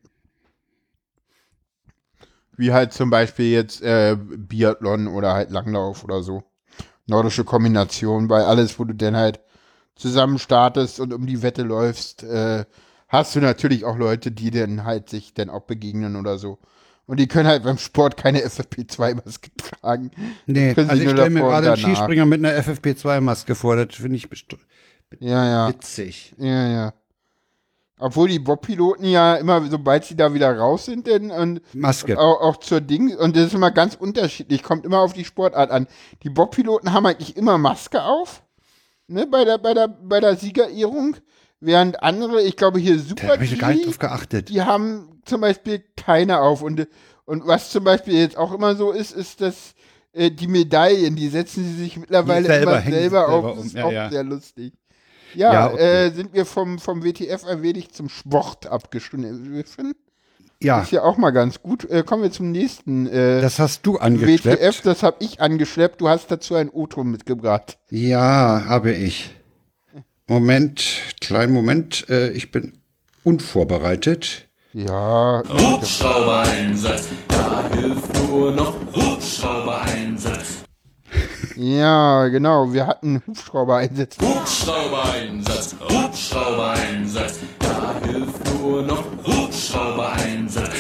wie 2.60 2.74
halt 2.74 2.92
zum 2.92 3.10
Beispiel 3.10 3.52
jetzt 3.52 3.82
äh, 3.82 4.18
Biathlon 4.18 5.08
oder 5.08 5.34
halt 5.34 5.50
Langlauf 5.50 6.04
oder 6.04 6.22
so. 6.22 6.44
Nordische 7.08 7.46
Kombination, 7.46 8.30
weil 8.30 8.44
alles, 8.44 8.78
wo 8.78 8.84
du 8.84 8.94
dann 8.94 9.16
halt 9.16 9.40
zusammen 9.96 10.38
startest 10.40 11.00
und 11.00 11.14
um 11.14 11.26
die 11.26 11.42
Wette 11.42 11.64
läufst, 11.64 12.24
äh, 12.24 12.66
hast 13.08 13.34
du 13.34 13.40
natürlich 13.40 13.86
auch 13.86 13.98
Leute, 13.98 14.32
die 14.32 14.52
dann 14.52 14.84
halt 14.84 15.10
sich 15.10 15.34
dann 15.34 15.50
auch 15.50 15.62
begegnen 15.62 16.18
oder 16.18 16.38
so. 16.38 16.60
Und 17.06 17.22
die 17.22 17.28
können 17.28 17.48
halt 17.48 17.64
beim 17.64 17.78
Sport 17.78 18.18
keine 18.18 18.42
FFP2-Maske 18.42 19.52
tragen. 19.58 20.12
Nee, 20.46 20.76
also 20.76 21.02
ich 21.02 21.10
stelle 21.10 21.30
mir 21.30 21.40
gerade 21.40 21.72
einen. 21.72 21.78
Skispringer 21.78 22.26
mit 22.26 22.46
einer 22.46 22.62
FFP2-Maske 22.62 23.56
vor, 23.56 23.78
das 23.78 23.96
finde 23.96 24.18
ich 24.18 24.28
Ja, 25.20 25.46
ja. 25.46 25.70
witzig. 25.70 26.36
Ja, 26.38 26.68
ja. 26.68 26.94
Obwohl 28.02 28.30
die 28.30 28.40
Bob-Piloten 28.40 29.04
ja 29.04 29.36
immer, 29.36 29.62
sobald 29.70 30.06
sie 30.06 30.16
da 30.16 30.34
wieder 30.34 30.58
raus 30.58 30.86
sind, 30.86 31.06
denn 31.06 31.32
und 31.32 31.62
Maske. 31.76 32.18
auch, 32.18 32.40
auch 32.42 32.58
zur 32.58 32.80
Ding, 32.80 33.16
und 33.16 33.36
das 33.36 33.48
ist 33.48 33.54
immer 33.54 33.72
ganz 33.72 33.96
unterschiedlich, 33.96 34.64
kommt 34.64 34.86
immer 34.86 35.00
auf 35.00 35.12
die 35.12 35.26
Sportart 35.26 35.70
an. 35.70 35.86
Die 36.24 36.30
Bob-Piloten 36.30 36.94
haben 36.94 37.06
eigentlich 37.06 37.36
immer 37.36 37.58
Maske 37.58 38.02
auf, 38.02 38.42
ne, 39.08 39.28
bei 39.28 39.44
der, 39.44 39.58
bei 39.58 39.74
der, 39.74 39.90
bei 39.90 40.22
der 40.22 40.38
Siegerehrung, 40.38 41.18
während 41.60 42.02
andere, 42.02 42.42
ich 42.42 42.56
glaube 42.56 42.80
hier 42.80 42.96
Da 42.96 43.04
Super 43.04 43.28
habe 43.34 43.44
ich 43.44 43.60
gar 43.60 43.74
nicht 43.74 43.86
drauf 43.86 44.00
geachtet. 44.00 44.48
die 44.48 44.62
haben 44.62 45.22
zum 45.26 45.42
Beispiel 45.42 45.84
keine 45.98 46.40
auf. 46.40 46.62
Und, 46.62 46.88
und 47.26 47.46
was 47.48 47.70
zum 47.70 47.84
Beispiel 47.84 48.16
jetzt 48.16 48.38
auch 48.38 48.54
immer 48.54 48.76
so 48.76 48.92
ist, 48.92 49.12
ist, 49.12 49.42
dass 49.42 49.76
äh, 50.14 50.32
die 50.32 50.48
Medaillen, 50.48 51.16
die 51.16 51.28
setzen 51.28 51.64
sie 51.66 51.76
sich 51.76 51.98
mittlerweile 51.98 52.48
selber, 52.48 52.82
immer 52.82 52.82
selber, 52.82 52.98
selber 52.98 53.30
auf. 53.30 53.46
Das 53.46 53.60
um. 53.60 53.66
ist 53.66 53.76
Ja, 53.76 53.86
auch 53.86 53.92
ja. 53.92 54.10
sehr 54.10 54.24
lustig. 54.24 54.74
Ja, 55.36 55.54
Ja, 55.54 55.72
okay. 55.74 56.08
äh, 56.08 56.12
sind 56.12 56.34
wir 56.34 56.46
vom, 56.46 56.80
vom 56.80 57.04
WTF 57.04 57.46
ein 57.46 57.62
wenig 57.62 57.92
zum 57.92 58.10
Sport 58.10 58.68
abgeschliffen. 58.68 59.94
Ja, 60.62 60.82
Ist 60.82 60.92
ja 60.92 61.04
auch 61.04 61.16
mal 61.18 61.32
ganz 61.32 61.62
gut. 61.62 61.90
Äh, 61.90 62.04
kommen 62.04 62.24
wir 62.24 62.32
zum 62.32 62.52
nächsten. 62.52 63.08
Äh, 63.08 63.40
das 63.42 63.60
hast 63.60 63.86
du 63.86 63.98
angeschleppt. 63.98 64.60
WTF, 64.60 64.82
das 64.82 65.04
habe 65.04 65.16
ich 65.20 65.40
angeschleppt. 65.40 66.02
Du 66.02 66.10
hast 66.10 66.30
dazu 66.32 66.56
ein 66.56 66.70
O-Ton 66.70 67.10
mitgebracht. 67.10 67.78
Ja, 67.90 68.66
habe 68.68 68.92
ich. 68.92 69.30
Moment, 70.28 70.84
kleinen 71.22 71.54
Moment. 71.54 72.08
Äh, 72.10 72.32
ich 72.32 72.52
bin 72.52 72.74
unvorbereitet. 73.24 74.48
Ja, 74.74 75.42
Hubschrauber-Einsatz, 75.50 77.08
da 77.30 77.64
hilft 77.74 78.14
nur 78.30 78.52
noch 78.52 78.76
Hubschrauber-Einsatz. 78.94 80.39
Ja, 81.60 82.28
genau. 82.30 82.72
Wir 82.72 82.88
hatten 82.88 83.22
Hubschrauber-Einsätze. 83.28 84.22
Hubschrauber-Einsatz, 84.22 85.76
Hubschrauber-Einsatz, 85.90 87.40
da 87.60 87.96
hilft 88.06 88.62
nur 88.62 88.84
noch 88.84 89.04
Hubschrauber-Einsatz. 89.26 90.74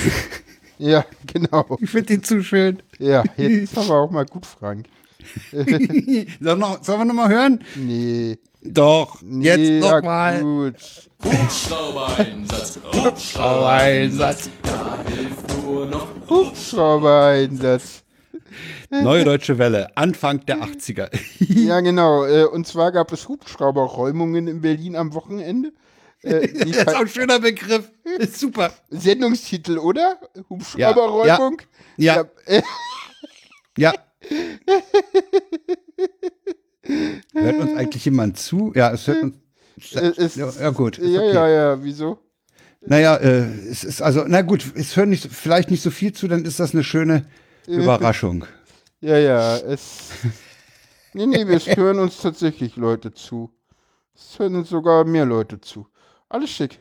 Ja, 0.81 1.03
genau. 1.27 1.77
Ich 1.81 1.89
finde 1.89 2.13
ihn 2.13 2.23
zu 2.23 2.41
schön. 2.41 2.81
Ja, 2.99 3.25
jetzt 3.35 3.75
haben 3.75 3.89
wir 3.89 3.95
auch 3.95 4.09
mal 4.09 4.25
gut, 4.25 4.45
Frank. 4.45 4.85
Sollen 5.51 6.39
wir, 6.39 6.79
sollen 6.81 6.99
wir 6.99 7.05
noch 7.05 7.13
mal 7.13 7.27
hören? 7.27 7.61
Nee. 7.75 8.37
Doch, 8.61 9.21
nee 9.21 9.45
jetzt 9.45 9.83
ja, 9.83 9.95
noch 9.97 10.01
mal. 10.01 10.41
Gut. 10.41 10.75
Hubschrauber-Einsatz, 11.21 12.79
Hubschrauber-Einsatz, 12.93 14.49
da 14.63 14.97
hilft 15.05 15.65
nur 15.65 15.85
noch 15.87 16.07
Hubschrauber-Einsatz. 16.29 18.03
Neue 18.89 19.23
Deutsche 19.23 19.57
Welle, 19.57 19.95
Anfang 19.95 20.45
der 20.45 20.63
80er. 20.63 21.09
Ja, 21.39 21.79
genau. 21.81 22.25
Äh, 22.25 22.45
und 22.45 22.67
zwar 22.67 22.91
gab 22.91 23.11
es 23.11 23.27
Hubschrauberräumungen 23.27 24.47
in 24.47 24.61
Berlin 24.61 24.95
am 24.95 25.13
Wochenende. 25.13 25.71
Äh, 26.21 26.47
Das 26.53 26.69
ist 26.69 26.87
auch 26.95 27.01
ein 27.01 27.07
schöner 27.07 27.39
Begriff. 27.39 27.91
Ist 28.17 28.39
super. 28.39 28.71
Sendungstitel, 28.89 29.77
oder? 29.77 30.17
Hubschrauberräumung? 30.49 31.61
Ja, 31.97 32.25
äh, 32.45 32.61
ja. 33.77 33.93
Hört 37.33 37.59
uns 37.59 37.77
eigentlich 37.77 38.05
jemand 38.05 38.37
zu? 38.37 38.73
Ja, 38.75 38.91
es 38.91 39.07
hört 39.07 39.23
uns. 39.23 39.35
äh, 39.93 40.11
es, 40.17 40.35
Ja, 40.35 40.49
ja, 40.59 40.69
gut. 40.71 40.97
Ja, 40.97 41.19
okay. 41.21 41.33
ja, 41.33 41.47
ja. 41.47 41.83
Wieso? 41.83 42.19
Naja, 42.81 43.17
äh, 43.17 43.45
es 43.69 43.83
ist 43.83 44.01
also, 44.01 44.23
na 44.27 44.41
gut, 44.41 44.65
es 44.75 44.95
hören 44.95 45.09
nicht, 45.09 45.27
vielleicht 45.31 45.69
nicht 45.69 45.81
so 45.83 45.91
viel 45.91 46.13
zu, 46.13 46.27
dann 46.27 46.45
ist 46.45 46.59
das 46.59 46.73
eine 46.73 46.83
schöne 46.83 47.25
Überraschung. 47.69 48.45
Ja, 49.01 49.17
ja. 49.17 49.57
Es. 49.57 50.09
Nee, 51.13 51.25
nee, 51.25 51.47
wir 51.47 51.59
hören 51.75 51.99
uns 51.99 52.21
tatsächlich 52.21 52.75
Leute 52.75 53.13
zu. 53.13 53.51
Es 54.15 54.37
hören 54.37 54.55
uns 54.55 54.69
sogar 54.69 55.05
mehr 55.05 55.25
Leute 55.25 55.61
zu. 55.61 55.87
Alles 56.27 56.49
schick. 56.49 56.79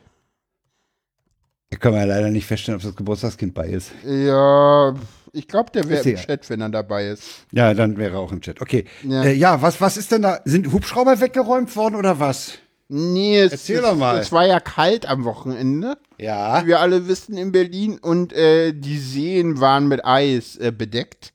Da 1.70 1.77
können 1.77 1.94
wir 1.94 2.01
ja 2.01 2.06
leider 2.06 2.31
nicht 2.31 2.47
feststellen, 2.47 2.78
ob 2.78 2.82
das 2.82 2.97
Geburtstagskind 2.97 3.52
bei 3.55 3.69
ist. 3.69 3.93
Ja, 4.05 4.94
ich 5.32 5.47
glaube, 5.47 5.70
der 5.70 5.89
wäre 5.89 6.09
im. 6.09 6.16
Chat, 6.16 6.48
wenn 6.48 6.62
er 6.62 6.70
dabei 6.70 7.09
ist. 7.09 7.47
Ja, 7.52 7.74
dann 7.74 7.98
wäre 7.98 8.15
er 8.15 8.20
auch 8.20 8.32
im 8.32 8.40
Chat. 8.40 8.60
Okay. 8.60 8.86
Ja. 9.02 9.23
Ja, 9.23 9.24
äh, 9.24 9.32
ja 9.35 9.62
was, 9.62 9.81
was 9.81 9.97
ist 9.97 10.10
denn 10.10 10.23
da? 10.23 10.40
Sind 10.44 10.73
Hubschrauber 10.73 11.20
weggeräumt 11.20 11.74
worden 11.77 11.97
oder 11.97 12.19
was? 12.19 12.59
Nee, 12.89 13.39
es, 13.39 13.52
Erzähl 13.52 13.82
doch 13.82 13.94
mal. 13.94 14.19
es 14.19 14.32
war 14.32 14.47
ja 14.47 14.60
kalt 14.60 15.06
am 15.06 15.24
Wochenende. 15.24 15.98
Ja. 16.19 16.62
wie 16.62 16.69
wir 16.69 16.81
alle 16.81 17.06
wissen, 17.06 17.36
in 17.36 17.52
Berlin 17.52 17.98
und 17.98 18.32
äh, 18.32 18.73
die 18.73 18.98
Seen 18.98 19.60
waren 19.60 19.89
mit 19.89 20.05
Eis 20.05 20.56
äh, 20.56 20.73
bedeckt. 20.73 21.32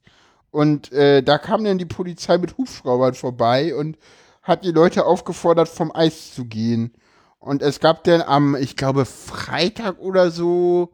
Und 0.51 0.91
äh, 0.91 1.23
da 1.23 1.37
kam 1.37 1.63
dann 1.63 1.77
die 1.77 1.85
Polizei 1.85 2.37
mit 2.37 2.57
Hubschraubern 2.57 3.13
vorbei 3.13 3.75
und 3.75 3.97
hat 4.41 4.65
die 4.65 4.71
Leute 4.71 5.05
aufgefordert, 5.05 5.69
vom 5.69 5.91
Eis 5.95 6.33
zu 6.33 6.45
gehen. 6.45 6.93
Und 7.39 7.61
es 7.61 7.79
gab 7.79 8.03
dann 8.03 8.21
am, 8.21 8.55
ich 8.55 8.75
glaube, 8.75 9.05
Freitag 9.05 9.99
oder 9.99 10.31
so 10.31 10.93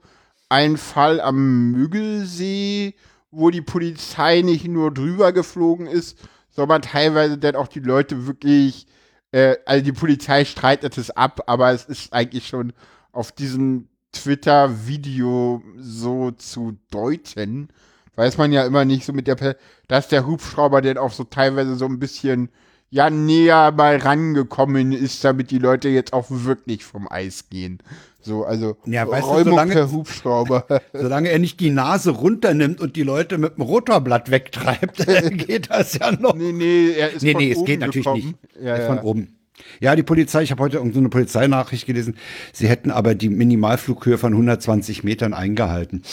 einen 0.50 0.78
Fall 0.78 1.22
am 1.22 1.72
Müggelsee, 1.72 2.96
wo 3.32 3.50
die 3.50 3.62
Polizei 3.62 4.42
nicht 4.42 4.68
nur 4.68 4.94
drüber 4.94 5.32
geflogen 5.32 5.88
ist, 5.88 6.18
sondern 6.50 6.82
teilweise 6.82 7.38
dann 7.38 7.56
auch 7.56 7.68
die 7.68 7.80
Leute 7.80 8.28
wirklich 8.28 8.88
äh, 9.32 9.56
also 9.66 9.84
die 9.84 9.92
Polizei 9.92 10.46
streitet 10.46 10.98
es 10.98 11.12
ab, 11.12 11.42
aber 11.48 11.72
es 11.72 11.86
ist 11.86 12.14
eigentlich 12.14 12.48
schon 12.48 12.74
auf 13.12 13.32
diesem 13.32 13.88
Twitter-Video 14.12 15.62
so 15.78 16.32
zu 16.32 16.78
deuten. 16.92 17.70
Weiß 18.16 18.38
man 18.38 18.52
ja 18.52 18.66
immer 18.66 18.86
nicht 18.86 19.06
so 19.06 19.14
mit 19.14 19.28
der, 19.28 19.56
dass 19.88 20.08
der 20.08 20.26
Hubschrauber 20.26 20.82
dann 20.82 20.98
auch 20.98 21.12
so 21.12 21.24
teilweise 21.24 21.76
so 21.76 21.86
ein 21.86 22.00
bisschen 22.00 22.50
ja 22.90 23.10
näher 23.10 23.72
mal 23.72 23.98
rangekommen 23.98 24.92
ist, 24.92 25.24
damit 25.24 25.52
die 25.52 25.60
Leute 25.60 25.90
jetzt 25.90 26.12
auch 26.12 26.26
wirklich 26.30 26.84
vom 26.84 27.08
Eis 27.10 27.50
gehen. 27.50 27.80
So, 28.22 28.44
also 28.44 28.76
Ja, 28.86 29.08
weißt 29.08 29.24
du, 29.26 29.30
Räumung 29.32 29.44
solange- 29.46 29.74
per 29.74 29.92
Hubschrauber. 29.92 30.66
Solange 30.94 31.30
er 31.30 31.40
nicht 31.40 31.60
die 31.60 31.70
Nase 31.70 32.12
runternimmt 32.12 32.82
und 32.82 32.96
die 32.96 33.04
Leute 33.04 33.38
mit 33.38 33.56
dem 33.58 33.62
Rotorblatt 33.64 34.30
wegtreibt, 34.30 35.06
geht 35.48 35.70
das 35.72 35.94
ja 35.98 36.12
noch. 36.12 36.36
nee, 36.36 36.52
nee, 36.52 36.92
er 36.92 37.12
ist 37.14 37.22
Nee, 37.24 37.32
von 37.32 37.42
nee, 37.42 37.52
es 37.52 37.58
oben 37.58 37.66
geht 37.66 37.80
natürlich 37.80 38.06
gekommen. 38.06 38.24
nicht. 38.26 38.38
Ja, 38.62 38.70
Er 38.72 38.76
ist 38.76 38.82
ja. 38.82 38.88
Von 38.96 39.00
oben. 39.00 39.36
Ja, 39.82 39.96
die 39.96 40.04
Polizei, 40.04 40.44
ich 40.44 40.52
habe 40.52 40.64
heute 40.64 40.78
irgendeine 40.78 40.94
so 40.96 41.00
eine 41.00 41.10
Polizeinachricht 41.10 41.86
gelesen, 41.86 42.16
sie 42.54 42.68
hätten 42.70 42.92
aber 42.92 43.14
die 43.16 43.28
Minimalflughöhe 43.30 44.18
von 44.18 44.32
120 44.34 45.04
Metern 45.04 45.34
eingehalten, 45.34 46.04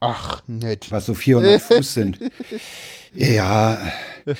Ach, 0.00 0.42
nett. 0.46 0.86
was 0.90 1.06
so 1.06 1.14
400 1.14 1.60
Fuß 1.62 1.94
sind. 1.94 2.18
Ja, 3.16 3.78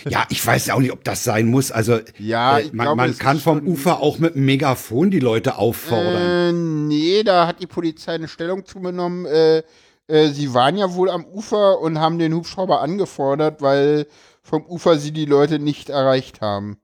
ja, 0.09 0.27
ich 0.31 0.45
weiß 0.45 0.67
ja 0.67 0.75
auch 0.75 0.81
nicht, 0.81 0.93
ob 0.93 1.05
das 1.05 1.25
sein 1.25 1.47
muss. 1.47 1.71
Also, 1.71 2.01
Ja, 2.19 2.59
äh, 2.59 2.71
man, 2.73 2.87
glaube, 2.87 2.97
man 2.97 3.19
kann 3.19 3.39
vom 3.39 3.67
Ufer 3.67 4.01
auch 4.01 4.19
mit 4.19 4.35
einem 4.35 4.45
Megafon 4.45 5.11
die 5.11 5.21
Leute 5.21 5.59
auffordern. 5.59 6.17
Äh, 6.17 6.53
nee, 6.53 7.23
da 7.23 7.47
hat 7.47 7.61
die 7.61 7.67
Polizei 7.67 8.15
eine 8.15 8.29
Stellung 8.29 8.67
zugenommen. 8.67 9.27
Äh, 9.27 9.63
äh, 10.09 10.29
sie 10.29 10.53
waren 10.55 10.77
ja 10.77 10.95
wohl 10.95 11.11
am 11.11 11.25
Ufer 11.25 11.81
und 11.81 12.01
haben 12.01 12.19
den 12.19 12.35
Hubschrauber 12.35 12.81
angefordert, 12.81 13.63
weil 13.63 14.07
vom 14.43 14.65
Ufer 14.67 14.99
sie 14.99 15.13
die 15.13 15.25
Leute 15.25 15.59
nicht 15.59 15.89
erreicht 15.89 16.41
haben. 16.41 16.79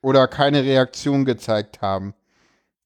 Oder 0.00 0.28
keine 0.28 0.62
Reaktion 0.62 1.24
gezeigt 1.24 1.80
haben. 1.80 2.14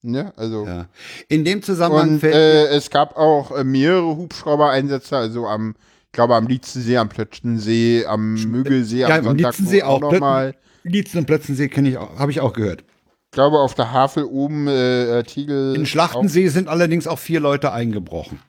Ne? 0.03 0.33
Also. 0.37 0.67
ja. 0.67 0.87
In 1.29 1.45
dem 1.45 1.63
Zusammenhang 1.63 2.15
Und 2.15 2.25
äh, 2.25 2.67
es 2.69 2.91
gab 2.91 3.17
auch 3.17 3.53
äh, 3.53 3.65
mehrere 3.65 4.17
Hubschrauber-Einsätze, 4.17 5.17
also 5.17 5.47
am, 5.47 5.75
ich 6.13 6.15
glaube 6.15 6.35
am 6.35 6.47
Lietzensee, 6.47 6.99
am 6.99 7.09
Plötzensee, 7.09 8.05
am 8.05 8.35
Mögelsee, 8.35 8.99
ja, 8.99 9.09
am 9.09 9.25
Sonntag 9.25 9.53
Lietzensee 9.53 9.83
auch. 9.83 9.99
nochmal. 9.99 10.55
Lietzen 10.83 11.21
und 11.21 11.27
Plötzensee 11.27 11.69
kenne 11.69 11.89
ich 11.89 11.97
auch, 11.97 12.19
habe 12.19 12.31
ich 12.31 12.41
auch 12.43 12.53
gehört. 12.53 12.83
Ich 12.83 13.31
glaube 13.31 13.59
auf 13.61 13.75
der 13.75 13.93
Havel 13.93 14.25
oben, 14.25 14.69
äh, 14.69 15.21
äh, 15.21 15.23
Tegel. 15.23 15.75
In 15.75 15.87
Schlachtensee 15.87 16.49
sind 16.49 16.69
allerdings 16.69 17.07
auch 17.07 17.19
vier 17.19 17.41
Leute 17.41 17.73
eingebrochen. 17.73 18.41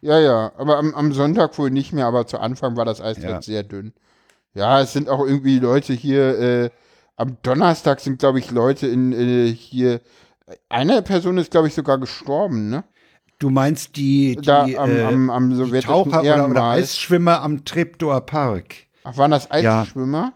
Ja, 0.00 0.18
ja, 0.18 0.50
aber 0.58 0.78
am, 0.78 0.96
am 0.96 1.12
Sonntag 1.12 1.56
wohl 1.58 1.70
nicht 1.70 1.92
mehr, 1.92 2.06
aber 2.06 2.26
zu 2.26 2.40
Anfang 2.40 2.76
war 2.76 2.84
das 2.84 3.00
Eis 3.00 3.18
Ja. 3.22 3.40
sehr 3.40 3.62
dünn. 3.62 3.92
Ja, 4.52 4.80
es 4.80 4.92
sind 4.92 5.08
auch 5.08 5.24
irgendwie 5.24 5.60
Leute 5.60 5.92
hier, 5.92 6.38
äh, 6.40 6.70
am 7.14 7.36
Donnerstag 7.42 8.00
sind, 8.00 8.18
glaube 8.18 8.40
ich, 8.40 8.50
Leute 8.50 8.88
in 8.88 9.12
äh, 9.12 9.46
hier. 9.52 10.00
Eine 10.68 11.02
Person 11.02 11.38
ist, 11.38 11.52
glaube 11.52 11.68
ich, 11.68 11.74
sogar 11.74 11.98
gestorben, 11.98 12.68
ne? 12.68 12.82
Du 13.42 13.50
meinst 13.50 13.96
die, 13.96 14.36
die, 14.36 14.42
Da 14.46 14.62
am, 14.76 14.90
äh, 14.96 15.02
am, 15.02 15.28
am 15.30 15.50
die 15.72 15.80
Taucher 15.80 16.20
oder, 16.20 16.48
oder. 16.48 16.62
Eisschwimmer 16.70 17.42
am 17.42 17.64
Treptower 17.64 18.20
Park. 18.20 18.74
Ach, 19.02 19.16
waren 19.16 19.32
das 19.32 19.48
Ja. 19.60 19.82
Eisschwimmer? 19.82 20.32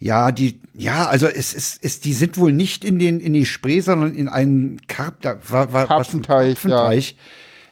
Ja, 0.00 0.32
die, 0.32 0.60
ja, 0.74 1.06
also 1.06 1.28
es 1.28 1.54
ist, 1.54 1.78
es, 1.84 2.00
die 2.00 2.12
sind 2.12 2.36
wohl 2.38 2.52
nicht 2.52 2.84
in 2.84 2.98
den, 2.98 3.20
in 3.20 3.32
die 3.32 3.46
Spree, 3.46 3.78
sondern 3.78 4.12
in 4.16 4.28
einen 4.28 4.80
Karp, 4.88 5.20
da 5.20 5.36
war, 5.48 5.72
war 5.72 5.82
was- 5.82 5.88
Karpfenteich, 5.88 6.64
ja. 6.64 6.70
Karpfenteich. 6.70 7.16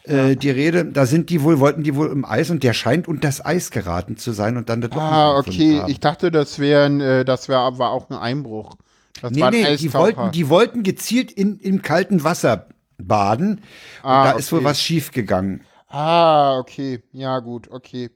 äh, 0.04 0.36
die 0.36 0.50
Rede. 0.50 0.84
Da 0.84 1.04
sind 1.06 1.30
die 1.30 1.42
wohl, 1.42 1.58
wollten 1.58 1.82
die 1.82 1.96
wohl 1.96 2.06
im 2.12 2.24
Eis 2.24 2.50
und 2.50 2.62
der 2.62 2.72
scheint 2.72 3.08
unter 3.08 3.26
das 3.26 3.44
Eis 3.44 3.72
geraten 3.72 4.16
zu 4.18 4.30
sein 4.30 4.56
und 4.56 4.68
dann 4.68 4.80
das 4.80 4.92
Ah, 4.92 5.36
okay. 5.36 5.82
Ich 5.88 5.98
dachte, 5.98 6.30
das 6.30 6.60
wäre 6.60 7.20
äh, 7.20 7.24
das 7.24 7.48
wär, 7.48 7.56
war 7.78 7.90
auch 7.90 8.08
ein 8.08 8.16
Einbruch. 8.16 8.76
Das 9.20 9.32
Nee, 9.32 9.50
nee, 9.50 9.76
die 9.76 9.92
wollten, 9.92 10.30
die 10.30 10.48
wollten 10.48 10.84
gezielt 10.84 11.32
in, 11.32 11.58
im 11.58 11.82
kalten 11.82 12.22
Wasser 12.22 12.68
baden. 13.06 13.56
Und 13.56 13.60
Ah, 14.02 14.32
da 14.32 14.38
ist 14.38 14.50
wohl 14.52 14.60
okay. 14.60 14.68
was 14.68 14.82
schiefgegangen. 14.82 15.62
Ah, 15.88 16.58
okay. 16.58 17.02
Ja, 17.12 17.38
gut, 17.40 17.70
okay. 17.70 18.10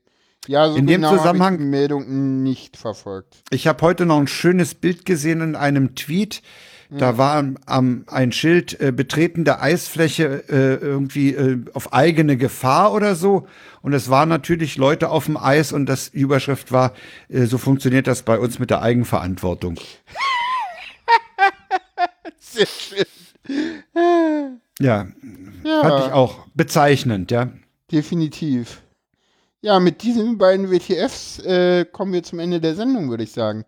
Ja, 0.46 0.68
so 0.68 0.76
In 0.76 0.86
dem 0.86 0.96
genau 1.00 1.12
hab 1.12 1.18
Zusammenhang- 1.18 1.54
ich 1.54 1.60
die 1.60 1.66
Meldung 1.66 2.42
nicht 2.42 2.76
verfolgt. 2.76 3.42
Ich 3.50 3.66
habe 3.66 3.80
heute 3.82 4.04
noch 4.06 4.18
ein 4.18 4.26
schönes 4.26 4.74
Bild 4.74 5.04
gesehen 5.06 5.40
in 5.40 5.56
einem 5.56 5.94
Tweet. 5.94 6.42
Da 6.90 7.18
war 7.18 7.34
am, 7.36 7.56
am 7.66 8.04
ein 8.06 8.30
Schild 8.30 8.78
äh, 8.80 8.92
Betreten 8.92 9.44
der 9.44 9.60
Eisfläche 9.62 10.44
äh, 10.48 10.74
irgendwie 10.76 11.34
äh, 11.34 11.58
auf 11.72 11.92
eigene 11.92 12.36
Gefahr 12.36 12.92
oder 12.92 13.16
so. 13.16 13.48
Und 13.82 13.94
es 13.94 14.10
waren 14.10 14.28
natürlich 14.28 14.76
Leute 14.76 15.08
auf 15.08 15.24
dem 15.24 15.36
Eis 15.36 15.72
und 15.72 15.86
das 15.86 16.12
die 16.12 16.20
Überschrift 16.20 16.70
war, 16.70 16.92
äh, 17.28 17.46
so 17.46 17.58
funktioniert 17.58 18.06
das 18.06 18.22
bei 18.22 18.38
uns 18.38 18.60
mit 18.60 18.70
der 18.70 18.82
Eigenverantwortung. 18.82 19.74
Sehr 22.38 22.66
schön. 22.66 24.60
Ja, 24.80 25.06
Ja, 25.64 25.80
fand 25.82 26.06
ich 26.06 26.12
auch 26.12 26.46
bezeichnend, 26.54 27.30
ja. 27.30 27.50
definitiv. 27.90 28.82
Ja, 29.62 29.80
mit 29.80 30.02
diesen 30.02 30.36
beiden 30.36 30.70
WTFs 30.70 31.38
äh, 31.38 31.86
kommen 31.86 32.12
wir 32.12 32.22
zum 32.22 32.38
Ende 32.38 32.60
der 32.60 32.74
Sendung, 32.74 33.08
würde 33.08 33.22
ich 33.24 33.32
sagen. 33.32 33.64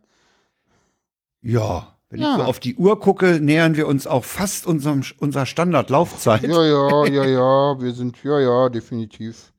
Ja, 1.43 1.95
wenn 2.11 2.20
Ja. 2.20 2.33
ich 2.33 2.37
so 2.37 2.43
auf 2.45 2.61
die 2.61 2.74
Uhr 2.77 3.01
gucke, 3.01 3.41
nähern 3.41 3.77
wir 3.77 3.87
uns 3.87 4.07
auch 4.07 4.24
fast 4.24 4.66
unserem, 4.66 5.03
unserer 5.19 5.47
Standardlaufzeit. 5.47 6.43
Ja, 6.43 6.65
ja, 6.65 7.07
ja, 7.07 7.24
ja, 7.24 7.81
wir 7.81 7.93
sind, 7.93 8.23
ja, 8.24 8.41
ja, 8.41 8.69
definitiv. 8.69 9.53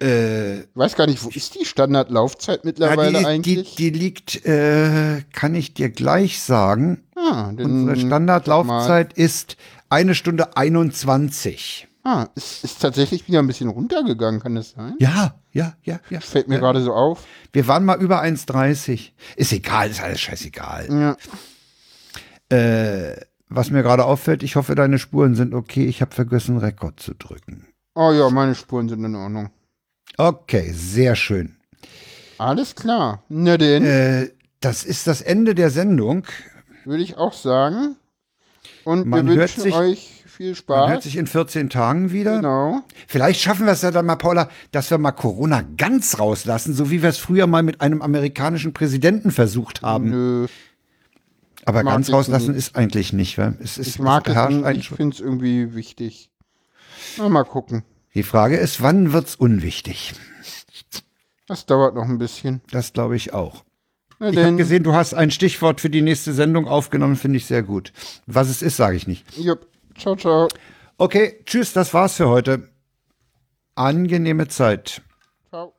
Äh, 0.00 0.60
Ich 0.60 0.66
weiß 0.74 0.96
gar 0.96 1.06
nicht, 1.06 1.22
wo 1.22 1.28
ist 1.28 1.54
die 1.54 1.64
Standardlaufzeit 1.64 2.56
ja, 2.56 2.62
mittlerweile 2.64 3.18
die, 3.20 3.24
eigentlich? 3.26 3.76
die, 3.76 3.90
die 3.92 3.98
liegt, 3.98 4.44
äh, 4.44 5.22
kann 5.32 5.54
ich 5.54 5.72
dir 5.74 5.88
gleich 5.90 6.40
sagen. 6.40 7.04
ah, 7.14 7.52
dann, 7.52 7.86
Unsere 7.86 7.96
Standardlaufzeit 7.96 9.12
ist 9.12 9.56
eine 9.94 10.14
Stunde 10.14 10.56
21. 10.56 11.88
Ah, 12.02 12.26
ist, 12.34 12.64
ist 12.64 12.82
tatsächlich 12.82 13.26
wieder 13.28 13.38
ein 13.38 13.46
bisschen 13.46 13.68
runtergegangen, 13.70 14.40
kann 14.40 14.54
das 14.56 14.72
sein? 14.72 14.94
Ja, 14.98 15.40
ja, 15.52 15.74
ja, 15.82 16.00
ja. 16.10 16.20
Fällt 16.20 16.48
mir 16.48 16.58
gerade 16.58 16.82
so 16.82 16.92
auf. 16.92 17.24
Wir 17.52 17.66
waren 17.66 17.84
mal 17.84 17.98
über 18.02 18.22
1,30. 18.22 19.12
Ist 19.36 19.52
egal, 19.52 19.88
ist 19.90 20.02
alles 20.02 20.20
scheißegal. 20.20 21.16
Ja. 22.50 22.56
Äh, 22.56 23.16
was 23.48 23.70
mir 23.70 23.82
gerade 23.82 24.04
auffällt, 24.04 24.42
ich 24.42 24.56
hoffe, 24.56 24.74
deine 24.74 24.98
Spuren 24.98 25.34
sind 25.34 25.54
okay. 25.54 25.86
Ich 25.86 26.00
habe 26.02 26.14
vergessen, 26.14 26.58
Rekord 26.58 27.00
zu 27.00 27.14
drücken. 27.14 27.66
Oh 27.94 28.10
ja, 28.12 28.28
meine 28.30 28.54
Spuren 28.54 28.88
sind 28.88 29.04
in 29.04 29.14
Ordnung. 29.14 29.50
Okay, 30.18 30.72
sehr 30.72 31.14
schön. 31.16 31.56
Alles 32.38 32.74
klar. 32.74 33.22
Na 33.28 33.56
denn, 33.56 33.84
Äh, 33.84 34.30
das 34.60 34.84
ist 34.84 35.06
das 35.06 35.20
Ende 35.22 35.54
der 35.54 35.70
Sendung. 35.70 36.24
würde 36.84 37.02
ich 37.02 37.16
auch 37.16 37.32
sagen. 37.32 37.96
Und 38.84 39.06
man 39.06 39.26
wir 39.26 39.34
hört 39.36 39.56
wünschen 39.56 39.62
sich- 39.62 39.74
euch 39.74 40.24
viel 40.26 40.48
Man 40.48 40.54
Spaß. 40.56 40.90
hört 40.90 41.02
sich 41.04 41.16
in 41.16 41.26
14 41.26 41.70
Tagen 41.70 42.10
wieder. 42.10 42.36
genau. 42.36 42.82
Vielleicht 43.06 43.40
schaffen 43.40 43.66
wir 43.66 43.72
es 43.72 43.82
ja 43.82 43.90
dann 43.92 44.04
mal, 44.06 44.16
Paula, 44.16 44.48
dass 44.72 44.90
wir 44.90 44.98
mal 44.98 45.12
Corona 45.12 45.62
ganz 45.76 46.18
rauslassen, 46.18 46.74
so 46.74 46.90
wie 46.90 47.02
wir 47.02 47.08
es 47.08 47.18
früher 47.18 47.46
mal 47.46 47.62
mit 47.62 47.80
einem 47.80 48.02
amerikanischen 48.02 48.72
Präsidenten 48.72 49.30
versucht 49.30 49.82
haben. 49.82 50.10
Nö, 50.10 50.46
Aber 51.64 51.82
mag 51.84 51.94
ganz 51.94 52.10
rauslassen 52.12 52.48
nicht. 52.48 52.58
ist 52.58 52.76
eigentlich 52.76 53.12
nicht. 53.12 53.38
Wa? 53.38 53.54
Es 53.62 53.78
ist, 53.78 53.86
ich 53.86 53.98
mag 54.00 54.26
es 54.26 54.32
es 54.34 54.38
einen 54.38 54.76
ich 54.76 54.88
finde 54.90 55.14
es 55.14 55.20
irgendwie 55.20 55.74
wichtig. 55.74 56.30
Na, 57.16 57.28
mal 57.28 57.44
gucken. 57.44 57.84
Die 58.14 58.22
Frage 58.24 58.56
ist, 58.56 58.82
wann 58.82 59.12
wird's 59.12 59.34
unwichtig? 59.36 60.14
Das 61.46 61.66
dauert 61.66 61.94
noch 61.94 62.04
ein 62.08 62.18
bisschen. 62.18 62.60
Das 62.70 62.92
glaube 62.92 63.16
ich 63.16 63.32
auch. 63.34 63.64
Ich 64.20 64.36
habe 64.36 64.56
gesehen, 64.56 64.82
du 64.82 64.94
hast 64.94 65.14
ein 65.14 65.30
Stichwort 65.30 65.80
für 65.80 65.90
die 65.90 66.02
nächste 66.02 66.32
Sendung 66.32 66.66
aufgenommen, 66.66 67.16
finde 67.16 67.38
ich 67.38 67.46
sehr 67.46 67.62
gut. 67.62 67.92
Was 68.26 68.48
es 68.48 68.62
ist, 68.62 68.76
sage 68.76 68.96
ich 68.96 69.06
nicht. 69.06 69.24
jupp. 69.36 69.66
Ciao, 69.96 70.16
ciao. 70.16 70.48
Okay, 70.98 71.40
tschüss, 71.44 71.72
das 71.72 71.92
war's 71.94 72.14
für 72.16 72.28
heute. 72.28 72.68
Angenehme 73.74 74.48
Zeit. 74.48 75.02
Ciao. 75.50 75.74